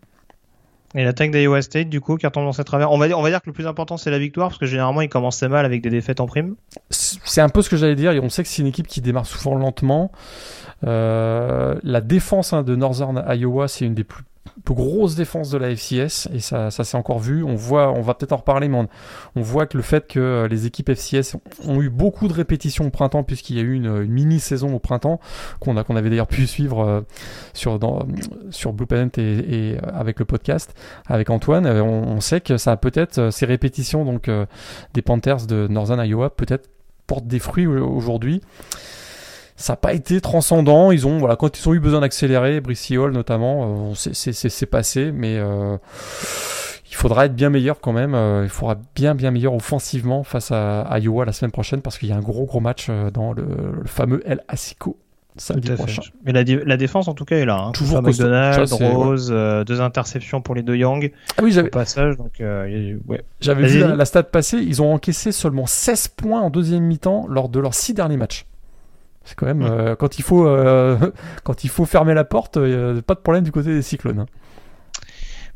Et 0.95 1.03
l'attaque 1.03 1.33
d'Iowa 1.33 1.61
State, 1.61 1.89
du 1.89 2.01
coup, 2.01 2.17
qui 2.17 2.27
retombe 2.27 2.45
dans 2.45 2.53
cette 2.53 2.67
travers. 2.67 2.93
On 2.93 2.99
va, 2.99 3.09
dire, 3.09 3.19
on 3.19 3.23
va 3.23 3.31
dire 3.31 3.41
que 3.41 3.49
le 3.49 3.53
plus 3.53 3.67
important, 3.67 3.97
c'est 3.97 4.11
la 4.11 4.19
victoire, 4.19 4.49
parce 4.49 4.59
que 4.59 4.67
généralement, 4.67 5.01
ils 5.01 5.09
commençaient 5.09 5.49
mal 5.49 5.65
avec 5.65 5.83
des 5.83 5.91
défaites 5.91 6.21
en 6.21 6.27
prime. 6.27 6.55
C'est 6.91 7.41
un 7.41 7.49
peu 7.49 7.63
ce 7.63 7.69
que 7.69 7.77
j'allais 7.77 7.97
dire. 7.97 8.13
Et 8.13 8.21
on 8.21 8.29
sait 8.29 8.43
que 8.43 8.49
c'est 8.49 8.63
une 8.63 8.69
équipe 8.69 8.87
qui 8.87 9.01
démarre 9.01 9.27
souvent 9.27 9.57
lentement. 9.57 10.13
Euh, 10.87 11.75
la 11.83 12.01
défense 12.01 12.53
hein, 12.53 12.63
de 12.63 12.77
Northern 12.77 13.25
Iowa, 13.29 13.67
c'est 13.69 13.85
une 13.85 13.95
des 13.95 14.05
plus 14.05 14.23
grosse 14.67 15.15
défense 15.15 15.51
de 15.51 15.59
la 15.59 15.71
FCS 15.71 16.29
et 16.33 16.41
ça, 16.41 16.71
ça 16.71 16.85
s'est 16.85 16.97
encore 16.97 17.19
vu. 17.19 17.43
On 17.43 17.55
voit, 17.55 17.93
on 17.93 18.01
va 18.01 18.15
peut-être 18.15 18.33
en 18.33 18.39
reparler, 18.39 18.69
mais 18.69 18.87
on, 19.37 19.43
voit 19.43 19.67
que 19.67 19.77
le 19.77 19.83
fait 19.83 20.07
que 20.07 20.47
les 20.51 20.67
équipes 20.67 20.91
FCS 20.91 21.37
ont 21.65 21.81
eu 21.81 21.91
beaucoup 21.91 22.29
de 22.29 22.33
répétitions 22.33 22.87
au 22.87 22.91
printemps 22.91 23.23
puisqu'il 23.23 23.57
y 23.57 23.61
a 23.61 23.63
eu 23.63 23.75
une, 23.75 24.05
mini 24.05 24.41
saison 24.41 24.75
au 24.75 24.79
printemps 24.79 25.21
qu'on 25.61 25.77
avait 25.77 26.11
d'ailleurs 26.11 26.27
pu 26.27 26.47
suivre 26.47 26.81
euh, 26.81 27.01
sur 27.53 28.73
Blue 28.73 28.87
Planet 28.87 29.19
et, 29.19 29.77
euh, 29.77 29.79
avec 29.93 30.19
le 30.19 30.25
podcast 30.25 30.75
avec 31.07 31.31
Antoine. 31.31 31.67
Euh, 31.67 31.83
on, 31.83 32.21
sait 32.21 32.41
que 32.41 32.57
ça 32.57 32.77
peut-être 32.77 33.31
ces 33.31 33.45
répétitions 33.45 34.05
donc 34.05 34.31
des 34.95 35.03
Panthers 35.03 35.47
de 35.47 35.67
Northern 35.69 36.01
Iowa 36.07 36.31
peut-être 36.31 36.71
portent 37.07 37.27
des 37.27 37.39
fruits 37.39 37.67
aujourd'hui 37.67 38.41
ça 39.57 39.75
n'a 39.75 39.77
pas 39.77 39.93
été 39.93 40.21
transcendant. 40.21 40.91
Ils 40.91 41.07
ont, 41.07 41.19
voilà, 41.19 41.37
quand 41.37 41.59
ils 41.59 41.69
ont 41.69 41.75
eu 41.75 41.81
besoin 41.81 42.01
d'accélérer, 42.01 42.61
Brissy 42.61 42.97
Hall 42.97 43.13
notamment, 43.13 43.91
euh, 43.91 43.95
c'est 43.95 44.67
passé, 44.67 45.13
mais 45.13 45.37
euh, 45.39 45.77
il 46.91 46.95
faudra 46.95 47.27
être 47.27 47.35
bien 47.35 47.51
meilleur 47.51 47.81
quand 47.81 47.93
même. 47.93 48.15
Euh, 48.15 48.43
il 48.45 48.51
faudra 48.51 48.77
bien, 48.95 49.15
bien 49.15 49.31
meilleur 49.31 49.55
offensivement 49.55 50.25
face 50.25 50.51
à, 50.51 50.99
Iowa 50.99 51.25
la 51.25 51.33
semaine 51.33 51.53
prochaine 51.53 51.83
parce 51.83 51.99
qu'il 51.99 52.09
y 52.09 52.13
a 52.13 52.17
un 52.17 52.21
gros, 52.21 52.47
gros 52.47 52.61
match 52.61 52.91
dans 53.13 53.33
le, 53.33 53.47
fameux 53.85 54.23
El 54.27 54.43
Asico 54.49 54.99
samedi 55.37 55.69
prochain. 55.73 56.03
Mais 56.25 56.33
la, 56.33 56.45
la, 56.45 56.77
défense 56.77 57.09
en 57.09 57.15
tout 57.15 57.25
cas 57.25 57.37
est 57.37 57.45
là. 57.45 57.57
Hein. 57.57 57.73
Toujours 57.73 58.01
McDonald, 58.03 58.71
Rose, 58.71 59.31
deux 59.67 59.81
interceptions 59.81 60.41
pour 60.41 60.55
les 60.55 60.63
deux 60.63 60.77
Young. 60.77 61.11
Ah 61.37 61.43
oui, 61.43 61.51
j'avais 61.51 61.71
passage 61.71 62.17
donc 62.17 62.41
ouais. 62.41 63.25
J'avais 63.41 63.67
vu 63.67 63.81
la, 63.81 63.97
la 63.97 64.05
stat 64.05 64.25
passée, 64.25 64.59
ils 64.59 64.81
ont 64.83 64.93
encaissé 64.95 65.33
seulement 65.33 65.67
16 65.67 66.09
points 66.09 66.41
en 66.41 66.51
deuxième 66.51 66.85
mi-temps 66.85 67.27
lors 67.29 67.49
de 67.49 67.59
leurs 67.59 67.75
six 67.75 67.95
derniers 67.95 68.17
matchs. 68.17 68.47
C'est 69.25 69.35
quand 69.37 69.47
même 69.47 69.63
euh, 69.63 69.97
quand 69.97 70.19
il 70.19 70.23
faut 70.23 70.47
euh, 70.47 70.99
quand 71.45 71.65
il 71.65 71.71
faut 71.71 71.87
fermer 71.87 72.15
la 72.15 72.25
porte, 72.25 72.57
euh, 72.57 73.01
pas 73.03 73.15
de 73.15 73.21
problème 73.21 73.45
du 73.45 73.53
côté 73.53 73.75
des 73.75 73.83
cyclones. 73.83 74.21
Hein. 74.21 74.27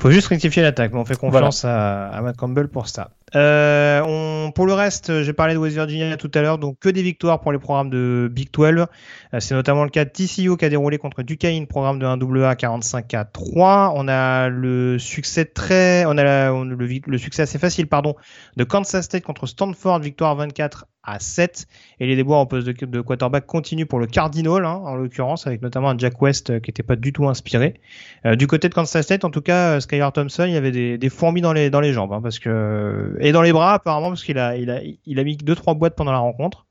Faut 0.01 0.13
juste 0.13 0.29
rectifier 0.29 0.63
l'attaque, 0.63 0.93
mais 0.93 1.01
on 1.01 1.05
fait 1.05 1.19
confiance 1.19 1.65
à, 1.65 2.07
à, 2.07 2.23
Matt 2.23 2.37
Campbell 2.37 2.69
pour 2.69 2.87
ça. 2.87 3.11
Euh, 3.35 4.01
on, 4.07 4.53
pour 4.53 4.65
le 4.65 4.73
reste, 4.73 5.23
j'ai 5.23 5.33
parlé 5.33 5.55
de 5.55 5.59
West 5.59 5.75
Virginia 5.75 6.17
tout 6.17 6.31
à 6.35 6.41
l'heure, 6.41 6.59
donc 6.59 6.79
que 6.79 6.89
des 6.89 7.03
victoires 7.03 7.41
pour 7.41 7.51
les 7.51 7.59
programmes 7.59 7.91
de 7.91 8.31
Big 8.33 8.49
12. 8.53 8.87
Euh, 9.35 9.41
c'est 9.41 9.55
notamment 9.55 9.85
le 9.85 9.91
cas 9.91 10.05
de 10.05 10.11
TCU 10.11 10.57
qui 10.57 10.65
a 10.65 10.69
déroulé 10.69 10.99
contre 10.99 11.23
Duquesne, 11.23 11.67
programme 11.67 11.99
de 11.99 12.07
1AA 12.07 12.57
45 12.57 13.15
à 13.15 13.25
3. 13.25 13.93
On 13.95 14.09
a 14.09 14.49
le 14.49 14.99
succès 14.99 15.45
très, 15.45 16.05
on 16.07 16.17
a 16.17 16.51
le, 16.51 17.01
le, 17.07 17.19
succès 17.19 17.43
assez 17.43 17.59
facile, 17.59 17.87
pardon, 17.87 18.15
de 18.57 18.65
Kansas 18.65 19.05
State 19.05 19.25
contre 19.25 19.47
Stanford, 19.47 20.01
victoire 20.01 20.37
24 20.37 20.87
à 21.03 21.19
7. 21.19 21.67
Et 22.01 22.07
les 22.07 22.17
déboires 22.17 22.41
en 22.41 22.47
poste 22.47 22.67
de, 22.67 23.01
quarterback 23.01 23.47
continuent 23.47 23.87
pour 23.87 23.99
le 23.99 24.07
Cardinal, 24.07 24.65
hein, 24.65 24.81
en 24.85 24.95
l'occurrence, 24.95 25.47
avec 25.47 25.63
notamment 25.63 25.91
un 25.91 25.99
Jack 25.99 26.21
West 26.21 26.51
euh, 26.51 26.61
qui 26.61 26.71
n'était 26.71 26.83
pas 26.83 26.97
du 26.97 27.13
tout 27.13 27.29
inspiré. 27.29 27.81
Euh, 28.27 28.37
du 28.37 28.47
côté 28.47 28.69
de 28.69 28.75
Kansas 28.75 29.05
State, 29.05 29.25
en 29.25 29.31
tout 29.31 29.43
cas, 29.43 29.81
Skylar 29.81 30.13
Thompson, 30.13 30.45
il 30.47 30.53
y 30.53 30.57
avait 30.57 30.73
des, 30.73 30.99
des 30.99 31.09
fourmis 31.09 31.41
dans 31.41 31.53
les, 31.53 31.71
dans 31.71 31.81
les 31.81 31.93
jambes, 31.93 32.13
hein, 32.13 32.21
parce 32.23 32.39
que 32.39 33.17
et 33.21 33.33
dans 33.33 33.43
les 33.43 33.53
bras 33.53 33.75
apparemment 33.75 34.09
parce 34.09 34.25
qu'il 34.25 34.39
a, 34.39 34.57
il 34.57 34.71
a, 34.71 34.81
il 35.05 35.19
a 35.19 35.25
mis 35.25 35.37
deux 35.37 35.55
trois 35.55 35.75
boîtes 35.75 35.97
pendant 35.97 36.13
la 36.13 36.19
rencontre. 36.19 36.68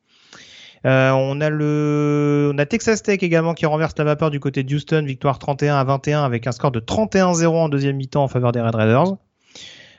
Euh, 0.86 1.12
on 1.12 1.42
a 1.42 1.50
le, 1.50 2.54
Texas 2.70 3.04
Tech 3.04 3.24
également 3.24 3.54
qui 3.54 3.66
renverse 3.66 3.94
la 3.98 4.04
vapeur 4.04 4.30
du 4.30 4.40
côté 4.40 4.64
de 4.64 4.76
Houston, 4.76 5.04
victoire 5.06 5.40
31 5.40 5.76
à 5.76 5.84
21 5.84 6.24
avec 6.24 6.48
un 6.48 6.52
score 6.52 6.72
de 6.72 6.80
31-0 6.80 7.48
en 7.48 7.70
deuxième 7.70 7.96
mi-temps 7.96 8.24
en 8.24 8.28
faveur 8.28 8.52
des 8.52 8.62
Red 8.62 8.76
Raiders. 8.76 9.18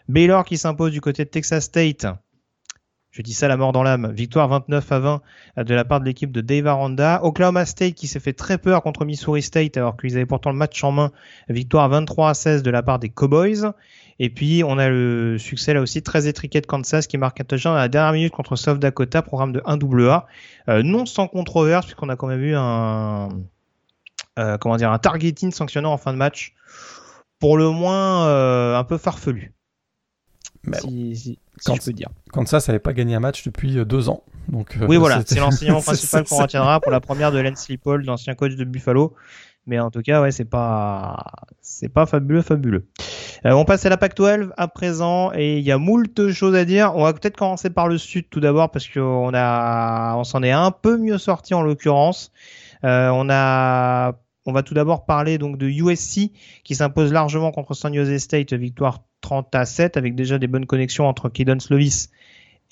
Baylor 0.09 0.45
qui 0.45 0.57
s'impose 0.57 0.93
du 0.93 1.01
côté 1.01 1.25
de 1.25 1.31
Texas 1.31 1.65
State. 1.65 2.07
Je 3.11 3.23
dis 3.23 3.33
ça 3.33 3.49
la 3.49 3.57
mort 3.57 3.73
dans 3.73 3.83
l'âme. 3.83 4.13
Victoire 4.13 4.49
29 4.49 4.93
à 4.93 4.99
20 4.99 5.23
de 5.65 5.75
la 5.75 5.85
part 5.85 6.01
de 6.01 6.05
l'équipe 6.05 6.31
de 6.31 6.41
Dave 6.41 6.67
Aranda. 6.67 7.21
Oklahoma 7.25 7.65
State 7.65 7.95
qui 7.95 8.07
s'est 8.07 8.21
fait 8.21 8.33
très 8.33 8.59
peur 8.59 8.83
contre 8.83 9.05
Missouri 9.05 9.43
State 9.43 9.77
alors 9.77 9.97
qu'ils 9.97 10.15
avaient 10.15 10.27
pourtant 10.27 10.51
le 10.51 10.57
match 10.57 10.83
en 10.85 10.93
main. 10.93 11.11
Victoire 11.49 11.89
23 11.89 12.31
à 12.31 12.35
16 12.35 12.63
de 12.63 12.71
la 12.71 12.83
part 12.83 12.99
des 12.99 13.09
Cowboys. 13.09 13.73
Et 14.21 14.31
puis, 14.31 14.65
on 14.65 14.79
a 14.79 14.89
le 14.89 15.39
succès 15.39 15.75
là 15.75 15.81
aussi 15.81 16.03
très 16.03 16.27
étriqué 16.27 16.61
de 16.61 16.67
Kansas 16.67 17.07
qui 17.07 17.19
marque 17.19 17.41
un 17.41 17.45
touchdown 17.45 17.77
à 17.77 17.79
la 17.79 17.89
dernière 17.89 18.13
minute 18.13 18.33
contre 18.33 18.57
South 18.57 18.81
Dakota, 18.81 19.23
programme 19.23 19.53
de 19.53 19.61
1AA. 19.61 20.25
Euh, 20.69 20.83
non 20.83 21.07
sans 21.07 21.29
controverse, 21.29 21.87
puisqu'on 21.87 22.09
a 22.09 22.17
quand 22.17 22.27
même 22.27 22.43
eu 22.43 22.55
un, 22.57 23.29
euh, 24.39 24.59
comment 24.59 24.77
dire, 24.77 24.91
un 24.91 24.99
targeting 24.99 25.53
sanctionnant 25.53 25.93
en 25.93 25.99
fin 25.99 26.13
de 26.13 26.19
match. 26.19 26.55
Pour 27.39 27.57
le 27.57 27.71
moins, 27.71 28.27
euh, 28.27 28.77
un 28.77 28.83
peu 28.83 28.99
farfelu. 28.99 29.53
si, 30.73 31.39
je 31.65 31.85
peux 31.85 31.93
dire. 31.93 32.09
ça, 32.47 32.59
ça 32.59 32.73
n'avait 32.73 32.81
pas 32.81 32.93
gagné 32.93 33.15
un 33.15 33.21
match 33.21 33.45
depuis 33.45 33.85
deux 33.85 34.09
ans. 34.09 34.25
Donc, 34.49 34.77
oui, 34.89 34.97
voilà, 34.97 35.23
c'est 35.25 35.39
l'enseignement 35.39 35.83
principal 35.83 36.25
qu'on 36.25 36.39
retiendra 36.39 36.81
pour 36.81 36.91
la 36.91 37.01
première 37.01 37.31
de 37.31 37.39
Lance 37.39 37.69
Lippold, 37.69 38.05
l'ancien 38.05 38.35
coach 38.35 38.57
de 38.57 38.65
Buffalo. 38.65 39.15
Mais 39.69 39.79
en 39.79 39.91
tout 39.91 40.01
cas, 40.01 40.23
ouais, 40.23 40.33
c'est 40.33 40.47
pas, 40.47 41.27
c'est 41.61 41.91
pas 41.91 42.07
fabuleux, 42.07 42.41
fabuleux. 42.41 42.89
Euh, 43.45 43.53
on 43.53 43.67
passe 43.67 43.85
à 43.85 43.91
la 43.91 43.99
PAC 43.99 44.17
12 44.17 44.53
à 44.57 44.67
présent 44.67 45.31
et 45.35 45.59
il 45.59 45.65
y 45.65 45.71
a 45.71 45.77
moult 45.77 46.33
choses 46.33 46.55
à 46.55 46.65
dire. 46.65 46.93
On 46.97 47.05
va 47.05 47.13
peut-être 47.13 47.37
commencer 47.37 47.69
par 47.69 47.87
le 47.87 47.99
sud 47.99 48.31
tout 48.31 48.41
d'abord 48.41 48.71
parce 48.71 48.89
qu'on 48.89 49.31
a, 49.35 50.17
on 50.17 50.25
s'en 50.25 50.43
est 50.43 50.51
un 50.51 50.71
peu 50.71 50.97
mieux 50.97 51.19
sorti 51.19 51.53
en 51.53 51.61
l'occurrence. 51.61 52.33
Euh, 52.85 53.11
on 53.11 53.29
a, 53.31 54.15
on 54.47 54.53
va 54.53 54.63
tout 54.63 54.73
d'abord 54.73 55.05
parler 55.05 55.37
donc 55.37 55.59
de 55.59 55.67
USC 55.67 56.33
qui 56.65 56.75
s'impose 56.75 57.13
largement 57.13 57.53
contre 57.53 57.75
San 57.75 57.95
Jose 57.95 58.17
State, 58.17 58.55
victoire 58.55 59.05
30 59.21 59.55
à 59.55 59.67
7 59.67 59.99
avec 59.99 60.15
déjà 60.15 60.39
des 60.39 60.47
bonnes 60.47 60.67
connexions 60.67 61.07
entre 61.07 61.29
Kidon 61.29 61.61
Slovis 61.61 62.09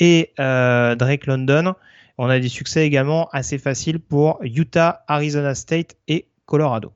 et 0.01 0.33
euh, 0.41 0.95
Drake 0.95 1.27
London. 1.27 1.75
On 2.17 2.31
a 2.31 2.41
des 2.41 2.49
succès 2.49 2.87
également 2.87 3.29
assez 3.33 3.59
faciles 3.59 4.01
pour 4.01 4.39
Utah, 4.43 5.05
Arizona 5.07 5.55
State 5.55 5.97
et 6.09 6.29
Colorado. 6.47 6.93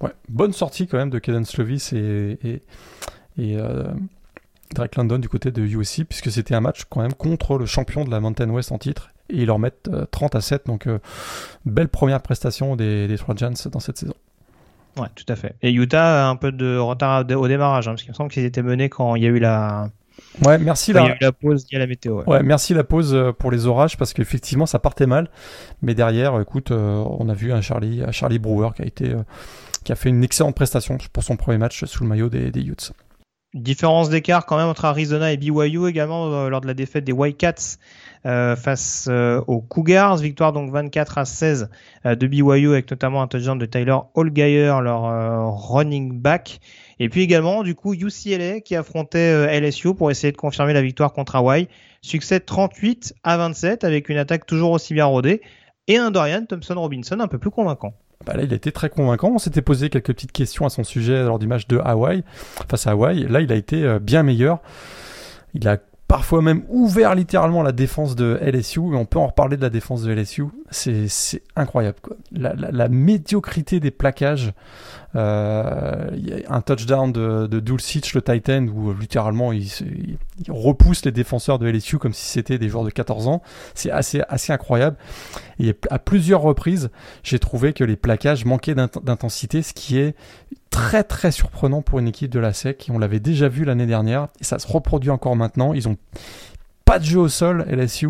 Ouais, 0.00 0.12
bonne 0.28 0.52
sortie 0.52 0.86
quand 0.86 0.98
même 0.98 1.10
de 1.10 1.18
Caden 1.18 1.44
Slovis 1.44 1.92
et, 1.92 2.38
et, 3.38 3.56
euh, 3.56 3.84
Drake 4.74 4.96
London 4.96 5.18
du 5.18 5.28
côté 5.28 5.50
de 5.50 5.62
USC, 5.62 6.04
puisque 6.04 6.30
c'était 6.30 6.54
un 6.54 6.60
match 6.60 6.84
quand 6.88 7.00
même 7.00 7.14
contre 7.14 7.58
le 7.58 7.66
champion 7.66 8.04
de 8.04 8.10
la 8.10 8.20
Mountain 8.20 8.50
West 8.50 8.72
en 8.72 8.78
titre. 8.78 9.10
Et 9.30 9.42
ils 9.42 9.46
leur 9.46 9.58
mettent 9.58 9.90
30 10.10 10.34
euh, 10.34 10.38
à 10.38 10.40
7, 10.40 10.66
donc 10.66 10.86
euh, 10.86 10.98
belle 11.64 11.88
première 11.88 12.20
prestation 12.20 12.76
des, 12.76 13.08
des 13.08 13.18
Trojans 13.18 13.54
dans 13.70 13.80
cette 13.80 13.98
saison. 13.98 14.14
Ouais, 14.96 15.08
tout 15.14 15.24
à 15.28 15.36
fait. 15.36 15.56
Et 15.62 15.72
Utah 15.72 16.26
a 16.26 16.28
un 16.28 16.36
peu 16.36 16.52
de 16.52 16.76
retard 16.76 17.24
au 17.30 17.48
démarrage, 17.48 17.88
hein, 17.88 17.92
parce 17.92 18.02
qu'il 18.02 18.12
me 18.12 18.16
semble 18.16 18.30
qu'ils 18.30 18.44
étaient 18.44 18.62
menés 18.62 18.88
quand 18.88 19.16
il 19.16 19.22
y 19.22 19.26
a 19.26 19.30
eu 19.30 19.38
la, 19.38 19.90
Ouais, 20.42 20.58
merci 20.58 20.92
la... 20.92 21.02
Il 21.02 21.06
y 21.06 21.10
a 21.10 21.14
eu 21.14 21.18
la 21.20 21.32
pause, 21.32 21.66
il 21.70 21.74
y 21.74 21.76
a 21.76 21.78
la 21.78 21.86
météo. 21.86 22.22
Ouais. 22.26 22.42
merci 22.42 22.74
la 22.74 22.84
pause 22.84 23.14
euh, 23.14 23.32
pour 23.32 23.50
les 23.50 23.66
orages 23.66 23.96
parce 23.96 24.12
qu'effectivement 24.12 24.66
ça 24.66 24.78
partait 24.78 25.06
mal, 25.06 25.28
mais 25.82 25.94
derrière, 25.94 26.40
écoute, 26.40 26.70
euh, 26.70 27.04
on 27.18 27.28
a 27.28 27.34
vu 27.34 27.52
un 27.52 27.60
Charlie, 27.60 28.02
un 28.02 28.10
Charlie 28.10 28.38
Brewer 28.38 28.70
qui 28.74 28.82
a 28.82 28.86
été, 28.86 29.10
euh, 29.10 29.22
qui 29.84 29.92
a 29.92 29.94
fait 29.94 30.08
une 30.08 30.24
excellente 30.24 30.56
prestation 30.56 30.98
pour 31.12 31.22
son 31.22 31.36
premier 31.36 31.58
match 31.58 31.84
sous 31.84 32.02
le 32.02 32.08
maillot 32.08 32.28
des, 32.28 32.50
des 32.50 32.62
Utes. 32.62 32.92
Différence 33.54 34.08
d'écart 34.08 34.46
quand 34.46 34.56
même 34.56 34.66
entre 34.66 34.84
Arizona 34.84 35.30
et 35.30 35.36
BYU 35.36 35.86
également 35.88 36.48
lors 36.48 36.60
de 36.60 36.66
la 36.66 36.74
défaite 36.74 37.04
des 37.04 37.12
Whitecaps 37.12 37.78
euh, 38.26 38.56
face 38.56 39.08
aux 39.46 39.60
Cougars. 39.60 40.16
Victoire 40.16 40.52
donc 40.52 40.72
24 40.72 41.18
à 41.18 41.24
16 41.24 41.70
de 42.04 42.26
BYU 42.26 42.70
avec 42.70 42.90
notamment 42.90 43.22
un 43.22 43.28
touchdown 43.28 43.56
de 43.56 43.66
Tyler 43.66 43.96
Allgeier, 44.16 44.76
leur 44.82 45.56
running 45.70 46.18
back. 46.18 46.58
Et 47.00 47.08
puis 47.08 47.22
également, 47.22 47.62
du 47.62 47.74
coup, 47.74 47.94
UCLA 47.94 48.60
qui 48.60 48.76
affrontait 48.76 49.18
euh, 49.18 49.60
LSU 49.60 49.94
pour 49.94 50.10
essayer 50.10 50.32
de 50.32 50.36
confirmer 50.36 50.72
la 50.72 50.82
victoire 50.82 51.12
contre 51.12 51.36
Hawaii. 51.36 51.68
Succès 52.02 52.40
38 52.40 53.14
à 53.24 53.36
27 53.36 53.84
avec 53.84 54.08
une 54.08 54.18
attaque 54.18 54.46
toujours 54.46 54.72
aussi 54.72 54.94
bien 54.94 55.06
rodée 55.06 55.40
et 55.88 55.96
un 55.96 56.10
Dorian 56.10 56.44
Thompson 56.46 56.74
Robinson 56.74 57.20
un 57.20 57.28
peu 57.28 57.38
plus 57.38 57.50
convaincant. 57.50 57.94
Bah 58.24 58.34
là, 58.34 58.42
il 58.42 58.52
a 58.52 58.56
été 58.56 58.72
très 58.72 58.88
convaincant. 58.88 59.32
On 59.34 59.38
s'était 59.38 59.62
posé 59.62 59.90
quelques 59.90 60.14
petites 60.14 60.32
questions 60.32 60.64
à 60.64 60.70
son 60.70 60.84
sujet 60.84 61.22
lors 61.24 61.38
du 61.38 61.46
match 61.46 61.66
de 61.66 61.78
Hawaii, 61.78 62.24
face 62.68 62.86
à 62.86 62.92
Hawaii. 62.92 63.26
Là, 63.28 63.40
il 63.40 63.52
a 63.52 63.56
été 63.56 63.82
euh, 63.82 63.98
bien 63.98 64.22
meilleur. 64.22 64.60
Il 65.52 65.68
a 65.68 65.78
parfois 66.14 66.42
même 66.42 66.62
ouvert 66.68 67.16
littéralement 67.16 67.64
la 67.64 67.72
défense 67.72 68.14
de 68.14 68.38
LSU, 68.40 68.78
et 68.78 68.94
on 68.94 69.04
peut 69.04 69.18
en 69.18 69.26
reparler 69.26 69.56
de 69.56 69.62
la 69.62 69.68
défense 69.68 70.04
de 70.04 70.12
LSU, 70.12 70.44
c'est 70.70 71.42
incroyable. 71.56 71.96
La, 72.30 72.88
médiocrité 72.88 73.80
des 73.80 73.90
plaquages, 73.90 74.52
euh, 75.16 76.06
un 76.48 76.60
touchdown 76.60 77.10
de, 77.10 77.48
de 77.48 77.58
Dulcich, 77.58 78.14
le 78.14 78.22
Titan, 78.22 78.68
où 78.68 78.94
littéralement 78.94 79.52
il, 79.52 79.66
repousse 80.48 81.04
les 81.04 81.10
défenseurs 81.10 81.58
de 81.58 81.66
LSU 81.66 81.98
comme 81.98 82.12
si 82.12 82.26
c'était 82.26 82.58
des 82.58 82.68
joueurs 82.68 82.84
de 82.84 82.90
14 82.90 83.26
ans, 83.26 83.42
c'est 83.74 83.90
assez, 83.90 84.22
assez 84.28 84.52
incroyable. 84.52 84.96
Et 85.58 85.74
à 85.90 85.98
plusieurs 85.98 86.42
reprises, 86.42 86.90
j'ai 87.24 87.40
trouvé 87.40 87.72
que 87.72 87.82
les 87.82 87.96
plaquages 87.96 88.44
manquaient 88.44 88.76
d'intensité, 88.76 89.62
ce 89.62 89.72
qui 89.72 89.98
est 89.98 90.14
très 90.74 91.04
très 91.04 91.30
surprenant 91.30 91.82
pour 91.82 92.00
une 92.00 92.08
équipe 92.08 92.32
de 92.32 92.40
la 92.40 92.52
SEC. 92.52 92.88
On 92.92 92.98
l'avait 92.98 93.20
déjà 93.20 93.48
vu 93.48 93.64
l'année 93.64 93.86
dernière 93.86 94.26
et 94.40 94.44
ça 94.44 94.58
se 94.58 94.66
reproduit 94.66 95.10
encore 95.10 95.36
maintenant. 95.36 95.72
Ils 95.72 95.88
ont 95.88 95.96
pas 96.84 96.98
de 96.98 97.04
jeu 97.04 97.20
au 97.20 97.28
sol, 97.28 97.64
LSU. 97.70 98.08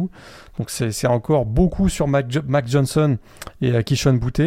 Donc 0.59 0.71
c'est 0.71 1.07
encore 1.07 1.45
beaucoup 1.45 1.91
sur 1.91 2.09
Mac, 2.09 2.27
Johnson 2.67 3.19
et 3.61 3.73
euh, 3.73 3.83
Kishon 3.83 4.15
Boutte. 4.15 4.41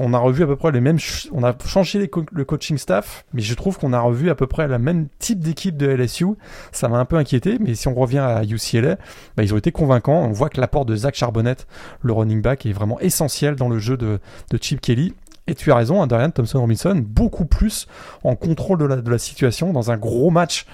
On 0.00 0.14
a 0.14 0.18
revu 0.18 0.42
à 0.42 0.46
peu 0.46 0.56
près 0.56 0.72
les 0.72 0.80
mêmes. 0.80 0.98
On 1.32 1.44
a 1.44 1.54
changé 1.64 2.10
le 2.32 2.44
coaching 2.44 2.76
staff, 2.76 3.24
mais 3.32 3.42
je 3.42 3.54
trouve 3.54 3.78
qu'on 3.78 3.92
a 3.92 4.00
revu 4.00 4.30
à 4.30 4.34
peu 4.34 4.48
près 4.48 4.66
le 4.66 4.78
même 4.78 5.06
type 5.20 5.38
d'équipe 5.38 5.76
de 5.76 5.86
LSU. 5.86 6.26
Ça 6.72 6.88
m'a 6.88 6.98
un 6.98 7.04
peu 7.04 7.16
inquiété, 7.16 7.58
mais 7.60 7.76
si 7.76 7.86
on 7.86 7.94
revient 7.94 8.18
à 8.18 8.42
UCLA, 8.42 8.96
bah, 9.36 9.44
ils 9.44 9.54
ont 9.54 9.58
été 9.58 9.70
convaincants. 9.70 10.24
On 10.24 10.32
voit 10.32 10.48
que 10.48 10.60
l'apport 10.60 10.84
de 10.84 10.96
Zach 10.96 11.14
Charbonnet, 11.14 11.56
le 12.02 12.12
running 12.12 12.42
back, 12.42 12.66
est 12.66 12.72
vraiment 12.72 12.98
essentiel 12.98 13.54
dans 13.54 13.68
le 13.68 13.78
jeu 13.78 13.96
de 13.96 14.18
Chip 14.60 14.80
Kelly. 14.80 15.14
Et 15.48 15.54
tu 15.54 15.72
as 15.72 15.76
raison, 15.76 16.02
hein, 16.02 16.06
Dorian 16.06 16.30
Thompson 16.30 16.60
Robinson, 16.60 17.02
beaucoup 17.04 17.46
plus 17.46 17.88
en 18.22 18.36
contrôle 18.36 18.78
de 18.78 19.10
la, 19.10 19.18
situation 19.18 19.72
dans 19.72 19.90
un 19.90 19.96
gros 19.96 20.30
match 20.30 20.66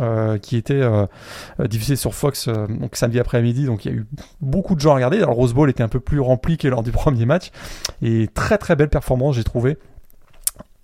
euh, 0.00 0.36
qui 0.38 0.56
était 0.56 0.74
euh, 0.74 1.06
diffusé 1.66 1.96
sur 1.96 2.14
Fox 2.14 2.46
euh, 2.46 2.66
donc 2.68 2.94
samedi 2.94 3.18
après-midi. 3.18 3.64
Donc 3.64 3.86
il 3.86 3.90
y 3.90 3.94
a 3.94 3.96
eu 3.96 4.06
beaucoup 4.42 4.74
de 4.74 4.80
gens 4.80 4.92
à 4.92 4.94
regarder. 4.94 5.16
Alors 5.16 5.34
Rose 5.34 5.54
Bowl 5.54 5.70
était 5.70 5.82
un 5.82 5.88
peu 5.88 5.98
plus 5.98 6.20
rempli 6.20 6.58
que 6.58 6.68
lors 6.68 6.82
du 6.82 6.90
premier 6.92 7.24
match. 7.24 7.50
Et 8.02 8.28
très 8.32 8.58
très 8.58 8.76
belle 8.76 8.90
performance, 8.90 9.34
j'ai 9.34 9.44
trouvé 9.44 9.78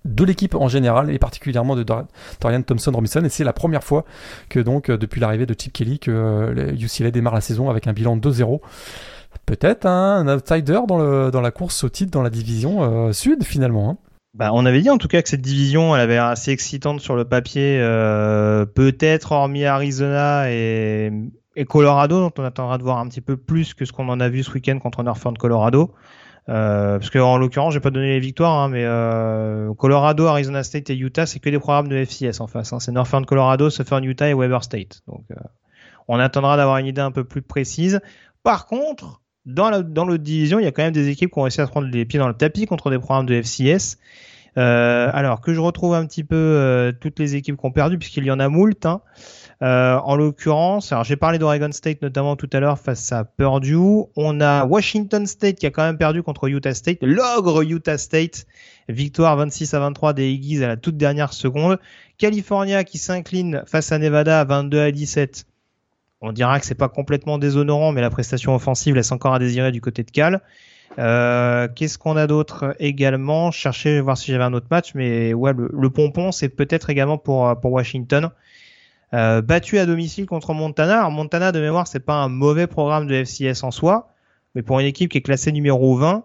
de 0.07 0.25
l'équipe 0.25 0.55
en 0.55 0.69
général 0.69 1.11
et 1.11 1.19
particulièrement 1.19 1.77
de 1.77 1.83
Dorian 1.83 2.63
Thompson 2.63 2.93
Robinson 2.93 3.25
et 3.25 3.31
c'est 3.31 3.45
la 3.45 3.55
première 3.55 3.83
fois 3.83 4.05
que 4.51 4.61
donc 4.61 4.91
depuis 4.91 5.19
l'arrivée 5.19 5.47
de 5.47 5.55
Chip 5.59 5.73
Kelly 5.73 5.99
que 5.99 6.75
UCLA 6.79 7.11
démarre 7.11 7.33
la 7.33 7.41
saison 7.41 7.71
avec 7.71 7.87
un 7.87 7.95
bilan 7.95 8.19
de 8.19 8.31
2-0 8.31 8.61
peut-être 9.47 9.87
un 9.87 10.27
outsider 10.29 10.81
dans, 10.87 10.99
le, 10.99 11.31
dans 11.31 11.41
la 11.41 11.51
course 11.51 11.85
au 11.85 11.89
titre 11.89 12.11
dans 12.11 12.23
la 12.23 12.31
division 12.31 13.09
euh, 13.09 13.13
sud 13.13 13.45
finalement. 13.45 13.91
Hein. 13.91 13.99
Bah, 14.35 14.51
on 14.53 14.67
avait 14.67 14.83
dit 14.83 14.91
en 14.91 14.99
tout 14.99 15.07
cas 15.07 15.23
que 15.23 15.29
cette 15.29 15.43
division, 15.43 15.95
elle 15.95 16.01
avait 16.01 16.19
assez 16.19 16.51
excitante 16.51 17.01
sur 17.01 17.15
le 17.15 17.25
papier, 17.25 17.79
euh, 17.81 18.67
peut-être 18.67 19.31
hormis 19.31 19.65
Arizona 19.65 20.51
et, 20.51 21.13
Colorado, 21.69 22.19
dont 22.19 22.33
on 22.39 22.45
attendra 22.45 22.77
de 22.79 22.83
voir 22.83 22.99
un 22.99 23.07
petit 23.07 23.21
peu 23.21 23.37
plus 23.37 23.75
que 23.75 23.85
ce 23.85 23.93
qu'on 23.93 24.09
en 24.09 24.19
a 24.19 24.29
vu 24.29 24.43
ce 24.43 24.51
week-end 24.51 24.81
contre 24.81 25.05
Northern 25.05 25.39
Colorado. 25.39 25.95
Euh, 26.49 26.99
parce 26.99 27.11
que 27.11 27.21
en 27.21 27.39
l'occurrence, 27.39 27.75
j'ai 27.75 27.81
pas 27.81 27.93
donné 27.93 28.09
les 28.09 28.21
victoires, 28.21 28.59
hein, 28.59 28.69
mais 28.69 28.85
euh, 28.85 29.73
Colorado, 29.75 30.27
Arizona 30.27 30.65
State 30.65 30.91
et 30.91 30.97
Utah, 30.97 31.27
c'est 31.27 31.39
que 31.39 31.49
des 31.49 31.61
programmes 31.61 31.89
de 31.89 32.05
FCS 32.05 32.41
en 32.41 32.49
face. 32.49 32.73
Hein. 32.73 32.81
C'est 32.81 32.91
Northern 32.91 33.25
Colorado, 33.25 33.71
Southern 33.71 34.05
Utah 34.05 34.29
et 34.29 34.35
Weber 34.35 34.65
State. 34.65 35.03
Donc, 35.07 35.25
on 36.09 36.19
attendra 36.19 36.57
d'avoir 36.57 36.79
une 36.79 36.87
idée 36.87 37.01
un 37.01 37.13
peu 37.13 37.23
plus 37.23 37.41
précise. 37.41 38.01
Par 38.43 38.67
contre, 38.67 39.23
dans 39.47 39.71
la 39.71 39.83
dans 39.83 40.05
l'autre 40.05 40.23
division, 40.23 40.59
il 40.59 40.65
y 40.65 40.67
a 40.67 40.73
quand 40.73 40.83
même 40.83 40.93
des 40.93 41.09
équipes 41.09 41.31
qui 41.31 41.39
ont 41.39 41.43
réussi 41.43 41.61
à 41.61 41.67
se 41.67 41.71
prendre 41.71 41.89
les 41.89 42.05
pieds 42.05 42.19
dans 42.19 42.29
le 42.29 42.35
tapis 42.35 42.67
contre 42.67 42.91
des 42.91 42.99
programmes 42.99 43.27
de 43.27 43.41
FCS. 43.41 43.99
Euh, 44.57 45.11
alors 45.13 45.41
que 45.41 45.53
je 45.53 45.59
retrouve 45.59 45.95
un 45.95 46.07
petit 46.07 46.23
peu 46.23 46.37
euh, 46.37 46.93
toutes 46.93 47.19
les 47.19 47.35
équipes 47.35 47.59
qui 47.59 47.67
ont 47.67 47.73
perdu, 47.73 47.99
puisqu'il 47.99 48.25
y 48.25 48.31
en 48.31 48.39
a 48.39 48.49
moult. 48.49 48.87
Hein. 48.87 49.01
Euh, 49.63 49.97
en 49.97 50.17
l'occurrence, 50.17 50.93
alors 50.93 51.05
j'ai 51.05 51.17
parlé 51.17 51.39
d'Oregon 51.39 51.71
State 51.73 52.03
notamment 52.03 52.37
tout 52.37 52.51
à 52.53 52.61
l'heure 52.61 52.79
face 52.79 53.13
à 53.13 53.25
Purdue. 53.25 54.05
On 54.17 54.41
a 54.41 54.65
Washington 54.65 55.27
State 55.27 55.57
qui 55.57 55.67
a 55.67 55.71
quand 55.71 55.85
même 55.85 55.99
perdu 55.99 56.23
contre 56.23 56.49
Utah 56.49 56.75
State, 56.75 56.99
l'ogre 57.03 57.63
Utah 57.63 57.99
State, 57.99 58.47
victoire 58.89 59.37
26 59.37 59.75
à 59.75 59.81
23 59.81 60.13
des 60.13 60.35
Aggies 60.35 60.65
à 60.65 60.69
la 60.69 60.77
toute 60.77 60.97
dernière 60.97 61.33
seconde. 61.33 61.79
California 62.19 62.85
qui 62.85 62.99
s'incline 62.99 63.63
face 63.67 63.91
à 63.93 63.99
Nevada 63.99 64.45
22 64.45 64.81
à 64.81 64.91
17 64.91 65.47
on 66.25 66.33
dira 66.33 66.59
que 66.59 66.67
c'est 66.67 66.75
pas 66.75 66.89
complètement 66.89 67.39
déshonorant, 67.39 67.93
mais 67.93 68.01
la 68.01 68.11
prestation 68.11 68.55
offensive 68.55 68.95
laisse 68.95 69.13
encore 69.13 69.35
à 69.35 69.39
désirer 69.39 69.73
du 69.73 69.81
côté 69.81 70.03
de 70.03 70.11
Cal. 70.11 70.41
Euh, 70.99 71.69
qu'est-ce 71.75 71.99
qu'on 71.99 72.17
a 72.17 72.27
d'autre 72.27 72.75
également? 72.79 73.51
Chercher 73.51 74.01
voir 74.01 74.17
si 74.17 74.33
j'avais 74.33 74.45
un 74.45 74.55
autre 74.55 74.69
match, 74.71 74.93
mais 74.95 75.33
le, 75.33 75.89
pompon, 75.91 76.33
c'est 76.33 76.49
peut-être 76.49 76.89
également 76.89 77.19
pour 77.19 77.61
pour 77.61 77.73
Washington. 77.73 78.31
Euh, 79.13 79.43
battu 79.43 79.79
à 79.79 79.87
domicile 79.87 80.27
contre 80.27 80.55
Montana. 80.55 80.99
Alors 80.99 81.11
Montana, 81.11 81.53
de 81.53 81.61
mémoire, 81.61 81.87
c'est 81.87 82.01
pas 82.01 82.15
un 82.15 82.29
mauvais 82.29 82.67
programme 82.67 83.07
de 83.07 83.25
FCS 83.25 83.63
en 83.63 83.71
soi, 83.71 84.09
mais 84.55 84.63
pour 84.63 84.81
une 84.81 84.87
équipe 84.87 85.11
qui 85.11 85.19
est 85.19 85.23
classée 85.23 85.53
numéro 85.53 85.97
20, 85.97 86.25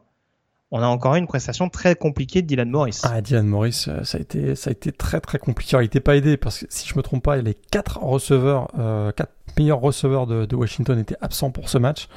on 0.71 0.81
a 0.81 0.87
encore 0.87 1.15
une 1.15 1.27
prestation 1.27 1.69
très 1.69 1.95
compliquée 1.95 2.41
de 2.41 2.47
Dylan 2.47 2.69
Morris. 2.69 3.01
Ah, 3.03 3.21
Dylan 3.21 3.47
Morris, 3.47 3.85
euh, 3.87 4.03
ça 4.03 4.17
a 4.17 4.21
été, 4.71 4.91
très 4.91 5.19
très 5.19 5.39
compliqué. 5.39 5.77
il 5.77 5.81
n'était 5.81 5.99
pas 5.99 6.15
aidé 6.15 6.37
parce 6.37 6.59
que 6.59 6.65
si 6.69 6.87
je 6.87 6.95
me 6.95 7.01
trompe 7.01 7.23
pas, 7.23 7.37
les 7.37 7.55
quatre 7.55 8.01
receveurs, 8.01 8.69
euh, 8.77 9.11
quatre 9.11 9.33
meilleurs 9.59 9.81
receveurs 9.81 10.25
de, 10.25 10.55
Washington 10.55 10.97
étaient 10.97 11.17
absents 11.21 11.51
pour 11.51 11.69
ce 11.69 11.77
match. 11.77 12.07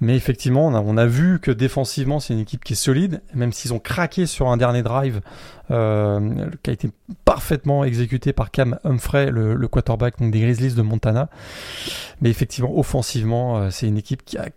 Mais 0.00 0.14
effectivement, 0.14 0.66
on 0.68 0.96
a, 0.96 1.06
vu 1.06 1.40
que 1.40 1.50
défensivement, 1.50 2.20
c'est 2.20 2.32
une 2.32 2.38
équipe 2.38 2.62
qui 2.62 2.74
est 2.74 2.76
solide, 2.76 3.20
même 3.34 3.52
s'ils 3.52 3.74
ont 3.74 3.80
craqué 3.80 4.26
sur 4.26 4.48
un 4.48 4.56
dernier 4.56 4.84
drive 4.84 5.20
euh, 5.72 6.48
qui 6.62 6.70
a 6.70 6.72
été 6.72 6.90
parfaitement 7.24 7.82
exécuté 7.82 8.32
par 8.32 8.52
Cam 8.52 8.78
Humphrey, 8.84 9.32
le, 9.32 9.66
quarterback 9.66 10.14
des 10.20 10.40
Grizzlies 10.40 10.74
de 10.74 10.82
Montana. 10.82 11.28
Mais 12.20 12.30
effectivement, 12.30 12.78
offensivement, 12.78 13.72
c'est 13.72 13.88
une 13.88 13.98
équipe 13.98 14.24
qui 14.24 14.38
a, 14.38 14.48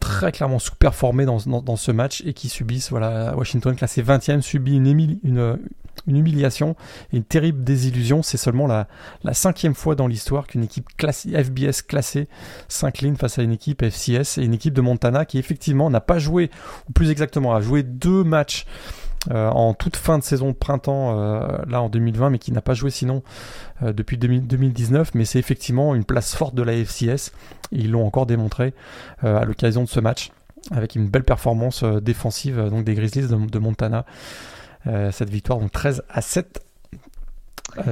très 0.00 0.32
clairement 0.32 0.58
sous-performé 0.58 1.24
dans, 1.24 1.38
ce 1.76 1.90
match 1.90 2.22
et 2.26 2.34
qui 2.34 2.50
subissent, 2.50 2.90
voilà, 2.90 3.34
Washington 3.38 3.74
classé 3.74 4.02
20e, 4.02 4.42
subit 4.42 4.76
une, 4.76 4.86
une, 4.86 5.18
une 5.24 5.58
humiliation 6.06 6.76
et 7.12 7.16
une 7.16 7.24
terrible 7.24 7.64
désillusion. 7.64 8.22
C'est 8.22 8.36
seulement 8.36 8.66
la, 8.66 8.88
la 9.22 9.34
cinquième 9.34 9.74
fois 9.74 9.94
dans 9.94 10.06
l'histoire 10.06 10.46
qu'une 10.46 10.64
équipe 10.64 10.88
FBS 10.98 11.82
classée 11.86 12.28
s'incline 12.68 13.16
face 13.16 13.38
à 13.38 13.42
une 13.42 13.52
équipe 13.52 13.82
FCS 13.82 14.38
et 14.38 14.44
une 14.44 14.54
équipe 14.54 14.74
de 14.74 14.80
Montana 14.80 15.24
qui 15.24 15.38
effectivement 15.38 15.90
n'a 15.90 16.00
pas 16.00 16.18
joué, 16.18 16.50
ou 16.88 16.92
plus 16.92 17.10
exactement 17.10 17.54
a 17.54 17.60
joué 17.60 17.82
deux 17.82 18.24
matchs 18.24 18.66
euh, 19.30 19.48
en 19.48 19.72
toute 19.72 19.96
fin 19.96 20.18
de 20.18 20.22
saison 20.22 20.48
de 20.48 20.54
printemps 20.54 21.18
euh, 21.18 21.56
là 21.66 21.80
en 21.80 21.88
2020 21.88 22.28
mais 22.28 22.38
qui 22.38 22.52
n'a 22.52 22.60
pas 22.60 22.74
joué 22.74 22.90
sinon 22.90 23.22
euh, 23.82 23.94
depuis 23.94 24.18
2019 24.18 25.12
mais 25.14 25.24
c'est 25.24 25.38
effectivement 25.38 25.94
une 25.94 26.04
place 26.04 26.34
forte 26.34 26.54
de 26.54 26.62
la 26.62 26.74
FCS 26.74 27.32
ils 27.72 27.90
l'ont 27.90 28.06
encore 28.06 28.26
démontré 28.26 28.74
à 29.22 29.46
l'occasion 29.46 29.82
de 29.82 29.88
ce 29.88 29.98
match 29.98 30.30
avec 30.72 30.94
une 30.94 31.08
belle 31.08 31.24
performance 31.24 31.84
défensive 31.84 32.68
donc 32.68 32.84
des 32.84 32.94
Grizzlies 32.94 33.28
de, 33.28 33.58
Montana 33.58 34.04
cette 35.12 35.30
victoire 35.30 35.58
donc 35.58 35.72
13 35.72 36.02
à 36.08 36.20
7 36.20 36.62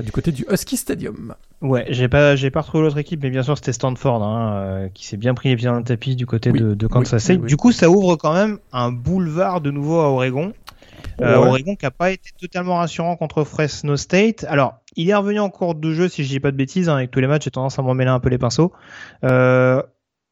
du 0.04 0.12
côté 0.12 0.30
du 0.30 0.44
Husky 0.50 0.76
Stadium. 0.76 1.34
Ouais, 1.60 1.86
j'ai 1.88 2.08
pas, 2.08 2.36
j'ai 2.36 2.50
pas 2.50 2.60
retrouvé 2.60 2.84
l'autre 2.84 2.98
équipe, 2.98 3.22
mais 3.22 3.30
bien 3.30 3.42
sûr 3.42 3.56
c'était 3.56 3.72
Stanford 3.72 4.22
hein, 4.22 4.88
qui 4.94 5.06
s'est 5.06 5.16
bien 5.16 5.34
pris 5.34 5.48
les 5.48 5.56
pieds 5.56 5.68
dans 5.68 5.76
le 5.76 5.84
tapis 5.84 6.16
du 6.16 6.26
côté 6.26 6.52
de, 6.52 6.86
Kansas 6.86 7.22
State. 7.22 7.40
du 7.40 7.56
coup, 7.56 7.72
ça 7.72 7.88
ouvre 7.88 8.16
quand 8.16 8.34
même 8.34 8.58
un 8.72 8.92
boulevard 8.92 9.60
de 9.60 9.70
nouveau 9.70 10.00
à 10.00 10.08
Oregon. 10.08 10.52
Euh, 11.20 11.36
Oregon 11.36 11.76
qui 11.76 11.84
n'a 11.84 11.90
pas 11.90 12.10
été 12.10 12.30
totalement 12.38 12.76
rassurant 12.76 13.16
contre 13.16 13.44
Fresno 13.44 13.96
State. 13.96 14.44
Alors, 14.48 14.80
il 14.96 15.08
est 15.08 15.14
revenu 15.14 15.40
en 15.40 15.50
cours 15.50 15.74
de 15.74 15.92
jeu, 15.92 16.08
si 16.08 16.24
je 16.24 16.28
dis 16.28 16.40
pas 16.40 16.50
de 16.50 16.56
bêtises, 16.56 16.88
hein, 16.88 16.96
avec 16.96 17.10
tous 17.10 17.20
les 17.20 17.26
matchs, 17.26 17.44
j'ai 17.44 17.50
tendance 17.50 17.78
à 17.78 17.82
m'en 17.82 17.94
mêler 17.94 18.10
un 18.10 18.20
peu 18.20 18.28
les 18.28 18.38
pinceaux. 18.38 18.72
Euh, 19.24 19.82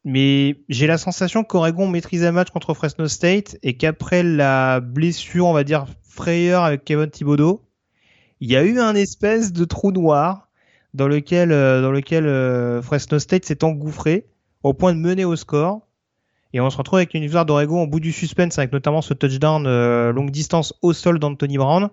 mais 0.05 0.57
j'ai 0.69 0.87
la 0.87 0.99
sensation 0.99 1.45
qu'Oregon 1.45 1.87
maîtrisait 1.87 2.27
le 2.27 2.33
match 2.33 2.51
contre 2.51 2.73
Fresno 2.73 3.07
State 3.07 3.59
et 3.63 3.77
qu'après 3.77 4.23
la 4.23 4.81
blessure, 4.81 5.47
on 5.47 5.53
va 5.53 5.65
dire, 5.65 5.85
avec 6.29 6.85
Kevin 6.85 7.11
Thibodeau, 7.11 7.63
il 8.41 8.51
y 8.51 8.57
a 8.57 8.63
eu 8.63 8.79
un 8.79 8.95
espèce 8.95 9.53
de 9.53 9.65
trou 9.65 9.93
noir 9.93 10.49
dans 10.95 11.09
lequel, 11.09 11.53
euh, 11.53 11.83
dans 11.83 11.91
lequel 11.91 12.25
Fresno 12.83 13.19
State 13.19 13.45
s'est 13.45 13.65
engouffré 13.65 14.27
au 14.63 14.75
point 14.75 14.95
de 14.95 14.99
mener 14.99 15.25
au 15.25 15.37
score. 15.37 15.83
Et 16.53 16.61
on 16.61 16.69
se 16.69 16.77
retrouve 16.77 16.99
avec 16.99 17.15
une 17.15 17.23
victoire 17.23 17.47
d'Oregon 17.47 17.83
au 17.83 17.87
bout 17.87 18.01
du 18.01 18.13
suspense, 18.13 18.59
avec 18.59 18.73
notamment 18.73 19.03
ce 19.03 19.15
touchdown 19.15 19.67
euh, 19.67 20.13
longue 20.13 20.31
distance 20.31 20.75
au 20.83 20.93
sol 20.93 21.19
d'Anthony 21.19 21.59
Brown. 21.59 21.91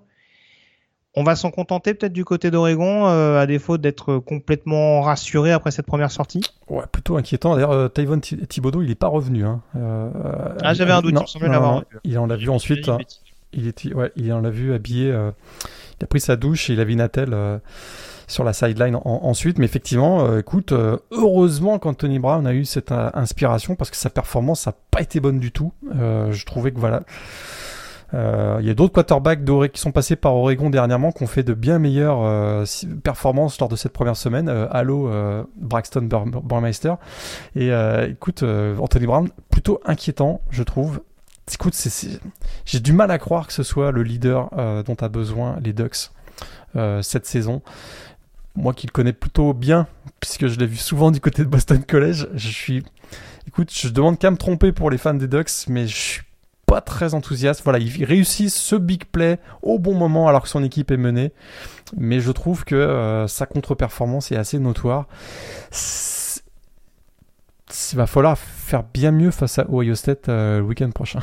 On 1.15 1.23
va 1.23 1.35
s'en 1.35 1.49
contenter 1.49 1.93
peut-être 1.93 2.13
du 2.13 2.25
côté 2.25 2.51
d'Oregon, 2.51 3.07
euh, 3.07 3.39
à 3.39 3.47
défaut 3.47 3.77
d'être 3.77 4.17
complètement 4.17 5.01
rassuré 5.01 5.51
après 5.51 5.71
cette 5.71 5.85
première 5.85 6.11
sortie. 6.11 6.41
Ouais, 6.69 6.83
plutôt 6.91 7.17
inquiétant. 7.17 7.55
D'ailleurs, 7.55 7.71
euh, 7.71 7.87
Tyvon 7.87 8.19
Thibodeau, 8.19 8.81
il 8.81 8.89
n'est 8.89 8.95
pas 8.95 9.07
revenu. 9.07 9.43
Hein. 9.43 9.61
ah, 10.63 10.73
j'avais 10.73 10.91
un 10.91 11.01
doute, 11.01 11.15
il 11.19 11.27
semblait 11.27 11.49
l'avoir. 11.49 11.83
Il 12.03 12.17
en 12.19 12.27
l'a 12.27 12.35
vu 12.35 12.49
ensuite. 12.49 12.89
Hein. 12.89 12.97
Il, 13.53 13.67
était, 13.67 13.93
ouais, 13.93 14.11
il 14.15 14.31
en 14.33 14.41
l'a 14.41 14.49
vu 14.49 14.73
habillé. 14.73 15.07
il 15.09 16.03
a 16.03 16.07
pris 16.07 16.19
sa 16.19 16.35
douche 16.35 16.69
et 16.69 16.73
il 16.73 16.79
a 16.79 16.83
vu 16.83 16.95
Natel 16.95 17.33
sur 18.27 18.43
la 18.43 18.53
sideline 18.53 18.97
ensuite. 19.03 19.57
Mais 19.57 19.65
effectivement, 19.65 20.25
euh, 20.25 20.39
écoute, 20.39 20.73
euh, 20.73 20.97
heureusement 21.11 21.79
qu'Anthony 21.79 22.19
Brown 22.19 22.45
a 22.45 22.53
eu 22.53 22.65
cette 22.65 22.91
euh, 22.91 23.09
inspiration 23.13 23.75
parce 23.75 23.89
que 23.89 23.97
sa 23.97 24.09
performance 24.09 24.67
n'a 24.67 24.73
pas 24.91 25.01
été 25.01 25.19
bonne 25.19 25.39
du 25.39 25.51
tout. 25.51 25.71
je 25.89 26.45
trouvais 26.45 26.71
que 26.71 26.79
voilà. 26.79 27.01
Il 28.13 28.65
y 28.65 28.69
a 28.69 28.73
d'autres 28.73 28.93
quarterbacks 28.93 29.43
qui 29.73 29.81
sont 29.81 29.91
passés 29.91 30.15
par 30.15 30.33
Oregon 30.33 30.69
dernièrement 30.69 31.11
qui 31.11 31.23
ont 31.23 31.27
fait 31.27 31.43
de 31.43 31.53
bien 31.53 31.77
meilleures 31.77 32.65
performances 33.03 33.59
lors 33.59 33.67
de 33.67 33.75
cette 33.75 33.91
première 33.91 34.15
semaine. 34.15 34.47
Allo, 34.71 35.11
Braxton 35.57 36.07
Burmeister. 36.43 36.93
Et 37.57 37.69
écoute, 38.09 38.43
Anthony 38.43 39.07
Brown, 39.07 39.29
plutôt 39.49 39.81
inquiétant, 39.85 40.41
je 40.49 40.63
trouve. 40.63 41.01
Écoute, 41.53 41.75
j'ai 42.65 42.79
du 42.79 42.93
mal 42.93 43.09
à 43.09 43.17
croire 43.17 43.47
que 43.47 43.53
ce 43.53 43.63
soit 43.63 43.91
le 43.91 44.03
leader 44.03 44.49
dont 44.85 44.95
a 44.95 45.07
besoin 45.07 45.57
les 45.61 45.73
Ducks 45.73 46.11
cette 47.01 47.25
saison 47.25 47.61
moi 48.57 48.73
qui 48.73 48.87
le 48.87 48.91
connais 48.91 49.13
plutôt 49.13 49.53
bien, 49.53 49.87
puisque 50.19 50.47
je 50.47 50.59
l'ai 50.59 50.65
vu 50.65 50.77
souvent 50.77 51.11
du 51.11 51.21
côté 51.21 51.43
de 51.43 51.47
Boston 51.47 51.83
College, 51.83 52.27
je 52.33 52.49
suis. 52.49 52.83
Écoute, 53.47 53.71
je 53.73 53.87
demande 53.87 54.17
qu'à 54.19 54.31
me 54.31 54.37
tromper 54.37 54.71
pour 54.71 54.89
les 54.89 54.97
fans 54.97 55.13
des 55.13 55.27
Ducks, 55.27 55.67
mais 55.69 55.87
je 55.87 55.95
suis 55.95 56.21
pas 56.65 56.81
très 56.81 57.13
enthousiaste. 57.13 57.61
Voilà, 57.63 57.79
il 57.79 58.03
réussit 58.03 58.49
ce 58.49 58.75
big 58.75 59.05
play 59.05 59.39
au 59.61 59.79
bon 59.79 59.93
moment 59.93 60.27
alors 60.27 60.41
que 60.41 60.49
son 60.49 60.63
équipe 60.63 60.91
est 60.91 60.97
menée, 60.97 61.31
mais 61.95 62.19
je 62.19 62.31
trouve 62.31 62.65
que 62.65 62.75
euh, 62.75 63.27
sa 63.27 63.45
contre-performance 63.45 64.31
est 64.31 64.35
assez 64.35 64.59
notoire. 64.59 65.07
Il 67.69 67.97
va 67.97 68.07
falloir 68.07 68.37
faire 68.37 68.83
bien 68.83 69.11
mieux 69.11 69.31
face 69.31 69.59
à 69.59 69.65
Ohio 69.69 69.93
State 69.95 70.29
euh, 70.29 70.59
le 70.59 70.63
week-end 70.63 70.89
prochain. 70.91 71.19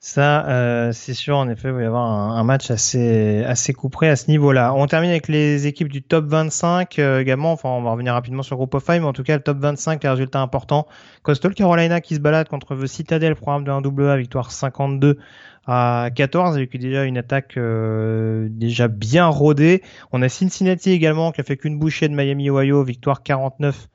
Ça, 0.00 0.48
euh, 0.48 0.92
c'est 0.92 1.12
sûr, 1.12 1.36
en 1.36 1.48
effet, 1.48 1.68
il 1.68 1.74
va 1.74 1.82
y 1.82 1.84
avoir 1.84 2.02
un, 2.02 2.42
match 2.42 2.70
assez, 2.70 3.44
assez 3.44 3.74
couperé 3.74 4.08
à 4.08 4.16
ce 4.16 4.28
niveau-là. 4.28 4.72
On 4.74 4.86
termine 4.86 5.10
avec 5.10 5.28
les 5.28 5.66
équipes 5.66 5.88
du 5.88 6.02
top 6.02 6.24
25 6.24 6.98
euh, 6.98 7.20
également. 7.20 7.52
Enfin, 7.52 7.68
on 7.68 7.82
va 7.82 7.92
revenir 7.92 8.14
rapidement 8.14 8.42
sur 8.42 8.56
Group 8.56 8.74
of 8.74 8.84
Five, 8.84 9.02
mais 9.02 9.06
en 9.06 9.12
tout 9.12 9.22
cas, 9.22 9.36
le 9.36 9.42
top 9.42 9.58
25, 9.58 10.02
les 10.02 10.08
résultats 10.08 10.40
importants. 10.40 10.88
Coastal 11.22 11.54
Carolina 11.54 12.00
qui 12.00 12.14
se 12.14 12.20
balade 12.20 12.48
contre 12.48 12.74
The 12.74 12.86
Citadel, 12.86 13.36
programme 13.36 13.62
de 13.62 13.70
1AA, 13.70 14.18
victoire 14.18 14.50
52 14.50 15.18
à 15.66 16.08
14, 16.12 16.56
avec 16.56 16.76
déjà 16.76 17.04
une 17.04 17.18
attaque 17.18 17.56
déjà 17.56 18.88
bien 18.88 19.26
rodée. 19.26 19.82
On 20.10 20.22
a 20.22 20.28
Cincinnati 20.28 20.90
également 20.90 21.30
qui 21.30 21.42
a 21.42 21.44
fait 21.44 21.58
qu'une 21.58 21.78
bouchée 21.78 22.08
de 22.08 22.14
Miami, 22.14 22.50
Ohio, 22.50 22.82
victoire 22.82 23.22
49 23.22 23.88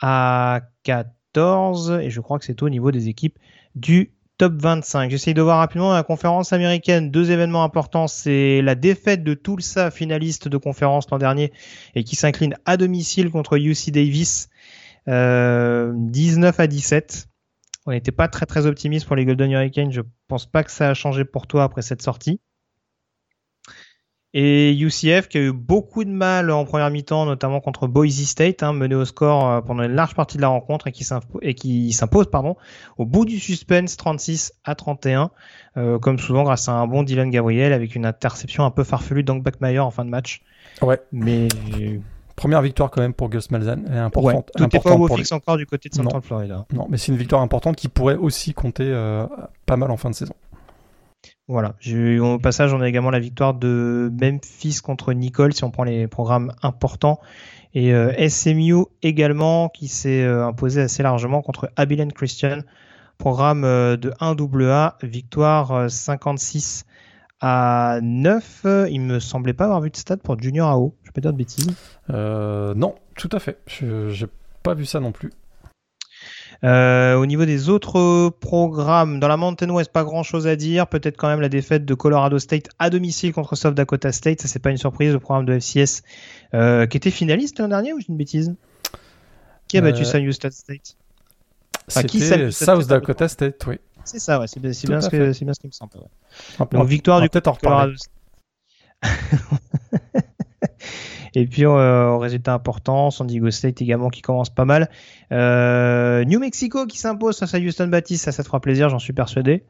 à 0.00 0.62
14. 0.84 1.98
Et 2.02 2.10
je 2.10 2.20
crois 2.20 2.38
que 2.38 2.44
c'est 2.44 2.62
au 2.62 2.68
niveau 2.68 2.90
des 2.90 3.08
équipes 3.08 3.38
du 3.74 4.12
top 4.38 4.54
25. 4.60 5.10
J'essaye 5.10 5.34
de 5.34 5.42
voir 5.42 5.58
rapidement 5.58 5.92
la 5.92 6.02
conférence 6.02 6.52
américaine. 6.52 7.10
Deux 7.10 7.30
événements 7.30 7.64
importants. 7.64 8.06
C'est 8.06 8.62
la 8.62 8.74
défaite 8.74 9.24
de 9.24 9.34
Tulsa, 9.34 9.90
finaliste 9.90 10.48
de 10.48 10.56
conférence 10.56 11.08
l'an 11.10 11.18
dernier, 11.18 11.52
et 11.94 12.04
qui 12.04 12.16
s'incline 12.16 12.56
à 12.64 12.76
domicile 12.76 13.30
contre 13.30 13.56
UC 13.56 13.90
Davis, 13.90 14.48
euh, 15.08 15.92
19 15.96 16.58
à 16.60 16.66
17. 16.66 17.28
On 17.86 17.92
n'était 17.92 18.12
pas 18.12 18.28
très 18.28 18.46
très 18.46 18.66
optimiste 18.66 19.06
pour 19.06 19.16
les 19.16 19.24
Golden 19.24 19.50
Hurricanes. 19.50 19.92
Je 19.92 20.00
pense 20.26 20.46
pas 20.46 20.64
que 20.64 20.70
ça 20.70 20.88
a 20.88 20.94
changé 20.94 21.24
pour 21.24 21.46
toi 21.46 21.64
après 21.64 21.82
cette 21.82 22.02
sortie. 22.02 22.40
Et 24.36 24.76
UCF 24.76 25.28
qui 25.28 25.38
a 25.38 25.40
eu 25.42 25.52
beaucoup 25.52 26.02
de 26.02 26.10
mal 26.10 26.50
en 26.50 26.64
première 26.64 26.90
mi-temps, 26.90 27.24
notamment 27.24 27.60
contre 27.60 27.86
Boise 27.86 28.24
State, 28.24 28.64
hein, 28.64 28.72
mené 28.72 28.96
au 28.96 29.04
score 29.04 29.48
euh, 29.48 29.60
pendant 29.60 29.84
une 29.84 29.94
large 29.94 30.14
partie 30.14 30.36
de 30.36 30.42
la 30.42 30.48
rencontre 30.48 30.88
et 30.88 31.54
qui 31.54 31.92
s'impose 31.92 32.28
pardon, 32.28 32.56
au 32.98 33.06
bout 33.06 33.24
du 33.24 33.38
suspense 33.38 33.96
36 33.96 34.52
à 34.64 34.74
31, 34.74 35.30
euh, 35.76 35.98
comme 36.00 36.18
souvent 36.18 36.42
grâce 36.42 36.68
à 36.68 36.72
un 36.72 36.86
bon 36.88 37.04
Dylan 37.04 37.30
Gabriel 37.30 37.72
avec 37.72 37.94
une 37.94 38.06
interception 38.06 38.64
un 38.64 38.70
peu 38.70 38.82
farfelue 38.82 39.22
d'Angbackmeyer 39.22 39.78
en 39.78 39.92
fin 39.92 40.04
de 40.04 40.10
match. 40.10 40.42
Ouais. 40.82 41.00
Mais 41.12 41.48
Première 42.36 42.62
victoire 42.62 42.90
quand 42.90 43.00
même 43.00 43.14
pour 43.14 43.28
Gus 43.28 43.50
Malzahn, 43.52 43.86
importante. 43.96 44.50
tout 44.56 44.64
n'est 44.64 44.68
pas 44.68 45.16
fixe 45.16 45.30
encore 45.30 45.56
du 45.56 45.66
côté 45.66 45.88
de 45.88 45.94
Central 45.94 46.20
Florida. 46.20 46.66
Non, 46.72 46.88
mais 46.90 46.96
c'est 46.96 47.12
une 47.12 47.18
victoire 47.18 47.40
importante 47.42 47.76
qui 47.76 47.88
pourrait 47.88 48.16
aussi 48.16 48.54
compter 48.54 48.84
euh, 48.86 49.26
pas 49.66 49.76
mal 49.76 49.92
en 49.92 49.96
fin 49.96 50.10
de 50.10 50.16
saison. 50.16 50.34
Voilà. 51.46 51.74
Au 52.20 52.38
passage, 52.38 52.72
on 52.72 52.80
a 52.80 52.88
également 52.88 53.10
la 53.10 53.18
victoire 53.18 53.52
de 53.52 54.10
Memphis 54.18 54.78
contre 54.82 55.12
Nicole, 55.12 55.52
si 55.52 55.62
on 55.64 55.70
prend 55.70 55.84
les 55.84 56.08
programmes 56.08 56.52
importants. 56.62 57.20
Et 57.74 57.92
euh, 57.92 58.12
SMU 58.28 58.86
également, 59.02 59.68
qui 59.68 59.88
s'est 59.88 60.22
euh, 60.22 60.46
imposé 60.46 60.82
assez 60.82 61.02
largement 61.02 61.42
contre 61.42 61.70
Abilene 61.76 62.12
Christian. 62.12 62.60
Programme 63.18 63.64
euh, 63.64 63.96
de 63.96 64.10
1AA, 64.20 64.94
victoire 65.02 65.90
56 65.90 66.86
à 67.40 67.98
9. 68.02 68.66
Il 68.90 69.02
me 69.02 69.20
semblait 69.20 69.52
pas 69.52 69.64
avoir 69.64 69.82
vu 69.82 69.90
de 69.90 69.96
stade 69.96 70.22
pour 70.22 70.40
Junior 70.40 70.70
AO. 70.70 70.94
Je 71.02 71.10
peux 71.10 71.20
dire 71.20 71.32
de 71.32 71.38
bêtises 71.38 71.68
Non, 72.08 72.94
tout 73.16 73.30
à 73.32 73.38
fait. 73.38 73.58
Je 73.66 74.08
n'ai 74.08 74.30
pas 74.62 74.72
vu 74.72 74.86
ça 74.86 74.98
non 74.98 75.12
plus. 75.12 75.30
Euh, 76.62 77.14
au 77.14 77.26
niveau 77.26 77.44
des 77.44 77.68
autres 77.68 78.30
programmes, 78.40 79.20
dans 79.20 79.28
la 79.28 79.36
Mountain 79.36 79.70
West, 79.70 79.92
pas 79.92 80.04
grand 80.04 80.22
chose 80.22 80.46
à 80.46 80.56
dire. 80.56 80.86
Peut-être 80.86 81.16
quand 81.16 81.28
même 81.28 81.40
la 81.40 81.48
défaite 81.48 81.84
de 81.84 81.94
Colorado 81.94 82.38
State 82.38 82.68
à 82.78 82.90
domicile 82.90 83.32
contre 83.32 83.56
South 83.56 83.74
Dakota 83.74 84.12
State. 84.12 84.40
Ça, 84.40 84.48
c'est 84.48 84.60
pas 84.60 84.70
une 84.70 84.76
surprise. 84.76 85.12
Le 85.12 85.20
programme 85.20 85.46
de 85.46 85.58
FCS 85.58 86.02
euh, 86.54 86.86
qui 86.86 86.96
était 86.96 87.10
finaliste 87.10 87.58
l'an 87.58 87.68
dernier 87.68 87.92
ou 87.92 88.00
j'ai 88.00 88.06
une 88.08 88.16
bêtise? 88.16 88.54
Qui 89.68 89.78
a 89.78 89.80
battu 89.80 90.02
euh... 90.02 90.04
San 90.04 90.30
State? 90.30 90.96
State 91.88 92.10
C'était 92.10 92.50
South 92.50 92.86
Dakota 92.86 93.28
State, 93.28 93.66
oui. 93.66 93.78
C'est 94.04 94.20
ça, 94.20 94.38
ouais. 94.38 94.46
C'est 94.46 94.60
bien, 94.60 94.70
bien, 94.70 95.00
ce 95.00 95.08
que, 95.08 95.16
bien 95.16 95.32
ce 95.54 95.60
qui 95.60 95.66
me 95.66 95.72
semble. 95.72 95.92
Ouais. 95.96 96.66
Donc, 96.70 96.86
victoire 96.86 97.20
du 97.20 97.28
Colorado 97.28 97.94
Et 101.34 101.46
puis 101.46 101.64
euh, 101.64 102.08
au 102.08 102.18
résultat 102.18 102.54
important, 102.54 103.10
San 103.10 103.26
Diego 103.26 103.50
State 103.50 103.82
également 103.82 104.08
qui 104.08 104.22
commence 104.22 104.50
pas 104.50 104.64
mal. 104.64 104.88
Euh, 105.32 106.24
New 106.24 106.38
Mexico 106.38 106.86
qui 106.86 106.98
s'impose 106.98 107.38
face 107.38 107.54
à 107.54 107.58
Houston 107.58 107.88
Baptiste, 107.88 108.24
ça, 108.24 108.32
ça 108.32 108.42
te 108.42 108.48
fera 108.48 108.60
plaisir, 108.60 108.88
j'en 108.88 108.98
suis 108.98 109.12
persuadé. 109.12 109.64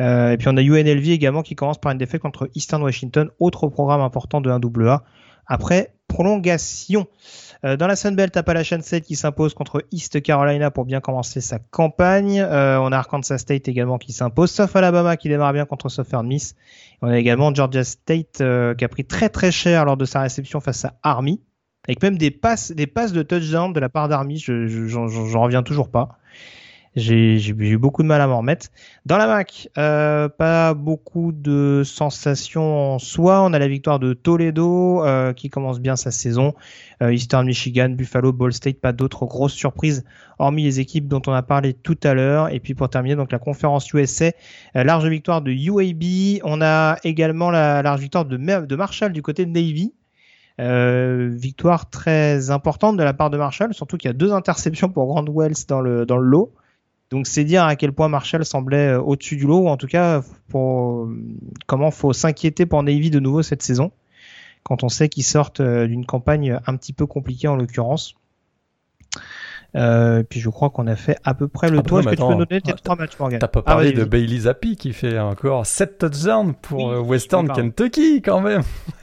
Euh, 0.00 0.32
et 0.32 0.36
puis 0.36 0.48
on 0.48 0.56
a 0.56 0.62
UNLV 0.62 1.10
également 1.10 1.42
qui 1.42 1.54
commence 1.54 1.78
par 1.78 1.92
une 1.92 1.98
défaite 1.98 2.20
contre 2.20 2.48
Eastern 2.54 2.82
Washington, 2.82 3.30
autre 3.38 3.68
programme 3.68 4.00
important 4.00 4.40
de 4.40 4.50
1AA. 4.50 5.00
après 5.46 5.94
prolongation. 6.08 7.06
Euh, 7.64 7.76
dans 7.76 7.86
la 7.86 7.96
Sunbelt, 7.96 8.36
Appalachian 8.36 8.80
State 8.82 9.04
qui 9.04 9.16
s'impose 9.16 9.54
contre 9.54 9.84
East 9.90 10.22
Carolina 10.22 10.70
pour 10.70 10.84
bien 10.84 11.00
commencer 11.00 11.40
sa 11.40 11.58
campagne. 11.58 12.38
Euh, 12.38 12.78
on 12.78 12.92
a 12.92 12.98
Arkansas 12.98 13.38
State 13.38 13.68
également 13.68 13.98
qui 13.98 14.12
s'impose, 14.12 14.50
sauf 14.50 14.76
Alabama 14.76 15.16
qui 15.16 15.28
démarre 15.28 15.52
bien 15.52 15.64
contre 15.64 15.88
Southern 15.88 16.26
Miss. 16.26 16.54
On 17.04 17.08
a 17.08 17.18
également 17.18 17.54
Georgia 17.54 17.84
State 17.84 18.40
euh, 18.40 18.74
qui 18.74 18.84
a 18.84 18.88
pris 18.88 19.04
très 19.04 19.28
très 19.28 19.52
cher 19.52 19.84
lors 19.84 19.98
de 19.98 20.06
sa 20.06 20.22
réception 20.22 20.60
face 20.60 20.86
à 20.86 20.94
Army, 21.02 21.42
avec 21.86 22.02
même 22.02 22.16
des 22.16 22.30
passes, 22.30 22.72
des 22.72 22.86
passes 22.86 23.12
de 23.12 23.22
touchdown 23.22 23.74
de 23.74 23.80
la 23.80 23.90
part 23.90 24.08
d'Army. 24.08 24.38
Je, 24.38 24.66
j'en 24.88 25.42
reviens 25.42 25.62
toujours 25.62 25.90
pas. 25.90 26.18
J'ai 26.96 27.50
eu 27.50 27.76
beaucoup 27.76 28.04
de 28.04 28.06
mal 28.06 28.20
à 28.20 28.28
m'en 28.28 28.38
remettre. 28.38 28.68
Dans 29.04 29.16
la 29.16 29.26
MAC, 29.26 29.68
euh, 29.78 30.28
pas 30.28 30.74
beaucoup 30.74 31.32
de 31.32 31.82
sensations 31.84 32.94
en 32.94 32.98
soi. 33.00 33.42
On 33.42 33.52
a 33.52 33.58
la 33.58 33.66
victoire 33.66 33.98
de 33.98 34.12
Toledo 34.12 35.04
euh, 35.04 35.32
qui 35.32 35.50
commence 35.50 35.80
bien 35.80 35.96
sa 35.96 36.12
saison. 36.12 36.54
Euh, 37.02 37.12
Eastern 37.12 37.46
Michigan, 37.46 37.88
Buffalo, 37.88 38.32
Ball 38.32 38.52
State, 38.52 38.80
pas 38.80 38.92
d'autres 38.92 39.26
grosses 39.26 39.54
surprises 39.54 40.04
hormis 40.38 40.62
les 40.62 40.78
équipes 40.78 41.08
dont 41.08 41.22
on 41.26 41.32
a 41.32 41.42
parlé 41.42 41.74
tout 41.74 41.98
à 42.04 42.14
l'heure. 42.14 42.54
Et 42.54 42.60
puis 42.60 42.74
pour 42.74 42.88
terminer, 42.88 43.16
donc 43.16 43.32
la 43.32 43.40
conférence 43.40 43.92
USA, 43.92 44.30
large 44.76 45.06
victoire 45.06 45.42
de 45.42 45.50
UAB. 45.50 46.42
On 46.44 46.62
a 46.62 46.98
également 47.02 47.50
la 47.50 47.82
large 47.82 48.02
victoire 48.02 48.24
de, 48.24 48.36
Marshall 48.76 49.12
du 49.12 49.22
côté 49.22 49.46
de 49.46 49.50
Navy. 49.50 49.92
victoire 51.36 51.90
très 51.90 52.50
importante 52.52 52.96
de 52.96 53.02
la 53.02 53.14
part 53.14 53.30
de 53.30 53.36
Marshall, 53.36 53.74
surtout 53.74 53.96
qu'il 53.96 54.08
y 54.08 54.10
a 54.10 54.14
deux 54.14 54.32
interceptions 54.32 54.88
pour 54.88 55.06
Grand 55.06 55.28
Wells 55.28 55.66
dans 55.66 55.80
le, 55.80 56.06
dans 56.06 56.18
le 56.18 56.28
lot. 56.28 56.52
Donc 57.14 57.28
c'est 57.28 57.44
dire 57.44 57.62
à 57.62 57.76
quel 57.76 57.92
point 57.92 58.08
Marshall 58.08 58.44
semblait 58.44 58.88
euh, 58.88 59.00
au-dessus 59.00 59.36
du 59.36 59.46
lot, 59.46 59.60
ou 59.60 59.68
en 59.68 59.76
tout 59.76 59.86
cas 59.86 60.20
pour 60.48 61.04
euh, 61.04 61.16
comment 61.68 61.92
faut 61.92 62.12
s'inquiéter 62.12 62.66
pour 62.66 62.82
Navy 62.82 63.08
de 63.08 63.20
nouveau 63.20 63.40
cette 63.42 63.62
saison, 63.62 63.92
quand 64.64 64.82
on 64.82 64.88
sait 64.88 65.08
qu'ils 65.08 65.22
sortent 65.22 65.60
euh, 65.60 65.86
d'une 65.86 66.06
campagne 66.06 66.58
un 66.66 66.76
petit 66.76 66.92
peu 66.92 67.06
compliquée 67.06 67.46
en 67.46 67.54
l'occurrence. 67.54 68.16
Euh, 69.76 70.22
puis 70.22 70.40
je 70.40 70.48
crois 70.50 70.70
qu'on 70.70 70.86
a 70.86 70.94
fait 70.94 71.16
à 71.24 71.34
peu 71.34 71.48
près 71.48 71.68
le 71.68 71.82
tour. 71.82 72.00
Est-ce 72.00 72.08
que 72.08 72.14
tu 72.14 72.22
peux 72.22 72.44
donner 72.44 72.60
tes 72.60 72.72
trois 72.74 72.96
matchs, 72.96 73.18
Morgan 73.18 73.38
T'as 73.40 73.48
pas 73.48 73.62
ah, 73.66 73.70
parlé 73.70 73.92
de 73.92 74.04
Bailey 74.04 74.40
Zappi 74.40 74.76
qui 74.76 74.92
fait 74.92 75.18
encore 75.18 75.66
7 75.66 75.98
touchdowns 75.98 76.54
pour 76.54 76.90
euh, 76.90 77.00
Western 77.00 77.48
Kentucky 77.48 78.22
quand 78.22 78.40
même. 78.40 78.62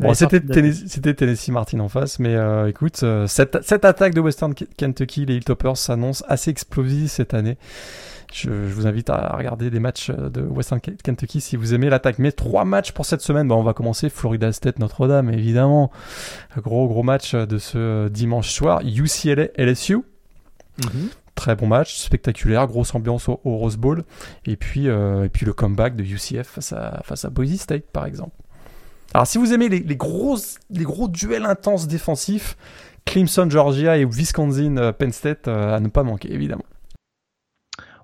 bon, 0.00 0.14
c'était 0.14 0.40
Tennessee, 0.40 1.00
Tennessee, 1.16 1.48
Martin 1.50 1.80
en 1.80 1.88
face, 1.88 2.18
mais 2.18 2.34
euh, 2.34 2.68
écoute, 2.68 3.04
cette, 3.26 3.62
cette 3.62 3.84
attaque 3.84 4.14
de 4.14 4.20
Western 4.20 4.54
Kentucky, 4.54 5.24
les 5.24 5.36
Hilltoppers 5.36 5.76
s'annonce 5.76 6.24
assez 6.28 6.50
explosive 6.50 7.08
cette 7.08 7.34
année. 7.34 7.58
Je, 8.32 8.50
vous 8.50 8.86
invite 8.86 9.10
à 9.10 9.36
regarder 9.36 9.70
des 9.70 9.80
matchs 9.80 10.10
de 10.10 10.42
Western 10.42 10.80
Kentucky 10.80 11.40
si 11.40 11.56
vous 11.56 11.74
aimez 11.74 11.88
l'attaque. 11.88 12.18
Mais 12.18 12.32
trois 12.32 12.64
matchs 12.64 12.92
pour 12.92 13.06
cette 13.06 13.22
semaine. 13.22 13.48
Bon, 13.48 13.56
on 13.56 13.62
va 13.62 13.72
commencer 13.72 14.10
Florida 14.10 14.52
State 14.52 14.78
Notre-Dame, 14.78 15.30
évidemment. 15.30 15.90
Gros, 16.56 16.88
gros 16.88 17.02
match 17.02 17.34
de 17.34 17.58
ce 17.58 18.08
dimanche 18.08 18.50
soir. 18.50 18.80
UCLA 18.84 19.48
LSU. 19.56 19.96
Mhm. 20.78 21.08
Très 21.34 21.54
bon 21.54 21.68
match, 21.68 21.96
spectaculaire, 21.96 22.66
grosse 22.66 22.94
ambiance 22.94 23.28
au, 23.28 23.38
Rose 23.44 23.76
Bowl. 23.76 24.02
Et 24.44 24.56
puis, 24.56 24.88
euh, 24.88 25.24
et 25.24 25.28
puis 25.28 25.46
le 25.46 25.52
comeback 25.52 25.94
de 25.94 26.02
UCF 26.02 26.48
face 26.48 26.72
à, 26.72 27.00
face 27.04 27.24
à 27.24 27.30
Boise 27.30 27.60
State, 27.60 27.84
par 27.92 28.06
exemple. 28.06 28.36
Alors, 29.14 29.26
si 29.26 29.38
vous 29.38 29.52
aimez 29.52 29.68
les, 29.68 29.78
les, 29.78 29.96
les 30.70 30.84
gros 30.84 31.08
duels 31.08 31.46
intenses 31.46 31.86
défensifs, 31.86 32.56
Clemson, 33.08 33.48
Georgia 33.48 33.96
et 33.96 34.04
Wisconsin, 34.04 34.76
euh, 34.76 34.92
Penn 34.92 35.12
State, 35.12 35.48
euh, 35.48 35.76
à 35.76 35.80
ne 35.80 35.88
pas 35.88 36.02
manquer, 36.02 36.32
évidemment. 36.32 36.64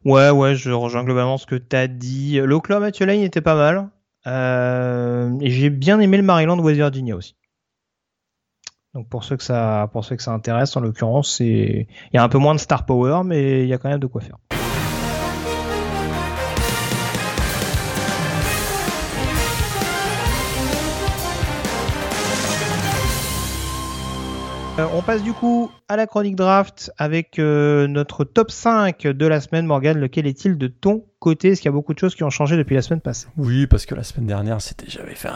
Ouais, 0.05 0.31
ouais, 0.31 0.55
je 0.55 0.71
rejoins 0.71 1.05
globalement 1.05 1.39
ce 1.39 1.47
que 1.47 1.55
tu 1.55 1.77
as 1.77 1.89
dit. 1.89 2.39
L'Oklahoma 2.39 2.93
Tulane 2.93 3.21
était 3.21 3.41
pas 3.41 3.55
mal. 3.55 3.89
Euh, 4.27 5.31
et 5.41 5.51
j'ai 5.51 5.71
bien 5.71 6.01
aimé 6.01 6.17
le 6.17 6.23
Maryland 6.23 6.59
West 6.59 6.77
Virginia 6.77 7.17
aussi. 7.17 7.37
Donc 8.95 9.09
pour 9.09 9.25
ceux 9.25 9.37
que 9.37 9.43
ça, 9.43 9.89
pour 9.93 10.05
ceux 10.05 10.17
que 10.17 10.23
ça 10.23 10.33
intéresse, 10.33 10.77
en 10.77 10.81
l'occurrence, 10.81 11.37
c'est, 11.37 11.89
il 12.13 12.15
y 12.15 12.19
a 12.19 12.23
un 12.23 12.29
peu 12.29 12.39
moins 12.39 12.55
de 12.55 12.61
star 12.61 12.87
power, 12.87 13.23
mais 13.25 13.63
il 13.63 13.69
y 13.69 13.75
a 13.75 13.79
quand 13.79 13.89
même 13.89 13.99
de 13.99 14.07
quoi 14.07 14.21
faire. 14.21 14.37
Euh, 24.81 24.89
on 24.93 25.03
passe 25.03 25.23
du 25.23 25.33
coup 25.33 25.71
à 25.87 25.95
la 25.95 26.09
chronique 26.09 26.35
draft 26.35 26.91
avec 26.99 27.39
euh, 27.39 27.87
notre 27.87 28.25
top 28.25 28.51
5 28.51 29.03
de 29.03 29.27
la 29.27 29.41
semaine. 29.41 29.67
Morgan, 29.67 29.97
lequel 29.97 30.27
est-il 30.27 30.59
de 30.59 30.67
ton 30.67 31.05
côté? 31.21 31.51
Est-ce 31.51 31.61
qu'il 31.61 31.69
y 31.69 31.73
a 31.73 31.73
beaucoup 31.73 31.95
de 31.95 31.99
choses 32.01 32.17
qui 32.17 32.25
ont 32.25 32.31
changé 32.31 32.57
depuis 32.57 32.75
la 32.75 32.83
semaine 32.83 33.01
passée? 33.01 33.29
Oui, 33.37 33.69
parce 33.69 33.87
que 33.87 33.95
la 33.95 34.03
semaine 34.03 34.27
dernière, 34.27 34.61
c'était 34.61 34.87
j'avais 34.89 35.15
fait 35.15 35.29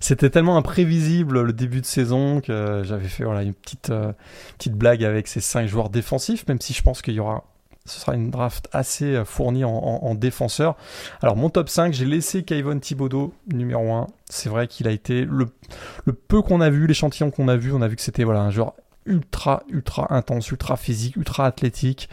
c'était 0.00 0.30
tellement 0.30 0.56
imprévisible 0.56 1.42
le 1.42 1.52
début 1.52 1.82
de 1.82 1.86
saison 1.86 2.40
que 2.40 2.80
j'avais 2.84 3.08
fait 3.08 3.24
une 3.24 3.52
petite, 3.52 3.90
euh, 3.90 4.12
petite 4.56 4.74
blague 4.74 5.04
avec 5.04 5.28
ces 5.28 5.40
5 5.40 5.66
joueurs 5.66 5.90
défensifs, 5.90 6.48
même 6.48 6.60
si 6.60 6.72
je 6.72 6.80
pense 6.80 7.02
qu'il 7.02 7.14
y 7.14 7.20
aura 7.20 7.44
ce 7.88 8.00
sera 8.00 8.14
une 8.14 8.30
draft 8.30 8.68
assez 8.72 9.16
euh, 9.16 9.24
fournie 9.24 9.64
en, 9.64 9.70
en, 9.72 10.14
défenseur. 10.14 10.76
Alors 11.22 11.36
mon 11.36 11.50
top 11.50 11.68
5, 11.68 11.92
j'ai 11.92 12.04
laissé 12.04 12.42
Kayvon 12.42 12.78
Thibodeau 12.78 13.32
numéro 13.52 13.92
1. 13.92 14.06
C'est 14.28 14.48
vrai 14.48 14.68
qu'il 14.68 14.86
a 14.86 14.90
été 14.90 15.24
le, 15.24 15.48
peu 16.12 16.42
qu'on 16.42 16.60
a 16.60 16.70
vu, 16.70 16.86
l'échantillon 16.86 17.30
qu'on 17.30 17.48
a 17.48 17.56
vu, 17.56 17.72
on 17.72 17.82
a 17.82 17.88
vu 17.88 17.96
que 17.96 18.02
c'était 18.02 18.24
voilà 18.24 18.40
un 18.40 18.50
joueur 18.50 18.74
ultra 19.06 19.62
ultra 19.70 20.12
intense, 20.14 20.50
ultra 20.50 20.76
physique, 20.76 21.16
ultra 21.16 21.46
athlétique. 21.46 22.08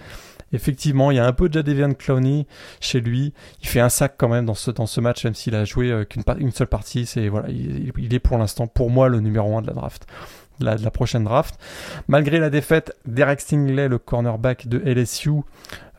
Effectivement, 0.54 1.12
il 1.12 1.18
y 1.18 1.20
a 1.20 1.26
un 1.26 1.34
peu 1.34 1.50
de 1.50 1.54
Jadevian 1.56 1.94
Clowney 1.94 2.46
chez 2.80 3.02
lui. 3.02 3.34
Il 3.62 3.68
fait 3.68 3.82
un 3.82 3.90
sac 3.90 4.14
quand 4.18 4.30
même 4.30 4.46
dans 4.46 4.54
ce, 4.54 5.02
match, 5.02 5.26
même 5.26 5.34
s'il 5.34 5.56
a 5.56 5.66
joué 5.66 5.92
euh, 5.92 6.06
qu'une 6.06 6.24
une 6.38 6.52
seule 6.52 6.68
partie. 6.68 7.06
C'est 7.06 7.28
voilà, 7.28 7.50
il, 7.50 7.92
il, 7.98 8.14
est 8.14 8.20
pour 8.20 8.38
l'instant 8.38 8.68
pour 8.68 8.90
moi 8.90 9.10
le 9.10 9.20
numéro 9.20 9.58
1 9.58 9.64
de 9.64 9.68
la 9.68 9.74
draft 9.74 10.08
de 10.60 10.66
la, 10.66 10.92
prochaine 10.92 11.24
draft. 11.24 11.56
Malgré 12.08 12.40
la 12.40 12.50
défaite, 12.50 12.96
Derek 13.06 13.42
Stingley, 13.42 13.88
le 13.88 13.98
cornerback 13.98 14.68
de 14.68 14.80
LSU, 14.80 15.42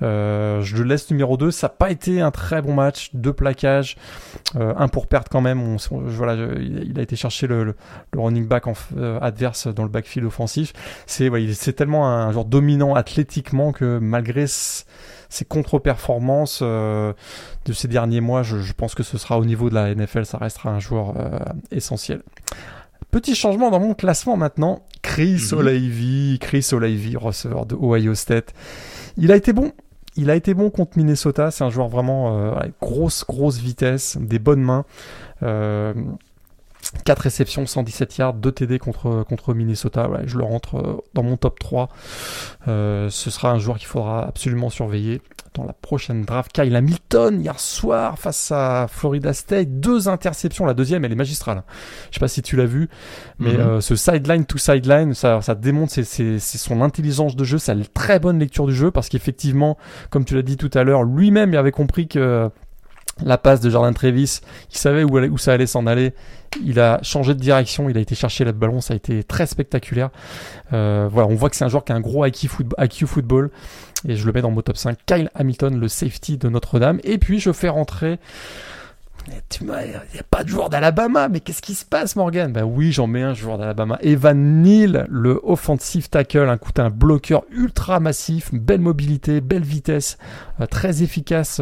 euh, 0.02 0.60
je 0.62 0.76
le 0.76 0.84
laisse 0.84 1.10
numéro 1.10 1.36
2. 1.36 1.50
Ça 1.50 1.66
n'a 1.66 1.70
pas 1.70 1.90
été 1.90 2.20
un 2.20 2.30
très 2.30 2.62
bon 2.62 2.74
match, 2.74 3.10
deux 3.14 3.32
plaquages, 3.32 3.96
euh, 4.56 4.74
un 4.76 4.88
pour 4.88 5.06
perdre 5.06 5.28
quand 5.30 5.40
même. 5.40 5.62
On, 5.62 5.76
voilà, 5.90 6.34
il 6.58 6.98
a 6.98 7.02
été 7.02 7.16
chercher 7.16 7.46
le, 7.46 7.74
running 8.14 8.46
back 8.46 8.64
euh, 8.96 9.18
adverse 9.20 9.68
dans 9.68 9.84
le 9.84 9.88
backfield 9.88 10.26
offensif. 10.26 10.72
C'est 11.06 11.30
c'est 11.54 11.72
tellement 11.72 12.08
un 12.08 12.32
genre 12.32 12.44
dominant 12.44 12.94
athlétiquement 12.94 13.72
que 13.72 13.98
malgré 13.98 14.46
ses 14.46 15.44
contre-performances 15.44 16.62
de 16.62 17.14
ces 17.72 17.88
derniers 17.88 18.20
mois, 18.20 18.42
je, 18.42 18.72
pense 18.72 18.94
que 18.94 19.02
ce 19.02 19.18
sera 19.18 19.38
au 19.38 19.44
niveau 19.44 19.70
de 19.70 19.74
la 19.74 19.94
NFL, 19.94 20.24
ça 20.24 20.38
restera 20.38 20.70
un 20.70 20.78
joueur 20.78 21.14
essentiel. 21.70 22.22
Petit 23.16 23.34
changement 23.34 23.70
dans 23.70 23.80
mon 23.80 23.94
classement 23.94 24.36
maintenant. 24.36 24.82
Chris. 25.00 25.40
O'Leary, 25.52 26.36
Chris 26.38 26.68
O'Leary, 26.72 27.16
receveur 27.16 27.64
de 27.64 27.74
Ohio 27.74 28.14
State. 28.14 28.52
Il 29.16 29.32
a 29.32 29.36
été 29.36 29.54
bon. 29.54 29.72
Il 30.16 30.28
a 30.28 30.36
été 30.36 30.52
bon 30.52 30.68
contre 30.68 30.98
Minnesota. 30.98 31.50
C'est 31.50 31.64
un 31.64 31.70
joueur 31.70 31.88
vraiment 31.88 32.36
euh, 32.36 32.60
grosse, 32.78 33.24
grosse 33.26 33.56
vitesse, 33.56 34.18
des 34.20 34.38
bonnes 34.38 34.60
mains. 34.60 34.84
Euh, 35.42 35.94
4 37.04 37.20
réceptions, 37.20 37.66
117 37.66 38.18
yards, 38.18 38.34
2 38.34 38.52
TD 38.52 38.78
contre, 38.78 39.24
contre 39.28 39.54
Minnesota. 39.54 40.08
je 40.24 40.38
le 40.38 40.44
rentre 40.44 40.76
euh, 40.76 40.96
dans 41.14 41.22
mon 41.22 41.36
top 41.36 41.58
3. 41.58 41.88
Euh, 42.68 43.08
ce 43.10 43.30
sera 43.30 43.50
un 43.50 43.58
joueur 43.58 43.78
qu'il 43.78 43.86
faudra 43.86 44.26
absolument 44.26 44.70
surveiller 44.70 45.22
dans 45.54 45.64
la 45.64 45.72
prochaine 45.72 46.24
draft. 46.24 46.52
Kyle 46.52 46.74
Hamilton, 46.74 47.40
hier 47.40 47.58
soir, 47.58 48.18
face 48.18 48.52
à 48.52 48.86
Florida 48.88 49.32
State, 49.32 49.80
deux 49.80 50.08
interceptions. 50.08 50.66
La 50.66 50.74
deuxième, 50.74 51.04
elle 51.04 51.12
est 51.12 51.16
magistrale. 51.16 51.62
Je 52.10 52.14
sais 52.14 52.20
pas 52.20 52.28
si 52.28 52.42
tu 52.42 52.56
l'as 52.56 52.66
vu, 52.66 52.88
mais 53.38 53.52
mhm. 53.52 53.60
euh, 53.60 53.80
ce 53.80 53.96
sideline 53.96 54.44
to 54.44 54.58
sideline, 54.58 55.14
ça, 55.14 55.40
ça 55.40 55.54
démontre 55.54 55.92
c'est 56.02 56.38
son 56.38 56.82
intelligence 56.82 57.36
de 57.36 57.44
jeu, 57.44 57.58
sa 57.58 57.74
très 57.94 58.18
bonne 58.18 58.38
lecture 58.38 58.66
du 58.66 58.74
jeu, 58.74 58.90
parce 58.90 59.08
qu'effectivement, 59.08 59.78
comme 60.10 60.24
tu 60.24 60.34
l'as 60.34 60.42
dit 60.42 60.56
tout 60.56 60.70
à 60.74 60.84
l'heure, 60.84 61.04
lui-même 61.04 61.52
il 61.52 61.56
avait 61.56 61.72
compris 61.72 62.08
que 62.08 62.50
la 63.24 63.38
passe 63.38 63.60
de 63.60 63.70
Jordan 63.70 63.94
Trevis, 63.94 64.40
il 64.70 64.76
savait 64.76 65.04
où, 65.04 65.38
ça 65.38 65.52
allait 65.52 65.66
s'en 65.66 65.86
aller. 65.86 66.12
Il 66.62 66.78
a 66.80 67.00
changé 67.02 67.34
de 67.34 67.40
direction, 67.40 67.88
il 67.88 67.96
a 67.96 68.00
été 68.00 68.14
chercher 68.14 68.44
le 68.44 68.52
ballon, 68.52 68.80
ça 68.80 68.94
a 68.94 68.96
été 68.96 69.24
très 69.24 69.46
spectaculaire. 69.46 70.10
Euh, 70.72 71.08
voilà, 71.10 71.28
on 71.28 71.34
voit 71.34 71.50
que 71.50 71.56
c'est 71.56 71.64
un 71.64 71.68
joueur 71.68 71.84
qui 71.84 71.92
a 71.92 71.94
un 71.94 72.00
gros 72.00 72.26
IQ, 72.26 73.06
football, 73.06 73.50
et 74.06 74.16
je 74.16 74.26
le 74.26 74.32
mets 74.32 74.42
dans 74.42 74.50
mon 74.50 74.60
top 74.60 74.76
5. 74.76 74.98
Kyle 75.06 75.30
Hamilton, 75.34 75.80
le 75.80 75.88
safety 75.88 76.36
de 76.36 76.48
Notre-Dame. 76.48 77.00
Et 77.04 77.18
puis 77.18 77.40
je 77.40 77.52
fais 77.52 77.68
rentrer. 77.68 78.18
Il 79.60 79.66
n'y 79.66 80.20
a 80.20 80.22
pas 80.30 80.44
de 80.44 80.48
joueur 80.48 80.70
d'Alabama, 80.70 81.28
mais 81.28 81.40
qu'est-ce 81.40 81.62
qui 81.62 81.74
se 81.74 81.84
passe, 81.84 82.14
Morgan? 82.14 82.52
Ben 82.52 82.62
oui, 82.62 82.92
j'en 82.92 83.08
mets 83.08 83.22
un 83.22 83.34
joueur 83.34 83.58
d'Alabama. 83.58 83.98
Evan 84.02 84.62
Neal, 84.62 85.06
le 85.10 85.40
offensive 85.42 86.08
tackle, 86.08 86.48
un 86.48 86.58
coup, 86.58 86.70
un 86.76 86.90
bloqueur 86.90 87.44
ultra 87.50 87.98
massif, 87.98 88.54
belle 88.54 88.80
mobilité, 88.80 89.40
belle 89.40 89.64
vitesse, 89.64 90.16
euh, 90.60 90.66
très 90.66 91.02
efficace. 91.02 91.60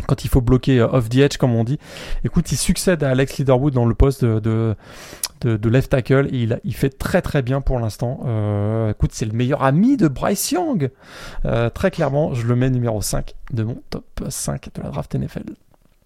Euh, 0.00 0.04
quand 0.06 0.24
il 0.24 0.28
faut 0.28 0.40
bloquer 0.40 0.80
euh, 0.80 0.88
off 0.88 1.08
the 1.08 1.16
edge, 1.16 1.36
comme 1.36 1.54
on 1.54 1.64
dit. 1.64 1.78
Écoute, 2.24 2.50
il 2.52 2.56
succède 2.56 3.02
à 3.02 3.10
Alex 3.10 3.38
Leaderwood 3.38 3.74
dans 3.74 3.86
le 3.86 3.94
poste 3.94 4.24
de, 4.24 4.74
de, 5.40 5.68
left 5.68 5.90
tackle 5.90 6.28
et 6.32 6.38
il, 6.38 6.60
il, 6.64 6.74
fait 6.74 6.90
très 6.90 7.22
très 7.22 7.42
bien 7.42 7.60
pour 7.60 7.78
l'instant. 7.78 8.20
Euh, 8.26 8.90
écoute, 8.90 9.10
c'est 9.12 9.26
le 9.26 9.32
meilleur 9.32 9.62
ami 9.62 9.96
de 9.96 10.08
Bryce 10.08 10.50
Young. 10.50 10.90
Euh, 11.44 11.70
très 11.70 11.90
clairement, 11.90 12.34
je 12.34 12.46
le 12.46 12.56
mets 12.56 12.70
numéro 12.70 13.02
5 13.02 13.34
de 13.52 13.62
mon 13.62 13.82
top 13.90 14.04
5 14.28 14.68
de 14.74 14.82
la 14.82 14.90
draft 14.90 15.14
NFL. 15.14 15.44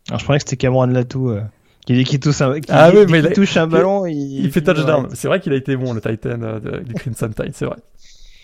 Alors, 0.08 0.18
je 0.18 0.24
croyais 0.24 0.38
que 0.38 0.44
c'était 0.44 0.56
Cameron 0.56 0.86
Latou 0.86 1.36
Qui, 1.86 2.02
qui 2.04 2.20
touche 2.20 2.40
un, 2.40 2.60
qui, 2.60 2.70
Ah 2.70 2.90
oui, 2.94 3.06
mais 3.08 3.20
il 3.20 3.32
touche 3.32 3.56
un 3.56 3.66
ballon, 3.66 4.06
il, 4.06 4.44
Il 4.44 4.52
fait 4.52 4.62
touchdown. 4.62 5.08
C'est 5.14 5.28
vrai 5.28 5.40
qu'il 5.40 5.52
a 5.52 5.56
été 5.56 5.76
bon, 5.76 5.92
le 5.92 6.00
Titan 6.00 6.40
euh, 6.42 6.80
du 6.80 6.94
Crimson 6.94 7.28
Tide, 7.28 7.52
c'est 7.54 7.66
vrai. 7.66 7.76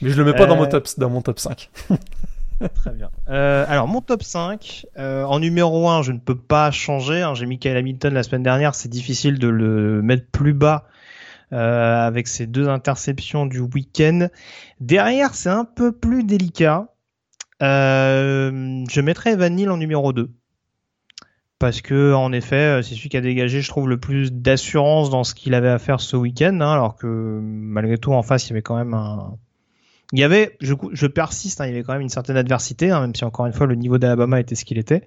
Mais 0.00 0.10
je 0.10 0.16
le 0.16 0.24
mets 0.24 0.32
pas 0.32 0.46
dans, 0.46 0.56
mon 0.56 0.64
Euh, 0.64 0.68
top, 0.68 0.86
dans 0.96 1.10
mon 1.10 1.22
top 1.22 1.38
5. 1.38 1.70
Très 2.74 2.90
bien. 2.92 3.10
Euh, 3.28 3.64
alors, 3.68 3.86
mon 3.88 4.00
top 4.00 4.22
5. 4.22 4.86
euh, 4.98 5.24
en 5.24 5.38
numéro 5.38 5.88
1, 5.88 6.02
je 6.02 6.12
ne 6.12 6.18
peux 6.18 6.36
pas 6.36 6.70
changer. 6.70 7.22
hein. 7.22 7.34
J'ai 7.34 7.46
Kyle 7.58 7.76
Hamilton 7.76 8.12
la 8.14 8.22
semaine 8.22 8.42
dernière. 8.42 8.74
C'est 8.74 8.88
difficile 8.88 9.38
de 9.38 9.48
le 9.48 10.02
mettre 10.02 10.26
plus 10.30 10.54
bas 10.54 10.86
euh, 11.52 12.06
avec 12.06 12.26
ces 12.28 12.46
deux 12.46 12.68
interceptions 12.68 13.46
du 13.46 13.60
week-end. 13.60 14.28
Derrière, 14.80 15.34
c'est 15.34 15.48
un 15.50 15.64
peu 15.64 15.92
plus 15.92 16.24
délicat. 16.24 16.88
Je 17.60 19.00
mettrais 19.00 19.32
Evan 19.32 19.54
Neal 19.54 19.70
en 19.70 19.76
numéro 19.76 20.12
2. 20.12 20.30
Parce 21.58 21.80
que, 21.80 22.12
en 22.14 22.30
effet, 22.32 22.80
c'est 22.84 22.94
celui 22.94 23.08
qui 23.08 23.16
a 23.16 23.20
dégagé, 23.20 23.62
je 23.62 23.68
trouve, 23.68 23.88
le 23.88 23.98
plus 23.98 24.32
d'assurance 24.32 25.10
dans 25.10 25.24
ce 25.24 25.34
qu'il 25.34 25.54
avait 25.54 25.68
à 25.68 25.80
faire 25.80 26.00
ce 26.00 26.16
week-end, 26.16 26.56
hein, 26.60 26.72
alors 26.72 26.94
que 26.94 27.40
malgré 27.42 27.98
tout, 27.98 28.12
en 28.12 28.22
face, 28.22 28.46
il 28.46 28.50
y 28.50 28.52
avait 28.52 28.62
quand 28.62 28.76
même 28.76 28.94
un. 28.94 29.36
Il 30.12 30.18
y 30.18 30.24
avait, 30.24 30.56
je, 30.60 31.06
persiste, 31.06 31.60
hein, 31.60 31.66
il 31.66 31.70
y 31.70 31.72
avait 31.74 31.82
quand 31.82 31.92
même 31.92 32.00
une 32.00 32.08
certaine 32.08 32.38
adversité, 32.38 32.90
hein, 32.90 33.02
même 33.02 33.14
si 33.14 33.24
encore 33.24 33.44
une 33.44 33.52
fois, 33.52 33.66
le 33.66 33.74
niveau 33.74 33.98
d'Alabama 33.98 34.40
était 34.40 34.54
ce 34.54 34.64
qu'il 34.64 34.78
était. 34.78 35.02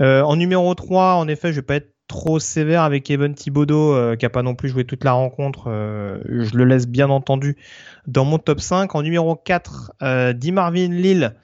Euh, 0.00 0.22
en 0.22 0.34
numéro 0.34 0.74
3, 0.74 1.14
en 1.14 1.28
effet, 1.28 1.52
je 1.52 1.56
vais 1.56 1.62
pas 1.62 1.76
être 1.76 1.94
trop 2.08 2.38
sévère 2.38 2.82
avec 2.82 3.10
Evan 3.10 3.32
Thibodeau, 3.34 3.94
euh, 3.94 4.16
qui 4.16 4.26
a 4.26 4.30
pas 4.30 4.42
non 4.42 4.54
plus 4.54 4.68
joué 4.68 4.84
toute 4.84 5.04
la 5.04 5.12
rencontre. 5.12 5.68
euh, 5.68 6.18
je 6.28 6.56
le 6.56 6.64
laisse 6.64 6.86
bien 6.86 7.08
entendu 7.10 7.56
dans 8.06 8.24
mon 8.24 8.38
top 8.38 8.60
5. 8.60 8.94
En 8.94 9.02
numéro 9.02 9.36
4, 9.36 9.92
euh, 10.02 10.32
Di 10.32 10.52
Marvin 10.52 10.88
Lille, 10.88 11.34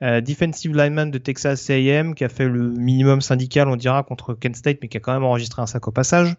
defensive 0.00 0.76
lineman 0.76 1.10
de 1.10 1.16
Texas 1.16 1.70
A&M, 1.70 2.14
qui 2.14 2.22
a 2.22 2.28
fait 2.28 2.46
le 2.46 2.68
minimum 2.68 3.22
syndical, 3.22 3.66
on 3.68 3.76
dira, 3.76 4.02
contre 4.02 4.34
Kent 4.34 4.56
State, 4.56 4.78
mais 4.82 4.88
qui 4.88 4.98
a 4.98 5.00
quand 5.00 5.14
même 5.14 5.24
enregistré 5.24 5.62
un 5.62 5.66
sac 5.66 5.88
au 5.88 5.90
passage. 5.90 6.36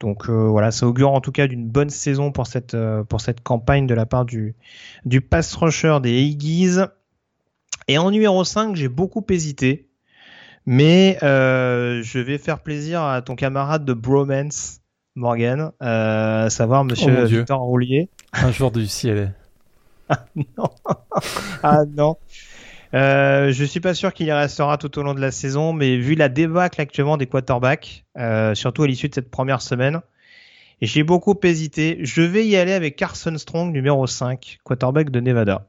Donc 0.00 0.28
euh, 0.28 0.48
voilà, 0.48 0.70
ça 0.70 0.86
augure 0.86 1.10
en 1.10 1.20
tout 1.20 1.32
cas 1.32 1.46
d'une 1.46 1.66
bonne 1.66 1.90
saison 1.90 2.30
pour 2.30 2.46
cette 2.46 2.74
euh, 2.74 3.02
pour 3.02 3.20
cette 3.20 3.42
campagne 3.42 3.86
de 3.86 3.94
la 3.94 4.06
part 4.06 4.24
du 4.24 4.54
du 5.04 5.20
pass 5.20 5.54
rusher 5.54 5.98
des 6.02 6.18
Aggies. 6.18 6.78
Et 7.88 7.98
en 7.98 8.10
numéro 8.10 8.44
5, 8.44 8.76
j'ai 8.76 8.88
beaucoup 8.88 9.24
hésité, 9.30 9.88
mais 10.66 11.18
euh, 11.22 12.02
je 12.02 12.18
vais 12.18 12.38
faire 12.38 12.60
plaisir 12.60 13.02
à 13.02 13.22
ton 13.22 13.34
camarade 13.34 13.84
de 13.84 13.94
bromance, 13.94 14.80
Morgan, 15.14 15.72
euh, 15.82 16.46
à 16.46 16.50
savoir 16.50 16.84
Monsieur 16.84 17.12
Oh 17.16 17.20
mon 17.20 17.24
Dieu. 17.24 17.38
Victor 17.38 17.60
Roulier. 17.60 18.10
Un 18.34 18.52
jour 18.52 18.70
du 18.70 18.86
ciel. 18.86 19.34
Ah 21.62 21.82
non. 21.86 22.16
Euh, 22.94 23.52
je 23.52 23.64
suis 23.64 23.80
pas 23.80 23.94
sûr 23.94 24.14
qu'il 24.14 24.26
y 24.26 24.32
restera 24.32 24.78
tout 24.78 24.98
au 24.98 25.02
long 25.02 25.14
de 25.14 25.20
la 25.20 25.30
saison, 25.30 25.72
mais 25.72 25.96
vu 25.98 26.14
la 26.14 26.28
débâcle 26.28 26.80
actuellement 26.80 27.16
des 27.16 27.26
quarterbacks, 27.26 28.04
euh, 28.16 28.54
surtout 28.54 28.82
à 28.82 28.86
l'issue 28.86 29.08
de 29.08 29.14
cette 29.14 29.30
première 29.30 29.60
semaine, 29.60 30.00
j'ai 30.80 31.02
beaucoup 31.02 31.38
hésité. 31.42 31.98
Je 32.02 32.22
vais 32.22 32.46
y 32.46 32.56
aller 32.56 32.72
avec 32.72 32.96
Carson 32.96 33.36
Strong, 33.36 33.72
numéro 33.72 34.06
5, 34.06 34.58
quarterback 34.64 35.10
de 35.10 35.20
Nevada. 35.20 35.66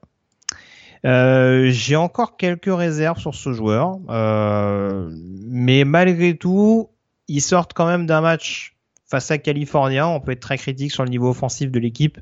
Euh, 1.05 1.69
j'ai 1.71 1.95
encore 1.95 2.37
quelques 2.37 2.73
réserves 2.73 3.19
sur 3.19 3.33
ce 3.33 3.53
joueur, 3.53 3.99
euh, 4.09 5.09
mais 5.47 5.85
malgré 5.85 6.35
tout, 6.35 6.89
ils 7.27 7.41
sortent 7.41 7.73
quand 7.73 7.85
même 7.85 8.05
d'un 8.05 8.21
match 8.21 8.75
face 9.09 9.31
à 9.31 9.37
California. 9.37 10.07
On 10.07 10.19
peut 10.19 10.33
être 10.33 10.41
très 10.41 10.57
critique 10.57 10.91
sur 10.91 11.03
le 11.03 11.09
niveau 11.09 11.29
offensif 11.29 11.71
de 11.71 11.79
l'équipe. 11.79 12.19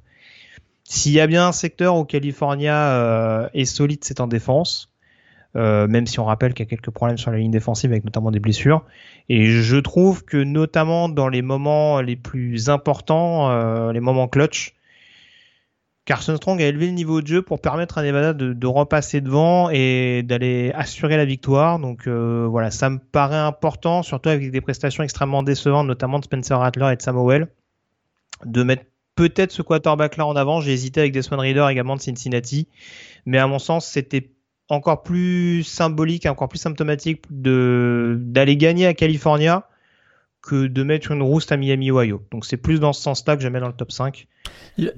S'il 0.89 1.11
y 1.11 1.19
a 1.19 1.27
bien 1.27 1.45
un 1.45 1.51
secteur 1.51 1.97
où 1.97 2.05
California 2.05 2.93
euh, 2.93 3.49
est 3.53 3.65
solide, 3.65 4.05
c'est 4.05 4.21
en 4.21 4.27
défense. 4.27 4.89
Euh, 5.57 5.85
même 5.87 6.07
si 6.07 6.19
on 6.21 6.25
rappelle 6.25 6.53
qu'il 6.53 6.65
y 6.65 6.67
a 6.67 6.69
quelques 6.69 6.91
problèmes 6.91 7.17
sur 7.17 7.29
la 7.29 7.39
ligne 7.39 7.51
défensive 7.51 7.91
avec 7.91 8.05
notamment 8.05 8.31
des 8.31 8.39
blessures. 8.39 8.85
Et 9.27 9.47
je 9.47 9.75
trouve 9.75 10.23
que 10.23 10.37
notamment 10.37 11.09
dans 11.09 11.27
les 11.27 11.41
moments 11.41 11.99
les 11.99 12.15
plus 12.15 12.69
importants, 12.69 13.51
euh, 13.51 13.91
les 13.91 13.99
moments 13.99 14.29
clutch, 14.29 14.75
Carson 16.05 16.37
Strong 16.37 16.61
a 16.61 16.67
élevé 16.67 16.85
le 16.85 16.93
niveau 16.93 17.21
de 17.21 17.27
jeu 17.27 17.41
pour 17.41 17.59
permettre 17.59 17.97
à 17.97 18.03
Nevada 18.03 18.31
de, 18.31 18.53
de 18.53 18.67
repasser 18.67 19.19
devant 19.19 19.69
et 19.69 20.23
d'aller 20.23 20.71
assurer 20.73 21.17
la 21.17 21.25
victoire. 21.25 21.79
Donc 21.79 22.07
euh, 22.07 22.47
voilà, 22.49 22.71
ça 22.71 22.89
me 22.89 22.99
paraît 22.99 23.35
important, 23.35 24.03
surtout 24.03 24.29
avec 24.29 24.51
des 24.51 24.61
prestations 24.61 25.03
extrêmement 25.03 25.43
décevantes, 25.43 25.85
notamment 25.85 26.19
de 26.19 26.23
Spencer 26.23 26.57
Rattler 26.57 26.93
et 26.93 26.95
de 26.95 27.01
Samuel, 27.01 27.49
de 28.45 28.63
mettre 28.63 28.85
peut-être 29.17 29.51
ce 29.51 29.61
quarterback-là 29.61 30.25
en 30.25 30.37
avant. 30.37 30.61
J'ai 30.61 30.71
hésité 30.71 31.01
avec 31.01 31.11
Desmond 31.11 31.39
Reader 31.39 31.67
également 31.69 31.97
de 31.97 32.01
Cincinnati, 32.01 32.67
mais 33.25 33.37
à 33.37 33.47
mon 33.47 33.59
sens, 33.59 33.85
c'était 33.85 34.31
encore 34.69 35.03
plus 35.03 35.63
symbolique, 35.63 36.25
encore 36.25 36.47
plus 36.47 36.59
symptomatique 36.59 37.23
de 37.29 38.17
d'aller 38.21 38.55
gagner 38.55 38.85
à 38.85 38.93
California 38.93 39.67
que 40.41 40.67
de 40.67 40.83
mettre 40.83 41.11
une 41.11 41.21
rouste 41.21 41.51
à 41.51 41.57
Miami, 41.57 41.91
Ohio. 41.91 42.23
Donc 42.31 42.45
c'est 42.45 42.57
plus 42.57 42.79
dans 42.79 42.93
ce 42.93 43.01
sens-là 43.01 43.35
que 43.35 43.43
je 43.43 43.49
mets 43.49 43.59
dans 43.59 43.67
le 43.67 43.73
top 43.73 43.91
5. 43.91 44.27
Il- 44.77 44.93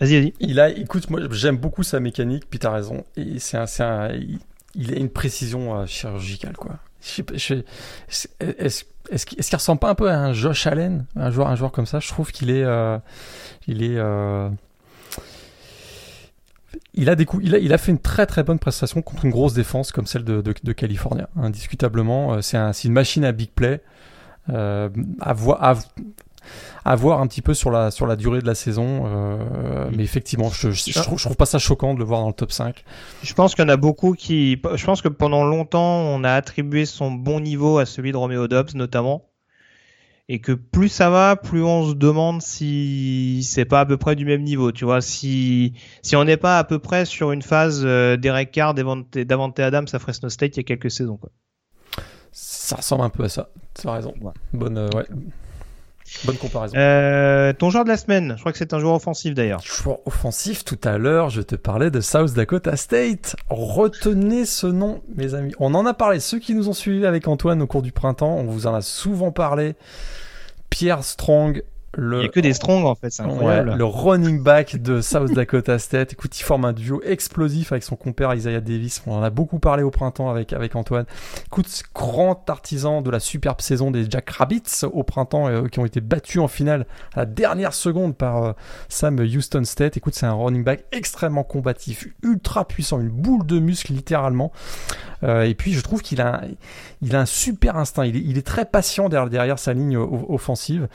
Vas-y, 0.00 0.20
vas-y. 0.20 0.34
Il 0.38 0.60
a, 0.60 0.68
écoute, 0.70 1.10
moi 1.10 1.20
j'aime 1.32 1.56
beaucoup 1.56 1.82
sa 1.82 1.98
mécanique, 1.98 2.44
puis 2.48 2.58
t'as 2.60 2.70
raison. 2.70 3.04
Et 3.16 3.38
c'est 3.40 3.56
un, 3.56 3.66
c'est 3.66 3.82
un, 3.82 4.12
il, 4.12 4.38
il 4.76 4.94
a 4.94 4.96
une 4.96 5.08
précision 5.08 5.76
euh, 5.76 5.86
chirurgicale, 5.86 6.56
quoi. 6.56 6.78
Est-ce 7.00 8.84
qu'il 9.26 9.38
qu'il 9.38 9.56
ressemble 9.56 9.80
pas 9.80 9.90
un 9.90 9.94
peu 9.94 10.10
à 10.10 10.18
un 10.18 10.32
Josh 10.32 10.66
Allen, 10.66 11.06
un 11.16 11.30
joueur, 11.30 11.72
comme 11.72 11.86
ça? 11.86 12.00
Je 12.00 12.08
trouve 12.08 12.32
qu'il 12.32 12.50
est, 12.50 12.64
euh, 12.64 12.98
il 13.66 13.82
est, 13.82 13.96
euh, 13.96 14.50
il 16.94 17.08
a 17.08 17.14
des 17.14 17.24
coups, 17.24 17.44
il 17.44 17.72
a, 17.72 17.78
fait 17.78 17.92
une 17.92 18.00
très 18.00 18.26
très 18.26 18.42
bonne 18.42 18.58
prestation 18.58 19.00
contre 19.00 19.24
une 19.24 19.30
grosse 19.30 19.54
défense 19.54 19.92
comme 19.92 20.06
celle 20.06 20.24
de, 20.24 20.42
de, 20.42 20.54
de 20.62 20.72
California, 20.72 21.28
indiscutablement. 21.36 22.34
Euh, 22.34 22.40
C'est 22.42 22.56
un, 22.56 22.72
c'est 22.72 22.88
une 22.88 22.94
machine 22.94 23.24
à 23.24 23.32
big 23.32 23.50
play. 23.50 23.80
À, 24.50 25.74
à 26.84 26.94
voir 26.96 27.20
un 27.20 27.26
petit 27.26 27.42
peu 27.42 27.54
sur 27.54 27.70
la, 27.70 27.90
sur 27.90 28.06
la 28.06 28.16
durée 28.16 28.40
de 28.40 28.46
la 28.46 28.54
saison. 28.54 29.04
euh, 29.06 29.90
mais 29.94 30.02
effectivement, 30.04 30.48
je, 30.50 30.70
je, 30.70 30.92
je 30.92 31.00
trouve, 31.02 31.18
je 31.18 31.24
trouve 31.24 31.36
pas 31.36 31.46
ça 31.46 31.58
choquant 31.58 31.94
de 31.94 31.98
le 31.98 32.04
voir 32.04 32.20
dans 32.20 32.28
le 32.28 32.32
top 32.34 32.52
5. 32.52 32.84
Je 33.22 33.34
pense 33.34 33.54
qu'il 33.54 33.62
y 33.64 33.66
en 33.66 33.70
a 33.70 33.76
beaucoup 33.76 34.14
qui. 34.14 34.60
Je 34.74 34.84
pense 34.84 35.02
que 35.02 35.08
pendant 35.08 35.44
longtemps, 35.44 36.00
on 36.00 36.24
a 36.24 36.32
attribué 36.32 36.86
son 36.86 37.10
bon 37.10 37.40
niveau 37.40 37.78
à 37.78 37.86
celui 37.86 38.12
de 38.12 38.16
Romeo 38.16 38.48
Dobbs, 38.48 38.74
notamment. 38.74 39.24
Et 40.30 40.40
que 40.40 40.52
plus 40.52 40.90
ça 40.90 41.08
va, 41.08 41.36
plus 41.36 41.62
on 41.62 41.88
se 41.88 41.94
demande 41.94 42.42
si 42.42 43.42
c'est 43.48 43.64
pas 43.64 43.80
à 43.80 43.86
peu 43.86 43.96
près 43.96 44.14
du 44.14 44.26
même 44.26 44.42
niveau. 44.42 44.72
Tu 44.72 44.84
vois, 44.84 45.00
si, 45.00 45.72
si 46.02 46.16
on 46.16 46.24
n'est 46.24 46.36
pas 46.36 46.58
à 46.58 46.64
peu 46.64 46.78
près 46.78 47.06
sur 47.06 47.32
une 47.32 47.40
phase 47.40 47.80
euh, 47.82 48.18
d'Eric 48.18 48.50
Carr, 48.50 48.74
Davante 48.74 49.16
Davante 49.16 49.58
Adams 49.58 49.86
à 49.90 49.98
Fresno 49.98 50.28
State 50.28 50.56
il 50.56 50.58
y 50.58 50.60
a 50.60 50.64
quelques 50.64 50.90
saisons. 50.90 51.16
Quoi. 51.16 51.30
Ça 52.30 52.76
ressemble 52.76 53.04
un 53.04 53.08
peu 53.08 53.24
à 53.24 53.30
ça. 53.30 53.48
Tu 53.80 53.88
as 53.88 53.92
raison. 53.92 54.12
Ouais. 54.20 54.32
Bonne, 54.52 54.76
euh, 54.76 54.90
ouais. 54.94 55.06
Bonne 56.24 56.36
comparaison. 56.36 56.76
Euh, 56.76 57.52
ton 57.52 57.70
joueur 57.70 57.84
de 57.84 57.88
la 57.88 57.96
semaine, 57.96 58.34
je 58.36 58.40
crois 58.40 58.52
que 58.52 58.58
c'est 58.58 58.72
un 58.72 58.78
joueur 58.78 58.94
offensif 58.94 59.34
d'ailleurs. 59.34 59.60
Joueur 59.60 59.98
offensif, 60.06 60.64
tout 60.64 60.78
à 60.84 60.98
l'heure, 60.98 61.30
je 61.30 61.42
te 61.42 61.54
parlais 61.54 61.90
de 61.90 62.00
South 62.00 62.32
Dakota 62.34 62.76
State. 62.76 63.36
Retenez 63.48 64.44
ce 64.44 64.66
nom, 64.66 65.02
mes 65.14 65.34
amis. 65.34 65.54
On 65.58 65.74
en 65.74 65.86
a 65.86 65.94
parlé. 65.94 66.20
Ceux 66.20 66.38
qui 66.38 66.54
nous 66.54 66.68
ont 66.68 66.74
suivis 66.74 67.06
avec 67.06 67.28
Antoine 67.28 67.62
au 67.62 67.66
cours 67.66 67.82
du 67.82 67.92
printemps, 67.92 68.36
on 68.36 68.44
vous 68.44 68.66
en 68.66 68.74
a 68.74 68.82
souvent 68.82 69.32
parlé. 69.32 69.74
Pierre 70.70 71.04
Strong, 71.04 71.62
le, 71.96 72.18
Il 72.18 72.22
y 72.22 72.26
a 72.26 72.28
que 72.28 72.40
des 72.40 72.52
strongs 72.52 72.84
en 72.84 72.94
fait, 72.94 73.10
c'est 73.10 73.22
incroyable. 73.22 73.70
Ouais, 73.70 73.76
le 73.76 73.84
running 73.84 74.42
back 74.42 74.76
de 74.76 75.00
South 75.00 75.32
Dakota 75.32 75.78
State. 75.78 76.12
Écoute, 76.12 76.38
il 76.38 76.42
forme 76.42 76.64
un 76.64 76.72
duo 76.72 77.00
explosif 77.02 77.72
avec 77.72 77.82
son 77.82 77.96
compère 77.96 78.34
Isaiah 78.34 78.60
Davis. 78.60 79.02
On 79.06 79.14
en 79.14 79.22
a 79.22 79.30
beaucoup 79.30 79.58
parlé 79.58 79.82
au 79.82 79.90
printemps 79.90 80.28
avec, 80.30 80.52
avec 80.52 80.76
Antoine. 80.76 81.06
Écoute, 81.46 81.82
grand 81.94 82.48
artisan 82.50 83.00
de 83.00 83.10
la 83.10 83.20
superbe 83.20 83.60
saison 83.60 83.90
des 83.90 84.08
Jack 84.08 84.28
Rabbits 84.30 84.84
au 84.92 85.02
printemps, 85.02 85.48
euh, 85.48 85.66
qui 85.66 85.78
ont 85.78 85.86
été 85.86 86.00
battus 86.00 86.40
en 86.42 86.48
finale 86.48 86.86
à 87.14 87.20
la 87.20 87.26
dernière 87.26 87.72
seconde 87.72 88.16
par 88.16 88.42
euh, 88.42 88.52
Sam 88.88 89.18
Houston 89.18 89.64
State. 89.64 89.96
Écoute, 89.96 90.14
c'est 90.14 90.26
un 90.26 90.34
running 90.34 90.64
back 90.64 90.84
extrêmement 90.92 91.44
combatif, 91.44 92.06
ultra 92.22 92.66
puissant, 92.66 93.00
une 93.00 93.08
boule 93.08 93.46
de 93.46 93.58
muscle 93.58 93.92
littéralement. 93.92 94.52
Euh, 95.24 95.42
et 95.42 95.54
puis, 95.54 95.72
je 95.72 95.80
trouve 95.80 96.02
qu'il 96.02 96.20
a, 96.20 96.36
un, 96.36 96.48
il 97.02 97.16
a 97.16 97.20
un 97.20 97.26
super 97.26 97.76
instinct. 97.76 98.04
Il 98.04 98.16
est, 98.16 98.22
il 98.24 98.38
est 98.38 98.46
très 98.46 98.64
patient 98.64 99.08
derrière, 99.08 99.30
derrière 99.30 99.58
sa 99.58 99.72
ligne 99.72 99.96
offensive. 99.96 100.88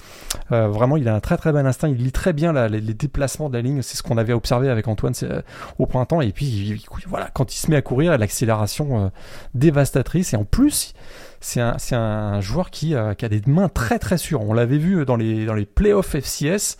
Euh, 0.51 0.67
il 0.97 1.07
a 1.07 1.15
un 1.15 1.19
très 1.19 1.37
très 1.37 1.51
bon 1.51 1.65
instinct. 1.65 1.87
Il 1.89 1.97
lit 1.97 2.11
très 2.11 2.33
bien 2.33 2.53
les, 2.67 2.81
déplacements 2.81 3.49
de 3.49 3.55
la 3.55 3.61
ligne. 3.61 3.81
C'est 3.81 3.97
ce 3.97 4.03
qu'on 4.03 4.17
avait 4.17 4.33
observé 4.33 4.69
avec 4.69 4.87
Antoine 4.87 5.13
euh, 5.23 5.41
au 5.79 5.85
printemps. 5.85 6.21
Et 6.21 6.31
puis, 6.31 6.45
il- 6.45 6.75
il- 6.75 7.07
voilà, 7.07 7.29
quand 7.33 7.53
il 7.53 7.57
se 7.57 7.69
met 7.69 7.77
à 7.77 7.81
courir, 7.81 8.17
l'accélération 8.17 9.05
euh, 9.05 9.09
dévastatrice. 9.53 10.33
Et 10.33 10.37
en 10.37 10.45
plus, 10.45 10.93
c'est 11.39 11.61
un, 11.61 12.41
joueur 12.41 12.69
qui, 12.69 12.95
euh, 12.95 13.13
qui 13.13 13.25
a 13.25 13.29
des 13.29 13.41
mains 13.47 13.69
très 13.69 13.99
très 13.99 14.17
sûres. 14.17 14.41
On 14.41 14.53
l'avait 14.53 14.77
vu 14.77 15.05
dans 15.05 15.15
les, 15.15 15.65
playoffs 15.65 16.15
FCS. 16.15 16.77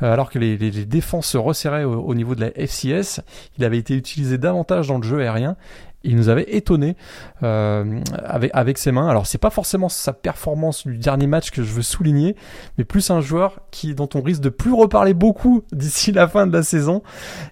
alors 0.00 0.30
que 0.30 0.38
les, 0.38 0.56
défenses 0.56 1.26
se 1.26 1.38
resserraient 1.38 1.84
au 1.84 2.14
niveau 2.14 2.34
de 2.36 2.40
la 2.40 2.50
FCS, 2.50 3.20
il 3.58 3.64
avait 3.64 3.78
été 3.78 3.94
utilisé 3.94 4.38
davantage 4.38 4.88
dans 4.88 4.98
le 4.98 5.02
jeu 5.02 5.20
aérien. 5.20 5.56
Il 6.08 6.16
nous 6.16 6.30
avait 6.30 6.56
étonné 6.56 6.96
euh, 7.42 8.00
avec, 8.24 8.78
ses 8.78 8.92
mains. 8.92 9.08
Alors 9.08 9.26
c'est 9.26 9.38
pas 9.38 9.50
forcément 9.50 9.90
sa 9.90 10.14
performance 10.14 10.86
du 10.86 10.96
dernier 10.96 11.26
match 11.26 11.50
que 11.50 11.62
je 11.62 11.72
veux 11.72 11.82
souligner, 11.82 12.34
mais 12.78 12.84
plus 12.84 13.10
un 13.10 13.20
joueur 13.20 13.60
qui 13.70 13.94
dont 13.94 14.08
on 14.14 14.22
risque 14.22 14.40
de 14.40 14.48
plus 14.48 14.72
reparler 14.72 15.12
beaucoup 15.12 15.64
d'ici 15.72 16.10
la 16.10 16.26
fin 16.26 16.46
de 16.46 16.52
la 16.52 16.62
saison. 16.62 17.02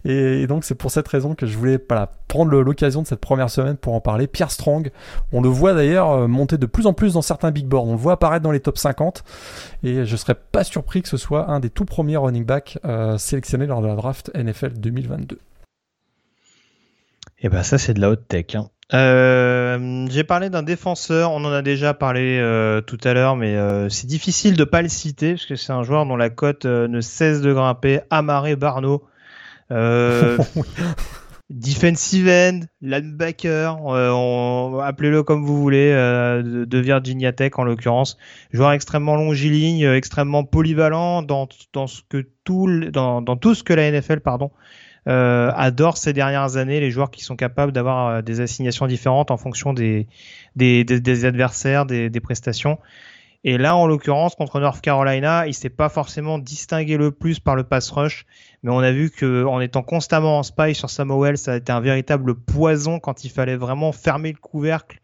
Et, 0.04 0.46
donc 0.46 0.64
c'est 0.64 0.74
pour 0.74 0.90
cette 0.90 1.06
raison 1.06 1.34
que 1.34 1.46
je 1.46 1.56
voulais 1.56 1.78
prendre 1.78 2.50
l'occasion 2.50 3.02
de 3.02 3.06
cette 3.06 3.20
première 3.20 3.50
semaine 3.50 3.76
pour 3.76 3.92
en 3.92 4.00
parler. 4.00 4.26
Pierre 4.26 4.50
Strong, 4.50 4.90
on 5.32 5.42
le 5.42 5.50
voit 5.50 5.74
d'ailleurs 5.74 6.10
euh, 6.12 6.26
monter 6.26 6.56
de 6.56 6.66
plus 6.66 6.86
en 6.86 6.94
plus 6.94 7.12
dans 7.12 7.22
certains 7.22 7.50
big 7.50 7.66
boards. 7.66 7.86
On 7.86 7.92
le 7.92 7.98
voit 7.98 8.14
apparaître 8.14 8.42
dans 8.42 8.52
les 8.52 8.60
top 8.60 8.78
50 8.78 9.22
et 9.84 10.06
je 10.06 10.16
serais 10.16 10.34
pas 10.34 10.64
surpris 10.64 11.02
que 11.02 11.10
ce 11.10 11.18
soit 11.18 11.50
un 11.50 11.60
des 11.60 11.68
tout 11.68 11.84
premiers 11.84 12.16
running 12.16 12.44
backs 12.44 12.78
euh, 12.86 13.18
sélectionnés 13.18 13.66
lors 13.66 13.82
de 13.82 13.86
la 13.86 13.96
draft 13.96 14.30
NFL 14.34 14.78
2022. 14.78 15.38
Et 17.46 17.48
eh 17.48 17.52
ben 17.52 17.62
ça 17.62 17.78
c'est 17.78 17.94
de 17.94 18.00
la 18.00 18.10
haute 18.10 18.26
tech. 18.26 18.56
Hein. 18.56 18.70
Euh, 18.92 20.08
j'ai 20.10 20.24
parlé 20.24 20.50
d'un 20.50 20.64
défenseur, 20.64 21.30
on 21.30 21.44
en 21.44 21.52
a 21.52 21.62
déjà 21.62 21.94
parlé 21.94 22.40
euh, 22.40 22.80
tout 22.80 22.98
à 23.04 23.14
l'heure, 23.14 23.36
mais 23.36 23.54
euh, 23.54 23.88
c'est 23.88 24.08
difficile 24.08 24.56
de 24.56 24.64
pas 24.64 24.82
le 24.82 24.88
citer 24.88 25.34
parce 25.34 25.46
que 25.46 25.54
c'est 25.54 25.72
un 25.72 25.84
joueur 25.84 26.06
dont 26.06 26.16
la 26.16 26.28
cote 26.28 26.64
ne 26.64 27.00
cesse 27.00 27.42
de 27.42 27.52
grimper. 27.52 28.00
Amaré 28.10 28.56
Barno, 28.56 29.04
defensive 31.50 32.28
end, 32.28 32.62
linebacker, 32.80 33.76
appelez-le 34.82 35.22
comme 35.22 35.44
vous 35.44 35.62
voulez, 35.62 35.92
de, 35.92 36.78
Virginia 36.80 37.32
Tech 37.32 37.52
en 37.58 37.62
l'occurrence, 37.62 38.18
joueur 38.52 38.72
extrêmement 38.72 39.14
longiligne, 39.14 39.84
extrêmement 39.84 40.42
polyvalent 40.42 41.22
dans, 41.22 41.46
dans 41.72 41.86
ce 41.86 42.00
que 42.08 42.26
tout, 42.42 42.90
dans, 42.90 43.22
dans 43.22 43.36
tout 43.36 43.54
ce 43.54 43.62
que 43.62 43.72
la 43.72 43.88
NFL 43.92 44.18
pardon 44.18 44.50
euh, 45.08 45.52
adore 45.54 45.98
ces 45.98 46.12
dernières 46.12 46.56
années 46.56 46.80
les 46.80 46.90
joueurs 46.90 47.10
qui 47.10 47.22
sont 47.22 47.36
capables 47.36 47.72
d'avoir 47.72 48.08
euh, 48.08 48.22
des 48.22 48.40
assignations 48.40 48.86
différentes 48.86 49.30
en 49.30 49.36
fonction 49.36 49.72
des, 49.72 50.08
des, 50.56 50.84
des, 50.84 51.24
adversaires, 51.24 51.86
des, 51.86 52.10
des, 52.10 52.20
prestations. 52.20 52.78
Et 53.44 53.58
là, 53.58 53.76
en 53.76 53.86
l'occurrence, 53.86 54.34
contre 54.34 54.58
North 54.58 54.80
Carolina, 54.80 55.46
il 55.46 55.54
s'est 55.54 55.70
pas 55.70 55.88
forcément 55.88 56.38
distingué 56.38 56.96
le 56.96 57.12
plus 57.12 57.38
par 57.38 57.54
le 57.54 57.62
pass 57.62 57.88
rush, 57.90 58.26
mais 58.64 58.72
on 58.72 58.80
a 58.80 58.90
vu 58.90 59.10
que 59.10 59.44
en 59.44 59.60
étant 59.60 59.84
constamment 59.84 60.38
en 60.38 60.42
spy 60.42 60.74
sur 60.74 60.90
Samuel, 60.90 61.38
ça 61.38 61.52
a 61.52 61.56
été 61.56 61.70
un 61.70 61.80
véritable 61.80 62.34
poison 62.34 62.98
quand 62.98 63.24
il 63.24 63.30
fallait 63.30 63.54
vraiment 63.54 63.92
fermer 63.92 64.32
le 64.32 64.38
couvercle 64.38 65.00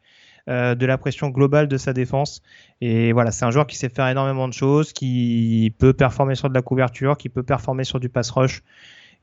euh, 0.48 0.74
de 0.74 0.86
la 0.86 0.98
pression 0.98 1.28
globale 1.28 1.68
de 1.68 1.76
sa 1.76 1.92
défense. 1.92 2.42
Et 2.80 3.12
voilà, 3.12 3.30
c'est 3.30 3.44
un 3.44 3.52
joueur 3.52 3.68
qui 3.68 3.76
sait 3.76 3.88
faire 3.88 4.08
énormément 4.08 4.48
de 4.48 4.52
choses, 4.52 4.92
qui 4.92 5.72
peut 5.78 5.92
performer 5.92 6.34
sur 6.34 6.48
de 6.48 6.54
la 6.54 6.62
couverture, 6.62 7.16
qui 7.16 7.28
peut 7.28 7.44
performer 7.44 7.84
sur 7.84 8.00
du 8.00 8.08
pass 8.08 8.32
rush 8.32 8.64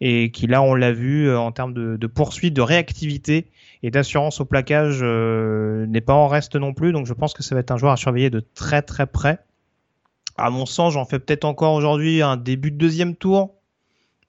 et 0.02 0.32
qui 0.32 0.48
là 0.48 0.62
on 0.62 0.74
l'a 0.74 0.92
vu 0.92 1.28
euh, 1.28 1.40
en 1.40 1.52
termes 1.52 1.74
de, 1.74 1.98
de, 1.98 2.08
poursuite, 2.08 2.54
de 2.54 2.62
réactivité 2.62 3.48
et 3.84 3.92
d'assurance 3.92 4.40
au 4.42 4.46
plaquage 4.46 5.00
euh, 5.02 5.86
n'est 5.88 6.02
pas 6.02 6.14
en 6.14 6.28
reste 6.28 6.56
non 6.56 6.74
plus. 6.74 6.92
Donc 6.92 7.06
je 7.06 7.14
pense 7.14 7.34
que 7.34 7.44
ça 7.44 7.56
va 7.56 7.62
être 7.62 7.72
un 7.72 7.78
joueur 7.78 7.92
à 7.92 7.98
surveiller 7.98 8.30
de 8.30 8.40
très 8.40 8.82
très 8.82 9.06
près. 9.06 9.40
À 10.38 10.50
mon 10.50 10.66
sens, 10.66 10.94
j'en 10.94 11.06
fais 11.06 11.20
peut-être 11.20 11.46
encore 11.46 11.74
aujourd'hui 11.74 12.22
un 12.22 12.38
début 12.38 12.72
de 12.72 12.78
deuxième 12.78 13.16
tour, 13.16 13.56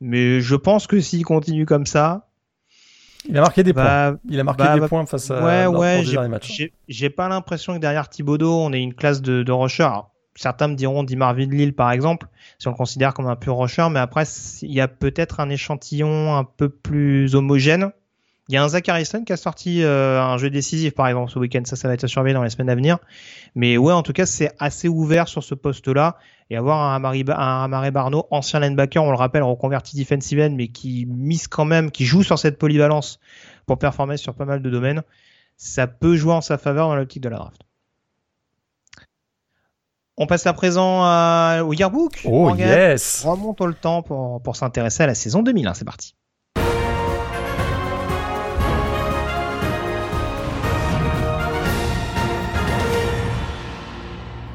mais 0.01 0.41
je 0.41 0.57
pense 0.57 0.87
que 0.87 1.01
s'il 1.01 1.25
continue 1.25 1.67
comme 1.67 1.87
ça, 1.87 2.27
il 3.29 3.37
a 3.37 3.43
marqué 3.43 3.63
des 3.63 3.73
points. 3.73 4.19
Il 4.29 4.41
a 4.41 4.45
marqué 4.45 4.65
des 4.81 4.89
points 4.89 5.07
face 5.07 5.31
à 5.31 5.69
ouais, 5.69 5.79
ouais, 5.79 6.03
J'ai 6.89 7.11
pas 7.11 7.29
l'impression 7.29 7.75
que 7.75 7.79
derrière 7.79 8.09
Thibodeau, 8.09 8.53
on 8.53 8.73
ait 8.73 8.81
une 8.81 8.95
classe 8.95 9.21
de, 9.21 9.43
de 9.43 9.53
rusher 9.53 9.91
certains 10.41 10.69
me 10.69 10.75
diront 10.75 11.05
Marvin 11.17 11.51
Lille 11.51 11.75
par 11.75 11.93
exemple, 11.93 12.27
si 12.59 12.67
on 12.67 12.71
le 12.71 12.77
considère 12.77 13.13
comme 13.13 13.27
un 13.27 13.37
pur 13.37 13.59
rusher, 13.59 13.87
mais 13.91 14.01
après 14.01 14.25
il 14.63 14.73
y 14.73 14.81
a 14.81 14.89
peut-être 14.89 15.39
un 15.39 15.51
échantillon 15.51 16.35
un 16.35 16.45
peu 16.45 16.71
plus 16.71 17.35
homogène. 17.35 17.93
Il 18.49 18.55
y 18.55 18.57
a 18.57 18.65
un 18.65 18.69
Zach 18.69 18.89
Harrison 18.89 19.23
qui 19.23 19.35
a 19.35 19.37
sorti 19.37 19.85
euh, 19.85 20.21
un 20.21 20.39
jeu 20.39 20.49
décisif 20.49 20.95
par 20.95 21.09
exemple 21.09 21.31
ce 21.31 21.39
week-end, 21.39 21.61
ça 21.67 21.77
ça 21.77 21.89
va 21.89 21.95
être 21.95 22.07
surveillé 22.07 22.33
dans 22.33 22.43
les 22.43 22.49
semaines 22.49 22.71
à 22.71 22.75
venir. 22.75 22.99
Mais 23.55 23.77
ouais, 23.77 23.93
en 23.93 24.03
tout 24.03 24.15
cas 24.15 24.25
c'est 24.25 24.51
assez 24.59 24.89
ouvert 24.89 25.29
sur 25.29 25.45
ce 25.45 25.55
poste-là 25.55 26.17
et 26.49 26.57
avoir 26.57 26.81
un 26.81 26.97
Amari, 26.97 27.23
un 27.29 27.71
ancien 28.31 28.61
linebacker, 28.61 29.05
on 29.05 29.11
le 29.11 29.19
rappelle, 29.19 29.43
reconverti 29.43 29.95
defensive 29.95 30.41
end, 30.41 30.55
mais 30.57 30.69
qui 30.69 31.05
mise 31.07 31.49
quand 31.49 31.67
même, 31.67 31.91
qui 31.91 32.07
joue 32.07 32.23
sur 32.23 32.39
cette 32.39 32.59
polyvalence 32.59 33.21
pour 33.67 33.79
performer 33.79 34.17
sur 34.17 34.35
pas 34.35 34.47
mal 34.47 34.63
de 34.63 34.71
domaines, 34.71 35.03
ça 35.59 35.87
peut 35.87 36.17
jouer 36.17 36.33
en 36.33 36.41
sa 36.41 36.57
faveur 36.57 36.89
dans 36.89 36.97
l'optique 36.97 37.23
de 37.23 37.29
la 37.29 37.37
draft. 37.37 37.61
On 40.23 40.27
passe 40.27 40.47
à 40.47 40.53
présent 40.53 41.01
au 41.63 41.73
yearbook. 41.73 42.21
Oh 42.27 42.55
yes 42.55 43.25
Remontons 43.25 43.65
le 43.65 43.73
temps 43.73 44.03
pour, 44.03 44.43
pour 44.43 44.55
s'intéresser 44.55 45.03
à 45.03 45.07
la 45.07 45.15
saison 45.15 45.43
2001. 45.43 45.73
C'est 45.73 45.87
parti. 45.87 46.15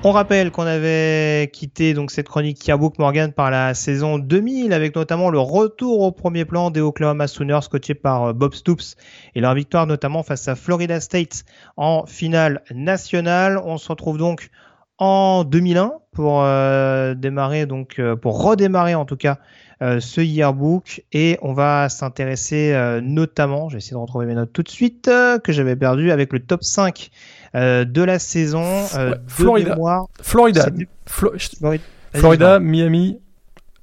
On 0.04 0.12
rappelle 0.12 0.52
qu'on 0.52 0.68
avait 0.68 1.50
quitté 1.52 1.96
donc 1.96 2.12
cette 2.12 2.30
chronique 2.30 2.68
Yearbook 2.68 3.00
Morgan 3.00 3.34
par 3.34 3.50
la 3.50 3.74
saison 3.74 4.20
2000 4.20 4.72
avec 4.72 4.96
notamment 4.96 5.32
le 5.32 5.40
retour 5.40 6.02
au 6.02 6.12
premier 6.12 6.46
plan 6.46 6.70
des 6.70 6.80
Oklahoma 6.80 7.26
Sooners 7.28 7.62
coachés 7.72 7.96
par 7.96 8.26
euh, 8.26 8.34
Bob 8.34 8.54
Stoops 8.54 8.98
et 9.34 9.42
leur 9.42 9.56
victoire 9.56 9.88
notamment 9.88 10.22
face 10.22 10.48
à 10.48 10.54
Florida 10.54 11.00
State 11.00 11.44
en 11.76 12.06
finale 12.06 12.62
nationale. 12.70 13.60
On 13.66 13.80
se 13.80 13.90
retrouve 13.90 14.20
donc 14.20 14.52
en 14.98 15.44
2001 15.44 15.94
pour 16.14 16.42
euh, 16.44 17.14
démarrer 17.14 17.66
donc 17.66 18.00
euh, 18.00 18.16
pour 18.16 18.42
redémarrer 18.42 18.96
en 18.96 19.06
tout 19.06 19.18
cas 19.18 19.38
euh, 19.82 20.00
ce 20.00 20.22
yearbook 20.22 21.04
et 21.12 21.38
on 21.42 21.54
va 21.54 21.90
s'intéresser 21.90 22.74
notamment, 23.04 23.70
j'ai 23.70 23.78
essayé 23.78 23.94
de 23.94 23.98
retrouver 23.98 24.26
mes 24.26 24.36
notes 24.36 24.54
tout 24.54 24.64
de 24.64 24.70
suite 24.70 25.10
que 25.44 25.52
j'avais 25.52 25.76
perdu 25.76 26.12
avec 26.12 26.32
le 26.32 26.40
top 26.40 26.64
5 26.64 27.12
de 27.54 28.04
la 28.04 28.20
saison 28.20 28.64
Florida. 29.28 29.78
Florida. 30.22 30.66
Florida, 32.14 32.60
Miami, 32.60 33.20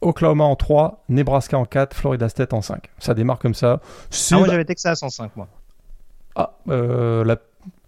Oklahoma 0.01 0.45
en 0.45 0.57
3, 0.57 1.05
Nebraska 1.11 1.59
en 1.59 1.67
4, 1.67 1.95
Florida 1.95 2.29
State 2.31 2.55
en 2.55 2.63
5. 2.63 2.91
Ça 2.99 3.13
démarre 3.13 3.39
comme 3.39 3.55
ça. 3.55 3.81
Ah, 3.83 4.37
moi 4.39 4.49
j'avais 4.49 4.65
Texas 4.65 5.03
en 5.03 5.11
5 5.11 5.37
moi. 5.37 5.49
Ah, 6.35 6.55
la 6.67 7.37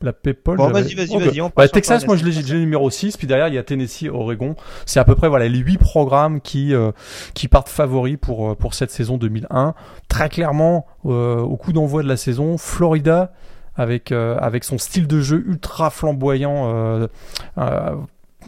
la 0.05 0.13
PayPal. 0.13 0.57
Bon, 0.57 0.69
vas-y, 0.69 0.95
vas-y, 0.95 1.17
vas-y. 1.17 1.71
Texas, 1.71 2.07
moi, 2.07 2.17
je 2.17 2.25
l'ai 2.25 2.59
numéro 2.59 2.91
6. 2.91 3.17
Puis 3.17 3.27
derrière, 3.27 3.49
il 3.49 3.55
y 3.55 3.59
a 3.59 3.63
Tennessee, 3.63 4.09
Oregon. 4.09 4.55
C'est 4.87 5.01
à 5.01 5.05
peu 5.05 5.15
près 5.15 5.29
voilà, 5.29 5.49
les 5.49 5.59
8 5.59 5.79
programmes 5.79 6.41
qui, 6.41 6.75
euh, 6.75 6.93
qui 7.35 7.49
partent 7.49 7.69
favoris 7.69 8.19
pour, 8.21 8.51
euh, 8.51 8.55
pour 8.55 8.75
cette 8.75 8.91
saison 8.91 9.17
2001. 9.17 9.75
Très 10.09 10.29
clairement, 10.29 10.87
euh, 11.07 11.39
au 11.39 11.57
coup 11.57 11.73
d'envoi 11.73 12.03
de 12.03 12.09
la 12.09 12.17
saison, 12.17 12.59
Florida, 12.59 13.33
avec, 13.77 14.13
avec 14.13 14.63
son 14.63 14.79
style 14.79 15.09
de 15.09 15.21
jeu 15.21 15.43
ultra 15.49 15.91
flamboyant, 15.91 17.09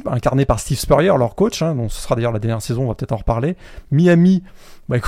incarné 0.05 0.45
par 0.45 0.61
Steve 0.61 0.79
Spurrier, 0.79 1.13
leur 1.19 1.35
coach. 1.35 1.63
Hein, 1.63 1.75
donc 1.75 1.91
ce 1.91 2.01
sera 2.01 2.15
d'ailleurs 2.15 2.31
la 2.31 2.39
dernière 2.39 2.63
saison, 2.63 2.85
on 2.85 2.89
va 2.89 2.95
peut-être 2.95 3.11
en 3.13 3.17
reparler. 3.17 3.57
Miami, 3.91 4.45
bah, 4.89 4.99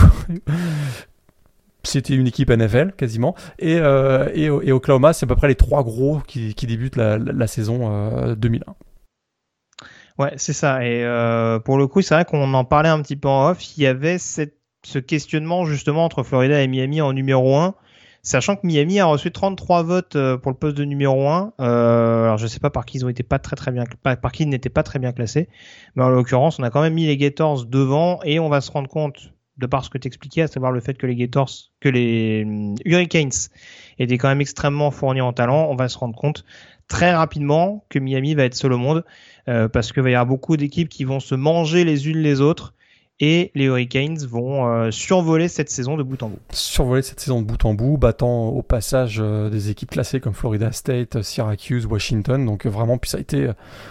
c'était 1.88 2.14
une 2.14 2.26
équipe 2.26 2.50
NFL 2.50 2.92
quasiment. 2.96 3.34
Et, 3.58 3.78
euh, 3.78 4.28
et, 4.34 4.72
Oklahoma, 4.72 5.12
c'est 5.12 5.24
à 5.24 5.26
peu 5.26 5.36
près 5.36 5.48
les 5.48 5.54
trois 5.54 5.82
gros 5.82 6.20
qui, 6.26 6.54
débutent 6.54 6.96
la, 6.96 7.46
saison 7.46 8.34
2001. 8.34 8.70
Euh, 8.70 8.74
ouais, 10.18 10.32
c'est 10.36 10.52
ça. 10.52 10.84
Et 10.84 11.04
euh, 11.04 11.58
pour 11.58 11.78
le 11.78 11.86
coup, 11.86 12.02
c'est 12.02 12.14
vrai 12.14 12.24
qu'on 12.24 12.54
en 12.54 12.64
parlait 12.64 12.88
un 12.88 13.00
petit 13.02 13.16
peu 13.16 13.28
en 13.28 13.50
off. 13.50 13.76
Il 13.76 13.82
y 13.82 13.86
avait 13.86 14.18
ce 14.18 14.98
questionnement 14.98 15.64
justement 15.64 16.04
entre 16.04 16.22
Florida 16.22 16.62
et 16.62 16.68
Miami 16.68 17.00
en 17.00 17.12
numéro 17.12 17.56
1. 17.56 17.74
Sachant 18.22 18.56
que 18.56 18.66
Miami 18.66 19.00
a 19.00 19.06
reçu 19.06 19.30
33 19.30 19.84
votes 19.84 20.18
pour 20.42 20.50
le 20.50 20.58
poste 20.58 20.76
de 20.76 20.84
numéro 20.84 21.28
1. 21.28 21.52
alors 21.58 22.36
je 22.36 22.46
sais 22.46 22.58
pas 22.58 22.68
par 22.68 22.84
qui 22.84 22.98
ils 22.98 23.24
pas 23.24 23.38
très 23.38 23.56
très 23.56 23.70
bien, 23.70 23.84
par 24.02 24.32
qui 24.32 24.42
ils 24.42 24.48
n'étaient 24.48 24.68
pas 24.68 24.82
très 24.82 24.98
bien 24.98 25.12
classés, 25.12 25.48
mais 25.94 26.02
en 26.02 26.10
l'occurrence 26.10 26.58
on 26.58 26.64
a 26.64 26.68
quand 26.68 26.82
même 26.82 26.94
mis 26.94 27.06
les 27.06 27.16
Gators 27.16 27.64
devant 27.64 28.18
et 28.24 28.40
on 28.40 28.48
va 28.48 28.60
se 28.60 28.72
rendre 28.72 28.88
compte 28.88 29.32
de 29.58 29.66
par 29.66 29.84
ce 29.84 29.90
que 29.90 29.98
tu 29.98 30.08
expliquais, 30.08 30.42
à 30.42 30.46
savoir 30.48 30.72
le 30.72 30.80
fait 30.80 30.94
que 30.94 31.06
les 31.06 31.16
Gators, 31.16 31.50
que 31.80 31.88
les 31.88 32.44
hum, 32.46 32.74
Hurricanes 32.84 33.30
étaient 33.98 34.18
quand 34.18 34.28
même 34.28 34.40
extrêmement 34.40 34.90
fournis 34.90 35.20
en 35.20 35.32
talent, 35.32 35.68
on 35.70 35.76
va 35.76 35.88
se 35.88 35.98
rendre 35.98 36.16
compte 36.16 36.44
très 36.86 37.14
rapidement 37.14 37.84
que 37.90 37.98
Miami 37.98 38.34
va 38.34 38.44
être 38.44 38.54
seul 38.54 38.72
au 38.72 38.78
monde 38.78 39.04
euh, 39.48 39.68
parce 39.68 39.92
qu'il 39.92 40.02
va 40.02 40.10
y 40.10 40.14
avoir 40.14 40.26
beaucoup 40.26 40.56
d'équipes 40.56 40.88
qui 40.88 41.04
vont 41.04 41.20
se 41.20 41.34
manger 41.34 41.84
les 41.84 42.08
unes 42.08 42.18
les 42.18 42.40
autres 42.40 42.74
et 43.20 43.50
les 43.56 43.64
Hurricanes 43.64 44.18
vont 44.18 44.68
euh, 44.68 44.90
survoler 44.92 45.48
cette 45.48 45.70
saison 45.70 45.96
de 45.96 46.04
bout 46.04 46.22
en 46.22 46.28
bout. 46.28 46.38
Survoler 46.52 47.02
cette 47.02 47.18
saison 47.18 47.42
de 47.42 47.46
bout 47.46 47.64
en 47.64 47.74
bout, 47.74 47.98
battant 47.98 48.48
au 48.48 48.62
passage 48.62 49.18
euh, 49.20 49.50
des 49.50 49.70
équipes 49.70 49.90
classées 49.90 50.20
comme 50.20 50.34
Florida 50.34 50.70
State, 50.70 51.22
Syracuse, 51.22 51.86
Washington. 51.86 52.44
Donc 52.46 52.64
euh, 52.64 52.68
vraiment, 52.68 52.96
puis 52.96 53.10
ça 53.10 53.18
a 53.18 53.20
été 53.20 53.48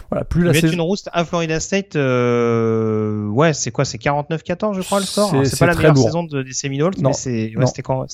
voilà 0.09 0.23
plus 0.23 0.43
la 0.43 0.53
saison. 0.53 0.71
une 0.71 0.81
rouste 0.81 1.09
à 1.11 1.25
Florida 1.25 1.59
State, 1.59 1.95
ouais, 1.95 3.53
c'est 3.53 3.71
quoi, 3.71 3.83
c'est 3.83 4.01
49-14 4.01 4.75
je 4.75 4.81
crois 4.81 4.99
le 4.99 5.05
score? 5.05 5.33
C'est 5.43 5.59
pas 5.59 5.65
la 5.65 5.75
meilleure 5.75 5.97
saison 5.97 6.23
de, 6.23 6.43
des 6.43 6.53
Seminoles, 6.53 6.93
mais 6.99 7.13
c'est 7.13 7.53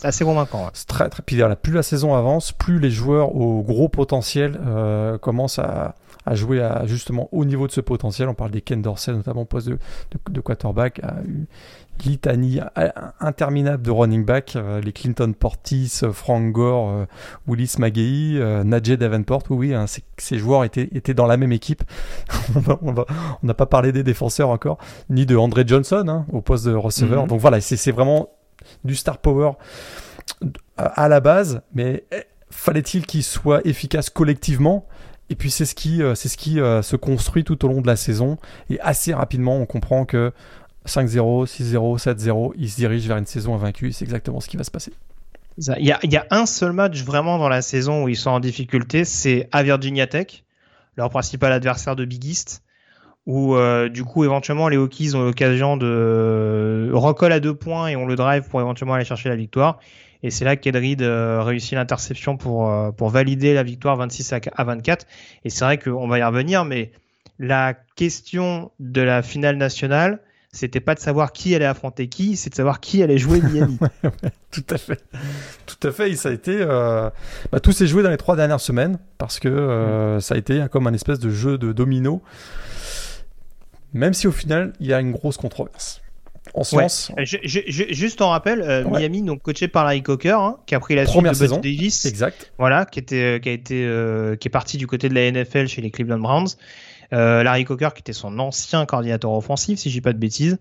assez 0.04 0.26
convaincant. 0.26 0.70
C'est 0.74 0.88
très 0.88 1.10
très. 1.10 1.22
Puis 1.22 1.42
plus 1.62 1.74
la 1.74 1.84
saison 1.84 2.16
avance, 2.16 2.52
plus 2.52 2.80
les 2.80 2.90
joueurs 2.90 3.36
au 3.36 3.62
gros 3.62 3.88
potentiel 3.88 4.60
commencent 5.22 5.60
à 5.60 5.96
à 6.26 6.36
jouer 6.36 6.62
à, 6.62 6.86
justement 6.86 7.30
au 7.32 7.46
niveau 7.46 7.68
de 7.68 7.72
ce 7.72 7.82
potentiel. 7.82 8.30
On 8.30 8.34
parle 8.34 8.52
des 8.52 8.62
Ken 8.62 8.82
Dorsey, 8.82 9.14
notamment 9.14 9.42
au 9.42 9.46
poste 9.46 9.68
de, 9.68 9.78
de, 10.30 10.42
quarterback, 10.42 11.00
a 11.04 11.16
eu 11.28 11.48
litanie 12.06 12.60
interminable 13.20 13.84
de 13.84 13.92
running 13.92 14.26
back, 14.26 14.56
euh, 14.56 14.82
les 14.82 14.92
Clinton 14.92 15.34
Portis, 15.38 16.00
euh, 16.04 16.12
Frank 16.12 16.52
Gore, 16.52 16.90
euh, 16.90 17.06
Willis 17.48 17.76
Magei, 17.78 18.38
euh, 18.38 18.64
Najee 18.64 18.98
Davenport, 18.98 19.44
oui, 19.50 19.74
hein, 19.74 19.86
ces 20.18 20.38
joueurs 20.38 20.64
étaient, 20.64 20.90
étaient 20.94 21.14
dans 21.14 21.28
la 21.28 21.38
même 21.38 21.52
équipe. 21.52 21.84
on 22.82 22.94
n'a 23.44 23.54
pas 23.54 23.66
parlé 23.66 23.92
des 23.92 24.04
défenseurs 24.04 24.50
encore, 24.50 24.78
ni 25.10 25.26
de 25.26 25.36
André 25.36 25.64
Johnson 25.66 26.06
hein, 26.08 26.26
au 26.32 26.42
poste 26.42 26.66
de 26.66 26.74
receveur. 26.74 27.24
Mhm. 27.24 27.30
Donc 27.30 27.40
voilà, 27.40 27.62
c'est 27.62 27.92
vraiment 27.92 28.30
du 28.84 28.96
star 28.96 29.18
power 29.18 29.52
à 30.78 31.08
la 31.08 31.20
base, 31.20 31.62
mais 31.74 32.06
eh, 32.12 32.24
fallait-il 32.50 33.06
qu'il 33.06 33.24
soit 33.24 33.66
efficace 33.66 34.10
collectivement? 34.10 34.88
Et 35.30 35.36
puis 35.36 35.50
c'est 35.50 35.66
ce 35.66 35.76
qui, 35.76 36.04
euh, 36.04 36.16
c'est 36.16 36.30
ce 36.30 36.38
qui 36.38 36.60
euh, 36.60 36.82
se 36.82 36.96
construit 36.96 37.44
tout 37.44 37.64
au 37.66 37.68
long 37.68 37.82
de 37.82 37.88
la 37.88 37.96
saison. 37.96 38.38
Et 38.70 38.80
assez 38.82 39.14
rapidement, 39.14 39.58
on 39.58 39.66
comprend 39.66 40.06
que 40.06 40.32
5-0, 40.86 41.48
6-0, 41.48 41.98
7-0, 41.98 42.54
il 42.58 42.70
se 42.70 42.76
dirige 42.76 43.08
vers 43.08 43.18
une 43.18 43.26
saison 43.26 43.56
invaincue. 43.56 43.92
C'est 43.94 44.06
exactement 44.06 44.40
ce 44.40 44.48
qui 44.50 44.58
va 44.58 44.64
se 44.64 44.72
passer. 44.72 44.94
Il 45.58 45.86
y, 45.86 45.92
a, 45.92 46.00
il 46.02 46.12
y, 46.12 46.18
a, 46.18 46.26
un 46.32 46.48
seul 46.48 46.74
match 46.74 47.04
vraiment 47.04 47.38
dans 47.38 47.48
la 47.48 47.62
saison 47.62 48.04
où 48.04 48.10
ils 48.10 48.16
sont 48.16 48.32
en 48.32 48.40
difficulté, 48.40 49.06
c'est 49.06 49.50
à 49.52 49.62
Virginia 49.62 50.08
Tech, 50.08 50.44
leur 50.98 51.12
principal 51.12 51.54
adversaire 51.54 51.96
de 51.96 52.06
Big 52.06 52.26
East, 52.26 52.64
où 53.28 53.56
euh, 53.56 53.88
du 53.88 54.04
coup 54.04 54.24
éventuellement 54.24 54.68
les 54.68 54.78
Hokies 54.78 55.14
ont 55.14 55.22
l'occasion 55.22 55.78
de 55.78 56.90
recoller 56.92 57.36
à 57.36 57.40
deux 57.40 57.54
points 57.54 57.88
et 57.88 57.96
on 57.96 58.08
le 58.08 58.16
drive 58.16 58.50
pour 58.50 58.62
éventuellement 58.62 58.96
aller 58.96 59.06
chercher 59.06 59.30
la 59.30 59.36
victoire. 59.36 59.80
Et 60.24 60.32
c'est 60.32 60.46
là 60.46 60.56
qu'Edrid 60.56 61.02
euh, 61.02 61.44
réussit 61.44 61.74
l'interception 61.74 62.38
pour, 62.38 62.70
euh, 62.70 62.92
pour 62.92 63.10
valider 63.10 63.54
la 63.54 63.64
victoire 63.64 63.98
26 63.98 64.34
à 64.56 64.64
24. 64.64 65.06
Et 65.44 65.50
c'est 65.50 65.66
vrai 65.66 65.78
qu'on 65.78 66.08
va 66.08 66.18
y 66.18 66.24
revenir, 66.24 66.64
mais 66.64 66.92
la 67.40 67.74
question 67.96 68.72
de 68.80 69.02
la 69.02 69.22
finale 69.22 69.58
nationale, 69.58 70.22
c'était 70.54 70.80
pas 70.80 70.96
de 70.96 71.00
savoir 71.00 71.34
qui 71.34 71.54
allait 71.56 71.66
affronter 71.66 72.08
qui, 72.08 72.38
c'est 72.38 72.52
de 72.52 72.56
savoir 72.56 72.80
qui 72.80 73.04
allait 73.04 73.18
jouer 73.18 73.42
Miami. 73.42 73.78
tout 74.52 74.64
à 74.70 74.78
fait, 74.78 75.04
tout 75.66 75.88
à 75.88 75.92
fait. 75.92 76.16
ça 76.16 76.30
a 76.30 76.32
été, 76.32 76.56
euh... 76.62 77.10
bah, 77.52 77.60
tout 77.60 77.72
s'est 77.72 77.88
joué 77.88 78.02
dans 78.04 78.12
les 78.12 78.18
trois 78.18 78.36
dernières 78.36 78.62
semaines 78.62 79.00
parce 79.18 79.40
que 79.40 79.50
euh, 79.50 80.20
ça 80.20 80.36
a 80.36 80.38
été 80.38 80.66
comme 80.72 80.88
un 80.88 80.94
espèce 80.94 81.20
de 81.20 81.32
jeu 81.32 81.58
de 81.58 81.74
domino. 81.74 82.22
Même 83.94 84.14
si 84.14 84.28
au 84.28 84.32
final 84.32 84.74
il 84.80 84.88
y 84.88 84.94
a 84.94 85.00
une 85.00 85.12
grosse 85.12 85.38
controverse 85.38 86.03
en 86.54 86.64
sens. 86.64 87.12
juste 87.24 88.22
en 88.22 88.30
rappel, 88.30 88.62
euh, 88.62 88.84
Miami, 88.86 89.22
donc 89.24 89.42
coaché 89.42 89.68
par 89.68 89.84
Larry 89.84 90.04
Cocker, 90.04 90.40
hein, 90.40 90.58
qui 90.66 90.76
a 90.76 90.80
pris 90.80 90.96
la 90.96 91.06
suite 91.06 91.24
de 91.24 91.34
saison. 91.34 91.60
Davis, 91.60 92.06
exact. 92.06 92.52
Voilà, 92.58 92.86
qui 92.86 93.00
était, 93.00 93.40
qui 93.42 93.50
a 93.50 93.52
été, 93.52 93.86
euh, 93.86 94.36
qui 94.36 94.48
est 94.48 94.52
parti 94.52 94.78
du 94.78 94.88
côté 94.88 95.10
de 95.10 95.16
la 95.16 95.32
NFL 95.32 95.68
chez 95.68 95.82
les 95.82 95.92
Cleveland 95.92 96.20
Browns. 96.20 96.50
Euh, 97.12 97.44
Larry 97.44 97.66
Cocker, 97.66 97.90
qui 97.94 98.00
était 98.00 98.14
son 98.14 98.40
ancien 98.40 98.86
coordinateur 98.86 99.32
offensif, 99.32 99.80
si 99.80 99.90
je 99.90 99.96
dis 99.96 100.02
pas 100.02 100.14
de 100.14 100.18
bêtises, 100.18 100.58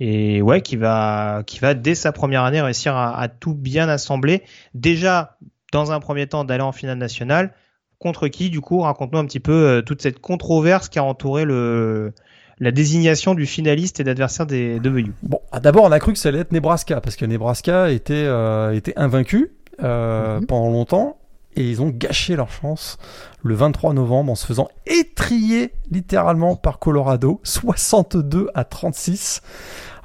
et 0.00 0.42
ouais, 0.42 0.60
qui 0.60 0.76
va, 0.76 1.42
qui 1.46 1.60
va 1.60 1.74
dès 1.74 1.94
sa 1.94 2.12
première 2.12 2.42
année 2.42 2.60
réussir 2.60 2.94
à, 2.94 3.18
à 3.18 3.28
tout 3.28 3.54
bien 3.54 3.88
assembler. 3.88 4.42
Déjà, 4.74 5.38
dans 5.72 5.92
un 5.92 6.00
premier 6.00 6.26
temps, 6.26 6.44
d'aller 6.44 6.62
en 6.62 6.72
finale 6.72 6.98
nationale. 6.98 7.54
Contre 7.98 8.28
qui, 8.28 8.50
du 8.50 8.60
coup, 8.60 8.80
raconte-nous 8.80 9.18
un 9.18 9.24
petit 9.24 9.40
peu 9.40 9.82
toute 9.86 10.02
cette 10.02 10.18
controverse 10.18 10.90
qui 10.90 10.98
a 10.98 11.04
entouré 11.04 11.44
le, 11.44 12.12
la 12.58 12.70
désignation 12.70 13.34
du 13.34 13.46
finaliste 13.46 14.00
et 14.00 14.04
d'adversaire 14.04 14.46
des 14.46 14.78
de 14.80 14.90
VU. 14.90 15.12
Bon, 15.22 15.40
ah, 15.52 15.60
d'abord 15.60 15.84
on 15.84 15.92
a 15.92 15.98
cru 15.98 16.12
que 16.12 16.18
ça 16.18 16.28
allait 16.28 16.40
être 16.40 16.52
Nebraska 16.52 17.00
parce 17.00 17.16
que 17.16 17.24
Nebraska 17.24 17.90
était 17.90 18.14
euh, 18.14 18.72
était 18.72 18.94
invaincu 18.96 19.52
euh, 19.82 20.40
mhm. 20.40 20.46
pendant 20.46 20.70
longtemps 20.70 21.18
et 21.56 21.68
ils 21.68 21.82
ont 21.82 21.88
gâché 21.88 22.34
leur 22.36 22.50
chance 22.50 22.98
le 23.42 23.54
23 23.54 23.94
novembre 23.94 24.32
en 24.32 24.34
se 24.34 24.46
faisant 24.46 24.68
étrier 24.86 25.72
littéralement 25.90 26.56
par 26.56 26.78
Colorado 26.78 27.40
62 27.44 28.48
à 28.54 28.64
36. 28.64 29.42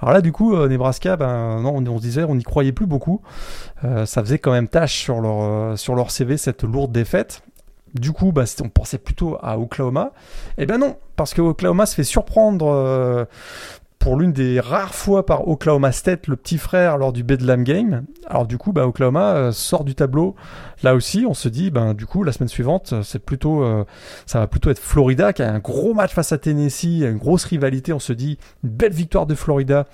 Alors 0.02 0.14
là, 0.14 0.22
du 0.22 0.32
coup, 0.32 0.56
euh, 0.56 0.70
Nebraska, 0.70 1.18
ben 1.18 1.60
non, 1.62 1.84
on, 1.86 1.98
se 1.98 2.02
disait, 2.02 2.24
on 2.24 2.36
n'y 2.36 2.44
croyait 2.44 2.72
plus 2.72 2.86
beaucoup. 2.86 3.22
ça 3.82 4.22
faisait 4.22 4.40
quand 4.40 4.52
même 4.52 4.70
tâche 4.70 4.98
sur 4.98 5.20
leur 5.20 5.78
sur 5.78 5.96
leur 5.96 6.12
CV 6.12 6.38
cette 6.38 6.64
lourde 6.64 6.92
défaite. 6.92 7.42
Du 7.94 8.12
coup, 8.12 8.32
bah, 8.32 8.44
on 8.64 8.70
pensait 8.70 8.98
plutôt 8.98 9.38
à 9.42 9.58
Oklahoma. 9.58 10.12
Eh 10.58 10.66
bien 10.66 10.78
non, 10.78 10.98
parce 11.16 11.34
que 11.34 11.42
Oklahoma 11.42 11.86
se 11.86 11.96
fait 11.96 12.04
surprendre 12.04 12.68
euh, 12.68 13.26
pour 14.00 14.16
l'une 14.16 14.32
des 14.32 14.62
rares 14.62 14.96
fois 14.96 15.26
par 15.26 15.48
Oklahoma 15.48 15.92
State, 15.92 16.28
le 16.28 16.38
petit 16.38 16.58
frère, 16.58 16.98
lors 16.98 17.12
du 17.12 17.24
Bedlam 17.24 17.64
Game. 17.64 18.06
Alors 18.28 18.48
du 18.48 18.58
coup, 18.58 18.72
bah, 18.72 18.88
Oklahoma 18.88 19.34
euh, 19.34 19.52
sort 19.52 19.84
du 19.84 19.94
tableau. 19.94 20.36
Là 20.84 20.96
aussi, 20.96 21.26
on 21.28 21.34
se 21.34 21.50
dit, 21.50 21.70
ben, 21.70 21.94
du 21.94 22.06
coup, 22.06 22.24
la 22.24 22.32
semaine 22.32 22.48
suivante, 22.48 22.94
c'est 23.04 23.20
plutôt, 23.20 23.64
euh, 23.64 23.84
ça 24.26 24.40
va 24.40 24.48
plutôt 24.48 24.70
être 24.70 24.80
Florida 24.80 25.34
qui 25.34 25.44
a 25.44 25.52
un 25.52 25.60
gros 25.60 25.94
match 25.94 26.14
face 26.14 26.32
à 26.32 26.38
Tennessee, 26.38 27.02
une 27.02 27.18
grosse 27.18 27.44
rivalité. 27.44 27.92
On 27.92 28.00
se 28.00 28.14
dit, 28.14 28.38
belle 28.64 28.94
victoire 28.94 29.26
de 29.26 29.36
Florida 29.36 29.86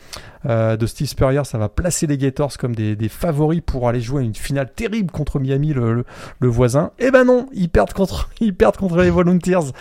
euh, 0.48 0.78
de 0.78 0.86
Steve 0.86 1.08
Spurrier, 1.08 1.44
ça 1.44 1.58
va 1.58 1.70
placer 1.70 2.08
les 2.08 2.18
Gators 2.18 2.58
comme 2.58 2.76
des, 2.76 3.10
favoris 3.10 3.62
pour 3.66 3.88
aller 3.88 4.02
jouer 4.02 4.24
une 4.24 4.36
finale 4.36 4.72
terrible 4.74 5.12
contre 5.12 5.40
Miami, 5.40 5.74
le, 5.74 6.06
voisin. 6.42 6.92
Et 7.00 7.06
eh 7.08 7.12
ben 7.12 7.26
non, 7.26 7.48
ils 7.54 7.70
perdent 7.70 7.94
contre, 7.94 8.30
ils 8.40 8.56
perdent 8.56 8.78
contre 8.78 8.98
les 8.98 9.10
Volunteers 9.10 9.72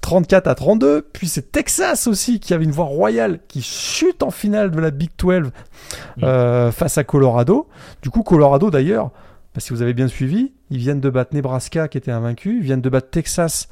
34 0.00 0.46
à 0.48 0.54
32. 0.54 1.02
Puis 1.12 1.28
c'est 1.28 1.52
Texas 1.52 2.06
aussi 2.06 2.40
qui 2.40 2.54
avait 2.54 2.64
une 2.64 2.72
voix 2.72 2.86
royale 2.86 3.40
qui 3.48 3.62
chute 3.62 4.22
en 4.22 4.30
finale 4.30 4.70
de 4.70 4.80
la 4.80 4.90
Big 4.90 5.10
12 5.18 5.50
euh, 6.22 6.72
face 6.72 6.98
à 6.98 7.04
Colorado. 7.04 7.68
Du 8.02 8.10
coup, 8.10 8.22
Colorado 8.22 8.70
d'ailleurs, 8.70 9.10
bah, 9.54 9.60
si 9.60 9.72
vous 9.72 9.82
avez 9.82 9.94
bien 9.94 10.08
suivi, 10.08 10.52
ils 10.70 10.78
viennent 10.78 11.00
de 11.00 11.10
battre 11.10 11.34
Nebraska 11.34 11.88
qui 11.88 11.98
était 11.98 12.10
invaincu, 12.10 12.58
ils 12.58 12.64
viennent 12.64 12.80
de 12.80 12.90
battre 12.90 13.10
Texas. 13.10 13.68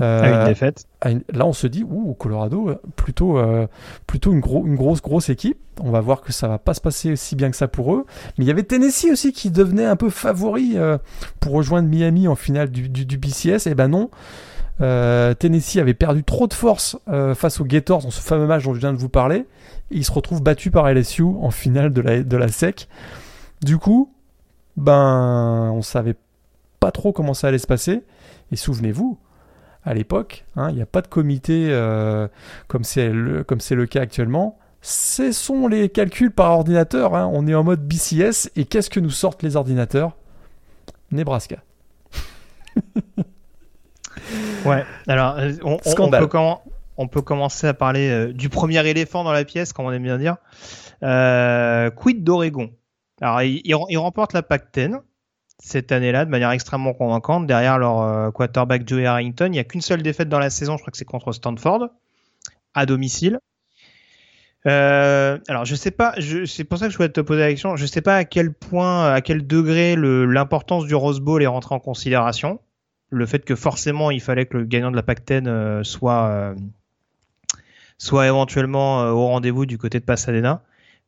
Euh, 0.00 0.40
une 0.40 0.48
défaite. 0.48 0.86
là, 1.02 1.46
on 1.46 1.52
se 1.52 1.66
dit, 1.66 1.84
ouh, 1.84 2.14
Colorado, 2.14 2.72
plutôt, 2.96 3.38
euh, 3.38 3.66
plutôt 4.06 4.32
une, 4.32 4.42
une 4.66 4.74
grosse, 4.74 5.00
grosse 5.00 5.28
équipe. 5.28 5.58
On 5.80 5.90
va 5.90 6.00
voir 6.00 6.20
que 6.20 6.32
ça 6.32 6.48
va 6.48 6.58
pas 6.58 6.74
se 6.74 6.80
passer 6.80 7.12
aussi 7.12 7.36
bien 7.36 7.50
que 7.50 7.56
ça 7.56 7.68
pour 7.68 7.94
eux. 7.94 8.06
Mais 8.38 8.44
il 8.44 8.48
y 8.48 8.50
avait 8.50 8.62
Tennessee 8.62 9.10
aussi 9.10 9.32
qui 9.32 9.50
devenait 9.50 9.86
un 9.86 9.96
peu 9.96 10.10
favori 10.10 10.76
pour 11.40 11.52
rejoindre 11.52 11.88
Miami 11.88 12.28
en 12.28 12.36
finale 12.36 12.70
du, 12.70 12.88
du, 12.88 13.18
BCS. 13.18 13.66
Et 13.66 13.70
eh 13.70 13.74
ben 13.74 13.88
non. 13.88 14.10
Tennessee 14.78 15.78
avait 15.78 15.94
perdu 15.94 16.22
trop 16.22 16.46
de 16.46 16.54
force 16.54 16.96
face 17.34 17.60
aux 17.60 17.64
Gators 17.64 18.02
dans 18.02 18.10
ce 18.10 18.20
fameux 18.20 18.46
match 18.46 18.64
dont 18.64 18.74
je 18.74 18.80
viens 18.80 18.92
de 18.92 18.98
vous 18.98 19.08
parler 19.08 19.46
il 19.90 20.04
se 20.04 20.12
retrouve 20.12 20.42
battu 20.42 20.70
par 20.70 20.92
LSU 20.92 21.22
en 21.22 21.50
finale 21.50 21.92
de 21.92 22.00
la, 22.00 22.22
de 22.22 22.36
la 22.36 22.48
SEC. 22.48 22.88
Du 23.62 23.78
coup, 23.78 24.12
ben, 24.76 25.70
on 25.74 25.82
savait 25.82 26.16
pas 26.80 26.90
trop 26.90 27.12
comment 27.12 27.34
ça 27.34 27.48
allait 27.48 27.58
se 27.58 27.66
passer. 27.66 28.02
Et 28.52 28.56
souvenez-vous, 28.56 29.18
à 29.84 29.94
l'époque, 29.94 30.44
hein, 30.56 30.70
il 30.70 30.76
n'y 30.76 30.82
a 30.82 30.86
pas 30.86 31.02
de 31.02 31.08
comité 31.08 31.68
euh, 31.70 32.28
comme 32.68 32.84
c'est 32.84 33.10
le, 33.10 33.44
le, 33.44 33.86
cas 33.86 34.00
actuellement. 34.00 34.58
Ce 34.80 35.32
sont 35.32 35.68
les 35.68 35.88
calculs 35.88 36.30
par 36.30 36.52
ordinateur. 36.52 37.14
Hein. 37.14 37.30
On 37.32 37.46
est 37.46 37.54
en 37.54 37.64
mode 37.64 37.86
BCS. 37.86 38.50
Et 38.56 38.64
qu'est-ce 38.64 38.90
que 38.90 39.00
nous 39.00 39.10
sortent 39.10 39.42
les 39.42 39.56
ordinateurs? 39.56 40.16
Nebraska. 41.10 41.56
ouais, 44.64 44.84
alors 45.06 45.36
euh, 45.38 45.52
on, 45.62 45.78
on, 45.98 46.10
peut 46.10 46.26
comment 46.26 46.62
on 46.96 47.08
peut 47.08 47.22
commencer 47.22 47.66
à 47.66 47.74
parler 47.74 48.08
euh, 48.08 48.32
du 48.32 48.48
premier 48.48 48.86
éléphant 48.86 49.24
dans 49.24 49.32
la 49.32 49.44
pièce, 49.44 49.72
comme 49.72 49.86
on 49.86 49.92
aime 49.92 50.02
bien 50.02 50.18
dire. 50.18 50.36
Euh, 51.02 51.90
quid 51.90 52.22
d'Oregon? 52.22 52.70
Alors, 53.20 53.42
ils, 53.42 53.96
remportent 53.96 54.32
la 54.32 54.42
Pac-10 54.42 55.00
cette 55.64 55.92
année-là 55.92 56.24
de 56.24 56.30
manière 56.30 56.50
extrêmement 56.50 56.92
convaincante. 56.92 57.46
Derrière 57.46 57.78
leur 57.78 58.02
euh, 58.02 58.30
quarterback 58.30 58.86
Joey 58.86 59.06
Harrington, 59.06 59.46
il 59.46 59.52
n'y 59.52 59.58
a 59.58 59.64
qu'une 59.64 59.80
seule 59.80 60.02
défaite 60.02 60.28
dans 60.28 60.38
la 60.38 60.50
saison, 60.50 60.76
je 60.76 60.82
crois 60.82 60.90
que 60.90 60.96
c'est 60.98 61.04
contre 61.04 61.32
Stanford, 61.32 61.88
à 62.74 62.86
domicile. 62.86 63.38
alors 64.64 65.64
je 65.64 65.74
sais 65.74 65.90
pas, 65.90 66.14
c'est 66.46 66.64
pour 66.64 66.78
ça 66.78 66.86
que 66.86 66.92
je 66.92 66.96
voulais 66.96 67.08
te 67.08 67.20
poser 67.20 67.40
la 67.40 67.50
question. 67.50 67.76
Je 67.76 67.86
sais 67.86 68.02
pas 68.02 68.16
à 68.16 68.24
quel 68.24 68.52
point, 68.52 69.12
à 69.12 69.20
quel 69.20 69.46
degré 69.46 69.96
l'importance 69.96 70.86
du 70.86 70.94
Rose 70.94 71.20
Bowl 71.20 71.42
est 71.42 71.46
rentrée 71.46 71.74
en 71.74 71.80
considération. 71.80 72.60
Le 73.10 73.26
fait 73.26 73.44
que 73.44 73.54
forcément 73.54 74.10
il 74.10 74.20
fallait 74.20 74.46
que 74.46 74.56
le 74.56 74.64
gagnant 74.64 74.90
de 74.90 74.96
la 74.96 75.02
Pac-10 75.02 75.84
soit 75.84 76.54
soit 77.98 78.26
éventuellement 78.26 79.02
euh, 79.02 79.10
au 79.10 79.26
rendez-vous 79.26 79.66
du 79.66 79.78
côté 79.78 80.00
de 80.00 80.04
Pasadena. 80.04 80.62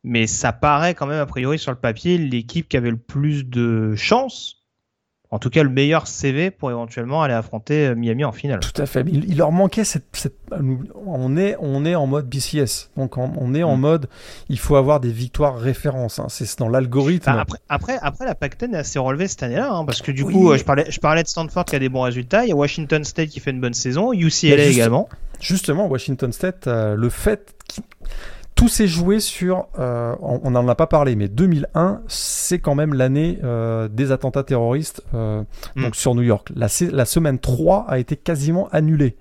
Mais 0.07 0.25
ça 0.25 0.53
paraît 0.53 0.93
quand 0.93 1.05
même, 1.05 1.19
a 1.19 1.25
priori, 1.25 1.59
sur 1.59 1.71
le 1.71 1.77
papier, 1.77 2.17
l'équipe 2.17 2.67
qui 2.67 2.77
avait 2.77 2.91
le 2.91 2.97
plus 2.97 3.45
de 3.45 3.95
chance 3.95 4.57
en 5.29 5.39
tout 5.39 5.49
cas 5.49 5.63
le 5.63 5.69
meilleur 5.69 6.07
CV 6.07 6.51
pour 6.51 6.71
éventuellement 6.71 7.21
aller 7.21 7.33
affronter 7.33 7.87
euh, 7.87 7.95
Miami 7.95 8.23
en 8.23 8.31
finale. 8.31 8.59
Tout 8.61 8.81
à 8.81 8.85
fait. 8.85 9.03
Il, 9.07 9.37
leur 9.37 9.51
manquait 9.51 9.83
cette, 9.83 10.31
on 11.05 11.35
est 11.35 11.57
on 11.59 11.85
est 11.85 11.95
en 11.95 12.07
mode 12.07 12.29
BCS. 12.29 12.91
Donc 12.95 13.17
on, 13.17 13.53
est 13.53 13.63
en 13.63 13.75
mm. 13.75 13.79
mode 13.79 14.09
il 14.49 14.57
faut 14.57 14.77
avoir 14.77 14.99
des 14.99 15.11
victoires 15.11 15.57
références. 15.57 16.19
Hein. 16.19 16.27
C'est 16.29 16.57
dans 16.59 16.69
l'algorithme. 16.69 17.29
après, 17.29 17.59
après 17.67 17.99
après 18.01 18.25
la 18.25 18.35
Pac-10 18.35 18.73
est 18.73 18.77
assez 18.77 18.99
relevée 18.99 19.27
cette 19.27 19.43
année-là 19.43 19.71
hein, 19.71 19.85
parce 19.85 20.01
que 20.01 20.11
du 20.11 20.23
coup 20.23 20.51
euh, 20.51 20.57
je 20.57 20.63
parlais 20.63 20.85
je 20.89 20.99
parlais 20.99 21.23
de 21.23 21.27
Stanford 21.27 21.65
qui 21.65 21.75
a 21.75 21.79
des 21.79 21.89
bons 21.89 22.01
résultats. 22.01 22.45
Il 22.45 22.49
y 22.49 22.53
a 22.53 22.55
Washington 22.55 23.03
State 23.03 23.29
qui 23.29 23.39
fait 23.41 23.51
une 23.51 23.61
bonne 23.61 23.73
saison, 23.73 24.13
UCLA 24.13 24.65
également. 24.65 25.09
Justement 25.41 25.87
Washington 25.87 26.31
State 26.31 26.67
euh, 26.67 26.95
le 26.95 27.09
fait 27.09 27.56
tout 28.57 28.67
s'est 28.67 28.87
joué 28.87 29.19
sur, 29.19 29.67
euh, 29.77 30.15
on 30.19 30.49
n'en 30.49 30.67
a 30.67 30.73
pas 30.73 30.87
parlé, 30.87 31.15
mais 31.15 31.27
2001, 31.27 32.01
c'est 32.07 32.57
quand 32.57 32.73
même 32.73 32.95
l'année 32.95 33.37
euh, 33.43 33.87
des 33.87 34.11
attentats 34.11 34.43
terroristes 34.43 35.03
euh, 35.13 35.43
mm. 35.75 35.83
donc 35.83 35.95
sur 35.95 36.15
New 36.15 36.23
York. 36.23 36.49
La, 36.55 36.67
la, 36.91 37.05
semaine 37.05 37.37
3 37.37 37.85
a 37.87 37.99
été 37.99 38.17
quasiment 38.17 38.67
annulée. 38.69 39.15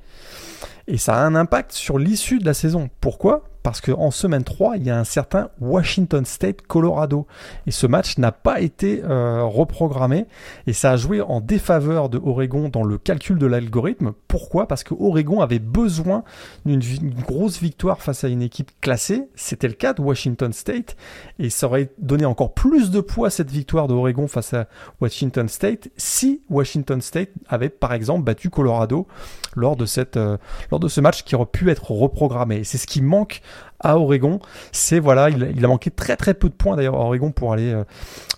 Et 0.88 0.96
ça 0.96 1.16
a 1.16 1.26
un 1.26 1.34
impact 1.34 1.72
sur 1.72 1.98
l'issue 1.98 2.38
de 2.38 2.46
la 2.46 2.54
saison. 2.54 2.88
Pourquoi? 3.02 3.44
Parce 3.66 3.80
qu'en 3.80 4.12
semaine 4.12 4.44
3, 4.44 4.76
il 4.76 4.84
y 4.84 4.90
a 4.90 4.96
un 4.96 5.02
certain 5.02 5.50
Washington 5.60 6.24
State 6.24 6.62
Colorado. 6.68 7.26
Et 7.66 7.72
ce 7.72 7.88
match 7.88 8.16
n'a 8.16 8.30
pas 8.30 8.60
été 8.60 9.02
euh, 9.02 9.42
reprogrammé 9.42 10.26
et 10.68 10.72
ça 10.72 10.92
a 10.92 10.96
joué 10.96 11.20
en 11.20 11.40
défaveur 11.40 12.08
de 12.08 12.16
Oregon 12.16 12.68
dans 12.68 12.84
le 12.84 12.96
calcul 12.96 13.38
de 13.38 13.46
l'algorithme. 13.46 14.12
Pourquoi? 14.28 14.68
Parce 14.68 14.84
que 14.84 14.94
Oregon 14.96 15.40
avait 15.40 15.58
besoin 15.58 16.22
d'une 16.64 16.80
grosse 17.26 17.60
victoire 17.60 18.02
face 18.02 18.22
à 18.22 18.28
une 18.28 18.40
équipe 18.40 18.70
classée. 18.80 19.28
C'était 19.34 19.66
le 19.66 19.74
cas 19.74 19.94
de 19.94 20.00
Washington 20.00 20.52
State 20.52 20.96
et 21.40 21.50
ça 21.50 21.66
aurait 21.66 21.90
donné 21.98 22.24
encore 22.24 22.54
plus 22.54 22.92
de 22.92 23.00
poids 23.00 23.26
à 23.26 23.30
cette 23.30 23.50
victoire 23.50 23.88
d'Oregon 23.88 24.28
face 24.28 24.54
à 24.54 24.68
Washington 25.00 25.48
State 25.48 25.88
si 25.96 26.40
Washington 26.50 27.00
State 27.00 27.30
avait 27.48 27.70
par 27.70 27.94
exemple 27.94 28.22
battu 28.22 28.48
Colorado 28.48 29.08
lors 29.56 29.74
de, 29.74 29.86
cette, 29.86 30.16
euh, 30.16 30.36
lors 30.70 30.78
de 30.78 30.86
ce 30.86 31.00
match 31.00 31.24
qui 31.24 31.34
aurait 31.34 31.46
pu 31.46 31.68
être 31.70 31.90
reprogrammé. 31.90 32.62
C'est 32.62 32.78
ce 32.78 32.86
qui 32.86 33.02
manque 33.02 33.40
à 33.86 33.98
Oregon. 33.98 34.40
C'est 34.72 34.98
voilà, 34.98 35.30
il, 35.30 35.64
a 35.64 35.68
manqué 35.68 35.90
très 35.90 36.16
très 36.16 36.34
peu 36.34 36.48
de 36.48 36.54
points 36.54 36.76
d'ailleurs 36.76 36.96
à 36.96 37.00
Oregon 37.00 37.30
pour 37.30 37.52
aller 37.52 37.72
euh, 37.72 37.84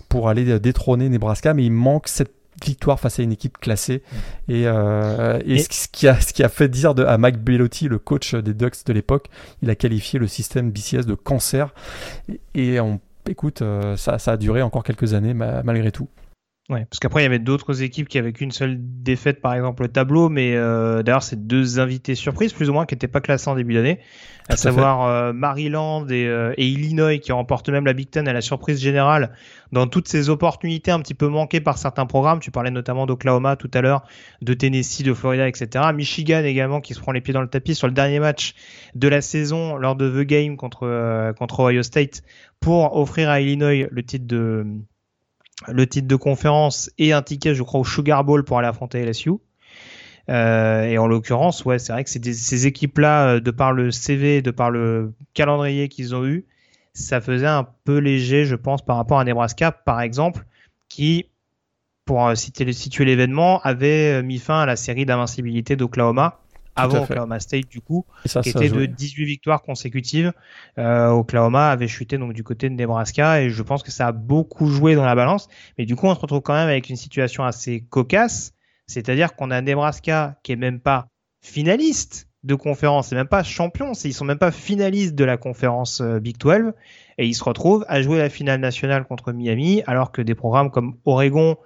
pour 0.07 0.29
aller 0.29 0.59
détrôner 0.59 1.09
Nebraska, 1.09 1.53
mais 1.53 1.65
il 1.65 1.71
manque 1.71 2.07
cette 2.07 2.33
victoire 2.63 2.99
face 2.99 3.19
à 3.19 3.23
une 3.23 3.31
équipe 3.31 3.57
classée 3.57 4.03
et, 4.49 4.63
euh, 4.65 5.39
et, 5.45 5.59
Ce, 5.59 5.87
qui 5.87 6.07
a, 6.07 6.19
ce 6.19 6.33
qui 6.33 6.43
a 6.43 6.49
fait 6.49 6.67
dire 6.67 6.93
de, 6.93 7.05
à 7.05 7.17
Mike 7.17 7.37
Bellotti, 7.37 7.87
le 7.87 7.99
coach 7.99 8.35
des 8.35 8.53
Ducks 8.53 8.85
de 8.85 8.91
l'époque, 8.91 9.27
il 9.61 9.69
a 9.69 9.75
qualifié 9.75 10.19
le 10.19 10.27
système 10.27 10.69
BCS 10.71 11.05
de 11.05 11.13
cancer 11.13 11.73
et, 12.55 12.79
on 12.81 12.99
écoute, 13.29 13.61
euh, 13.61 13.95
ça, 13.95 14.19
ça, 14.19 14.33
a 14.33 14.37
duré 14.37 14.61
encore 14.61 14.83
quelques 14.83 15.13
années 15.13 15.33
malgré 15.33 15.91
tout. 15.91 16.09
Ouais, 16.69 16.85
parce 16.85 16.99
qu'après 16.99 17.21
il 17.21 17.23
y 17.23 17.25
avait 17.25 17.39
d'autres 17.39 17.81
équipes 17.81 18.07
qui 18.07 18.19
avaient 18.19 18.31
qu'une 18.31 18.51
seule 18.51 18.77
défaite 18.79 19.41
par 19.41 19.55
exemple 19.55 19.83
au 19.83 19.87
tableau, 19.87 20.29
mais 20.29 20.55
euh, 20.55 21.01
d'ailleurs 21.01 21.23
c'est 21.23 21.47
deux 21.47 21.79
invités 21.79 22.13
surprises 22.13 22.53
plus 22.53 22.69
ou 22.69 22.73
moins 22.73 22.85
qui 22.85 22.93
n'étaient 22.93 23.07
pas 23.07 23.21
classés 23.21 23.49
en 23.49 23.55
début 23.55 23.73
d'année, 23.73 23.99
à 24.49 24.55
savoir 24.55 25.03
euh, 25.07 25.33
Maryland 25.33 26.07
et, 26.09 26.27
euh, 26.27 26.53
et, 26.57 26.67
Illinois 26.67 27.17
qui 27.17 27.31
remportent 27.31 27.69
même 27.69 27.85
la 27.85 27.93
Big 27.93 28.11
Ten 28.11 28.27
à 28.27 28.33
la 28.33 28.41
surprise 28.41 28.79
générale 28.79 29.31
dans 29.71 29.87
toutes 29.87 30.07
ces 30.07 30.29
opportunités 30.29 30.91
un 30.91 30.99
petit 30.99 31.15
peu 31.15 31.27
manquées 31.27 31.59
par 31.59 31.79
certains 31.79 32.05
programmes. 32.05 32.39
Tu 32.39 32.51
parlais 32.51 32.69
notamment 32.69 33.07
d'Oklahoma 33.07 33.55
tout 33.55 33.71
à 33.73 33.81
l'heure, 33.81 34.03
de 34.43 34.53
Tennessee, 34.53 35.01
de 35.01 35.13
Florida, 35.15 35.47
etc. 35.47 35.85
Michigan 35.91 36.43
également 36.43 36.81
qui 36.81 36.93
se 36.93 36.99
prend 36.99 37.11
les 37.11 37.21
pieds 37.21 37.33
dans 37.33 37.41
le 37.41 37.49
tapis 37.49 37.73
sur 37.73 37.87
le 37.87 37.93
dernier 37.93 38.19
match 38.19 38.53
de 38.93 39.07
la 39.07 39.21
saison 39.21 39.75
lors 39.75 39.95
de 39.95 40.07
The 40.09 40.27
Game 40.27 40.55
contre 40.55 40.83
euh, 40.83 41.33
contre 41.33 41.61
Ohio 41.61 41.81
State 41.81 42.21
pour 42.59 42.95
offrir 42.95 43.29
à 43.29 43.41
Illinois 43.41 43.87
le 43.89 44.03
titre 44.03 44.27
de 44.27 44.67
le 45.67 45.87
titre 45.87 46.07
de 46.07 46.15
conférence 46.15 46.89
et 46.97 47.13
un 47.13 47.21
ticket, 47.21 47.53
je 47.53 47.63
crois, 47.63 47.79
au 47.79 47.85
Sugar 47.85 48.23
Bowl 48.23 48.43
pour 48.43 48.59
aller 48.59 48.67
affronter 48.67 49.03
LSU. 49.03 49.31
Euh, 50.29 50.83
et 50.83 50.97
en 50.97 51.07
l'occurrence, 51.07 51.65
ouais, 51.65 51.79
c'est 51.79 51.91
vrai 51.91 52.03
que 52.03 52.09
ces 52.09 52.67
équipes-là, 52.67 53.27
euh, 53.27 53.39
de 53.39 53.51
par 53.51 53.73
le 53.73 53.91
CV, 53.91 54.41
de 54.41 54.51
par 54.51 54.69
le 54.69 55.13
calendrier 55.33 55.89
qu'ils 55.89 56.15
ont 56.15 56.25
eu, 56.25 56.45
ça 56.93 57.19
faisait 57.19 57.47
un 57.47 57.67
peu 57.83 57.97
léger, 57.97 58.45
je 58.45 58.55
pense, 58.55 58.83
par 58.83 58.97
rapport 58.97 59.19
à 59.19 59.23
Nebraska, 59.23 59.71
par 59.71 60.01
exemple, 60.01 60.45
qui, 60.87 61.25
pour 62.05 62.27
euh, 62.27 62.35
situer 62.35 63.05
l'événement, 63.05 63.59
avait 63.61 64.21
mis 64.21 64.37
fin 64.37 64.61
à 64.61 64.65
la 64.65 64.75
série 64.75 65.05
d'invincibilité 65.05 65.75
d'Oklahoma 65.75 66.39
avant 66.75 67.03
Oklahoma 67.03 67.39
State 67.39 67.67
du 67.69 67.81
coup, 67.81 68.05
qui 68.23 68.49
était 68.49 68.69
de 68.69 68.85
18 68.85 69.25
victoires 69.25 69.61
consécutives. 69.61 70.31
Euh, 70.77 71.09
Oklahoma 71.09 71.69
avait 71.69 71.87
chuté 71.87 72.17
donc 72.17 72.33
du 72.33 72.43
côté 72.43 72.69
de 72.69 72.75
Nebraska 72.75 73.41
et 73.41 73.49
je 73.49 73.63
pense 73.63 73.83
que 73.83 73.91
ça 73.91 74.07
a 74.07 74.11
beaucoup 74.11 74.67
joué 74.67 74.95
dans 74.95 75.05
la 75.05 75.15
balance. 75.15 75.47
Mais 75.77 75.85
du 75.85 75.95
coup, 75.95 76.07
on 76.07 76.15
se 76.15 76.19
retrouve 76.19 76.41
quand 76.41 76.53
même 76.53 76.69
avec 76.69 76.89
une 76.89 76.95
situation 76.95 77.43
assez 77.43 77.81
cocasse, 77.89 78.53
c'est-à-dire 78.87 79.35
qu'on 79.35 79.51
a 79.51 79.61
Nebraska 79.61 80.39
qui 80.43 80.51
est 80.51 80.57
même 80.57 80.79
pas 80.79 81.07
finaliste 81.41 82.27
de 82.43 82.55
conférence, 82.55 83.09
c'est 83.09 83.15
même 83.15 83.27
pas 83.27 83.43
champion, 83.43 83.91
ils 83.91 84.13
sont 84.13 84.23
même 84.23 84.37
pas 84.37 84.51
finalistes 84.51 85.13
de 85.15 85.25
la 85.25 85.35
conférence 85.35 85.99
euh, 85.99 86.19
Big 86.19 86.37
12 86.37 86.71
et 87.17 87.27
ils 87.27 87.33
se 87.33 87.43
retrouvent 87.43 87.85
à 87.89 88.01
jouer 88.01 88.17
la 88.17 88.29
finale 88.29 88.61
nationale 88.61 89.03
contre 89.05 89.33
Miami 89.33 89.83
alors 89.87 90.13
que 90.13 90.21
des 90.21 90.35
programmes 90.35 90.71
comme 90.71 90.95
Oregon 91.03 91.57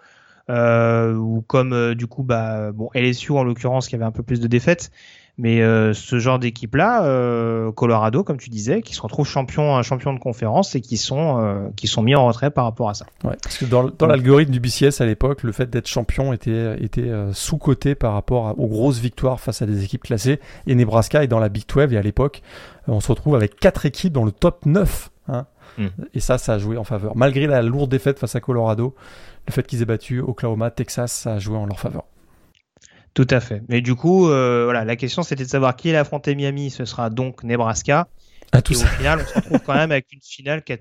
ou 0.50 1.42
comme 1.48 1.74
euh, 1.74 1.96
du 1.96 2.08
coup 2.08 2.24
bah 2.24 2.72
bon 2.72 2.90
LSU 2.94 3.32
en 3.32 3.44
l'occurrence 3.44 3.88
qui 3.88 3.96
avait 3.96 4.04
un 4.04 4.12
peu 4.12 4.24
plus 4.24 4.40
de 4.40 4.48
défaites 4.48 4.92
mais 5.38 5.62
euh, 5.62 5.94
ce 5.94 6.20
genre 6.20 6.38
d'équipe 6.38 6.76
là 6.76 7.02
Colorado 7.72 8.24
comme 8.24 8.38
tu 8.38 8.50
disais 8.50 8.82
qui 8.82 8.94
se 8.94 9.02
retrouve 9.02 9.26
champion 9.26 9.82
champion 9.82 10.14
de 10.14 10.20
conférence 10.20 10.76
et 10.76 10.82
qui 10.82 10.98
sont 10.98 11.72
qui 11.76 11.88
sont 11.88 12.04
mis 12.04 12.14
en 12.14 12.28
retrait 12.28 12.52
par 12.52 12.66
rapport 12.66 12.90
à 12.90 12.94
ça 12.94 13.06
ouais, 13.24 13.38
parce 13.42 13.58
que 13.58 13.66
dans, 13.66 13.90
dans 13.90 14.06
l'algorithme 14.06 14.52
du 14.52 14.60
BCS 14.60 15.02
à 15.02 15.06
l'époque 15.06 15.44
le 15.44 15.54
fait 15.54 15.70
d'être 15.70 15.88
champion 15.88 16.34
était 16.34 16.76
était 16.84 17.10
sous 17.32 17.58
coté 17.58 17.96
par 17.96 18.14
rapport 18.14 18.54
aux 18.60 18.68
grosses 18.68 19.00
victoires 19.00 19.40
face 19.40 19.62
à 19.62 19.66
des 19.66 19.84
équipes 19.84 20.04
classées 20.04 20.40
et 20.68 20.76
Nebraska 20.76 21.24
est 21.24 21.28
dans 21.28 21.40
la 21.40 21.50
Big 21.50 21.64
12 21.68 21.94
et 21.94 21.98
à 21.98 22.02
l'époque 22.02 22.42
on 22.88 23.00
se 23.00 23.08
retrouve 23.08 23.36
avec 23.36 23.56
quatre 23.56 23.86
équipes 23.86 24.14
dans 24.14 24.26
le 24.26 24.32
top 24.32 24.66
9 24.66 25.10
hein. 25.30 25.46
Hmm. 25.78 25.88
Et 26.14 26.20
ça, 26.20 26.38
ça 26.38 26.54
a 26.54 26.58
joué 26.60 26.78
en 26.78 26.84
faveur. 26.84 27.16
Malgré 27.16 27.48
la 27.48 27.62
lourde 27.62 27.90
défaite 27.90 28.20
face 28.20 28.36
à 28.36 28.40
Colorado, 28.40 28.96
le 29.48 29.52
fait 29.52 29.66
qu'ils 29.68 29.82
aient 29.82 29.86
battu 29.86 30.20
Oklahoma, 30.20 30.72
Texas, 30.72 31.12
ça 31.12 31.34
a 31.34 31.40
joué 31.40 31.58
en 31.58 31.66
leur 31.66 31.80
faveur. 31.80 32.06
Tout 33.14 33.28
à 33.30 33.40
fait. 33.40 33.62
Mais 33.70 33.82
du 33.82 33.96
coup, 33.96 34.28
euh, 34.30 34.64
voilà, 34.64 34.86
la 34.86 34.96
question 34.96 35.22
c'était 35.22 35.44
de 35.44 35.50
savoir 35.50 35.76
qui 35.76 35.90
allait 35.90 36.00
affronter 36.00 36.34
Miami. 36.34 36.72
Ce 36.72 36.86
sera 36.86 37.10
donc 37.10 37.44
Nebraska. 37.44 38.08
À 38.52 38.62
tout 38.62 38.74
et 38.74 38.84
au 38.84 38.88
final, 38.88 39.20
on 39.20 39.28
se 39.28 39.36
retrouve 39.36 39.60
quand 39.66 39.74
même 39.76 39.92
avec 39.92 40.12
une 40.12 40.22
finale 40.22 40.64
qui 40.64 40.74
a 40.74 40.78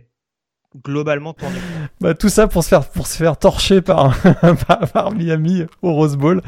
globalement 0.82 1.34
tourné. 1.34 1.58
Bah, 2.00 2.14
tout 2.14 2.28
ça 2.28 2.48
pour 2.48 2.64
se 2.64 2.68
faire, 2.68 2.88
pour 2.88 3.06
se 3.06 3.16
faire 3.16 3.36
torcher 3.36 3.80
par, 3.80 4.16
par, 4.92 5.12
Miami 5.12 5.64
au 5.82 5.92
Rose 5.92 6.16
Bowl. 6.16 6.42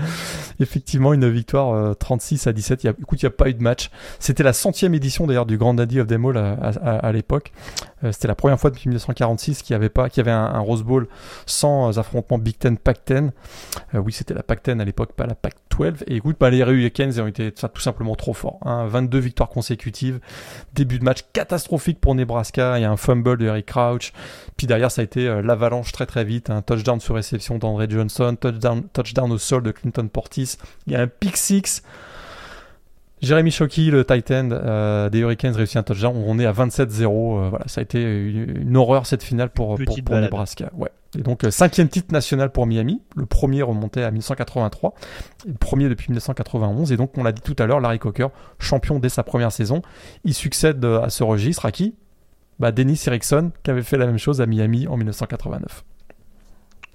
Effectivement, 0.59 1.13
une 1.13 1.31
victoire 1.31 1.97
36 1.97 2.47
euh, 2.47 2.51
à 2.51 2.53
17. 2.53 2.83
Il 2.83 2.87
y 2.89 2.91
a, 2.91 2.93
écoute, 2.99 3.23
il 3.23 3.27
n'y 3.27 3.29
a 3.29 3.31
pas 3.31 3.49
eu 3.49 3.55
de 3.55 3.63
match. 3.63 3.91
C'était 4.19 4.43
la 4.43 4.53
centième 4.53 4.95
édition 4.95 5.29
d'ailleurs 5.29 5.47
du 5.47 5.59
Grand 5.59 5.75
Daddy 5.75 6.01
of 6.01 6.09
the 6.09 6.15
Mall 6.15 6.37
à, 6.37 6.55
à, 6.55 7.13
l'époque. 7.13 7.53
Euh, 8.05 8.13
c'était 8.13 8.29
la 8.29 8.35
première 8.35 8.59
fois 8.61 8.71
depuis 8.71 8.89
1946 8.89 9.63
qu'il 9.63 9.75
y 9.75 10.21
avait 10.21 10.31
un, 10.31 10.59
Rose 10.61 10.83
Bowl 10.83 11.09
sans 11.47 11.99
affrontement 11.99 12.39
Big 12.39 12.59
Ten, 12.59 12.77
Pac 12.77 13.01
10. 13.07 13.31
Euh, 13.95 13.99
oui, 13.99 14.13
c'était 14.13 14.35
la 14.35 14.43
Pac 14.43 14.65
10 14.65 14.81
à 14.81 14.85
l'époque, 14.85 15.13
pas 15.13 15.27
la 15.27 15.35
Pac 15.35 15.55
12. 15.77 16.05
Et 16.07 16.17
écoute, 16.17 16.37
bah, 16.39 16.51
les 16.51 16.59
Hurricanes 16.59 17.19
ont 17.21 17.27
été 17.27 17.53
tout 17.53 17.81
simplement 17.81 18.15
trop 18.15 18.35
forts. 18.35 18.59
Hein. 18.63 18.87
22 18.87 19.19
victoires 19.19 19.49
consécutives. 19.49 20.21
Début 20.75 20.99
de 20.99 21.05
match 21.05 21.21
catastrophique 21.33 22.01
pour 22.01 22.15
Nebraska. 22.15 22.79
Il 22.79 22.83
y 22.83 22.85
a 22.85 22.91
un 22.91 22.97
fumble 22.97 23.37
de 23.37 23.47
Eric 23.47 23.67
Crouch. 23.67 24.13
Puis 24.57 24.67
derrière, 24.67 24.91
ça 24.91 25.01
a 25.01 25.05
été 25.05 25.27
euh, 25.27 25.43
l'avalanche 25.43 25.93
très 25.93 26.07
très 26.07 26.25
vite. 26.25 26.51
Un 26.51 26.63
touchdown 26.63 27.01
sur 27.01 27.15
réception 27.15 27.59
d'André 27.59 27.87
Johnson, 27.89 28.37
touchdown, 28.41 28.85
touchdown 28.93 29.33
au 29.33 29.39
sol 29.39 29.63
de 29.63 29.71
Clinton 29.71 30.09
Portis. 30.09 30.57
Il 30.87 30.93
y 30.93 30.97
a 30.97 31.01
un 31.01 31.07
pick 31.07 31.37
six. 31.37 31.83
Jérémy 33.25 33.51
Shockey, 33.51 33.91
le 33.91 34.05
Titan 34.05 34.51
euh, 34.53 35.11
des 35.11 35.21
Hurricanes, 35.21 35.55
réussit 35.55 35.77
un 35.77 35.83
touchdown. 35.83 36.15
On 36.27 36.39
est 36.39 36.47
à 36.47 36.53
27-0. 36.53 37.05
Euh, 37.05 37.49
voilà, 37.49 37.67
ça 37.67 37.81
a 37.81 37.83
été 37.83 38.03
une, 38.03 38.77
horreur 38.77 39.07
cette 39.07 39.23
finale 39.23 39.51
pour, 39.51 39.79
pour, 39.79 40.17
Nebraska. 40.17 40.71
Ouais. 40.77 40.91
Et 41.19 41.23
donc, 41.23 41.43
cinquième 41.51 41.89
titre 41.89 42.13
national 42.13 42.51
pour 42.51 42.67
Miami. 42.67 43.01
Le 43.17 43.27
premier 43.27 43.63
remontait 43.63 44.03
à 44.03 44.11
1983. 44.11 44.95
Le 45.47 45.55
premier 45.55 45.89
depuis 45.89 46.09
1991. 46.09 46.93
Et 46.93 46.97
donc, 46.97 47.17
on 47.17 47.23
l'a 47.23 47.33
dit 47.33 47.43
tout 47.43 47.57
à 47.59 47.67
l'heure, 47.67 47.81
Larry 47.81 47.99
Cocker, 47.99 48.29
champion 48.59 48.99
dès 48.99 49.09
sa 49.09 49.23
première 49.23 49.53
saison. 49.53 49.83
Il 50.25 50.35
succède 50.35 50.85
à 50.85 51.11
ce 51.11 51.23
registre 51.23 51.67
à 51.67 51.73
qui? 51.73 51.95
Bah, 52.59 52.73
Dennis 52.73 53.03
Erickson 53.07 53.51
qui 53.63 53.71
avait 53.71 53.83
fait 53.83 53.97
la 53.97 54.07
même 54.07 54.19
chose 54.19 54.41
à 54.41 54.47
Miami 54.47 54.87
en 54.87 54.97
1989. 54.97 55.85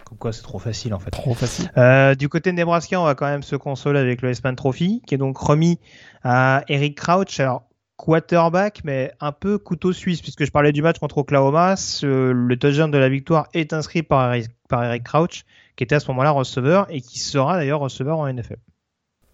Comme 0.10 0.18
quoi, 0.18 0.34
c'est 0.34 0.42
trop 0.42 0.58
facile 0.58 0.96
en 0.96 1.00
fait. 1.00 1.12
Trop 1.12 1.36
facile. 1.36 1.72
Euh, 1.78 2.16
du 2.16 2.30
côté 2.30 2.52
de 2.52 2.56
Nebraska, 2.58 3.00
on 3.00 3.06
va 3.06 3.14
quand 3.14 3.28
même 3.28 3.44
se 3.44 3.56
consoler 3.56 4.00
avec 4.00 4.24
le 4.24 4.30
S-Man 4.30 4.56
Trophy, 4.56 5.04
qui 5.06 5.14
est 5.14 5.20
donc 5.20 5.38
remis 5.38 5.80
à 6.24 6.64
Eric 6.68 6.98
Crouch. 6.98 7.40
Alors, 7.40 7.68
quarterback, 7.96 8.82
mais 8.84 9.12
un 9.20 9.32
peu 9.32 9.60
couteau 9.60 9.94
suisse, 9.94 10.22
puisque 10.22 10.46
je 10.46 10.52
parlais 10.52 10.72
du 10.72 10.82
match 10.82 10.98
contre 10.98 11.20
Oklahoma. 11.20 11.76
le 12.02 12.56
touchdown 12.56 12.90
de 12.90 12.98
la 12.98 13.10
victoire 13.10 13.50
est 13.54 13.72
inscrit 13.72 14.02
par 14.02 14.34
par 14.68 14.84
Eric 14.84 15.04
Crouch, 15.04 15.44
qui 15.76 15.84
était 15.84 15.96
à 15.96 16.00
ce 16.00 16.08
moment-là 16.08 16.32
receveur 16.32 16.88
et 16.90 17.02
qui 17.02 17.20
sera 17.20 17.58
d'ailleurs 17.58 17.82
receveur 17.82 18.18
en 18.18 18.34
NFL. 18.34 18.58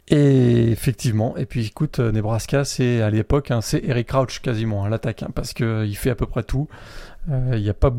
Et 0.07 0.69
effectivement, 0.69 1.35
et 1.35 1.47
puis 1.47 1.65
écoute, 1.65 1.99
euh, 1.99 2.11
Nebraska, 2.11 2.63
c'est 2.63 3.01
à 3.01 3.09
l'époque, 3.09 3.49
hein, 3.49 3.61
c'est 3.61 3.83
Eric 3.83 4.07
Crouch 4.07 4.39
quasiment 4.39 4.83
à 4.83 4.89
l'attaque, 4.89 5.23
hein, 5.23 5.31
parce 5.33 5.53
que 5.53 5.63
euh, 5.63 5.93
fait 5.93 6.11
à 6.11 6.15
peu 6.15 6.27
près 6.27 6.43
tout. 6.43 6.67
Euh, 7.31 7.57
il 7.57 7.65
n'est 7.65 7.73
pas 7.73 7.89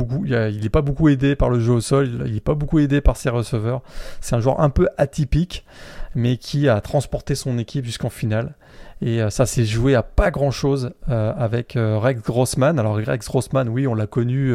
beaucoup 0.82 1.08
aidé 1.08 1.34
par 1.36 1.50
le 1.50 1.60
jeu 1.60 1.72
au 1.72 1.80
sol, 1.80 2.22
il 2.26 2.34
n'est 2.34 2.40
pas 2.40 2.54
beaucoup 2.54 2.78
aidé 2.78 3.00
par 3.00 3.16
ses 3.16 3.28
receveurs. 3.28 3.82
C'est 4.20 4.36
un 4.36 4.40
joueur 4.40 4.60
un 4.60 4.70
peu 4.70 4.88
atypique, 4.98 5.64
mais 6.14 6.36
qui 6.36 6.68
a 6.68 6.80
transporté 6.80 7.34
son 7.34 7.58
équipe 7.58 7.84
jusqu'en 7.84 8.10
finale. 8.10 8.54
Et 9.02 9.20
ça 9.28 9.44
s'est 9.44 9.66
joué 9.66 9.94
à 9.94 10.02
pas 10.02 10.30
grand 10.30 10.50
chose 10.50 10.92
avec 11.06 11.76
Rex 11.76 12.22
Grossman. 12.22 12.78
Alors 12.78 12.96
Rex 12.96 13.26
Grossman, 13.26 13.68
oui, 13.68 13.86
on 13.86 13.94
l'a 13.94 14.06
connu 14.06 14.54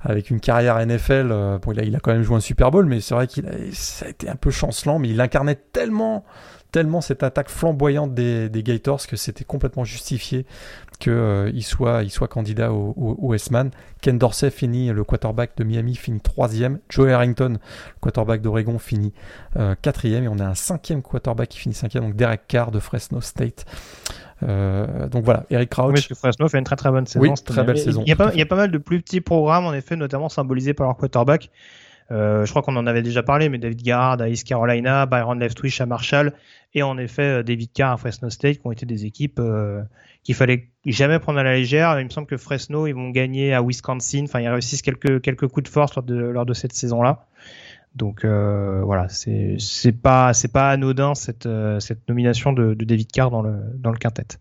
avec 0.00 0.30
une 0.30 0.40
carrière 0.40 0.78
NFL. 0.78 1.58
bon, 1.60 1.72
il 1.72 1.94
a, 1.94 2.00
quand 2.00 2.12
même 2.12 2.22
joué 2.22 2.36
un 2.36 2.40
Super 2.40 2.70
Bowl, 2.70 2.86
mais 2.86 3.02
c'est 3.02 3.14
vrai 3.14 3.26
qu'il 3.26 3.44
ça 3.72 4.06
a 4.06 4.08
été 4.08 4.30
un 4.30 4.36
peu 4.36 4.50
chancelant, 4.50 4.98
mais 4.98 5.10
il 5.10 5.20
incarnait 5.20 5.56
tellement 5.56 6.24
tellement 6.74 7.00
cette 7.00 7.22
attaque 7.22 7.50
flamboyante 7.50 8.14
des, 8.14 8.48
des 8.48 8.64
Gators 8.64 9.06
que 9.06 9.14
c'était 9.14 9.44
complètement 9.44 9.84
justifié 9.84 10.44
qu'il 10.98 11.12
euh, 11.12 11.60
soit, 11.60 12.02
il 12.02 12.10
soit 12.10 12.26
candidat 12.26 12.72
au, 12.72 12.92
au, 12.96 13.32
S-Man. 13.32 13.70
Ken 14.00 14.18
Dorsey 14.18 14.50
finit, 14.50 14.88
le 14.88 15.04
quarterback 15.04 15.56
de 15.56 15.62
Miami 15.62 15.94
finit 15.94 16.20
troisième. 16.20 16.80
Joe 16.88 17.12
Harrington, 17.12 17.58
le 17.60 18.00
quarterback 18.00 18.40
d'Oregon, 18.40 18.80
finit 18.80 19.12
euh, 19.56 19.76
quatrième. 19.80 20.24
Et 20.24 20.28
on 20.28 20.40
a 20.40 20.46
un 20.46 20.56
cinquième 20.56 21.00
quarterback 21.00 21.50
qui 21.50 21.60
finit 21.60 21.76
cinquième, 21.76 22.06
donc 22.06 22.16
Derek 22.16 22.42
Carr 22.48 22.72
de 22.72 22.80
Fresno 22.80 23.20
State. 23.20 23.66
Euh, 24.42 25.08
donc 25.08 25.24
voilà, 25.24 25.44
Eric 25.50 25.70
Crouch. 25.70 25.94
Oui, 25.94 26.16
Fresno 26.16 26.48
fait 26.48 26.58
une 26.58 26.64
très 26.64 26.74
très 26.74 26.90
bonne 26.90 27.06
saison. 27.06 27.22
Oui, 27.22 27.32
très 27.44 27.62
belle 27.62 27.78
saison. 27.78 28.02
Il 28.04 28.08
y, 28.08 28.12
a 28.12 28.16
pas, 28.16 28.32
il 28.32 28.38
y, 28.40 28.42
a 28.42 28.46
pas, 28.46 28.56
mal 28.56 28.72
de 28.72 28.78
plus 28.78 29.00
petits 29.00 29.20
programmes, 29.20 29.66
en 29.66 29.74
effet, 29.74 29.94
notamment 29.94 30.28
symbolisés 30.28 30.74
par 30.74 30.88
leur 30.88 30.96
quarterback. 30.96 31.50
Euh, 32.10 32.44
je 32.44 32.50
crois 32.50 32.62
qu'on 32.62 32.76
en 32.76 32.86
avait 32.86 33.02
déjà 33.02 33.22
parlé, 33.22 33.48
mais 33.48 33.58
David 33.58 33.82
Garrard 33.82 34.20
à 34.20 34.28
East 34.28 34.46
Carolina, 34.46 35.06
Byron 35.06 35.38
Leftwich 35.38 35.80
à 35.80 35.86
Marshall, 35.86 36.32
et 36.74 36.82
en 36.82 36.98
effet 36.98 37.22
euh, 37.22 37.42
David 37.42 37.72
Carr 37.72 37.92
à 37.92 37.96
Fresno 37.96 38.30
State, 38.30 38.58
qui 38.58 38.66
ont 38.66 38.72
été 38.72 38.86
des 38.86 39.06
équipes 39.06 39.38
euh, 39.40 39.82
qu'il 40.22 40.34
fallait 40.34 40.68
jamais 40.84 41.18
prendre 41.18 41.38
à 41.38 41.42
la 41.42 41.54
légère. 41.54 41.98
Il 42.00 42.04
me 42.04 42.10
semble 42.10 42.26
que 42.26 42.36
Fresno, 42.36 42.86
ils 42.86 42.94
vont 42.94 43.10
gagner 43.10 43.54
à 43.54 43.62
Wisconsin. 43.62 44.24
Enfin, 44.24 44.40
ils 44.40 44.48
réussissent 44.48 44.82
quelques 44.82 45.20
quelques 45.22 45.48
coups 45.48 45.64
de 45.64 45.68
force 45.68 45.94
lors 45.94 46.04
de 46.04 46.16
lors 46.16 46.46
de 46.46 46.54
cette 46.54 46.72
saison-là. 46.72 47.26
Donc 47.94 48.24
euh, 48.24 48.82
voilà, 48.84 49.08
c'est 49.08 49.56
c'est 49.58 49.92
pas 49.92 50.34
c'est 50.34 50.52
pas 50.52 50.70
anodin 50.70 51.14
cette 51.14 51.48
cette 51.78 52.08
nomination 52.08 52.52
de, 52.52 52.74
de, 52.74 52.84
David 52.84 53.10
Carr 53.12 53.30
dans 53.30 53.42
le 53.42 53.54
dans 53.76 53.92
le 53.92 53.98
quintet. 53.98 54.38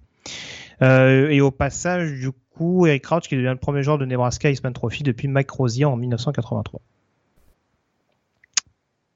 et 0.82 1.40
au 1.40 1.52
passage, 1.52 2.14
du 2.14 2.32
coup, 2.56 2.88
Eric 2.88 3.04
Crouch 3.04 3.28
qui 3.28 3.36
devient 3.36 3.50
le 3.50 3.58
premier 3.58 3.84
joueur 3.84 4.00
de 4.00 4.06
Nebraska 4.06 4.50
Eastman 4.50 4.74
Trophy 4.74 5.04
depuis 5.04 5.28
Mike 5.28 5.52
Rosier 5.52 5.86
en 5.86 5.96
1983. 5.98 6.82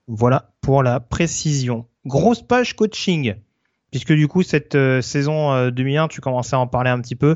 Voilà 0.08 0.52
pour 0.62 0.84
la 0.84 1.00
précision. 1.00 1.86
Grosse 2.08 2.42
page 2.42 2.76
coaching, 2.76 3.36
puisque 3.92 4.14
du 4.14 4.28
coup 4.28 4.42
cette 4.42 4.76
euh, 4.76 5.02
saison 5.02 5.70
2001, 5.70 6.06
euh, 6.06 6.08
tu 6.08 6.22
commençais 6.22 6.56
à 6.56 6.60
en 6.60 6.68
parler 6.68 6.90
un 6.90 7.00
petit 7.02 7.16
peu. 7.16 7.36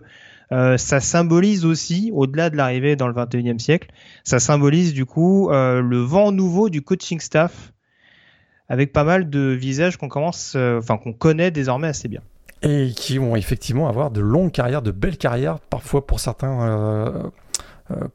Euh, 0.52 0.77
ça 0.77 0.99
symbolise 0.99 1.65
aussi, 1.65 2.11
au-delà 2.14 2.49
de 2.49 2.57
l'arrivée 2.57 2.95
dans 2.95 3.07
le 3.07 3.14
21e 3.14 3.60
siècle, 3.60 3.89
ça 4.23 4.39
symbolise 4.39 4.93
du 4.93 5.06
coup 5.06 5.49
le 5.52 5.98
vent 5.98 6.31
nouveau 6.31 6.69
du 6.69 6.81
coaching 6.81 7.19
staff, 7.19 7.72
avec 8.68 8.91
pas 8.91 9.03
mal 9.03 9.30
de 9.30 9.52
visages 9.52 9.98
qu'on 9.98 10.10
commence, 10.10 10.56
enfin 10.56 10.98
qu'on 10.98 11.14
connaît 11.14 11.52
désormais 11.52 11.88
assez 11.88 12.07
bien 12.07 12.22
et 12.61 12.91
qui 12.95 13.18
vont 13.18 13.35
effectivement 13.35 13.88
avoir 13.88 14.11
de 14.11 14.22
longues 14.22 14.52
carrières, 14.52 14.81
de 14.81 14.91
belles 14.91 15.18
carrières, 15.18 15.60
parfois 15.60 16.06
pour 16.06 16.19
certains 16.19 16.61
euh, 16.61 17.23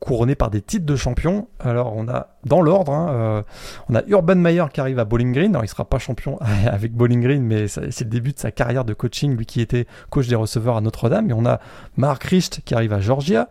couronné 0.00 0.34
par 0.34 0.50
des 0.50 0.60
titres 0.60 0.86
de 0.86 0.96
champion. 0.96 1.48
Alors 1.60 1.94
on 1.96 2.08
a 2.08 2.28
dans 2.44 2.62
l'ordre, 2.62 2.92
hein, 2.92 3.08
euh, 3.10 3.42
on 3.88 3.94
a 3.94 4.02
Urban 4.06 4.36
Meyer 4.36 4.64
qui 4.72 4.80
arrive 4.80 4.98
à 4.98 5.04
Bowling 5.04 5.32
Green. 5.32 5.50
Alors 5.50 5.64
il 5.64 5.68
sera 5.68 5.84
pas 5.84 5.98
champion 5.98 6.38
avec 6.66 6.92
Bowling 6.92 7.20
Green, 7.20 7.42
mais 7.42 7.68
c'est 7.68 8.00
le 8.00 8.10
début 8.10 8.32
de 8.32 8.38
sa 8.38 8.50
carrière 8.50 8.84
de 8.84 8.94
coaching, 8.94 9.36
lui 9.36 9.46
qui 9.46 9.60
était 9.60 9.86
coach 10.10 10.28
des 10.28 10.34
receveurs 10.34 10.76
à 10.76 10.80
Notre-Dame. 10.80 11.30
Et 11.30 11.32
on 11.32 11.46
a 11.46 11.60
Mark 11.96 12.22
Richt 12.24 12.60
qui 12.64 12.74
arrive 12.74 12.92
à 12.92 13.00
Georgia. 13.00 13.48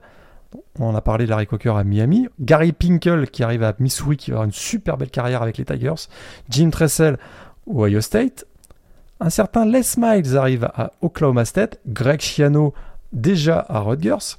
On 0.80 0.96
a 0.96 1.02
parlé 1.02 1.26
Larry 1.26 1.48
Cocker 1.48 1.78
à 1.78 1.84
Miami. 1.84 2.28
Gary 2.40 2.72
Pinkel 2.72 3.30
qui 3.30 3.44
arrive 3.44 3.64
à 3.64 3.74
Missouri, 3.80 4.18
qui 4.18 4.32
va 4.32 4.44
une 4.44 4.52
super 4.52 4.98
belle 4.98 5.10
carrière 5.10 5.42
avec 5.42 5.58
les 5.58 5.66
Tigers. 5.66 6.08
Jim 6.50 6.70
Tressel, 6.70 7.18
Ohio 7.68 8.02
State. 8.02 8.46
Un 9.20 9.30
certain 9.30 9.66
Les 9.66 9.82
Miles 9.98 10.38
arrive 10.38 10.66
à 10.76 10.92
Oklahoma 11.02 11.46
State. 11.46 11.80
Greg 11.88 12.22
Schiano 12.22 12.74
déjà 13.14 13.66
à 13.68 13.80
Rutgers. 13.80 14.38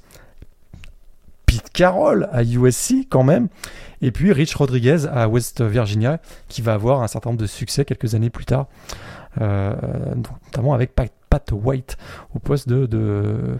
Pete 1.47 1.71
Carroll 1.71 2.29
à 2.31 2.43
USC 2.43 3.07
quand 3.09 3.23
même, 3.23 3.47
et 4.01 4.11
puis 4.11 4.31
Rich 4.31 4.53
Rodriguez 4.53 5.07
à 5.11 5.27
West 5.27 5.63
Virginia, 5.63 6.19
qui 6.47 6.61
va 6.61 6.73
avoir 6.73 7.01
un 7.01 7.07
certain 7.07 7.31
nombre 7.31 7.41
de 7.41 7.47
succès 7.47 7.85
quelques 7.85 8.13
années 8.13 8.29
plus 8.29 8.45
tard, 8.45 8.67
euh, 9.41 9.73
notamment 10.45 10.75
avec 10.75 10.93
Pat, 10.93 11.11
White 11.51 11.97
au 12.35 12.39
poste 12.39 12.67
de, 12.67 12.85
de 12.85 13.59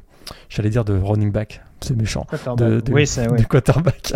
j'allais 0.50 0.70
dire 0.70 0.84
de 0.84 0.98
running 0.98 1.32
back, 1.32 1.62
c'est 1.82 1.96
méchant, 1.96 2.26
de, 2.58 2.82
oui, 2.92 3.06
oui. 3.18 3.38
du 3.38 3.48
quarterback. 3.48 4.14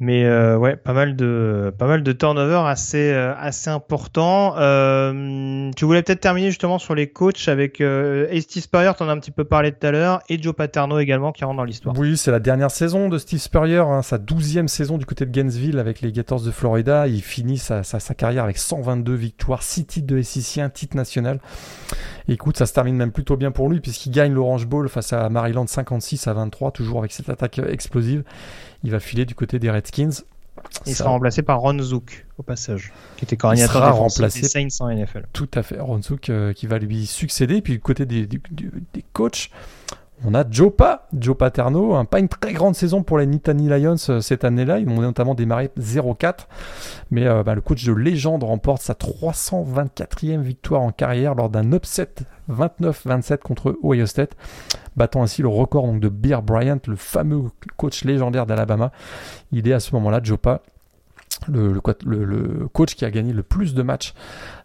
Mais 0.00 0.24
euh, 0.24 0.58
ouais, 0.58 0.74
pas 0.74 0.92
mal 0.92 1.14
de 1.14 1.72
pas 1.78 1.86
mal 1.86 2.02
de 2.02 2.10
turnover 2.10 2.64
assez 2.66 3.12
euh, 3.12 3.32
assez 3.38 3.70
important. 3.70 4.56
Euh, 4.58 5.70
tu 5.76 5.84
voulais 5.84 6.02
peut-être 6.02 6.20
terminer 6.20 6.48
justement 6.48 6.80
sur 6.80 6.96
les 6.96 7.06
coachs 7.06 7.46
avec 7.46 7.80
euh, 7.80 8.26
Steve 8.40 8.64
Spurrier, 8.64 8.90
t'en 8.98 9.08
as 9.08 9.12
un 9.12 9.20
petit 9.20 9.30
peu 9.30 9.44
parlé 9.44 9.70
tout 9.70 9.86
à 9.86 9.92
l'heure, 9.92 10.20
et 10.28 10.42
Joe 10.42 10.52
Paterno 10.52 10.98
également 10.98 11.30
qui 11.30 11.44
rentre 11.44 11.58
dans 11.58 11.64
l'histoire. 11.64 11.96
Oui, 11.96 12.16
c'est 12.16 12.32
la 12.32 12.40
dernière 12.40 12.72
saison 12.72 13.08
de 13.08 13.18
Steve 13.18 13.38
Spurrier, 13.38 13.78
hein, 13.78 14.02
sa 14.02 14.18
douzième 14.18 14.66
saison 14.66 14.98
du 14.98 15.06
côté 15.06 15.26
de 15.26 15.30
Gainesville 15.30 15.78
avec 15.78 16.00
les 16.00 16.10
Gators 16.10 16.42
de 16.42 16.50
Florida. 16.50 17.06
Il 17.06 17.22
finit 17.22 17.58
sa, 17.58 17.84
sa, 17.84 18.14
carrière 18.14 18.42
avec 18.42 18.58
122 18.58 19.14
victoires, 19.14 19.62
6 19.62 19.86
titres 19.86 20.06
de 20.08 20.20
SEC, 20.20 20.60
un 20.60 20.70
titre 20.70 20.96
national. 20.96 21.38
Écoute, 22.26 22.56
ça 22.56 22.66
se 22.66 22.72
termine 22.72 22.96
même 22.96 23.12
plutôt 23.12 23.36
bien 23.36 23.52
pour 23.52 23.68
lui 23.68 23.80
puisqu'il 23.80 24.10
gagne 24.10 24.32
l'Orange 24.32 24.66
Bowl 24.66 24.88
face 24.88 25.12
à 25.12 25.28
Maryland 25.28 25.66
56 25.68 26.26
à 26.26 26.32
23, 26.32 26.72
toujours 26.72 26.98
avec 26.98 27.12
cette 27.12 27.28
attaque 27.28 27.60
explosive 27.60 28.24
il 28.84 28.90
va 28.90 29.00
filer 29.00 29.24
du 29.24 29.34
côté 29.34 29.58
des 29.58 29.70
Redskins. 29.70 30.22
Il 30.86 30.94
sera 30.94 31.10
remplacé 31.10 31.42
par 31.42 31.60
Ron 31.60 31.80
Zook 31.80 32.26
au 32.38 32.42
passage, 32.42 32.92
qui 33.16 33.24
était 33.24 33.36
coordinateur 33.36 33.82
des 33.82 33.98
remplacé 33.98 34.42
Saints 34.44 34.68
en 34.80 34.94
NFL. 34.94 35.24
Tout 35.32 35.48
à 35.54 35.62
fait, 35.62 35.80
Ron 35.80 36.00
Zook 36.00 36.28
euh, 36.28 36.52
qui 36.52 36.66
va 36.66 36.78
lui 36.78 37.06
succéder. 37.06 37.60
Puis 37.60 37.74
du 37.74 37.80
côté 37.80 38.06
des, 38.06 38.26
des, 38.26 38.40
coachs, 39.12 39.50
on 40.24 40.34
a 40.34 40.44
Joe 40.48 40.72
Pa, 40.74 41.06
Joe 41.12 41.36
Paterno, 41.36 41.94
un, 41.94 42.04
pas 42.04 42.18
une 42.18 42.28
très 42.28 42.52
grande 42.52 42.74
saison 42.74 43.02
pour 43.02 43.18
les 43.18 43.26
Nittany 43.26 43.68
Lions 43.68 43.96
euh, 44.08 44.20
cette 44.20 44.44
année-là. 44.44 44.78
Ils 44.78 44.88
ont 44.88 45.00
notamment 45.00 45.34
démarré 45.34 45.70
0-4, 45.78 46.46
mais 47.10 47.26
euh, 47.26 47.42
bah, 47.42 47.54
le 47.54 47.60
coach 47.60 47.84
de 47.84 47.92
légende 47.92 48.42
remporte 48.42 48.82
sa 48.82 48.94
324e 48.94 50.40
victoire 50.40 50.82
en 50.82 50.92
carrière 50.92 51.34
lors 51.34 51.50
d'un 51.50 51.72
upset 51.72 52.14
29-27 52.50 53.38
contre 53.38 53.78
Ohio 53.82 54.06
State 54.06 54.36
battant 54.96 55.22
ainsi 55.22 55.42
le 55.42 55.48
record 55.48 55.92
de 55.92 56.08
Bear 56.08 56.42
Bryant, 56.42 56.78
le 56.86 56.96
fameux 56.96 57.42
coach 57.76 58.04
légendaire 58.04 58.46
d'Alabama. 58.46 58.92
Il 59.52 59.68
est 59.68 59.72
à 59.72 59.80
ce 59.80 59.94
moment-là, 59.94 60.20
Jopa, 60.22 60.62
le, 61.48 61.80
le, 62.04 62.68
coach 62.72 62.94
qui 62.94 63.04
a 63.04 63.10
gagné 63.10 63.32
le 63.32 63.42
plus 63.42 63.74
de 63.74 63.82
matchs 63.82 64.14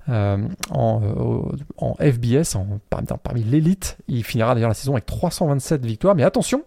en, 0.10 1.02
euh, 1.04 1.42
en, 1.78 1.96
FBS, 1.96 2.56
en, 2.56 2.80
parmi, 2.90 3.44
l'élite. 3.44 3.98
Il 4.08 4.24
finira 4.24 4.54
d'ailleurs 4.54 4.70
la 4.70 4.76
saison 4.76 4.94
avec 4.94 5.06
327 5.06 5.86
victoires. 5.86 6.16
Mais 6.16 6.24
attention, 6.24 6.64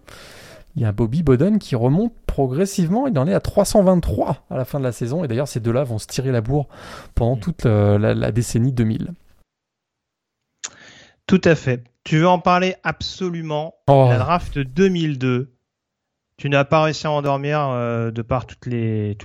il 0.76 0.82
y 0.82 0.84
a 0.84 0.92
Bobby 0.92 1.22
Boden 1.22 1.58
qui 1.58 1.76
remonte 1.76 2.12
progressivement. 2.26 3.06
Il 3.06 3.18
en 3.18 3.26
est 3.26 3.34
à 3.34 3.40
323 3.40 4.44
à 4.50 4.56
la 4.56 4.64
fin 4.64 4.78
de 4.78 4.84
la 4.84 4.92
saison. 4.92 5.24
Et 5.24 5.28
d'ailleurs, 5.28 5.48
ces 5.48 5.60
deux-là 5.60 5.84
vont 5.84 5.98
se 5.98 6.06
tirer 6.06 6.32
la 6.32 6.40
bourre 6.40 6.68
pendant 7.14 7.36
toute 7.36 7.66
euh, 7.66 7.98
la, 7.98 8.14
la 8.14 8.32
décennie 8.32 8.72
2000. 8.72 9.12
Tout 11.26 11.40
à 11.44 11.54
fait. 11.54 11.84
Tu 12.04 12.18
veux 12.18 12.28
en 12.28 12.38
parler 12.38 12.74
absolument? 12.82 13.74
Oh. 13.88 14.08
La 14.10 14.18
draft 14.18 14.58
2002. 14.58 15.52
Tu 16.36 16.48
n'as 16.48 16.64
pas 16.64 16.82
réussi 16.82 17.06
à 17.06 17.10
endormir 17.10 17.60
euh, 17.60 18.10
de 18.10 18.22
par 18.22 18.46
toutes 18.46 18.66
les, 18.66 19.16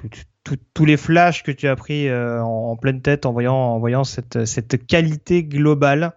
tous 0.74 0.86
les 0.86 0.98
flashs 0.98 1.44
que 1.44 1.52
tu 1.52 1.68
as 1.68 1.76
pris 1.76 2.08
euh, 2.08 2.42
en, 2.42 2.76
pleine 2.76 3.02
tête 3.02 3.26
en 3.26 3.32
voyant, 3.32 3.56
en 3.56 3.80
voyant 3.80 4.04
cette, 4.04 4.46
cette 4.46 4.86
qualité 4.86 5.44
globale 5.44 6.14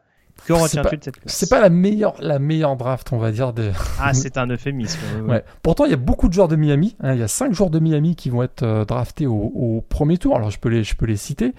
que 0.47 0.53
retiens-tu 0.53 0.97
de 0.97 1.05
cette 1.05 1.21
classe 1.21 1.35
C'est 1.35 1.51
pas 1.51 1.61
la 1.61 1.69
meilleure, 1.69 2.15
la 2.21 2.39
meilleure 2.39 2.77
draft, 2.77 3.13
on 3.13 3.19
va 3.19 3.31
dire. 3.31 3.53
De... 3.53 3.71
Ah, 4.01 4.15
c'est 4.15 4.39
un 4.39 4.47
euphémisme. 4.47 4.99
Ouais. 5.27 5.45
Pourtant, 5.63 5.85
il 5.85 5.91
y 5.91 5.95
a 5.95 5.99
beaucoup 5.99 6.29
de 6.29 6.33
joueurs 6.33 6.49
de 6.49 6.57
Miami. 6.57 6.97
Hein. 7.01 7.15
il 7.15 7.21
y 7.21 7.23
a 7.23 7.29
cinq 7.29 7.53
joueurs 7.53 7.71
de 7.71 7.79
Miami 7.79 8.17
qui 8.17 8.31
vont 8.31 8.43
être 8.43 8.63
euh, 8.63 8.85
draftés 8.85 9.27
au, 9.27 9.85
premier 9.89 10.19
tour. 10.19 10.37
Alors, 10.37 10.51
je 10.51 10.59
peux 10.59 10.69
les, 10.69 10.85
je 10.85 10.97
peux 10.97 11.07
les 11.07 11.17
citer. 11.17 11.55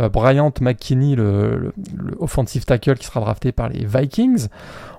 Euh, 0.00 0.08
Bryant 0.08 0.52
McKinney, 0.60 1.14
le, 1.14 1.72
le, 1.96 2.16
offensive 2.18 2.64
tackle 2.64 2.96
qui 2.96 3.06
sera 3.06 3.20
drafté 3.20 3.52
par 3.52 3.68
les 3.68 3.84
Vikings. 3.84 4.48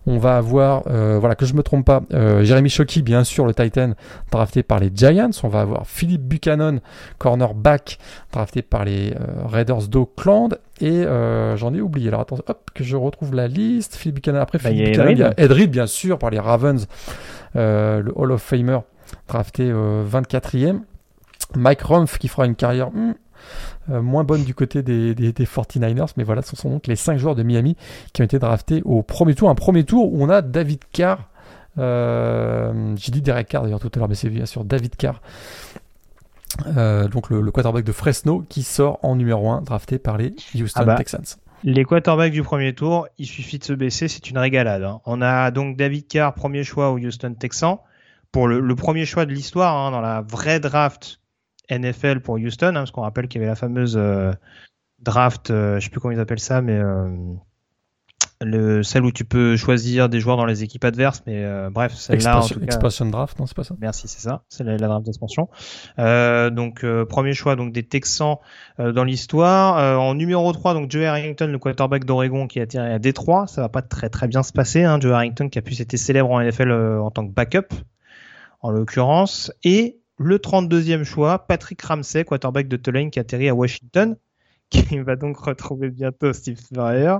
On 0.07 0.17
va 0.17 0.37
avoir, 0.37 0.83
euh, 0.87 1.17
voilà, 1.19 1.35
que 1.35 1.45
je 1.45 1.53
me 1.55 1.63
trompe 1.63 1.85
pas, 1.85 2.03
euh, 2.13 2.43
Jérémy 2.43 2.69
Shockey, 2.69 3.01
bien 3.01 3.23
sûr, 3.23 3.45
le 3.45 3.53
Titan, 3.53 3.93
drafté 4.31 4.61
par 4.61 4.79
les 4.79 4.91
Giants. 4.93 5.31
On 5.43 5.47
va 5.47 5.61
avoir 5.61 5.87
Philippe 5.87 6.21
Buchanan, 6.21 6.79
cornerback, 7.17 7.97
drafté 8.31 8.61
par 8.61 8.85
les 8.85 9.13
euh, 9.13 9.45
Raiders 9.45 9.87
d'Oakland. 9.87 10.59
Et 10.81 11.03
j'en 11.55 11.73
ai 11.73 11.81
oublié. 11.81 12.09
Alors 12.09 12.21
attends, 12.21 12.37
hop, 12.47 12.69
que 12.73 12.83
je 12.83 12.97
retrouve 12.97 13.33
la 13.33 13.47
liste. 13.47 13.95
Philippe 13.95 14.15
Buchanan, 14.15 14.41
après 14.41 14.59
bah, 14.59 14.69
Philippe 14.69 14.89
Buchanan, 14.89 15.11
il 15.11 15.17
y 15.17 15.23
a 15.23 15.33
Ed 15.37 15.51
Reed, 15.51 15.71
bien 15.71 15.87
sûr, 15.87 16.19
par 16.19 16.29
les 16.29 16.39
Ravens, 16.39 16.87
le 17.55 18.11
Hall 18.15 18.31
of 18.31 18.41
Famer, 18.41 18.79
drafté 19.27 19.71
24e. 19.71 20.81
Mike 21.55 21.81
Rumpf 21.81 22.17
qui 22.17 22.27
fera 22.27 22.45
une 22.45 22.55
carrière 22.55 22.89
hmm, 22.91 23.13
euh, 23.89 24.01
moins 24.01 24.23
bonne 24.23 24.43
du 24.43 24.55
côté 24.55 24.81
des, 24.81 25.13
des, 25.13 25.31
49ers, 25.31 26.13
mais 26.17 26.23
voilà, 26.23 26.41
ce 26.41 26.55
sont 26.55 26.69
donc 26.69 26.87
les 26.87 26.95
5 26.95 27.17
joueurs 27.17 27.35
de 27.35 27.43
Miami 27.43 27.75
qui 28.13 28.21
ont 28.21 28.25
été 28.25 28.39
draftés 28.39 28.81
au 28.83 29.03
premier 29.03 29.35
tour. 29.35 29.49
Un 29.49 29.55
premier 29.55 29.83
tour 29.83 30.11
où 30.11 30.23
on 30.23 30.29
a 30.29 30.41
David 30.41 30.79
Carr, 30.91 31.29
euh, 31.77 32.95
j'ai 32.97 33.11
dit 33.11 33.21
Derek 33.21 33.47
Carr 33.47 33.63
d'ailleurs 33.63 33.79
tout 33.79 33.91
à 33.93 33.99
l'heure, 33.99 34.09
mais 34.09 34.15
c'est 34.15 34.29
bien 34.29 34.45
sûr 34.45 34.65
David 34.65 34.95
Carr. 34.95 35.21
Euh, 36.65 37.07
donc 37.07 37.29
le, 37.29 37.51
quarterback 37.51 37.83
de 37.83 37.91
Fresno 37.91 38.43
qui 38.47 38.63
sort 38.63 38.99
en 39.03 39.15
numéro 39.15 39.49
1 39.49 39.61
drafté 39.61 39.99
par 39.99 40.17
les 40.17 40.33
Houston 40.55 40.81
ah 40.81 40.85
bah, 40.85 40.95
Texans. 40.95 41.25
Les 41.63 41.83
quarterbacks 41.83 42.31
du 42.31 42.43
premier 42.43 42.73
tour, 42.73 43.07
il 43.17 43.27
suffit 43.27 43.59
de 43.59 43.63
se 43.63 43.73
baisser, 43.73 44.07
c'est 44.07 44.29
une 44.29 44.37
régalade. 44.37 44.83
Hein. 44.83 45.01
On 45.05 45.21
a 45.21 45.51
donc 45.51 45.77
David 45.77 46.07
Carr, 46.07 46.33
premier 46.33 46.63
choix 46.63 46.91
au 46.91 46.97
Houston 46.97 47.35
Texans, 47.37 47.77
pour 48.31 48.47
le, 48.47 48.59
le 48.59 48.75
premier 48.75 49.05
choix 49.05 49.25
de 49.25 49.31
l'histoire 49.31 49.75
hein, 49.75 49.91
dans 49.91 50.01
la 50.01 50.21
vraie 50.21 50.59
draft 50.59 51.19
NFL 51.69 52.21
pour 52.21 52.35
Houston, 52.35 52.67
hein, 52.67 52.73
parce 52.73 52.91
qu'on 52.91 53.01
rappelle 53.01 53.27
qu'il 53.27 53.41
y 53.41 53.43
avait 53.43 53.51
la 53.51 53.55
fameuse 53.55 53.97
euh, 53.97 54.31
draft, 54.99 55.47
je 55.49 55.79
sais 55.79 55.89
plus 55.89 55.99
comment 55.99 56.13
ils 56.13 56.19
appellent 56.19 56.39
ça, 56.39 56.61
mais 56.61 56.79
le, 58.41 58.83
celle 58.83 59.05
où 59.05 59.11
tu 59.11 59.23
peux 59.23 59.55
choisir 59.55 60.09
des 60.09 60.19
joueurs 60.19 60.37
dans 60.37 60.45
les 60.45 60.63
équipes 60.63 60.83
adverses, 60.83 61.23
mais 61.25 61.43
euh, 61.43 61.69
bref, 61.69 61.93
celle-là. 61.93 62.41
Expansion 62.61 63.05
draft, 63.05 63.39
non, 63.39 63.45
c'est 63.45 63.55
pas 63.55 63.63
ça? 63.63 63.75
Merci, 63.79 64.07
c'est 64.07 64.19
ça. 64.19 64.43
C'est 64.49 64.63
la, 64.63 64.77
la, 64.77 64.87
draft 64.87 65.05
d'expansion. 65.05 65.49
Euh, 65.99 66.49
donc, 66.49 66.83
euh, 66.83 67.05
premier 67.05 67.33
choix 67.33 67.55
donc 67.55 67.71
des 67.71 67.83
Texans 67.83 68.37
euh, 68.79 68.91
dans 68.91 69.03
l'histoire. 69.03 69.99
en 69.99 70.15
numéro 70.15 70.51
3, 70.51 70.73
donc 70.73 70.91
Joe 70.91 71.05
Harrington, 71.05 71.47
le 71.47 71.59
quarterback 71.59 72.05
d'Oregon 72.05 72.47
qui 72.47 72.59
a 72.59 72.67
tiré 72.67 72.91
à 72.91 72.99
Détroit. 72.99 73.47
Ça 73.47 73.61
va 73.61 73.69
pas 73.69 73.81
très 73.81 74.09
très 74.09 74.27
bien 74.27 74.43
se 74.43 74.51
passer. 74.51 74.83
Hein. 74.83 74.99
Joe 74.99 75.13
Harrington 75.13 75.49
qui 75.49 75.59
a 75.59 75.61
pu 75.61 75.79
été 75.81 75.97
célèbre 75.97 76.29
en 76.31 76.41
NFL 76.41 76.71
en 76.71 77.11
tant 77.11 77.25
que 77.25 77.33
backup, 77.33 77.73
en 78.61 78.69
l'occurrence. 78.69 79.51
Et 79.63 79.99
le 80.17 80.37
32e 80.37 81.03
choix, 81.03 81.39
Patrick 81.39 81.81
Ramsey, 81.81 82.23
quarterback 82.23 82.67
de 82.67 82.77
Tulane 82.77 83.11
qui 83.11 83.19
a 83.19 83.21
atterri 83.21 83.49
à 83.49 83.55
Washington, 83.55 84.15
qui 84.69 84.99
va 84.99 85.15
donc 85.15 85.37
retrouver 85.37 85.89
bientôt 85.89 86.33
Steve 86.33 86.59
Spurrier. 86.59 87.17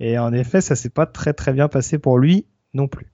Et 0.00 0.18
en 0.18 0.32
effet, 0.32 0.60
ça 0.60 0.74
s'est 0.74 0.90
pas 0.90 1.06
très 1.06 1.32
très 1.32 1.52
bien 1.52 1.68
passé 1.68 1.98
pour 1.98 2.18
lui 2.18 2.46
non 2.74 2.88
plus. 2.88 3.06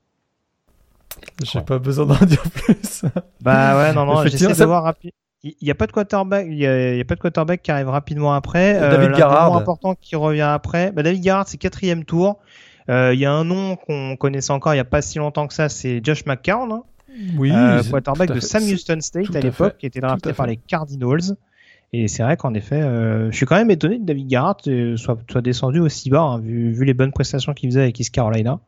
J'ai 1.43 1.61
pas 1.61 1.79
besoin 1.79 2.05
d'en 2.05 2.25
dire 2.25 2.43
plus. 2.43 3.03
Bah 3.41 3.77
ouais, 3.77 3.93
non, 3.93 4.05
non, 4.05 4.25
j'essaie 4.25 4.47
de 4.47 4.65
voir 4.65 4.83
rapide. 4.83 5.11
Il 5.43 5.55
n'y 5.61 5.71
a 5.71 5.75
pas 5.75 5.87
de 5.87 5.93
quarterback, 5.93 6.47
il 6.49 6.57
y 6.57 6.67
a, 6.67 7.05
pas 7.05 7.15
de 7.15 7.19
quarterback 7.21 7.61
qui 7.61 7.71
arrive 7.71 7.87
rapidement 7.87 8.33
après. 8.33 8.75
Euh, 8.75 8.91
David 8.91 9.17
Garrard. 9.17 9.55
important 9.55 9.95
qui 9.95 10.17
revient 10.17 10.41
après. 10.41 10.91
Bah, 10.91 11.01
David 11.01 11.21
Garrard, 11.21 11.47
c'est 11.47 11.57
quatrième 11.57 12.03
tour. 12.03 12.39
Euh, 12.89 13.13
il 13.13 13.19
y 13.19 13.25
a 13.25 13.31
un 13.31 13.45
nom 13.45 13.77
qu'on 13.77 14.17
connaissait 14.17 14.51
encore 14.51 14.73
il 14.73 14.77
n'y 14.77 14.81
a 14.81 14.85
pas 14.85 15.01
si 15.01 15.17
longtemps 15.19 15.47
que 15.47 15.53
ça, 15.53 15.69
c'est 15.69 16.01
Josh 16.03 16.25
McCown. 16.25 16.71
Hein. 16.71 16.83
Oui. 17.37 17.51
Euh, 17.51 17.83
quarterback 17.83 18.33
de 18.33 18.39
Sam 18.39 18.63
Houston 18.63 18.99
State 19.01 19.35
à, 19.35 19.39
l'époque, 19.39 19.77
qui 19.77 19.85
était 19.85 19.99
drafté 19.99 20.33
par 20.33 20.47
les 20.47 20.57
Cardinals. 20.57 21.35
Et 21.91 22.07
c'est 22.07 22.21
vrai 22.21 22.37
qu'en 22.37 22.53
effet, 22.53 22.81
euh, 22.81 23.31
je 23.31 23.35
suis 23.35 23.45
quand 23.45 23.55
même 23.55 23.71
étonné 23.71 23.97
que 23.97 24.03
David 24.03 24.27
Garrett 24.27 24.67
euh, 24.67 24.95
soit, 24.95 25.17
soit 25.29 25.41
descendu 25.41 25.79
aussi 25.79 26.09
bas, 26.09 26.21
hein, 26.21 26.39
vu, 26.39 26.71
vu, 26.71 26.85
les 26.85 26.93
bonnes 26.93 27.11
prestations 27.11 27.53
qu'il 27.53 27.69
faisait 27.69 27.81
avec 27.81 27.99
East 27.99 28.13
Carolina. 28.13 28.59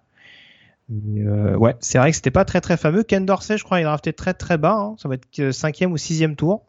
Euh, 0.91 1.55
ouais, 1.55 1.75
c'est 1.79 1.99
vrai 1.99 2.09
que 2.09 2.15
c'était 2.15 2.31
pas 2.31 2.45
très 2.45 2.61
très 2.61 2.77
fameux. 2.77 3.03
Ken 3.03 3.25
Dorsey, 3.25 3.57
je 3.57 3.63
crois, 3.63 3.79
il 3.79 3.83
drafté 3.83 4.11
très 4.11 4.33
très 4.33 4.57
bas. 4.57 4.75
Hein. 4.75 4.95
Ça 4.97 5.07
va 5.07 5.15
être 5.15 5.51
cinquième 5.51 5.91
ou 5.91 5.97
sixième 5.97 6.35
tour. 6.35 6.63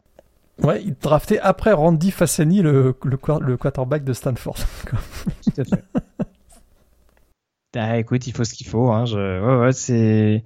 Ouais, 0.61 0.83
il 0.83 0.93
draftait 1.01 1.39
après 1.39 1.73
Randy 1.73 2.11
Fassani, 2.11 2.61
le, 2.61 2.95
le, 3.03 3.17
le 3.41 3.57
quarterback 3.57 4.03
de 4.03 4.13
Stanford. 4.13 4.57
Tout 5.43 5.61
à 5.61 5.63
fait. 5.63 5.83
Ah, 7.75 7.97
écoute, 7.97 8.27
il 8.27 8.33
faut 8.33 8.43
ce 8.43 8.53
qu'il 8.53 8.67
faut. 8.67 8.91
Hein. 8.91 9.05
Je... 9.05 9.17
Ouais, 9.17 9.65
ouais, 9.65 9.71
c'est 9.71 10.43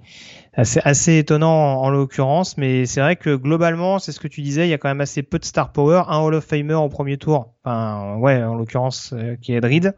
assez, 0.58 0.80
assez 0.82 1.18
étonnant 1.18 1.80
en, 1.80 1.88
l'occurrence, 1.88 2.58
mais 2.58 2.84
c'est 2.84 3.00
vrai 3.00 3.14
que 3.14 3.36
globalement, 3.36 4.00
c'est 4.00 4.10
ce 4.10 4.18
que 4.18 4.26
tu 4.26 4.42
disais, 4.42 4.66
il 4.66 4.70
y 4.70 4.74
a 4.74 4.78
quand 4.78 4.88
même 4.88 5.00
assez 5.00 5.22
peu 5.22 5.38
de 5.38 5.44
star 5.44 5.72
power. 5.72 6.02
Un 6.08 6.18
Hall 6.18 6.34
of 6.34 6.44
Famer 6.44 6.74
au 6.74 6.88
premier 6.88 7.16
tour, 7.16 7.54
enfin, 7.64 8.16
ouais, 8.16 8.42
en 8.42 8.56
l'occurrence, 8.56 9.14
euh, 9.16 9.36
qui 9.40 9.54
est 9.54 9.60
Drid. 9.60 9.94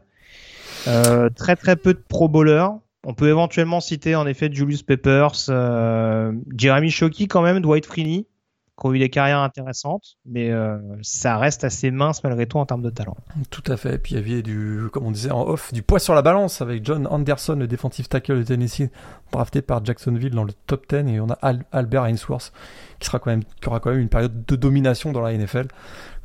Euh, 0.87 1.29
très 1.29 1.55
très 1.55 1.75
peu 1.75 1.93
de 1.93 1.99
pro 2.07 2.27
bowlers. 2.27 2.69
On 3.03 3.15
peut 3.15 3.29
éventuellement 3.29 3.79
citer 3.79 4.15
en 4.15 4.27
effet 4.27 4.49
Julius 4.51 4.83
Peppers, 4.83 5.49
euh, 5.49 6.31
Jeremy 6.55 6.91
Shockey 6.91 7.25
quand 7.25 7.41
même, 7.41 7.59
Dwight 7.59 7.87
Freeney 7.87 8.27
qui 8.81 8.87
ont 8.87 8.93
eu 8.93 8.99
des 8.99 9.09
carrières 9.09 9.39
intéressantes, 9.39 10.17
mais 10.25 10.49
euh, 10.49 10.79
ça 11.03 11.37
reste 11.37 11.63
assez 11.63 11.91
mince 11.91 12.23
malgré 12.23 12.47
tout 12.47 12.57
en 12.57 12.65
termes 12.65 12.81
de 12.81 12.89
talent. 12.89 13.15
Tout 13.51 13.63
à 13.67 13.77
fait. 13.77 13.95
Et 13.95 13.97
puis 13.99 14.13
il 14.13 14.17
y 14.17 14.19
avait 14.19 14.41
du, 14.41 14.87
comme 14.91 15.05
on 15.05 15.11
disait 15.11 15.29
en 15.29 15.47
off, 15.47 15.71
du 15.71 15.83
poids 15.83 15.99
sur 15.99 16.15
la 16.15 16.23
balance 16.23 16.61
avec 16.61 16.83
John 16.83 17.05
Anderson, 17.05 17.57
le 17.59 17.67
défensif 17.67 18.09
tackle 18.09 18.39
de 18.39 18.43
Tennessee, 18.43 18.89
drafté 19.31 19.61
par 19.61 19.85
Jacksonville 19.85 20.31
dans 20.31 20.43
le 20.43 20.53
top 20.65 20.87
10, 20.89 21.13
et 21.13 21.19
on 21.19 21.29
a 21.29 21.37
Albert 21.71 22.05
Ainsworth 22.05 22.51
qui 22.99 23.05
sera 23.05 23.19
quand 23.19 23.29
même, 23.29 23.43
qui 23.43 23.67
aura 23.67 23.79
quand 23.79 23.91
même 23.91 23.99
une 23.99 24.09
période 24.09 24.45
de 24.45 24.55
domination 24.55 25.11
dans 25.11 25.21
la 25.21 25.35
NFL, 25.37 25.67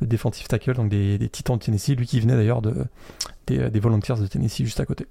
le 0.01 0.07
défensif 0.07 0.47
tackle 0.47 0.73
donc 0.73 0.89
des, 0.89 1.29
Titans 1.31 1.57
de 1.57 1.63
Tennessee, 1.63 1.95
lui 1.95 2.07
qui 2.07 2.19
venait 2.19 2.35
d'ailleurs 2.35 2.61
de, 2.61 2.85
des, 3.45 3.69
des 3.69 3.79
Volunteers 3.79 4.19
de 4.19 4.27
Tennessee 4.27 4.63
juste 4.63 4.79
à 4.79 4.85
côté. 4.85 5.05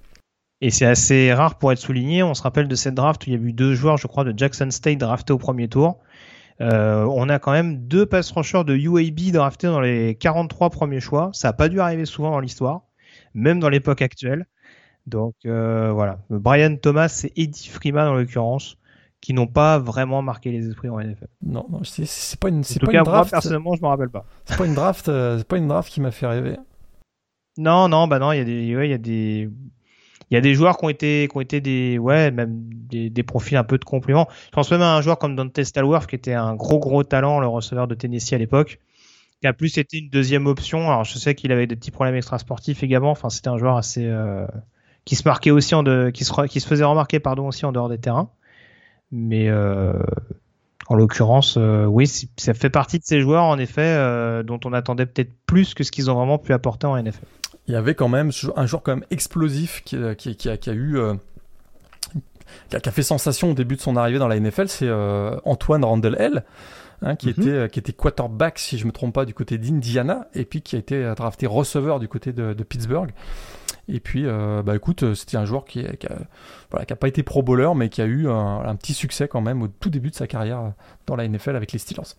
Et 0.59 0.71
c'est 0.71 0.85
assez 0.85 1.31
rare 1.33 1.55
pour 1.55 1.71
être 1.71 1.77
souligné. 1.77 2.23
On 2.23 2.33
se 2.33 2.41
rappelle 2.41 2.67
de 2.67 2.75
cette 2.75 2.95
draft 2.95 3.25
où 3.25 3.29
il 3.29 3.33
y 3.33 3.35
a 3.35 3.39
eu 3.39 3.53
deux 3.53 3.75
joueurs, 3.75 3.97
je 3.97 4.07
crois, 4.07 4.23
de 4.23 4.33
Jackson 4.35 4.69
State 4.71 4.97
draftés 4.97 5.33
au 5.33 5.37
premier 5.37 5.67
tour. 5.67 5.99
Euh, 6.59 7.05
on 7.05 7.29
a 7.29 7.39
quand 7.39 7.51
même 7.51 7.87
deux 7.87 8.05
pass 8.05 8.31
rushers 8.31 8.63
de 8.63 8.75
UAB 8.75 9.31
draftés 9.31 9.67
dans 9.67 9.79
les 9.79 10.15
43 10.15 10.69
premiers 10.69 10.99
choix. 10.99 11.29
Ça 11.33 11.49
n'a 11.49 11.53
pas 11.53 11.69
dû 11.69 11.79
arriver 11.79 12.05
souvent 12.05 12.31
dans 12.31 12.39
l'histoire, 12.39 12.81
même 13.33 13.59
dans 13.59 13.69
l'époque 13.69 14.01
actuelle. 14.01 14.45
Donc 15.05 15.35
euh, 15.45 15.91
voilà, 15.93 16.19
Brian 16.29 16.75
Thomas 16.75 17.23
et 17.23 17.43
Eddie 17.43 17.69
Freeman 17.69 18.07
en 18.07 18.15
l'occurrence, 18.15 18.77
qui 19.21 19.33
n'ont 19.33 19.47
pas 19.47 19.79
vraiment 19.79 20.21
marqué 20.21 20.51
les 20.51 20.67
esprits 20.67 20.89
en 20.89 20.99
NFL. 20.99 21.27
Non, 21.43 21.65
non 21.69 21.81
c'est 21.83 22.39
pas 22.39 22.49
une, 22.49 22.63
c'est 22.63 22.79
pas 22.79 22.91
une 22.91 23.03
draft. 23.03 23.31
Moi, 23.31 23.39
personnellement, 23.39 23.75
je 23.75 23.81
me 23.81 23.87
rappelle 23.87 24.09
pas. 24.09 24.25
C'est 24.45 24.57
pas 24.57 24.65
une 24.65 24.73
draft, 24.73 25.07
euh, 25.07 25.37
c'est 25.37 25.47
pas 25.47 25.57
une 25.57 25.67
draft 25.67 25.91
qui 25.91 26.01
m'a 26.01 26.11
fait 26.11 26.27
rêver. 26.27 26.57
Non, 27.57 27.87
non, 27.87 28.07
bah 28.07 28.19
non, 28.19 28.33
il 28.33 28.37
y 28.37 28.41
a 28.41 28.43
des, 28.43 28.63
il 28.63 28.89
y 28.89 28.93
a 28.93 28.97
des, 28.97 29.49
il 30.29 30.33
y 30.33 30.37
a 30.37 30.41
des 30.41 30.53
joueurs 30.53 30.77
qui 30.77 30.85
ont 30.85 30.89
été, 30.89 31.27
qui 31.31 31.37
ont 31.37 31.41
été 31.41 31.61
des, 31.61 31.97
ouais, 31.97 32.31
même 32.31 32.51
des, 32.51 33.23
profils 33.23 33.55
un 33.57 33.63
peu 33.63 33.77
de 33.77 33.85
complément. 33.85 34.27
Je 34.47 34.51
pense 34.51 34.69
même 34.71 34.81
à 34.81 34.95
un 34.95 35.01
joueur 35.01 35.17
comme 35.17 35.35
Dante 35.35 35.63
Stallworth 35.63 36.07
qui 36.07 36.15
était 36.15 36.33
un 36.33 36.55
gros 36.55 36.79
gros 36.79 37.03
talent, 37.03 37.39
le 37.39 37.47
receveur 37.47 37.87
de 37.87 37.95
Tennessee 37.95 38.33
à 38.33 38.37
l'époque, 38.37 38.79
qui 39.41 39.47
a 39.47 39.53
plus 39.53 39.77
été 39.77 39.99
une 39.99 40.09
deuxième 40.09 40.45
option. 40.47 40.89
Alors 40.89 41.05
je 41.05 41.17
sais 41.17 41.33
qu'il 41.33 41.51
avait 41.51 41.67
des 41.67 41.77
petits 41.77 41.91
problèmes 41.91 42.15
extrasportifs 42.15 42.83
également. 42.83 43.11
Enfin, 43.11 43.29
c'était 43.29 43.47
un 43.47 43.57
joueur 43.57 43.77
assez 43.77 44.05
euh, 44.05 44.45
qui 45.05 45.15
se 45.15 45.23
marquait 45.25 45.51
aussi 45.51 45.75
en 45.75 45.83
de, 45.83 46.09
qui 46.13 46.25
se, 46.25 46.47
qui 46.47 46.59
se 46.59 46.67
faisait 46.67 46.83
remarquer 46.83 47.19
pardon 47.19 47.47
aussi 47.47 47.65
en 47.65 47.71
dehors 47.71 47.89
des 47.89 47.97
terrains. 47.97 48.29
Mais 49.11 49.47
euh, 49.47 49.93
en 50.89 50.95
l'occurrence, 50.95 51.55
euh, 51.57 51.85
oui, 51.85 52.05
ça 52.35 52.53
fait 52.53 52.69
partie 52.69 52.99
de 52.99 53.05
ces 53.05 53.21
joueurs 53.21 53.45
en 53.45 53.57
effet 53.57 54.43
dont 54.43 54.59
on 54.65 54.73
attendait 54.73 55.05
peut-être 55.05 55.31
plus 55.45 55.73
que 55.73 55.85
ce 55.85 55.91
qu'ils 55.91 56.11
ont 56.11 56.15
vraiment 56.15 56.37
pu 56.37 56.51
apporter 56.51 56.85
en 56.85 57.01
NFL 57.01 57.23
il 57.67 57.73
y 57.73 57.75
avait 57.75 57.95
quand 57.95 58.07
même 58.07 58.31
un 58.55 58.65
joueur 58.65 58.81
quand 58.83 58.95
même 58.95 59.05
explosif 59.11 59.83
qui, 59.83 59.97
qui, 60.15 60.49
a, 60.49 60.73
eu 60.73 60.97
euh, 60.97 61.13
qui, 62.69 62.75
a, 62.75 62.91
fait 62.91 63.03
sensation 63.03 63.51
au 63.51 63.53
début 63.53 63.75
de 63.75 63.81
son 63.81 63.97
arrivée 63.97 64.19
dans 64.19 64.27
la 64.27 64.39
NFL, 64.39 64.67
c'est 64.69 64.87
euh, 64.87 65.37
Antoine 65.43 65.83
Randall 65.83 66.15
L. 66.19 66.45
Hein, 67.03 67.15
qui, 67.15 67.27
mhm. 67.27 67.33
était, 67.33 67.49
euh, 67.49 67.67
qui 67.67 67.77
était 67.77 67.93
quarterback, 67.93 68.57
si 68.57 68.79
je 68.79 68.87
me 68.87 68.91
trompe 68.91 69.13
pas, 69.13 69.25
du 69.25 69.35
côté 69.35 69.59
d'Indiana, 69.59 70.27
et 70.33 70.45
puis 70.45 70.63
qui 70.63 70.75
a 70.75 70.79
été 70.79 71.13
drafté 71.15 71.45
receveur 71.45 71.99
du 71.99 72.07
côté 72.07 72.33
de, 72.33 72.53
Pittsburgh. 72.63 73.11
Et 73.87 73.99
puis, 73.99 74.25
bah 74.25 74.75
écoute, 74.75 75.13
c'était 75.13 75.37
un 75.37 75.45
joueur 75.45 75.63
qui, 75.63 75.85
qui, 75.97 76.07
a, 76.07 76.17
voilà, 76.71 76.85
qui 76.87 76.93
a 76.93 76.95
pas 76.95 77.07
été 77.07 77.21
pro 77.21 77.43
bowler, 77.43 77.69
mais 77.75 77.89
qui 77.89 78.01
a 78.01 78.05
eu 78.05 78.27
un, 78.27 78.61
un, 78.61 78.75
petit 78.75 78.95
succès 78.95 79.27
quand 79.27 79.41
même 79.41 79.61
au 79.61 79.67
tout 79.67 79.91
début 79.91 80.09
de 80.09 80.15
sa 80.15 80.25
carrière 80.25 80.73
dans 81.05 81.15
la 81.15 81.27
NFL 81.27 81.55
avec 81.55 81.71
les 81.71 81.77
Steelers. 81.79 82.15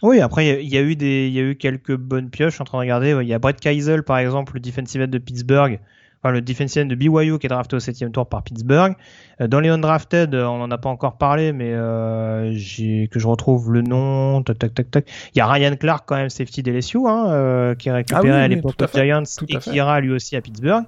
Oui, 0.00 0.20
après, 0.20 0.62
il 0.64 0.68
y, 0.68 0.76
a 0.76 0.82
eu 0.82 0.96
des, 0.96 1.28
il 1.28 1.32
y 1.32 1.38
a 1.38 1.42
eu 1.42 1.54
quelques 1.54 1.94
bonnes 1.94 2.28
pioches. 2.28 2.50
Je 2.50 2.54
suis 2.54 2.62
en 2.62 2.64
train 2.64 2.78
de 2.78 2.82
regarder. 2.82 3.16
Il 3.20 3.28
y 3.28 3.34
a 3.34 3.38
Brett 3.38 3.60
Keisel, 3.60 4.02
par 4.02 4.18
exemple, 4.18 4.54
le 4.54 4.60
defensive 4.60 5.02
end 5.02 5.08
de 5.08 5.18
Pittsburgh. 5.18 5.78
Enfin, 6.22 6.32
le 6.32 6.40
defensive 6.40 6.82
end 6.82 6.86
de 6.86 6.94
BYU 6.94 7.38
qui 7.38 7.46
est 7.46 7.48
drafté 7.48 7.76
au 7.76 7.80
septième 7.80 8.12
tour 8.12 8.28
par 8.28 8.42
Pittsburgh. 8.42 8.94
Euh, 9.40 9.48
dans 9.48 9.58
les 9.58 9.68
undrafted, 9.68 10.34
on 10.34 10.58
n'en 10.58 10.70
a 10.70 10.78
pas 10.78 10.88
encore 10.88 11.18
parlé, 11.18 11.52
mais 11.52 11.70
euh, 11.72 12.52
que 12.52 13.18
je 13.18 13.26
retrouve 13.26 13.72
le 13.72 13.82
nom. 13.82 14.42
Tac, 14.42 14.58
tac, 14.58 14.74
tac, 14.74 14.90
tac. 14.90 15.10
Il 15.34 15.38
y 15.38 15.40
a 15.40 15.46
Ryan 15.46 15.74
Clark, 15.76 16.04
quand 16.06 16.16
même, 16.16 16.30
safety 16.30 16.62
d'LSU, 16.62 16.98
hein, 17.06 17.26
euh, 17.28 17.74
qui 17.74 17.88
est 17.88 17.92
récupéré 17.92 18.30
ah 18.30 18.42
à 18.42 18.48
l'époque 18.48 18.74
Giants 18.94 19.24
et 19.48 19.56
qui 19.56 19.70
ira 19.70 20.00
lui 20.00 20.12
aussi 20.12 20.36
à 20.36 20.40
Pittsburgh. 20.40 20.84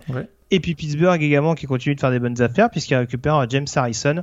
Et 0.50 0.60
puis 0.60 0.74
Pittsburgh 0.74 1.20
également 1.20 1.54
qui 1.54 1.66
continue 1.66 1.96
de 1.96 2.00
faire 2.00 2.12
des 2.12 2.20
bonnes 2.20 2.40
affaires 2.40 2.70
puisqu'il 2.70 2.94
récupère 2.94 3.44
James 3.50 3.66
Harrison, 3.74 4.22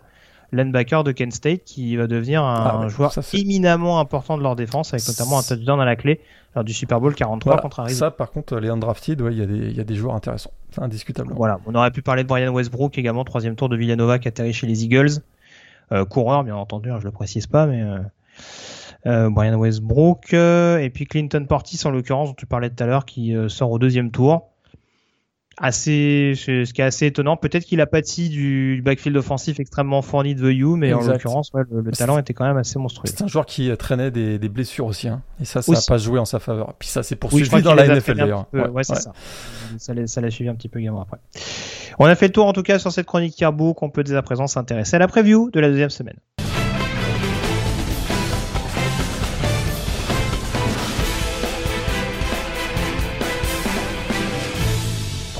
linebacker 0.51 1.03
de 1.03 1.11
Kent 1.11 1.33
State 1.33 1.63
qui 1.63 1.95
va 1.95 2.07
devenir 2.07 2.43
un, 2.43 2.81
ah 2.83 2.87
joueur 2.87 3.13
éminemment 3.33 3.99
important 3.99 4.37
de 4.37 4.43
leur 4.43 4.55
défense 4.55 4.93
avec 4.93 5.07
notamment 5.07 5.39
un 5.39 5.43
touchdown 5.43 5.79
à 5.79 5.85
la 5.85 5.95
clé 5.95 6.19
lors 6.55 6.63
du 6.63 6.73
Super 6.73 6.99
Bowl 6.99 7.15
43 7.15 7.57
contre 7.61 7.79
Arizona. 7.79 8.07
Ça, 8.07 8.11
par 8.11 8.31
contre, 8.31 8.57
les 8.57 8.69
undrafted, 8.69 9.23
il 9.31 9.75
y, 9.75 9.79
a 9.79 9.83
des 9.83 9.95
joueurs 9.95 10.15
intéressants, 10.15 10.51
indiscutablement. 10.77 11.37
Voilà, 11.37 11.59
on 11.65 11.75
aurait 11.75 11.91
pu 11.91 12.01
parler 12.01 12.23
de 12.23 12.27
Brian 12.27 12.51
Westbrook 12.51 12.97
également, 12.97 13.23
troisième 13.23 13.55
tour 13.55 13.69
de 13.69 13.77
Villanova 13.77 14.19
qui 14.19 14.27
atterrit 14.27 14.53
chez 14.53 14.67
les 14.67 14.83
Eagles. 14.83 15.21
Euh, 15.93 16.05
coureur, 16.05 16.43
bien 16.43 16.55
entendu, 16.55 16.91
hein, 16.91 16.97
je 16.99 17.05
le 17.05 17.11
précise 17.11 17.47
pas, 17.47 17.65
mais 17.65 17.81
euh, 17.81 17.99
euh, 19.05 19.29
Brian 19.29 19.57
Westbrook 19.57 20.33
et 20.33 20.91
puis 20.93 21.05
Clinton 21.05 21.45
Portis 21.47 21.79
en 21.85 21.91
l'occurrence 21.91 22.29
dont 22.29 22.35
tu 22.35 22.45
parlais 22.45 22.69
tout 22.69 22.83
à 22.83 22.87
l'heure 22.87 23.05
qui 23.05 23.33
sort 23.47 23.71
au 23.71 23.79
deuxième 23.79 24.11
tour 24.11 24.50
assez, 25.61 26.33
ce 26.35 26.71
qui 26.71 26.81
est 26.81 26.85
assez 26.85 27.05
étonnant. 27.05 27.37
Peut-être 27.37 27.65
qu'il 27.65 27.79
a 27.81 27.85
pâti 27.85 28.29
du 28.29 28.81
backfield 28.83 29.15
offensif 29.15 29.59
extrêmement 29.59 30.01
fourni 30.01 30.33
de 30.33 30.51
You, 30.51 30.75
mais 30.75 30.91
en 30.93 31.01
l'occurrence, 31.01 31.51
le, 31.53 31.91
talent 31.91 32.17
était 32.17 32.33
quand 32.33 32.45
même 32.45 32.57
assez 32.57 32.79
monstrueux. 32.79 33.07
C'est 33.07 33.23
un 33.23 33.27
joueur 33.27 33.45
qui 33.45 33.71
traînait 33.77 34.11
des, 34.11 34.49
blessures 34.49 34.87
aussi, 34.87 35.07
hein. 35.07 35.21
et 35.39 35.45
ça, 35.45 35.61
ça 35.61 35.71
n'a 35.71 35.79
pas 35.87 35.97
joué 35.97 36.19
en 36.19 36.25
sa 36.25 36.39
faveur. 36.39 36.73
Puis 36.77 36.89
ça 36.89 37.03
s'est 37.03 37.15
poursuivi 37.15 37.61
dans 37.61 37.75
la 37.75 37.87
NFL 37.87 38.15
d'ailleurs. 38.15 38.47
Ouais, 38.53 38.83
c'est 38.83 38.95
ça. 38.95 39.13
Ça 39.77 40.21
l'a 40.21 40.31
suivi 40.31 40.49
un 40.49 40.55
petit 40.55 40.67
peu 40.67 40.79
également 40.79 41.01
après. 41.01 41.17
On 41.99 42.05
a 42.05 42.15
fait 42.15 42.27
le 42.27 42.33
tour 42.33 42.47
en 42.47 42.53
tout 42.53 42.63
cas 42.63 42.79
sur 42.79 42.91
cette 42.91 43.05
chronique 43.05 43.35
Carbo 43.35 43.73
qu'on 43.73 43.89
peut 43.89 44.03
dès 44.03 44.15
à 44.15 44.21
présent 44.21 44.47
s'intéresser 44.47 44.95
à 44.95 44.99
la 44.99 45.07
preview 45.07 45.51
de 45.51 45.59
la 45.59 45.69
deuxième 45.69 45.89
semaine. 45.89 46.17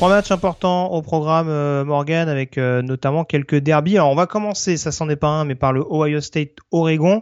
Trois 0.02 0.10
matchs 0.10 0.32
importants 0.32 0.88
au 0.88 1.04
programme 1.04 1.48
euh, 1.48 1.86
Morgan 1.86 2.28
avec 2.28 2.58
euh, 2.58 2.82
notamment 2.82 3.24
quelques 3.24 3.58
derbies. 3.58 3.98
Alors 3.98 4.10
on 4.10 4.16
va 4.16 4.26
commencer, 4.26 4.76
ça 4.76 4.92
s'en 4.92 5.08
est 5.10 5.16
pas 5.16 5.28
un, 5.28 5.46
mais 5.46 5.54
par 5.54 5.74
le 5.74 5.86
Ohio 5.88 6.22
State 6.22 6.58
Oregon. 6.72 7.22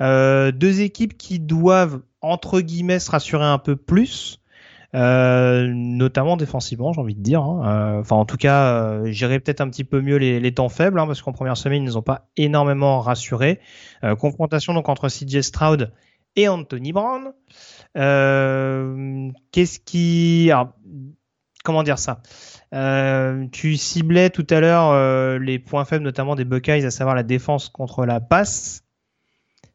Euh, 0.00 0.50
deux 0.50 0.80
équipes 0.80 1.16
qui 1.16 1.38
doivent 1.38 2.00
entre 2.22 2.60
guillemets 2.62 2.98
se 2.98 3.12
rassurer 3.12 3.44
un 3.44 3.58
peu 3.58 3.76
plus. 3.76 4.40
euh, 4.96 5.70
notamment 5.72 6.36
défensivement, 6.36 6.92
j'ai 6.92 7.00
envie 7.00 7.14
de 7.14 7.22
dire. 7.22 7.42
Hein. 7.42 8.00
Enfin, 8.00 8.16
en 8.16 8.24
tout 8.24 8.38
cas, 8.38 9.04
j'irai 9.04 9.38
peut-être 9.38 9.60
un 9.60 9.70
petit 9.70 9.84
peu 9.84 10.00
mieux 10.00 10.16
les, 10.16 10.52
temps 10.52 10.68
faibles, 10.68 10.98
hein, 10.98 11.06
parce 11.06 11.22
qu'en 11.22 11.32
première 11.32 11.56
semaine, 11.56 11.84
ils 11.84 11.86
nous 11.86 11.96
ont 11.96 12.02
pas 12.02 12.26
énormément 12.36 12.98
rassurés. 12.98 13.60
Euh, 14.02 14.16
confrontation 14.16 14.74
donc 14.74 14.88
entre 14.88 15.08
CJ 15.08 15.42
Stroud 15.42 15.92
et 16.34 16.48
Anthony 16.48 16.90
Brown. 16.90 17.34
Qu'est-ce 17.94 19.78
qui, 19.78 20.50
comment 21.66 21.82
dire 21.82 21.98
ça 21.98 22.22
euh, 22.72 23.46
Tu 23.52 23.76
ciblais 23.76 24.30
tout 24.30 24.46
à 24.48 24.60
l'heure 24.60 24.90
euh, 24.90 25.38
les 25.38 25.58
points 25.58 25.84
faibles, 25.84 26.04
notamment 26.04 26.34
des 26.36 26.44
Buckeyes, 26.44 26.86
à 26.86 26.90
savoir 26.90 27.14
la 27.14 27.24
défense 27.24 27.68
contre 27.68 28.06
la 28.06 28.20
passe 28.20 28.86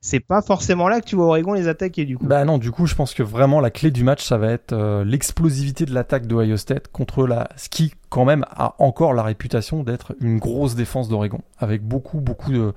c'est 0.03 0.19
pas 0.19 0.41
forcément 0.41 0.89
là 0.89 0.99
que 0.99 1.05
tu 1.05 1.15
vois 1.15 1.27
Oregon 1.27 1.53
les 1.53 1.68
attaquer 1.68 2.05
du 2.05 2.18
coup. 2.18 2.26
Bah 2.26 2.43
non, 2.43 2.57
du 2.57 2.72
coup, 2.72 2.88
je 2.88 2.95
pense 2.95 3.13
que 3.13 3.22
vraiment 3.22 3.61
la 3.61 3.69
clé 3.69 3.91
du 3.91 4.03
match, 4.03 4.23
ça 4.23 4.38
va 4.38 4.51
être 4.51 4.73
euh, 4.73 5.05
l'explosivité 5.05 5.85
de 5.85 5.93
l'attaque 5.93 6.26
d'Ohio 6.26 6.57
State 6.57 6.88
contre 6.88 7.27
la 7.27 7.47
qui 7.69 7.93
quand 8.11 8.25
même 8.25 8.45
a 8.51 8.75
encore 8.77 9.13
la 9.13 9.23
réputation 9.23 9.83
d'être 9.83 10.13
une 10.19 10.38
grosse 10.38 10.75
défense 10.75 11.07
d'Oregon 11.07 11.39
avec 11.57 11.81
beaucoup 11.81 12.19
beaucoup 12.19 12.51
de, 12.51 12.73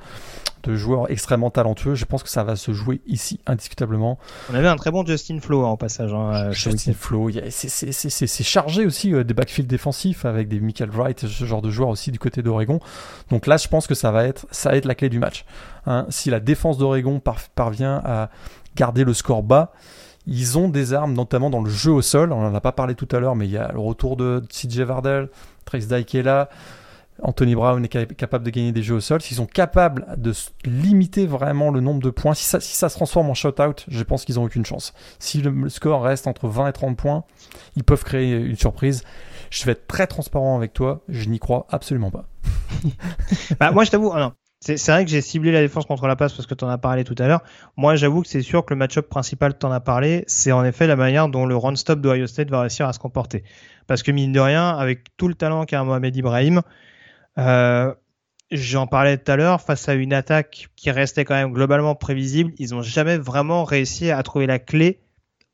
de, 0.62 0.76
joueurs 0.76 1.10
extrêmement 1.10 1.50
talentueux. 1.50 1.96
Je 1.96 2.04
pense 2.04 2.22
que 2.22 2.28
ça 2.28 2.44
va 2.44 2.54
se 2.54 2.70
jouer 2.72 3.00
ici 3.04 3.40
indiscutablement. 3.44 4.16
On 4.52 4.54
avait 4.54 4.68
un 4.68 4.76
très 4.76 4.92
bon 4.92 5.04
Justin 5.04 5.40
Flo 5.40 5.66
hein, 5.66 5.70
au 5.70 5.76
passage. 5.76 6.14
Hein, 6.14 6.52
Justin 6.52 6.92
Flo, 6.92 7.30
c'est 7.50 8.44
chargé 8.44 8.86
aussi 8.86 9.12
euh, 9.12 9.24
des 9.24 9.34
backfields 9.34 9.66
défensifs 9.66 10.24
avec 10.24 10.46
des 10.46 10.60
Michael 10.60 10.90
Wright, 10.90 11.26
ce 11.26 11.44
genre 11.44 11.62
de 11.62 11.70
joueurs 11.70 11.88
aussi 11.88 12.12
du 12.12 12.20
côté 12.20 12.40
d'Oregon. 12.40 12.78
Donc 13.30 13.48
là, 13.48 13.56
je 13.56 13.66
pense 13.66 13.88
que 13.88 13.96
ça 13.96 14.12
va 14.12 14.24
être 14.24 14.46
ça 14.52 14.70
va 14.70 14.76
être 14.76 14.86
la 14.86 14.94
clé 14.94 15.08
du 15.08 15.18
match. 15.18 15.44
Hein, 15.86 16.06
si 16.10 16.30
la 16.30 16.38
défense 16.38 16.78
d'Oregon 16.78 17.18
par, 17.18 17.40
parvient 17.56 18.00
à 18.04 18.30
garder 18.76 19.02
le 19.02 19.14
score 19.14 19.42
bas, 19.42 19.72
ils 20.26 20.58
ont 20.58 20.68
des 20.68 20.94
armes, 20.94 21.12
notamment 21.12 21.50
dans 21.50 21.62
le 21.62 21.70
jeu 21.70 21.92
au 21.92 22.02
sol. 22.02 22.32
On 22.32 22.40
n'en 22.40 22.54
a 22.54 22.60
pas 22.60 22.72
parlé 22.72 22.94
tout 22.94 23.08
à 23.12 23.20
l'heure, 23.20 23.36
mais 23.36 23.46
il 23.46 23.52
y 23.52 23.58
a 23.58 23.70
le 23.72 23.80
retour 23.80 24.16
de 24.16 24.42
CJ 24.48 24.80
Vardell, 24.80 25.28
Trace 25.64 25.86
Dye 25.86 26.04
qui 26.04 26.18
est 26.18 26.22
là. 26.22 26.48
Anthony 27.22 27.54
Brown 27.54 27.84
est 27.84 28.14
capable 28.16 28.44
de 28.44 28.50
gagner 28.50 28.72
des 28.72 28.82
jeux 28.82 28.96
au 28.96 29.00
sol. 29.00 29.22
S'ils 29.22 29.36
sont 29.36 29.46
capables 29.46 30.04
de 30.16 30.32
limiter 30.64 31.26
vraiment 31.26 31.70
le 31.70 31.80
nombre 31.80 32.02
de 32.02 32.10
points, 32.10 32.34
si 32.34 32.44
ça, 32.44 32.58
si 32.60 32.76
ça 32.76 32.88
se 32.88 32.96
transforme 32.96 33.30
en 33.30 33.34
shutout, 33.34 33.84
je 33.86 34.02
pense 34.02 34.24
qu'ils 34.24 34.34
n'ont 34.34 34.44
aucune 34.44 34.66
chance. 34.66 34.92
Si 35.20 35.40
le 35.40 35.68
score 35.68 36.02
reste 36.02 36.26
entre 36.26 36.48
20 36.48 36.68
et 36.68 36.72
30 36.72 36.96
points, 36.96 37.24
ils 37.76 37.84
peuvent 37.84 38.04
créer 38.04 38.32
une 38.32 38.56
surprise. 38.56 39.04
Je 39.50 39.64
vais 39.64 39.72
être 39.72 39.86
très 39.86 40.08
transparent 40.08 40.56
avec 40.56 40.72
toi, 40.72 41.02
je 41.08 41.28
n'y 41.28 41.38
crois 41.38 41.66
absolument 41.70 42.10
pas. 42.10 42.24
bah, 43.60 43.70
moi, 43.70 43.84
je 43.84 43.90
t'avoue, 43.90 44.12
c'est 44.64 44.92
vrai 44.92 45.04
que 45.04 45.10
j'ai 45.10 45.20
ciblé 45.20 45.52
la 45.52 45.60
défense 45.60 45.84
contre 45.84 46.06
la 46.06 46.16
passe 46.16 46.32
parce 46.32 46.46
que 46.46 46.54
tu 46.54 46.64
en 46.64 46.68
as 46.68 46.78
parlé 46.78 47.04
tout 47.04 47.14
à 47.18 47.26
l'heure. 47.26 47.42
Moi, 47.76 47.96
j'avoue 47.96 48.22
que 48.22 48.28
c'est 48.28 48.40
sûr 48.40 48.64
que 48.64 48.72
le 48.72 48.78
match-up 48.78 49.08
principal, 49.08 49.58
tu 49.58 49.66
en 49.66 49.70
as 49.70 49.80
parlé, 49.80 50.24
c'est 50.26 50.52
en 50.52 50.64
effet 50.64 50.86
la 50.86 50.96
manière 50.96 51.28
dont 51.28 51.44
le 51.44 51.54
run-stop 51.54 52.00
d'Ohio 52.00 52.26
State 52.26 52.48
va 52.48 52.62
réussir 52.62 52.86
à 52.88 52.94
se 52.94 52.98
comporter. 52.98 53.44
Parce 53.86 54.02
que 54.02 54.10
mine 54.10 54.32
de 54.32 54.40
rien, 54.40 54.70
avec 54.70 55.16
tout 55.18 55.28
le 55.28 55.34
talent 55.34 55.66
qu'a 55.66 55.84
Mohamed 55.84 56.16
Ibrahim, 56.16 56.62
euh, 57.36 57.92
j'en 58.50 58.86
parlais 58.86 59.18
tout 59.18 59.30
à 59.30 59.36
l'heure, 59.36 59.60
face 59.60 59.86
à 59.88 59.94
une 59.94 60.14
attaque 60.14 60.68
qui 60.76 60.90
restait 60.90 61.26
quand 61.26 61.34
même 61.34 61.52
globalement 61.52 61.94
prévisible, 61.94 62.52
ils 62.58 62.70
n'ont 62.70 62.82
jamais 62.82 63.18
vraiment 63.18 63.64
réussi 63.64 64.10
à 64.10 64.22
trouver 64.22 64.46
la 64.46 64.58
clé 64.58 65.03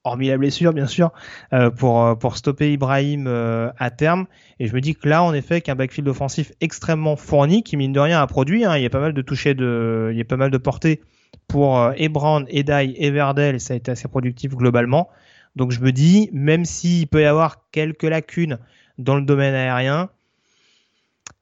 hormis 0.05 0.28
la 0.28 0.39
blessure 0.39 0.72
bien 0.72 0.86
sûr, 0.86 1.12
euh, 1.52 1.70
pour, 1.70 2.05
euh, 2.05 2.14
pour 2.14 2.36
stopper 2.36 2.72
Ibrahim 2.72 3.27
euh, 3.27 3.70
à 3.78 3.90
terme. 3.90 4.27
Et 4.59 4.66
je 4.66 4.74
me 4.74 4.81
dis 4.81 4.94
que 4.94 5.09
là, 5.09 5.22
en 5.22 5.35
effet, 5.35 5.60
qu'un 5.60 5.74
backfield 5.74 6.09
offensif 6.09 6.52
extrêmement 6.60 7.16
fourni, 7.16 7.62
qui 7.62 7.77
mine 7.77 7.93
de 7.93 8.01
rien 8.01 8.20
a 8.20 8.27
produit, 8.27 8.64
hein, 8.64 8.77
il 8.77 8.82
y 8.82 8.86
a 8.86 8.90
pas 8.90 9.01
mal 9.01 9.12
de 9.12 9.22
touchés, 9.22 9.55
de, 9.55 10.10
il 10.12 10.18
y 10.18 10.20
a 10.20 10.24
pas 10.24 10.36
mal 10.36 10.51
de 10.51 10.59
portées 10.59 11.01
pour 11.48 11.78
euh, 11.78 11.93
Edai 11.97 12.94
et 12.97 13.10
Verdel, 13.10 13.56
et 13.56 13.59
ça 13.59 13.74
a 13.74 13.77
été 13.77 13.90
assez 13.90 14.09
productif 14.09 14.55
globalement. 14.55 15.09
Donc 15.56 15.72
je 15.72 15.81
me 15.81 15.93
dis, 15.93 16.31
même 16.32 16.64
s'il 16.64 17.09
peut 17.09 17.22
y 17.22 17.27
avoir 17.27 17.68
quelques 17.72 18.05
lacunes 18.05 18.59
dans 18.98 19.16
le 19.16 19.22
domaine 19.22 19.55
aérien, 19.55 20.10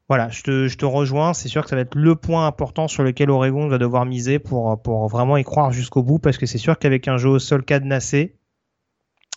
voilà, 0.09 0.31
je 0.31 0.43
te, 0.43 0.69
je 0.69 0.79
te 0.79 0.87
rejoins. 0.87 1.35
C'est 1.35 1.49
sûr 1.49 1.63
que 1.63 1.69
ça 1.69 1.77
va 1.77 1.83
être 1.83 1.95
le 1.95 2.17
point 2.17 2.47
important 2.47 2.89
sur 2.89 3.03
lequel 3.03 3.31
Oregon 3.31 3.69
va 3.69 3.77
devoir 3.77 4.07
miser 4.07 4.39
pour, 4.39 4.81
pour 4.81 5.07
vraiment 5.09 5.37
y 5.37 5.45
croire 5.45 5.71
jusqu'au 5.71 6.03
bout, 6.03 6.19
parce 6.19 6.39
que 6.39 6.47
c'est 6.47 6.59
sûr 6.59 6.79
qu'avec 6.79 7.07
un 7.09 7.19
jeu 7.19 7.29
au 7.29 7.39
sol 7.39 7.63
cadenassé, 7.63 8.35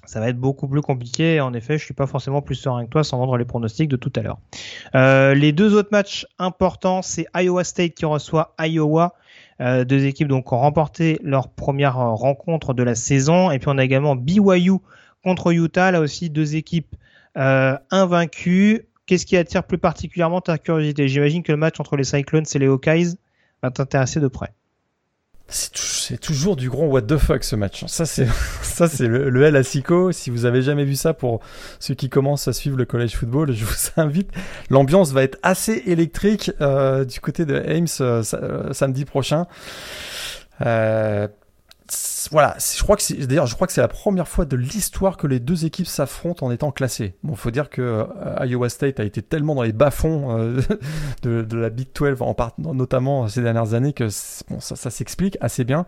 ça 0.06 0.20
va 0.20 0.30
être 0.30 0.38
beaucoup 0.38 0.68
plus 0.68 0.82
compliqué. 0.82 1.40
En 1.42 1.54
effet, 1.54 1.78
je 1.78 1.86
suis 1.86 1.94
pas 1.94 2.08
forcément 2.08 2.42
plus 2.42 2.56
serein 2.56 2.86
que 2.86 2.90
toi 2.90 3.04
sans 3.04 3.18
vendre 3.18 3.38
les 3.38 3.46
pronostics 3.46 3.90
de 3.90 3.96
tout 3.96 4.12
à 4.16 4.22
l'heure. 4.22 4.40
Euh, 4.96 5.34
les 5.34 5.52
deux 5.52 5.76
autres 5.76 5.90
matchs 5.92 6.26
importants, 6.40 7.02
c'est 7.02 7.28
Iowa 7.36 7.64
State 7.64 7.94
qui 7.94 8.06
reçoit 8.06 8.56
Iowa. 8.60 9.14
Euh, 9.62 9.86
deux 9.86 10.06
équipes 10.06 10.28
donc 10.28 10.52
ont 10.52 10.60
remporté 10.60 11.20
leur 11.22 11.50
première 11.50 11.96
rencontre 11.96 12.74
de 12.74 12.84
la 12.84 12.96
saison. 12.96 13.52
Et 13.52 13.60
puis 13.60 13.70
on 13.70 13.78
a 13.78 13.84
également 13.84 14.16
BYU 14.16 14.80
contre 15.24 15.52
Utah. 15.52 15.92
Là 15.92 16.02
aussi, 16.02 16.30
deux 16.30 16.56
équipes 16.56 16.96
euh, 17.38 17.78
invaincues. 17.92 18.88
Qu'est-ce 19.06 19.26
qui 19.26 19.38
attire 19.38 19.64
plus 19.64 19.78
particulièrement 19.78 20.42
ta 20.42 20.58
curiosité? 20.58 21.08
J'imagine 21.08 21.44
que 21.44 21.52
le 21.52 21.58
match 21.58 21.80
entre 21.80 21.96
les 21.96 22.04
Cyclones 22.04 22.46
et 22.54 22.60
les 22.60 22.68
Hawkeyes 22.68 23.16
va 23.62 23.70
t'intéresser 23.70 24.20
de 24.20 24.28
près. 24.28 24.54
C'est 25.54 26.20
toujours 26.20 26.56
du 26.56 26.70
grand 26.70 26.86
what 26.86 27.04
the 27.04 27.18
fuck 27.18 27.44
ce 27.44 27.56
match. 27.56 27.86
Ça 27.88 28.06
c'est 28.06 28.28
ça 28.62 28.88
c'est 28.88 29.08
le, 29.08 29.30
le 29.30 29.44
L 29.44 29.56
à 29.56 29.64
Sico. 29.64 30.12
Si 30.12 30.30
vous 30.30 30.46
avez 30.46 30.62
jamais 30.62 30.86
vu 30.86 30.96
ça 30.96 31.14
pour 31.14 31.42
ceux 31.80 31.94
qui 31.94 32.10
commencent 32.10 32.48
à 32.48 32.54
suivre 32.54 32.78
le 32.78 32.86
college 32.86 33.16
football, 33.16 33.52
je 33.52 33.66
vous 33.66 33.74
invite. 33.98 34.30
L'ambiance 34.70 35.12
va 35.12 35.24
être 35.24 35.38
assez 35.44 35.84
électrique 35.86 36.52
euh, 36.62 37.06
du 37.06 37.20
côté 37.20 37.46
de 37.46 37.56
Ames 37.56 37.88
euh, 38.00 38.24
samedi 38.74 39.06
prochain. 39.06 39.46
Euh, 40.66 41.28
voilà, 42.30 42.58
je 42.60 42.82
crois 42.84 42.96
que 42.96 43.02
c'est 43.02 43.26
d'ailleurs 43.26 43.48
je 43.48 43.56
crois 43.56 43.68
que 43.68 43.74
c'est 43.74 43.82
la 43.82 43.88
première 43.88 44.28
fois 44.28 44.46
de 44.46 44.56
l'histoire 44.56 45.18
que 45.18 45.28
les 45.28 45.40
deux 45.40 45.66
équipes 45.66 45.88
s'affrontent 45.88 46.46
en 46.46 46.52
étant 46.52 46.72
classées. 46.72 47.16
Bon, 47.24 47.36
faut 47.36 47.52
dire 47.52 47.70
que 47.70 47.82
euh, 47.82 48.46
Iowa 48.46 48.70
State 48.70 49.00
a 49.00 49.04
été 49.04 49.22
tellement 49.22 49.56
dans 49.56 49.64
les 49.64 49.72
bas-fonds 49.72 50.38
euh, 50.38 50.62
de, 51.24 51.58
la 51.58 51.70
Big 51.70 51.88
12 51.94 52.22
en 52.22 52.34
part, 52.34 52.54
notamment 52.58 53.28
ces 53.28 53.42
dernières 53.42 53.74
années 53.74 53.94
que 53.94 54.08
bon, 54.50 54.60
ça, 54.60 54.90
s'explique 54.90 55.38
assez 55.42 55.64
bien. 55.64 55.86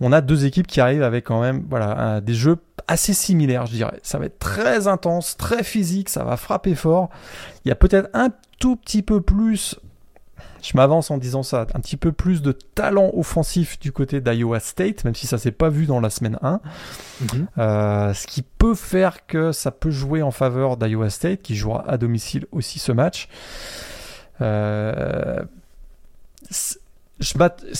On 0.00 0.12
a 0.12 0.20
deux 0.20 0.46
équipes 0.46 0.66
qui 0.66 0.80
arrivent 0.80 1.02
avec 1.02 1.24
quand 1.24 1.40
même 1.40 1.64
voilà 1.68 2.20
des 2.20 2.34
jeux 2.34 2.56
assez 2.88 3.12
similaires, 3.12 3.66
je 3.66 3.72
dirais. 3.72 3.98
Ça 4.02 4.18
va 4.18 4.26
être 4.26 4.38
très 4.38 4.88
intense, 4.88 5.36
très 5.36 5.62
physique, 5.62 6.08
ça 6.08 6.24
va 6.24 6.36
frapper 6.36 6.74
fort. 6.74 7.10
Il 7.64 7.68
y 7.68 7.72
a 7.72 7.74
peut-être 7.74 8.08
un 8.14 8.30
tout 8.58 8.76
petit 8.76 9.02
peu 9.02 9.20
plus 9.20 9.76
je 10.62 10.76
m'avance 10.76 11.10
en 11.10 11.18
disant 11.18 11.42
ça, 11.42 11.66
un 11.74 11.80
petit 11.80 11.96
peu 11.96 12.12
plus 12.12 12.42
de 12.42 12.52
talent 12.52 13.10
offensif 13.14 13.78
du 13.78 13.92
côté 13.92 14.20
d'Iowa 14.20 14.60
State, 14.60 15.04
même 15.04 15.14
si 15.14 15.26
ça 15.26 15.38
s'est 15.38 15.52
pas 15.52 15.68
vu 15.68 15.86
dans 15.86 16.00
la 16.00 16.10
semaine 16.10 16.38
1. 16.42 16.52
Mm 16.52 17.26
-hmm. 17.26 17.46
euh, 17.58 18.14
ce 18.14 18.26
qui 18.26 18.42
peut 18.42 18.74
faire 18.74 19.26
que 19.26 19.52
ça 19.52 19.70
peut 19.70 19.90
jouer 19.90 20.22
en 20.22 20.30
faveur 20.30 20.76
d'Iowa 20.76 21.10
State, 21.10 21.42
qui 21.42 21.56
jouera 21.56 21.84
à 21.88 21.96
domicile 21.96 22.46
aussi 22.52 22.78
ce 22.78 22.92
match. 22.92 23.28
Euh, 24.40 25.42
je. 27.20 27.34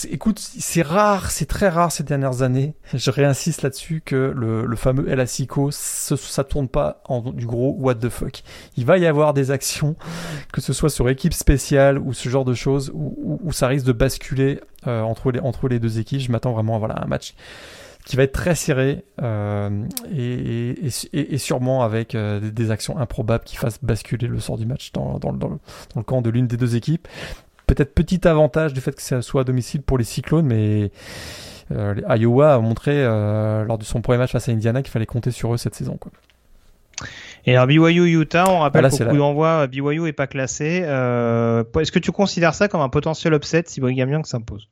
Écoute, 0.09 0.39
c'est 0.39 0.81
rare, 0.81 1.31
c'est 1.31 1.45
très 1.45 1.69
rare 1.69 1.91
ces 1.91 2.03
dernières 2.03 2.41
années. 2.41 2.73
Je 2.93 3.09
réinsiste 3.11 3.63
là-dessus 3.63 4.01
que 4.05 4.33
le, 4.35 4.65
le 4.65 4.75
fameux 4.75 5.09
El 5.09 5.19
Asico, 5.19 5.69
ça, 5.71 6.15
ça 6.17 6.43
tourne 6.43 6.67
pas 6.67 7.01
en 7.05 7.21
du 7.31 7.45
gros 7.45 7.75
what 7.77 7.95
the 7.95 8.09
fuck. 8.09 8.43
Il 8.77 8.85
va 8.85 8.97
y 8.97 9.05
avoir 9.05 9.33
des 9.33 9.51
actions, 9.51 9.95
que 10.53 10.61
ce 10.61 10.73
soit 10.73 10.89
sur 10.89 11.09
équipe 11.09 11.33
spéciale 11.33 11.97
ou 11.97 12.13
ce 12.13 12.29
genre 12.29 12.45
de 12.45 12.53
choses, 12.53 12.91
où, 12.93 13.15
où, 13.17 13.39
où 13.43 13.51
ça 13.51 13.67
risque 13.67 13.85
de 13.85 13.93
basculer 13.93 14.61
euh, 14.87 15.01
entre, 15.01 15.31
les, 15.31 15.39
entre 15.39 15.67
les 15.67 15.79
deux 15.79 15.99
équipes. 15.99 16.21
Je 16.21 16.31
m'attends 16.31 16.53
vraiment 16.53 16.75
à 16.75 16.79
voilà, 16.79 17.01
un 17.03 17.07
match 17.07 17.33
qui 18.05 18.15
va 18.15 18.23
être 18.23 18.31
très 18.31 18.55
serré 18.55 19.03
euh, 19.21 19.83
et, 20.11 20.87
et, 21.13 21.33
et, 21.33 21.37
sûrement 21.37 21.83
avec 21.83 22.15
euh, 22.15 22.39
des, 22.39 22.51
des, 22.51 22.71
actions 22.71 22.97
improbables 22.97 23.43
qui 23.43 23.57
fassent 23.57 23.77
basculer 23.83 24.27
le 24.27 24.39
sort 24.39 24.57
du 24.57 24.65
match 24.65 24.91
dans, 24.91 25.19
dans, 25.19 25.33
dans, 25.33 25.49
le, 25.49 25.57
dans 25.93 25.99
le 25.99 26.03
camp 26.03 26.21
de 26.21 26.31
l'une 26.31 26.47
des 26.47 26.57
deux 26.57 26.75
équipes 26.75 27.07
peut-être 27.73 27.93
petit 27.93 28.27
avantage 28.27 28.73
du 28.73 28.81
fait 28.81 28.93
que 28.93 29.01
ça 29.01 29.21
soit 29.21 29.41
à 29.41 29.43
domicile 29.45 29.81
pour 29.81 29.97
les 29.97 30.03
Cyclones, 30.03 30.45
mais 30.45 30.91
euh, 31.71 31.95
Iowa 32.09 32.55
a 32.55 32.59
montré 32.59 32.91
euh, 32.93 33.63
lors 33.63 33.77
de 33.77 33.85
son 33.85 34.01
premier 34.01 34.17
match 34.17 34.31
face 34.31 34.49
à 34.49 34.51
Indiana 34.51 34.81
qu'il 34.81 34.91
fallait 34.91 35.05
compter 35.05 35.31
sur 35.31 35.53
eux 35.53 35.57
cette 35.57 35.75
saison. 35.75 35.95
Quoi. 35.97 36.11
Et 37.45 37.55
alors 37.55 37.67
BYU 37.67 38.19
Utah, 38.19 38.49
on 38.49 38.59
rappelle 38.59 38.89
qu'au 38.89 38.97
coup 38.97 39.17
d'envoi, 39.17 39.67
BYU 39.67 40.07
est 40.07 40.13
pas 40.13 40.27
classé. 40.27 40.81
Euh, 40.83 41.63
Est-ce 41.79 41.93
que 41.93 41.99
tu 41.99 42.11
considères 42.11 42.53
ça 42.53 42.67
comme 42.67 42.81
un 42.81 42.89
potentiel 42.89 43.33
upset 43.33 43.63
si 43.67 43.79
Brigham 43.79 44.09
Young 44.09 44.25
s'impose? 44.25 44.67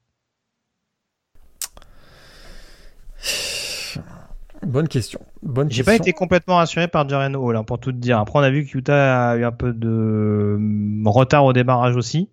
Bonne 4.62 4.90
question. 4.90 5.22
Bonne 5.42 5.72
J'ai 5.72 5.84
pas 5.84 5.96
été 5.96 6.12
complètement 6.12 6.58
rassuré 6.58 6.90
par 6.90 7.08
Jaren 7.08 7.34
Hall, 7.38 7.56
hein, 7.56 7.64
pour 7.64 7.80
tout 7.80 7.94
te 7.94 7.98
dire. 7.98 8.20
Après, 8.20 8.40
on 8.40 8.44
a 8.44 8.50
vu 8.50 8.66
que 8.66 8.78
Utah 8.78 9.30
a 9.30 9.38
eu 9.38 9.46
un 9.46 9.54
peu 9.54 9.72
de 9.72 10.60
retard 11.06 11.46
au 11.46 11.54
démarrage 11.54 11.96
aussi. 11.96 12.30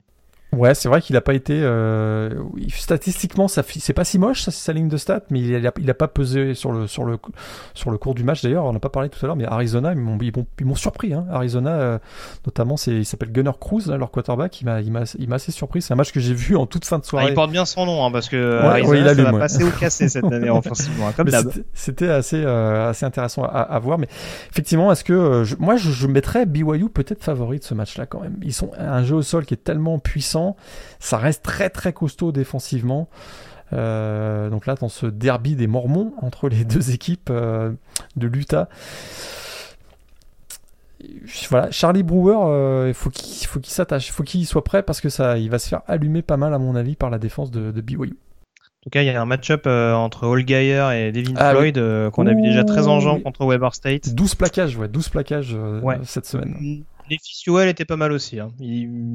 Ouais, 0.53 0.75
c'est 0.75 0.89
vrai 0.89 1.03
qu'il 1.03 1.17
a 1.17 1.21
pas 1.21 1.35
été. 1.35 1.59
Euh, 1.61 2.31
statistiquement, 2.69 3.49
c'est 3.49 3.93
pas 3.93 4.05
si 4.05 4.19
moche, 4.19 4.43
ça, 4.43 4.53
sa 4.53 4.73
ligne 4.73 4.89
de 4.89 4.97
stats, 4.97 5.23
mais 5.31 5.41
il 5.41 5.67
a, 5.67 5.73
il 5.79 5.91
a 5.91 5.95
pas 5.95 6.07
pesé 6.07 6.55
sur 6.55 6.71
le 6.71 6.87
sur 6.87 7.05
le 7.05 7.19
sur 7.75 7.91
le 7.91 7.99
cours 7.99 8.15
du 8.15 8.23
match. 8.23 8.43
D'ailleurs, 8.43 8.65
on 8.65 8.73
n'a 8.73 8.79
pas 8.79 8.89
parlé 8.89 9.09
tout 9.09 9.19
à 9.23 9.27
l'heure, 9.27 9.37
mais 9.37 9.45
Arizona, 9.45 9.93
ils 9.93 9.99
m'ont 9.99 10.17
ils 10.21 10.67
m'ont 10.67 10.75
surpris. 10.77 11.13
Hein. 11.13 11.27
Arizona, 11.31 11.71
euh, 11.71 11.99
notamment, 12.47 12.77
il 12.87 13.05
s'appelle 13.05 13.33
Gunner 13.33 13.53
Cruz, 13.61 13.89
leur 13.89 14.11
quarterback. 14.11 14.61
Il 14.61 14.67
m'a 14.67 14.81
il 14.81 14.93
m'a 14.93 15.03
il 15.19 15.29
m'a 15.29 15.35
assez 15.35 15.51
surpris. 15.51 15.83
C'est 15.83 15.93
un 15.93 15.97
match 15.97 16.13
que 16.13 16.21
j'ai 16.21 16.35
vu 16.35 16.57
en 16.57 16.67
toute 16.67 16.85
fin 16.85 16.99
de 16.99 17.03
ah, 17.05 17.09
soirée. 17.09 17.29
il 17.31 17.35
porte 17.35 17.51
bien 17.51 17.65
son 17.65 17.85
nom, 17.85 18.07
hein, 18.07 18.13
parce 18.13 18.29
que 18.29 18.61
Arizona, 18.63 18.99
il 18.99 19.09
a 19.09 19.15
ça 19.15 19.33
va 19.33 19.39
passer 19.39 19.65
au 19.65 19.71
cassé 19.71 20.09
cette 20.09 20.25
année 20.25 20.49
offensivement, 20.49 21.09
hein. 21.09 21.43
C'était 21.75 22.09
assez 22.09 22.43
euh, 22.43 22.91
assez 22.91 23.05
intéressant 23.05 23.43
à, 23.43 23.61
à, 23.61 23.79
voir, 23.81 23.99
mais 23.99 24.09
effectivement, 24.53 24.93
est-ce 24.93 25.03
que 25.03 25.45
moi 25.59 25.77
je, 25.77 25.91
je 25.91 26.07
mettrais 26.07 26.47
BYU 26.47 26.89
peut-être 26.89 27.25
favori 27.25 27.59
de 27.59 27.65
ce 27.65 27.75
match-là 27.75 28.07
quand 28.07 28.21
même. 28.21 28.37
Ils 28.43 28.55
sont 28.55 28.71
un 28.79 29.03
jeu 29.03 29.17
au 29.17 29.23
sol 29.23 29.45
qui 29.45 29.55
est 29.55 29.63
tellement 29.65 29.99
puissant 29.99 30.36
ça 30.99 31.19
reste 31.19 31.43
très 31.43 31.71
très 31.71 31.93
costaud 31.93 32.33
défensivement. 32.33 33.09
Euh, 33.73 34.49
donc 34.49 34.67
là, 34.67 34.75
dans 34.75 34.89
ce 34.89 35.07
derby 35.07 35.57
des 35.57 35.67
Mormons 35.67 36.13
entre 36.23 36.49
les 36.49 36.65
deux 36.65 36.93
équipes 36.93 37.31
euh, 37.31 37.73
de 38.17 38.27
l'Utah. 38.27 38.69
Voilà, 41.51 41.71
Charlie 41.71 42.03
Brewer, 42.03 42.37
euh, 42.49 42.85
il 42.89 42.95
faut 42.95 43.11
qu'il 43.11 43.47
faut 43.47 43.61
qu'il 43.61 43.73
s'attache, 43.73 44.09
il 44.09 44.13
faut 44.13 44.25
qu'il 44.25 44.45
soit 44.47 44.65
prêt 44.65 44.83
parce 44.83 45.01
que 45.01 45.09
ça, 45.09 45.39
il 45.39 45.51
va 45.51 45.59
se 45.59 45.69
faire 45.69 45.83
allumer 45.87 46.23
pas 46.23 46.37
mal 46.37 46.53
à 46.53 46.59
mon 46.59 46.75
avis 46.75 46.97
par 46.97 47.11
la 47.11 47.19
défense 47.19 47.51
de, 47.51 47.71
de 47.71 47.81
BYU. 47.81 47.97
En 47.99 48.83
tout 48.83 48.91
cas, 48.91 49.03
il 49.03 49.07
y 49.07 49.11
a 49.11 49.21
un 49.21 49.27
match-up 49.27 49.67
entre 49.67 50.27
Hall 50.27 50.47
Geyer 50.47 50.89
et 50.95 51.13
Devin 51.13 51.35
ah 51.37 51.51
Floyd 51.51 51.75
qu'on 52.13 52.27
a 52.27 52.33
vu 52.33 52.43
déjà 52.43 52.65
très 52.65 52.87
engeant 52.87 53.21
contre 53.21 53.45
Weber 53.45 53.75
State. 53.75 54.15
12 54.15 54.37
plaquages, 54.37 54.77
ouais, 54.77 54.89
12 54.89 55.09
plaquages 55.09 55.57
cette 56.05 56.27
semaine. 56.27 56.85
Les 57.09 57.19
Fissuel 57.19 57.69
étaient 57.69 57.85
pas 57.85 57.97
mal 57.97 58.13
aussi. 58.13 58.41
Hein. 58.41 58.51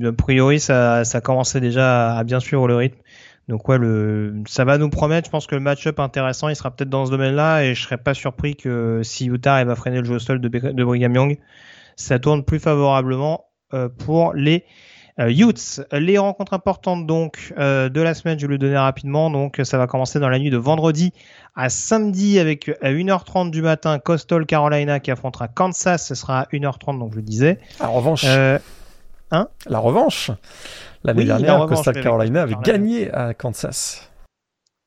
a 0.06 0.12
priori, 0.14 0.60
ça, 0.60 1.04
ça 1.04 1.22
commençait 1.22 1.60
déjà 1.60 2.18
à 2.18 2.24
bien 2.24 2.40
suivre 2.40 2.68
le 2.68 2.76
rythme. 2.76 2.98
Donc 3.48 3.68
ouais, 3.68 3.78
le, 3.78 4.44
ça 4.48 4.64
va 4.64 4.78
nous 4.78 4.90
promettre. 4.90 5.26
Je 5.26 5.32
pense 5.32 5.48
que 5.48 5.56
le 5.56 5.62
match-up 5.62 6.00
intéressant, 6.00 6.48
il 6.48 6.56
sera 6.56 6.72
peut-être 6.72 6.90
dans 6.90 7.06
ce 7.06 7.12
domaine-là, 7.12 7.64
et 7.64 7.76
je 7.76 7.84
serais 7.84 7.98
pas 7.98 8.14
surpris 8.14 8.56
que 8.56 9.02
si 9.04 9.26
Utah 9.26 9.64
va 9.66 9.76
freiner 9.76 10.00
le 10.00 10.06
jeu 10.06 10.16
au 10.16 10.20
sol 10.20 10.40
de, 10.40 10.84
Brigham 10.84 11.16
Young, 11.16 11.38
ça 11.96 12.20
tourne 12.20 12.46
plus 12.46 12.60
favorablement 12.60 13.46
euh, 13.74 13.90
pour 13.90 14.34
les 14.34 14.64
Utes. 15.30 15.82
Les 15.92 16.18
rencontres 16.18 16.54
importantes 16.54 17.06
donc 17.06 17.54
euh, 17.58 17.90
de 17.90 18.02
la 18.02 18.14
semaine, 18.14 18.40
je 18.40 18.48
vais 18.48 18.54
le 18.54 18.58
donner 18.58 18.78
rapidement. 18.78 19.30
Donc 19.30 19.60
ça 19.64 19.78
va 19.78 19.88
commencer 19.88 20.20
dans 20.20 20.30
la 20.30 20.40
nuit 20.40 20.50
de 20.50 20.58
vendredi 20.58 21.14
à 21.56 21.70
samedi 21.70 22.40
avec 22.40 22.70
à 22.82 22.92
1h30 22.92 23.52
du 23.52 23.62
matin 23.62 24.00
Coastal 24.00 24.46
Carolina 24.46 25.00
qui 25.00 25.12
affrontera 25.12 25.48
Kansas. 25.48 26.08
Ce 26.08 26.16
sera 26.16 26.42
à 26.42 26.46
1h30 26.46 27.00
donc 27.00 27.12
je 27.12 27.18
le 27.18 27.22
disais. 27.22 27.60
La 27.80 27.88
revanche. 27.88 28.24
Euh, 28.26 28.58
hein? 29.32 29.48
La 29.68 29.80
revanche. 29.80 30.32
L'année 31.04 31.26
dernière, 31.26 31.66
Coastal 31.66 32.02
Carolina 32.02 32.44
avait 32.44 32.56
gagné 32.64 33.12
à 33.12 33.34
Kansas. 33.34 34.10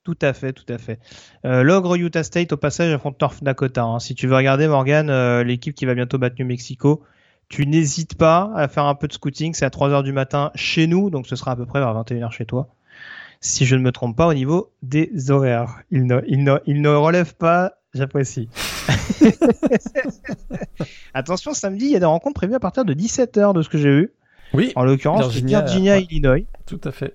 Tout 0.04 0.18
à 0.20 0.32
fait, 0.32 0.52
tout 0.52 0.70
à 0.72 0.78
fait. 0.78 1.00
L'ogre 1.42 1.96
Utah 1.96 2.22
State 2.22 2.52
au 2.52 2.56
passage 2.56 2.92
affronte 2.92 3.20
North 3.20 3.42
Dakota. 3.42 3.82
Hein. 3.82 3.98
Si 3.98 4.14
tu 4.14 4.26
veux 4.26 4.36
regarder 4.36 4.68
Morgan, 4.68 5.40
l'équipe 5.40 5.74
qui 5.74 5.86
va 5.86 5.94
bientôt 5.94 6.18
battre 6.18 6.36
New 6.38 6.46
Mexico, 6.46 7.02
tu 7.48 7.66
n'hésites 7.66 8.16
pas 8.16 8.50
à 8.54 8.68
faire 8.68 8.84
un 8.84 8.94
peu 8.94 9.08
de 9.08 9.12
scouting. 9.12 9.54
C'est 9.54 9.64
à 9.64 9.70
3h 9.70 10.02
du 10.02 10.12
matin 10.12 10.50
chez 10.54 10.86
nous, 10.86 11.10
donc 11.10 11.26
ce 11.26 11.36
sera 11.36 11.52
à 11.52 11.56
peu 11.56 11.66
près 11.66 11.80
vers 11.80 11.94
21h 11.94 12.30
chez 12.30 12.46
toi. 12.46 12.68
Si 13.40 13.66
je 13.66 13.76
ne 13.76 13.82
me 13.82 13.92
trompe 13.92 14.16
pas 14.16 14.26
au 14.26 14.34
niveau 14.34 14.72
des 14.82 15.30
horaires. 15.30 15.82
Il 15.90 16.06
ne, 16.06 16.20
il 16.26 16.44
ne, 16.44 16.56
il 16.66 16.80
ne 16.80 16.88
relève 16.88 17.34
pas, 17.34 17.74
j'apprécie. 17.92 18.48
Attention, 21.14 21.52
samedi, 21.52 21.86
il 21.86 21.90
y 21.92 21.96
a 21.96 22.00
des 22.00 22.06
rencontres 22.06 22.34
prévues 22.34 22.54
à 22.54 22.60
partir 22.60 22.84
de 22.84 22.94
17h 22.94 23.54
de 23.54 23.62
ce 23.62 23.68
que 23.68 23.78
j'ai 23.78 23.90
vu. 23.90 24.12
Oui. 24.54 24.72
En 24.76 24.84
l'occurrence, 24.84 25.22
Virginia, 25.22 25.60
Virginia 25.60 25.98
Illinois. 25.98 26.46
Tout 26.66 26.80
à 26.84 26.92
fait. 26.92 27.14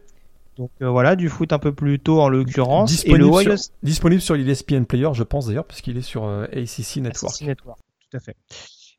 Donc 0.57 0.72
euh, 0.81 0.89
voilà, 0.89 1.15
du 1.15 1.30
foot 1.30 1.53
un 1.53 1.60
peu 1.60 1.73
plus 1.73 1.99
tôt 1.99 2.22
en 2.22 2.27
l'occurrence. 2.27 2.89
Disponible, 2.89 3.41
et 3.41 3.45
le 3.45 3.57
sur, 3.57 3.72
disponible 3.81 4.22
sur 4.22 4.35
l'ESPN 4.35 4.84
Player, 4.84 5.07
je 5.14 5.23
pense 5.23 5.47
d'ailleurs, 5.47 5.65
puisqu'il 5.65 5.97
est 5.97 6.01
sur 6.01 6.26
euh, 6.26 6.45
ACC 6.47 6.97
Network. 6.97 7.34
ACC 7.34 7.47
Network, 7.47 7.80
tout 8.10 8.18
à 8.18 8.19
fait. 8.19 8.35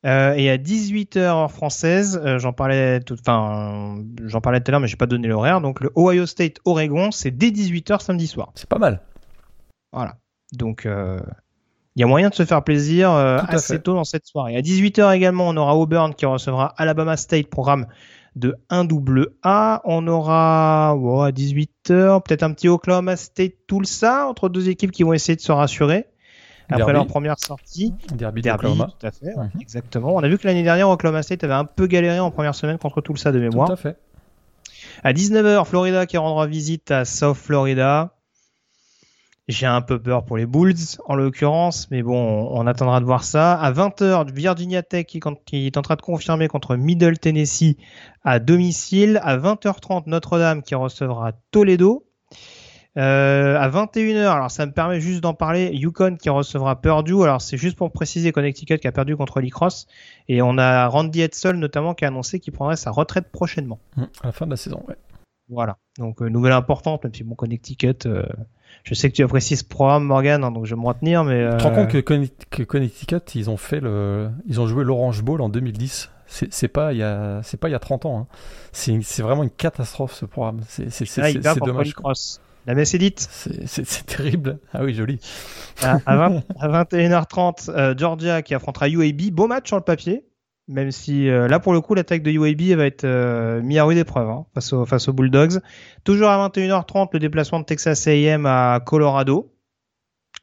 Euh, 0.07 0.33
et 0.33 0.49
à 0.49 0.57
18h 0.57 1.19
heure 1.19 1.51
française, 1.51 2.21
euh, 2.25 2.39
j'en 2.39 2.55
parlais 2.55 3.01
tout, 3.01 3.17
enfin, 3.21 4.03
j'en 4.25 4.41
parlais 4.41 4.61
tout 4.61 4.71
à 4.71 4.73
l'heure, 4.73 4.81
mais 4.81 4.89
j'ai 4.89 4.97
pas 4.97 5.07
donné 5.07 5.29
l'horaire. 5.29 5.61
Donc 5.61 5.81
le 5.81 5.91
Ohio 5.95 6.25
State 6.27 6.57
Oregon, 6.65 7.11
c'est 7.11 7.31
dès 7.31 7.51
18h 7.51 8.01
samedi 8.01 8.27
soir. 8.27 8.51
C'est 8.55 8.69
pas 8.69 8.79
mal. 8.79 9.03
Voilà. 9.93 10.17
Donc 10.53 10.87
euh, 10.87 11.21
il 11.97 12.01
y 12.01 12.03
a 12.03 12.07
moyen 12.07 12.31
de 12.31 12.35
se 12.35 12.45
faire 12.45 12.65
plaisir 12.65 13.11
assez 13.11 13.79
tôt 13.81 13.95
dans 13.95 14.05
cette 14.05 14.27
soirée. 14.27 14.57
À 14.57 14.63
18h 14.63 15.15
également, 15.15 15.49
on 15.49 15.57
aura 15.57 15.77
Auburn 15.77 16.15
qui 16.15 16.25
recevra 16.25 16.73
Alabama 16.79 17.17
State, 17.17 17.49
programme 17.49 17.87
de 18.37 18.57
1 18.71 18.89
A. 19.43 19.83
On 19.85 20.07
aura 20.07 20.91
à 20.91 21.31
18h 21.31 22.23
peut-être 22.23 22.43
un 22.43 22.53
petit 22.53 22.69
Oklahoma 22.69 23.17
State 23.17 23.55
Tulsa 23.67 24.27
entre 24.27 24.49
deux 24.49 24.71
équipes 24.71 24.93
qui 24.93 25.03
vont 25.03 25.13
essayer 25.13 25.37
de 25.37 25.41
se 25.43 25.53
rassurer 25.53 26.07
après 26.71 26.93
leur 26.93 27.07
première 27.07 27.39
sortie. 27.39 27.95
Derby, 28.15 28.43
Derby 28.43 28.69
tout 28.77 29.07
à 29.07 29.11
fait, 29.11 29.35
mhm. 29.37 29.51
exactement. 29.61 30.15
On 30.15 30.21
a 30.21 30.29
vu 30.29 30.39
que 30.39 30.47
l'année 30.47 30.63
dernière, 30.63 30.89
Oklahoma 30.89 31.23
State 31.23 31.45
avait 31.45 31.55
un 31.55 31.65
peu 31.65 31.87
galéré 31.87 32.21
en 32.21 32.31
première 32.31 32.55
semaine 32.55 32.79
contre 32.79 33.01
tout 33.01 33.17
ça 33.17 33.33
de 33.33 33.41
mémoire. 33.41 33.69
Tout 33.69 33.75
à 33.75 33.77
fait. 33.77 33.97
À 35.03 35.13
19h, 35.13 35.65
Florida 35.67 36.07
qui 36.07 36.17
rendra 36.19 36.47
visite 36.47 36.91
à 36.91 37.05
South 37.05 37.37
Florida. 37.37 38.15
J'ai 39.49 39.67
un 39.67 39.81
peu 39.81 40.01
peur 40.01 40.25
pour 40.25 40.37
les 40.37 40.47
Bulls, 40.47 40.77
en 41.07 41.17
l'occurrence, 41.17 41.91
mais 41.91 42.03
bon, 42.03 42.49
on 42.53 42.67
attendra 42.69 43.01
de 43.01 43.05
voir 43.05 43.25
ça. 43.25 43.55
À 43.55 43.73
20h, 43.73 44.33
Virginia 44.33 44.83
Tech 44.85 45.07
qui, 45.07 45.21
qui 45.45 45.67
est 45.67 45.77
en 45.77 45.83
train 45.83 45.97
de 45.97 46.03
confirmer 46.03 46.47
contre 46.47 46.77
Middle 46.77 47.19
Tennessee 47.19 47.77
à 48.23 48.39
domicile. 48.39 49.21
À 49.25 49.37
20h30, 49.37 50.05
Notre-Dame 50.07 50.63
qui 50.63 50.77
recevra 50.77 51.33
Toledo. 51.51 52.07
Euh, 52.97 53.57
à 53.57 53.69
21h, 53.69 54.27
alors 54.27 54.51
ça 54.51 54.67
me 54.67 54.73
permet 54.73 55.01
juste 55.01 55.21
d'en 55.21 55.35
parler, 55.35 55.71
Yukon 55.73 56.17
qui 56.17 56.29
recevra 56.29 56.81
Purdue. 56.81 57.23
Alors 57.23 57.41
c'est 57.41 57.57
juste 57.57 57.77
pour 57.77 57.93
préciser 57.93 58.33
Connecticut 58.33 58.79
qui 58.79 58.89
a 58.89 58.93
perdu 58.93 59.17
contre 59.17 59.41
l'Icross. 59.41 59.87
Et 60.29 60.43
on 60.43 60.59
a 60.59 60.87
Randy 60.89 61.23
Edsel 61.23 61.57
notamment 61.57 61.95
qui 61.95 62.05
a 62.05 62.09
annoncé 62.09 62.41
qu'il 62.41 62.53
prendrait 62.53 62.77
sa 62.77 62.91
retraite 62.91 63.31
prochainement. 63.31 63.79
Mmh, 63.97 64.03
à 64.23 64.27
la 64.27 64.33
fin 64.33 64.47
de 64.47 64.51
la 64.51 64.57
saison, 64.57 64.83
ouais. 64.89 64.97
Voilà, 65.53 65.79
donc 65.99 66.23
euh, 66.23 66.29
nouvelle 66.29 66.53
importante, 66.53 67.03
même 67.03 67.13
si 67.13 67.25
bon 67.25 67.35
Connecticut, 67.35 68.07
euh, 68.07 68.23
je 68.85 68.95
sais 68.95 69.11
que 69.11 69.17
tu 69.17 69.25
apprécies 69.25 69.57
ce 69.57 69.65
programme 69.65 70.05
Morgan, 70.05 70.45
hein, 70.45 70.53
donc 70.53 70.65
je 70.65 70.77
vais 70.77 70.81
me 70.81 70.87
retenir, 70.87 71.25
mais... 71.25 71.51
Tu 71.51 71.57
te 71.57 71.63
rends 71.65 71.75
compte 71.75 71.89
que, 71.89 72.63
Connecticut, 72.63 73.17
ils 73.35 73.51
ont 73.51 73.57
fait 73.57 73.81
le, 73.81 74.31
ils 74.47 74.61
ont 74.61 74.69
joué 74.69 74.85
l'Orange 74.85 75.23
Bowl 75.23 75.41
en 75.41 75.49
2010 75.49 76.11
c'est 76.31 76.69
pas 76.69 76.93
il 76.93 76.99
y 76.99 77.03
a 77.03 77.41
c'est 77.43 77.57
pas 77.57 77.69
il 77.69 77.73
y 77.73 77.75
a 77.75 77.81
30 77.81 78.07
ans 78.07 78.19
hein. 78.21 78.27
c'est 78.71 79.21
vraiment 79.21 79.43
une 79.43 79.51
catastrophe 79.51 80.15
ce 80.15 80.25
programme 80.25 80.61
c'est 80.69 80.87
dommage 81.59 81.93
la 82.71 82.77
messe 82.77 82.95
est 82.95 83.19
C'est 83.67 84.07
terrible. 84.07 84.61
Ah 84.73 84.85
oui, 84.85 84.95
joli. 84.95 85.19
À, 85.83 85.99
21h30, 85.99 87.69
euh, 87.77 87.95
Georgia 87.99 88.43
qui 88.43 88.55
affrontera 88.55 88.89
UAB. 88.89 89.33
Beau 89.33 89.49
match 89.49 89.67
sur 89.67 89.77
le 89.77 89.83
papier. 89.83 90.25
Même 90.69 90.93
si 90.93 91.29
euh, 91.29 91.49
là, 91.49 91.59
pour 91.59 91.73
le 91.73 91.81
coup, 91.81 91.95
l'attaque 91.95 92.23
de 92.23 92.31
UAB 92.31 92.79
va 92.79 92.87
être 92.87 93.03
euh, 93.03 93.61
mise 93.61 93.79
à 93.79 93.83
rude 93.83 93.99
épreuve 93.99 94.29
hein, 94.29 94.47
face, 94.55 94.73
face 94.87 95.09
aux 95.09 95.13
Bulldogs. 95.13 95.59
Toujours 96.05 96.29
à 96.29 96.49
21h30, 96.49 97.09
le 97.13 97.19
déplacement 97.19 97.59
de 97.59 97.65
Texas 97.65 98.07
AM 98.07 98.47
à 98.47 98.79
Colorado. 98.87 99.53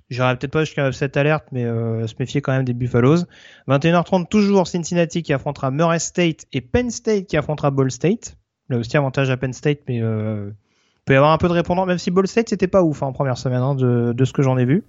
J'aurais 0.10 0.36
peut-être 0.36 0.52
pas 0.52 0.66
jusqu'à 0.66 0.92
cette 0.92 1.16
alerte, 1.16 1.46
mais 1.54 1.64
se 1.64 2.14
méfier 2.20 2.42
quand 2.42 2.52
même 2.52 2.66
des 2.66 2.74
Buffaloes. 2.74 3.24
21h30, 3.70 4.28
toujours 4.28 4.68
Cincinnati 4.68 5.24
qui 5.24 5.32
affrontera 5.32 5.72
Murray 5.72 6.00
State 6.00 6.46
et 6.52 6.60
Penn 6.60 6.90
State 6.90 7.28
qui 7.28 7.38
affrontera 7.38 7.72
Ball 7.72 7.90
State. 7.90 8.38
Là 8.68 8.78
aussi, 8.78 8.98
avantage 8.98 9.30
à 9.30 9.38
Penn 9.38 9.54
State, 9.54 9.80
mais 9.88 10.02
peut 11.08 11.14
y 11.14 11.18
avoir 11.18 11.32
un 11.32 11.38
peu 11.38 11.48
de 11.48 11.54
répondants, 11.54 11.86
même 11.86 11.98
si 11.98 12.12
Ball 12.12 12.28
State 12.28 12.50
c'était 12.50 12.68
pas 12.68 12.84
ouf 12.84 13.02
hein, 13.02 13.08
en 13.08 13.14
première 13.14 13.38
semaine 13.38 13.62
hein, 13.62 13.76
de, 13.76 14.14
de, 14.14 14.26
ce 14.26 14.34
que 14.34 14.44
j'en 14.44 14.58
ai 14.58 14.66
vu. 14.66 14.84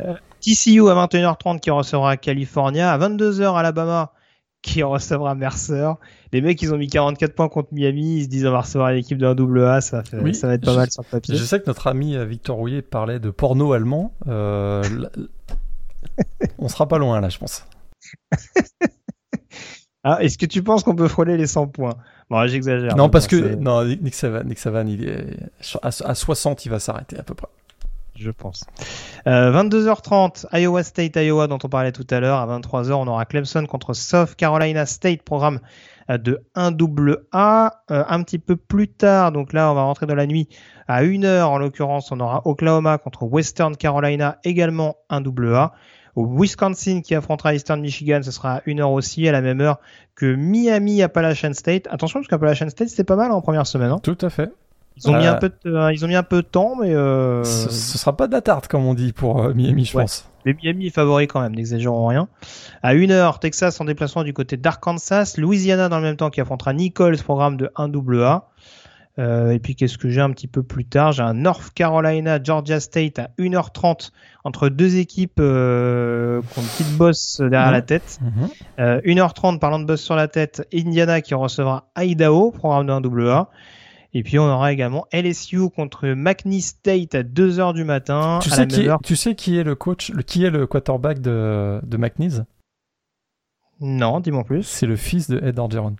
Euh, 0.00 0.14
TCU 0.40 0.88
à 0.88 0.94
21h30 0.94 1.60
qui 1.60 1.70
recevra 1.70 2.16
California, 2.16 2.92
à 2.92 2.98
22h 2.98 3.56
Alabama 3.58 4.12
qui 4.62 4.84
recevra 4.84 5.34
Mercer. 5.34 5.90
Les 6.32 6.40
mecs, 6.40 6.62
ils 6.62 6.72
ont 6.72 6.78
mis 6.78 6.86
44 6.86 7.34
points 7.34 7.48
contre 7.48 7.70
Miami, 7.72 8.18
ils 8.18 8.24
se 8.24 8.28
disent 8.28 8.46
on 8.46 8.52
va 8.52 8.60
recevoir 8.60 8.92
l'équipe 8.92 9.18
d'un 9.18 9.34
double 9.34 9.64
A, 9.64 9.80
ça, 9.80 10.04
ça 10.04 10.46
va 10.46 10.54
être 10.54 10.64
pas 10.64 10.76
mal 10.76 10.90
sur 10.90 11.02
le 11.02 11.10
papier. 11.10 11.34
Je 11.36 11.42
sais 11.42 11.60
que 11.60 11.66
notre 11.66 11.88
ami 11.88 12.16
euh, 12.16 12.24
Victor 12.24 12.56
Rouillet 12.56 12.82
parlait 12.82 13.18
de 13.18 13.30
porno 13.30 13.72
allemand. 13.72 14.14
Euh, 14.28 14.84
on 16.58 16.68
sera 16.68 16.86
pas 16.86 16.98
loin 16.98 17.20
là, 17.20 17.28
je 17.28 17.38
pense. 17.38 17.66
ah, 20.04 20.22
est-ce 20.22 20.38
que 20.38 20.46
tu 20.46 20.62
penses 20.62 20.84
qu'on 20.84 20.94
peut 20.94 21.08
frôler 21.08 21.36
les 21.36 21.48
100 21.48 21.66
points? 21.66 21.96
J'exagère. 22.46 22.96
Non, 22.96 23.08
parce 23.08 23.26
que 23.26 23.54
non, 23.54 23.84
Nick 23.84 24.14
Savan, 24.14 24.44
Nick 24.44 24.58
Savan, 24.58 24.86
il 24.86 25.08
est 25.08 25.26
à, 25.82 26.14
60, 26.14 26.64
il 26.64 26.68
va 26.68 26.78
s'arrêter 26.78 27.18
à 27.18 27.22
peu 27.22 27.34
près. 27.34 27.48
Je 28.14 28.30
pense. 28.30 28.64
22h30, 29.26 30.46
euh, 30.52 30.58
Iowa 30.58 30.82
State, 30.82 31.16
Iowa, 31.16 31.46
dont 31.46 31.58
on 31.62 31.68
parlait 31.68 31.92
tout 31.92 32.06
à 32.10 32.20
l'heure. 32.20 32.38
À 32.38 32.46
23h, 32.46 32.92
on 32.92 33.06
aura 33.08 33.24
Clemson 33.24 33.66
contre 33.66 33.94
South 33.94 34.34
Carolina 34.36 34.86
State, 34.86 35.22
programme 35.22 35.60
euh, 36.10 36.18
de 36.18 36.40
1 36.54 36.76
A. 37.32 37.82
Euh, 37.90 38.04
un 38.06 38.22
petit 38.22 38.38
peu 38.38 38.56
plus 38.56 38.88
tard, 38.88 39.32
donc 39.32 39.52
là, 39.52 39.70
on 39.70 39.74
va 39.74 39.82
rentrer 39.82 40.06
dans 40.06 40.14
la 40.14 40.26
nuit. 40.26 40.48
À 40.88 41.02
1h, 41.02 41.42
en 41.42 41.58
l'occurrence, 41.58 42.12
on 42.12 42.20
aura 42.20 42.42
Oklahoma 42.44 42.98
contre 42.98 43.24
Western 43.24 43.76
Carolina, 43.76 44.38
également 44.44 44.96
1 45.08 45.22
A. 45.54 45.72
Wisconsin 46.16 47.00
qui 47.00 47.14
affrontera 47.14 47.54
Eastern 47.54 47.80
Michigan, 47.80 48.20
ce 48.22 48.30
sera 48.30 48.56
à 48.56 48.60
1h 48.60 48.82
aussi, 48.84 49.26
à 49.28 49.32
la 49.32 49.40
même 49.40 49.60
heure 49.60 49.78
que 50.14 50.34
Miami 50.34 51.02
Appalachian 51.02 51.52
State. 51.54 51.88
Attention, 51.90 52.20
parce 52.20 52.28
qu'Appalachian 52.28 52.68
State, 52.68 52.88
c'était 52.88 53.04
pas 53.04 53.16
mal 53.16 53.32
en 53.32 53.40
première 53.40 53.66
semaine. 53.66 53.90
Hein. 53.90 54.00
Tout 54.02 54.18
à 54.20 54.30
fait. 54.30 54.52
Ils 54.96 55.08
ont, 55.10 55.16
mis 55.16 55.26
un 55.26 55.36
peu 55.36 55.48
de, 55.48 55.92
ils 55.92 56.04
ont 56.04 56.08
mis 56.08 56.14
un 56.16 56.22
peu 56.22 56.42
de 56.42 56.46
temps, 56.46 56.74
mais... 56.78 56.94
Euh... 56.94 57.42
Ce, 57.44 57.70
ce, 57.70 57.96
sera 57.96 58.14
pas 58.14 58.26
de 58.26 58.32
la 58.32 58.42
tarte, 58.42 58.68
comme 58.68 58.84
on 58.84 58.92
dit, 58.92 59.14
pour 59.14 59.42
euh, 59.42 59.54
Miami, 59.54 59.86
je 59.86 59.96
Ouais. 59.96 60.04
pense. 60.04 60.28
Mais 60.44 60.54
Miami 60.62 60.88
est 60.88 60.90
favori 60.90 61.26
quand 61.28 61.40
même, 61.40 61.54
n'exagérons 61.54 62.06
rien. 62.06 62.28
À 62.82 62.94
1h, 62.94 63.38
Texas 63.38 63.80
en 63.80 63.86
déplacement 63.86 64.22
du 64.22 64.34
côté 64.34 64.58
d'Arkansas. 64.58 65.34
Louisiana 65.38 65.88
dans 65.88 65.96
le 65.96 66.02
même 66.02 66.16
temps 66.16 66.28
qui 66.28 66.42
affrontera 66.42 66.74
Nichols, 66.74 67.16
programme 67.18 67.56
de 67.56 67.70
1AA. 67.76 68.42
Euh, 69.18 69.50
et 69.50 69.58
puis 69.58 69.76
qu'est-ce 69.76 69.98
que 69.98 70.08
j'ai 70.08 70.22
un 70.22 70.30
petit 70.30 70.46
peu 70.48 70.62
plus 70.62 70.86
tard? 70.86 71.12
J'ai 71.12 71.22
un 71.22 71.34
North 71.34 71.74
Carolina, 71.74 72.42
Georgia 72.42 72.80
State 72.80 73.18
à 73.18 73.28
1h30 73.38 74.10
entre 74.44 74.70
deux 74.70 74.96
équipes 74.96 75.38
euh, 75.38 76.40
qui 76.40 76.58
ont 76.58 76.62
une 76.62 76.68
petite 76.68 76.96
bosse 76.96 77.36
derrière 77.40 77.66
Mhm. 77.68 77.72
la 77.72 77.82
tête. 77.82 78.18
Mhm. 78.22 78.48
Euh, 78.80 79.00
1h30 79.04 79.58
parlant 79.58 79.78
de 79.80 79.84
boss 79.84 80.00
sur 80.00 80.16
la 80.16 80.28
tête, 80.28 80.66
Indiana 80.72 81.20
qui 81.20 81.34
recevra 81.34 81.90
Idaho, 81.98 82.52
programme 82.52 82.86
de 82.86 82.92
1AA. 82.92 83.48
Et 84.14 84.22
puis 84.22 84.38
on 84.38 84.44
aura 84.44 84.72
également 84.72 85.06
LSU 85.12 85.68
contre 85.70 86.08
McNeese 86.08 86.66
State 86.68 87.14
à 87.14 87.22
2h 87.22 87.74
du 87.74 87.84
matin. 87.84 88.38
Tu, 88.42 88.48
à 88.50 88.52
sais 88.52 88.60
la 88.62 88.66
qui 88.66 88.76
même 88.78 88.86
est, 88.86 88.88
heure. 88.90 89.00
tu 89.04 89.16
sais 89.16 89.34
qui 89.34 89.58
est 89.58 89.64
le 89.64 89.74
coach, 89.74 90.10
le, 90.10 90.22
qui 90.22 90.44
est 90.44 90.50
le 90.50 90.66
quarterback 90.66 91.20
de, 91.20 91.80
de 91.82 91.96
McNeese 91.98 92.44
Non, 93.80 94.20
dis-moi 94.20 94.44
plus. 94.44 94.62
C'est 94.62 94.86
le 94.86 94.96
fils 94.96 95.28
de 95.30 95.38
Ed 95.42 95.58
Orgeron. 95.58 95.96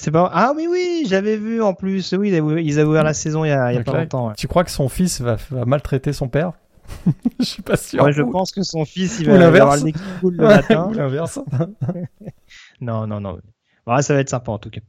C'est 0.00 0.10
pas. 0.10 0.30
Ah 0.32 0.54
oui, 0.56 0.66
oui, 0.66 1.04
j'avais 1.06 1.36
vu 1.36 1.60
en 1.60 1.74
plus. 1.74 2.14
Oui, 2.14 2.30
ils 2.30 2.78
avaient, 2.78 2.88
ouvert 2.88 3.04
la 3.04 3.12
saison 3.12 3.44
il 3.44 3.48
y 3.48 3.50
a, 3.50 3.70
il 3.70 3.76
y 3.76 3.78
a 3.78 3.84
pas 3.84 3.92
là, 3.92 4.00
longtemps. 4.00 4.28
ouais. 4.28 4.34
Tu 4.34 4.48
crois 4.48 4.64
que 4.64 4.70
son 4.70 4.88
fils 4.88 5.20
va, 5.20 5.36
va 5.50 5.66
maltraiter 5.66 6.14
son 6.14 6.26
père? 6.26 6.52
Je 7.38 7.44
suis 7.44 7.62
pas 7.62 7.76
sûr. 7.76 8.02
Ouais, 8.02 8.12
je 8.12 8.22
pense 8.22 8.50
que 8.50 8.62
son 8.62 8.86
fils, 8.86 9.18
il 9.20 9.28
va 9.28 9.46
avoir 9.46 9.76
le 9.76 9.82
nez 9.82 9.92
qui 9.92 10.00
coule 10.22 10.36
le 10.36 10.46
matin. 10.46 10.88
ou 10.90 10.94
l'inverse. 10.94 11.38
Non, 12.80 13.06
non, 13.06 13.20
non. 13.20 13.38
Ouais, 13.86 14.02
ça 14.02 14.14
va 14.14 14.20
être 14.20 14.28
sympa 14.28 14.52
en 14.52 14.58
tout 14.58 14.70
cas. 14.70 14.80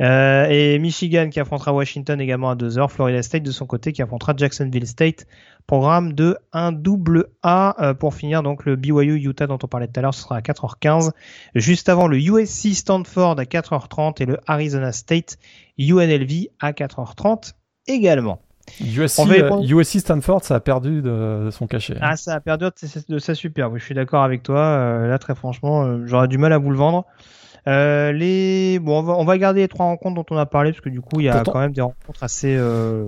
Euh, 0.00 0.46
et 0.48 0.78
Michigan 0.78 1.28
qui 1.30 1.38
affrontera 1.38 1.72
Washington 1.72 2.20
également 2.20 2.50
à 2.50 2.54
2h. 2.56 2.88
Florida 2.88 3.22
State 3.22 3.42
de 3.42 3.50
son 3.52 3.66
côté 3.66 3.92
qui 3.92 4.02
affrontera 4.02 4.32
Jacksonville 4.36 4.86
State. 4.86 5.26
Programme 5.66 6.12
de 6.14 6.36
1 6.52 6.72
double 6.72 7.26
A 7.42 7.76
euh, 7.80 7.94
pour 7.94 8.14
finir 8.14 8.42
donc 8.42 8.64
le 8.64 8.74
BYU 8.76 9.16
Utah 9.28 9.46
dont 9.46 9.58
on 9.62 9.66
parlait 9.68 9.86
tout 9.86 10.00
à 10.00 10.02
l'heure, 10.02 10.14
ce 10.14 10.22
sera 10.22 10.36
à 10.36 10.40
4h15. 10.40 11.10
Juste 11.54 11.88
avant 11.88 12.08
le 12.08 12.16
USC 12.18 12.74
Stanford 12.74 13.38
à 13.38 13.44
4h30 13.44 14.20
et 14.22 14.26
le 14.26 14.38
Arizona 14.46 14.90
State 14.92 15.36
UNLV 15.78 16.48
à 16.60 16.72
4h30 16.72 17.52
également. 17.86 18.40
USC, 18.80 19.20
euh, 19.20 19.24
répondre- 19.24 19.64
USC 19.70 19.98
Stanford, 20.00 20.42
ça 20.44 20.54
a 20.56 20.60
perdu 20.60 21.02
de, 21.02 21.44
de 21.46 21.50
son 21.50 21.66
cachet. 21.66 21.96
Ah, 22.00 22.16
ça 22.16 22.34
a 22.34 22.40
perdu 22.40 22.64
de 22.64 22.72
sa- 22.86 23.00
de 23.08 23.18
sa 23.18 23.34
super. 23.34 23.70
Oui, 23.70 23.78
je 23.80 23.84
suis 23.84 23.94
d'accord 23.94 24.22
avec 24.22 24.42
toi. 24.42 24.58
Euh, 24.60 25.08
là, 25.08 25.18
très 25.18 25.34
franchement, 25.34 25.84
euh, 25.84 26.06
j'aurais 26.06 26.28
du 26.28 26.38
mal 26.38 26.52
à 26.52 26.58
vous 26.58 26.70
le 26.70 26.76
vendre. 26.76 27.04
Euh, 27.68 28.10
les... 28.12 28.78
bon, 28.80 28.98
on 28.98 29.02
va, 29.02 29.12
on 29.14 29.24
va 29.24 29.38
garder 29.38 29.60
les 29.60 29.68
trois 29.68 29.86
rencontres 29.86 30.16
dont 30.16 30.34
on 30.34 30.38
a 30.38 30.46
parlé 30.46 30.72
parce 30.72 30.80
que 30.82 30.88
du 30.88 31.00
coup, 31.00 31.20
il 31.20 31.26
y 31.26 31.28
a 31.28 31.34
Pourtant- 31.34 31.52
quand 31.52 31.60
même 31.60 31.72
des 31.72 31.80
rencontres 31.80 32.22
assez 32.24 32.56
euh, 32.56 33.04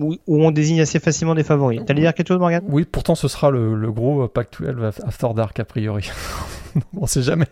où, 0.00 0.16
on 0.26 0.50
désigne 0.50 0.80
assez 0.80 0.98
facilement 1.00 1.34
des 1.34 1.42
favoris. 1.44 1.82
T'allais 1.84 2.00
dire 2.00 2.14
quelque 2.14 2.28
chose, 2.28 2.38
Morgan 2.38 2.62
Oui, 2.68 2.84
pourtant 2.90 3.14
ce 3.14 3.28
sera 3.28 3.50
le, 3.50 3.74
le 3.74 3.92
gros 3.92 4.22
euh, 4.22 4.28
Pac-12 4.28 5.02
After 5.06 5.28
Dark 5.34 5.60
a 5.60 5.64
priori. 5.64 6.08
on 6.96 7.06
sait 7.06 7.22
jamais. 7.22 7.46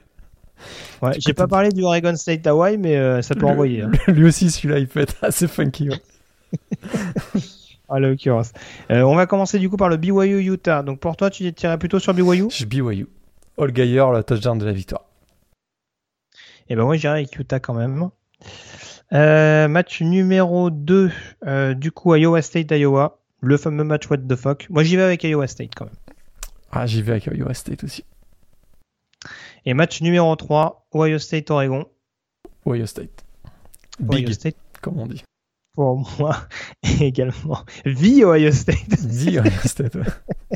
Ouais, 1.03 1.11
j'ai 1.19 1.35
pas 1.35 1.47
parlé 1.47 1.69
du 1.71 1.83
Oregon 1.83 2.17
State 2.17 2.47
Hawaii, 2.47 2.79
mais 2.79 2.97
euh, 2.97 3.21
ça 3.21 3.35
peut 3.35 3.43
Le- 3.43 3.47
envoyer. 3.49 3.83
hein. 3.83 3.91
Lui 4.09 4.25
aussi, 4.25 4.51
celui-là, 4.51 4.79
il 4.79 4.89
peut 4.89 5.01
être 5.01 5.17
assez 5.23 5.47
funky. 5.49 5.91
À 7.89 8.01
l'occurrence. 8.01 8.53
Euh, 8.91 9.03
on 9.03 9.15
va 9.15 9.27
commencer 9.27 9.59
du 9.59 9.69
coup 9.69 9.77
par 9.77 9.91
le 9.91 9.99
BYU 9.99 10.41
Utah. 10.53 10.83
Donc 10.83 11.01
pour 11.01 11.17
toi, 11.17 11.29
tu 11.29 11.53
tirais 11.53 11.77
plutôt 11.79 11.99
sur 11.99 12.15
BYU 12.15 12.47
Je 12.51 12.65
BYU. 12.65 13.07
All 13.59 13.75
Geyer, 13.75 14.05
le 14.13 14.23
touchdown 14.23 14.57
de 14.59 14.65
la 14.65 14.73
victoire. 14.73 15.03
Et 16.69 16.77
ben 16.77 16.85
moi, 16.85 16.97
j'irai 16.97 17.15
avec 17.15 17.39
Utah 17.39 17.61
quand 17.61 17.75
même. 17.75 18.11
Euh, 19.13 19.69
match 19.69 20.01
numéro 20.01 20.71
2, 20.71 21.11
euh, 21.47 21.75
du 21.75 21.93
coup, 21.93 22.15
Iowa 22.15 22.43
State 22.43 22.71
Iowa. 22.71 23.21
Le 23.41 23.57
fameux 23.59 23.85
match 23.85 24.09
What 24.11 24.19
the 24.19 24.37
fuck. 24.37 24.67
Moi, 24.71 24.83
j'y 24.85 24.97
vais 24.97 25.03
avec 25.03 25.23
Iowa 25.25 25.47
State 25.47 25.75
quand 25.77 25.85
même. 25.85 25.95
Ah, 26.73 26.87
j'y 26.87 27.03
vais 27.03 27.13
avec 27.13 27.27
Iowa 27.27 27.53
State 27.53 27.85
aussi. 27.85 28.05
Et 29.67 29.75
match 29.75 30.01
numéro 30.01 30.35
3, 30.35 30.87
Ohio 30.95 31.19
State 31.19 31.51
Oregon. 31.51 31.87
Ohio 32.67 32.87
State. 32.87 33.25
Ohio 34.01 34.27
Big, 34.27 34.33
State 34.33 34.57
comme 34.81 34.99
on 34.99 35.07
dit. 35.07 35.23
Pour 35.75 36.09
moi 36.19 36.37
également. 37.01 37.59
Vie 37.85 38.25
Ohio 38.25 38.53
State. 38.53 39.07
Dit 39.07 39.39
Ohio 39.39 39.51
State. 39.65 39.97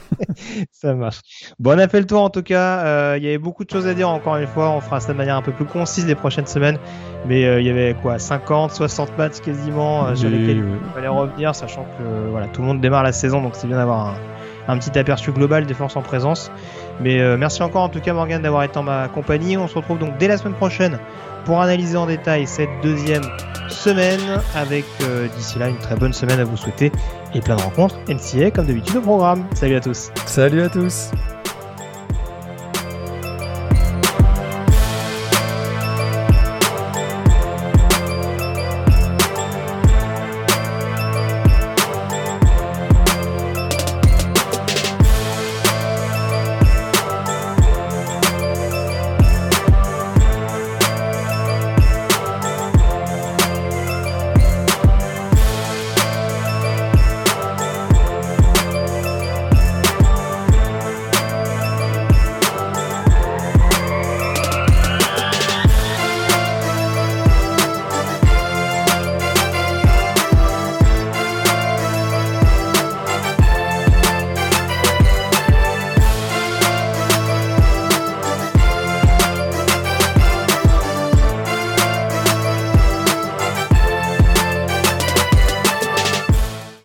Ça 0.72 0.94
marche. 0.94 1.20
Bon, 1.58 1.72
on 1.74 1.78
a 1.78 1.88
fait 1.88 2.00
le 2.00 2.06
tour 2.06 2.22
en 2.22 2.30
tout 2.30 2.42
cas. 2.42 2.84
Euh, 2.84 3.14
Il 3.18 3.24
y 3.24 3.28
avait 3.28 3.38
beaucoup 3.38 3.64
de 3.64 3.70
choses 3.70 3.86
à 3.86 3.94
dire 3.94 4.08
encore 4.08 4.36
une 4.36 4.46
fois. 4.46 4.70
On 4.70 4.80
fera 4.80 5.00
ça 5.00 5.12
de 5.12 5.18
manière 5.18 5.36
un 5.36 5.42
peu 5.42 5.52
plus 5.52 5.64
concise 5.64 6.06
les 6.06 6.14
prochaines 6.14 6.46
semaines. 6.46 6.78
Mais 7.26 7.44
euh, 7.44 7.60
il 7.60 7.66
y 7.66 7.70
avait 7.70 7.94
quoi 8.00 8.18
50, 8.18 8.72
60 8.72 9.18
matchs 9.18 9.40
quasiment 9.40 10.06
euh, 10.06 10.14
sur 10.14 10.30
lesquels 10.30 10.58
il 10.58 10.92
fallait 10.94 11.08
revenir, 11.08 11.54
sachant 11.54 11.84
que 11.98 12.30
voilà, 12.30 12.46
tout 12.48 12.60
le 12.60 12.68
monde 12.68 12.80
démarre 12.80 13.02
la 13.02 13.12
saison, 13.12 13.42
donc 13.42 13.54
c'est 13.56 13.66
bien 13.66 13.76
d'avoir 13.76 14.06
un, 14.06 14.20
un 14.68 14.78
petit 14.78 14.96
aperçu 14.98 15.32
global 15.32 15.66
des 15.66 15.74
forces 15.74 15.96
en 15.96 16.02
présence. 16.02 16.52
Mais 17.00 17.20
euh, 17.20 17.36
merci 17.36 17.62
encore 17.62 17.82
en 17.82 17.88
tout 17.88 18.00
cas 18.00 18.12
Morgan 18.12 18.42
d'avoir 18.42 18.62
été 18.62 18.78
en 18.78 18.82
ma 18.82 19.08
compagnie. 19.08 19.56
On 19.56 19.66
se 19.66 19.74
retrouve 19.74 19.98
donc 19.98 20.16
dès 20.18 20.28
la 20.28 20.36
semaine 20.36 20.54
prochaine 20.54 21.00
pour 21.48 21.62
analyser 21.62 21.96
en 21.96 22.04
détail 22.04 22.46
cette 22.46 22.68
deuxième 22.82 23.24
semaine 23.70 24.20
avec 24.54 24.84
euh, 25.00 25.28
d'ici 25.34 25.58
là 25.58 25.70
une 25.70 25.78
très 25.78 25.96
bonne 25.96 26.12
semaine 26.12 26.38
à 26.40 26.44
vous 26.44 26.58
souhaiter 26.58 26.92
et 27.34 27.40
plein 27.40 27.56
de 27.56 27.62
rencontres 27.62 27.98
NCA 28.06 28.50
comme 28.50 28.66
d'habitude 28.66 28.96
au 28.96 29.00
programme. 29.00 29.46
Salut 29.54 29.76
à 29.76 29.80
tous. 29.80 30.10
Salut 30.26 30.60
à 30.60 30.68
tous. 30.68 31.10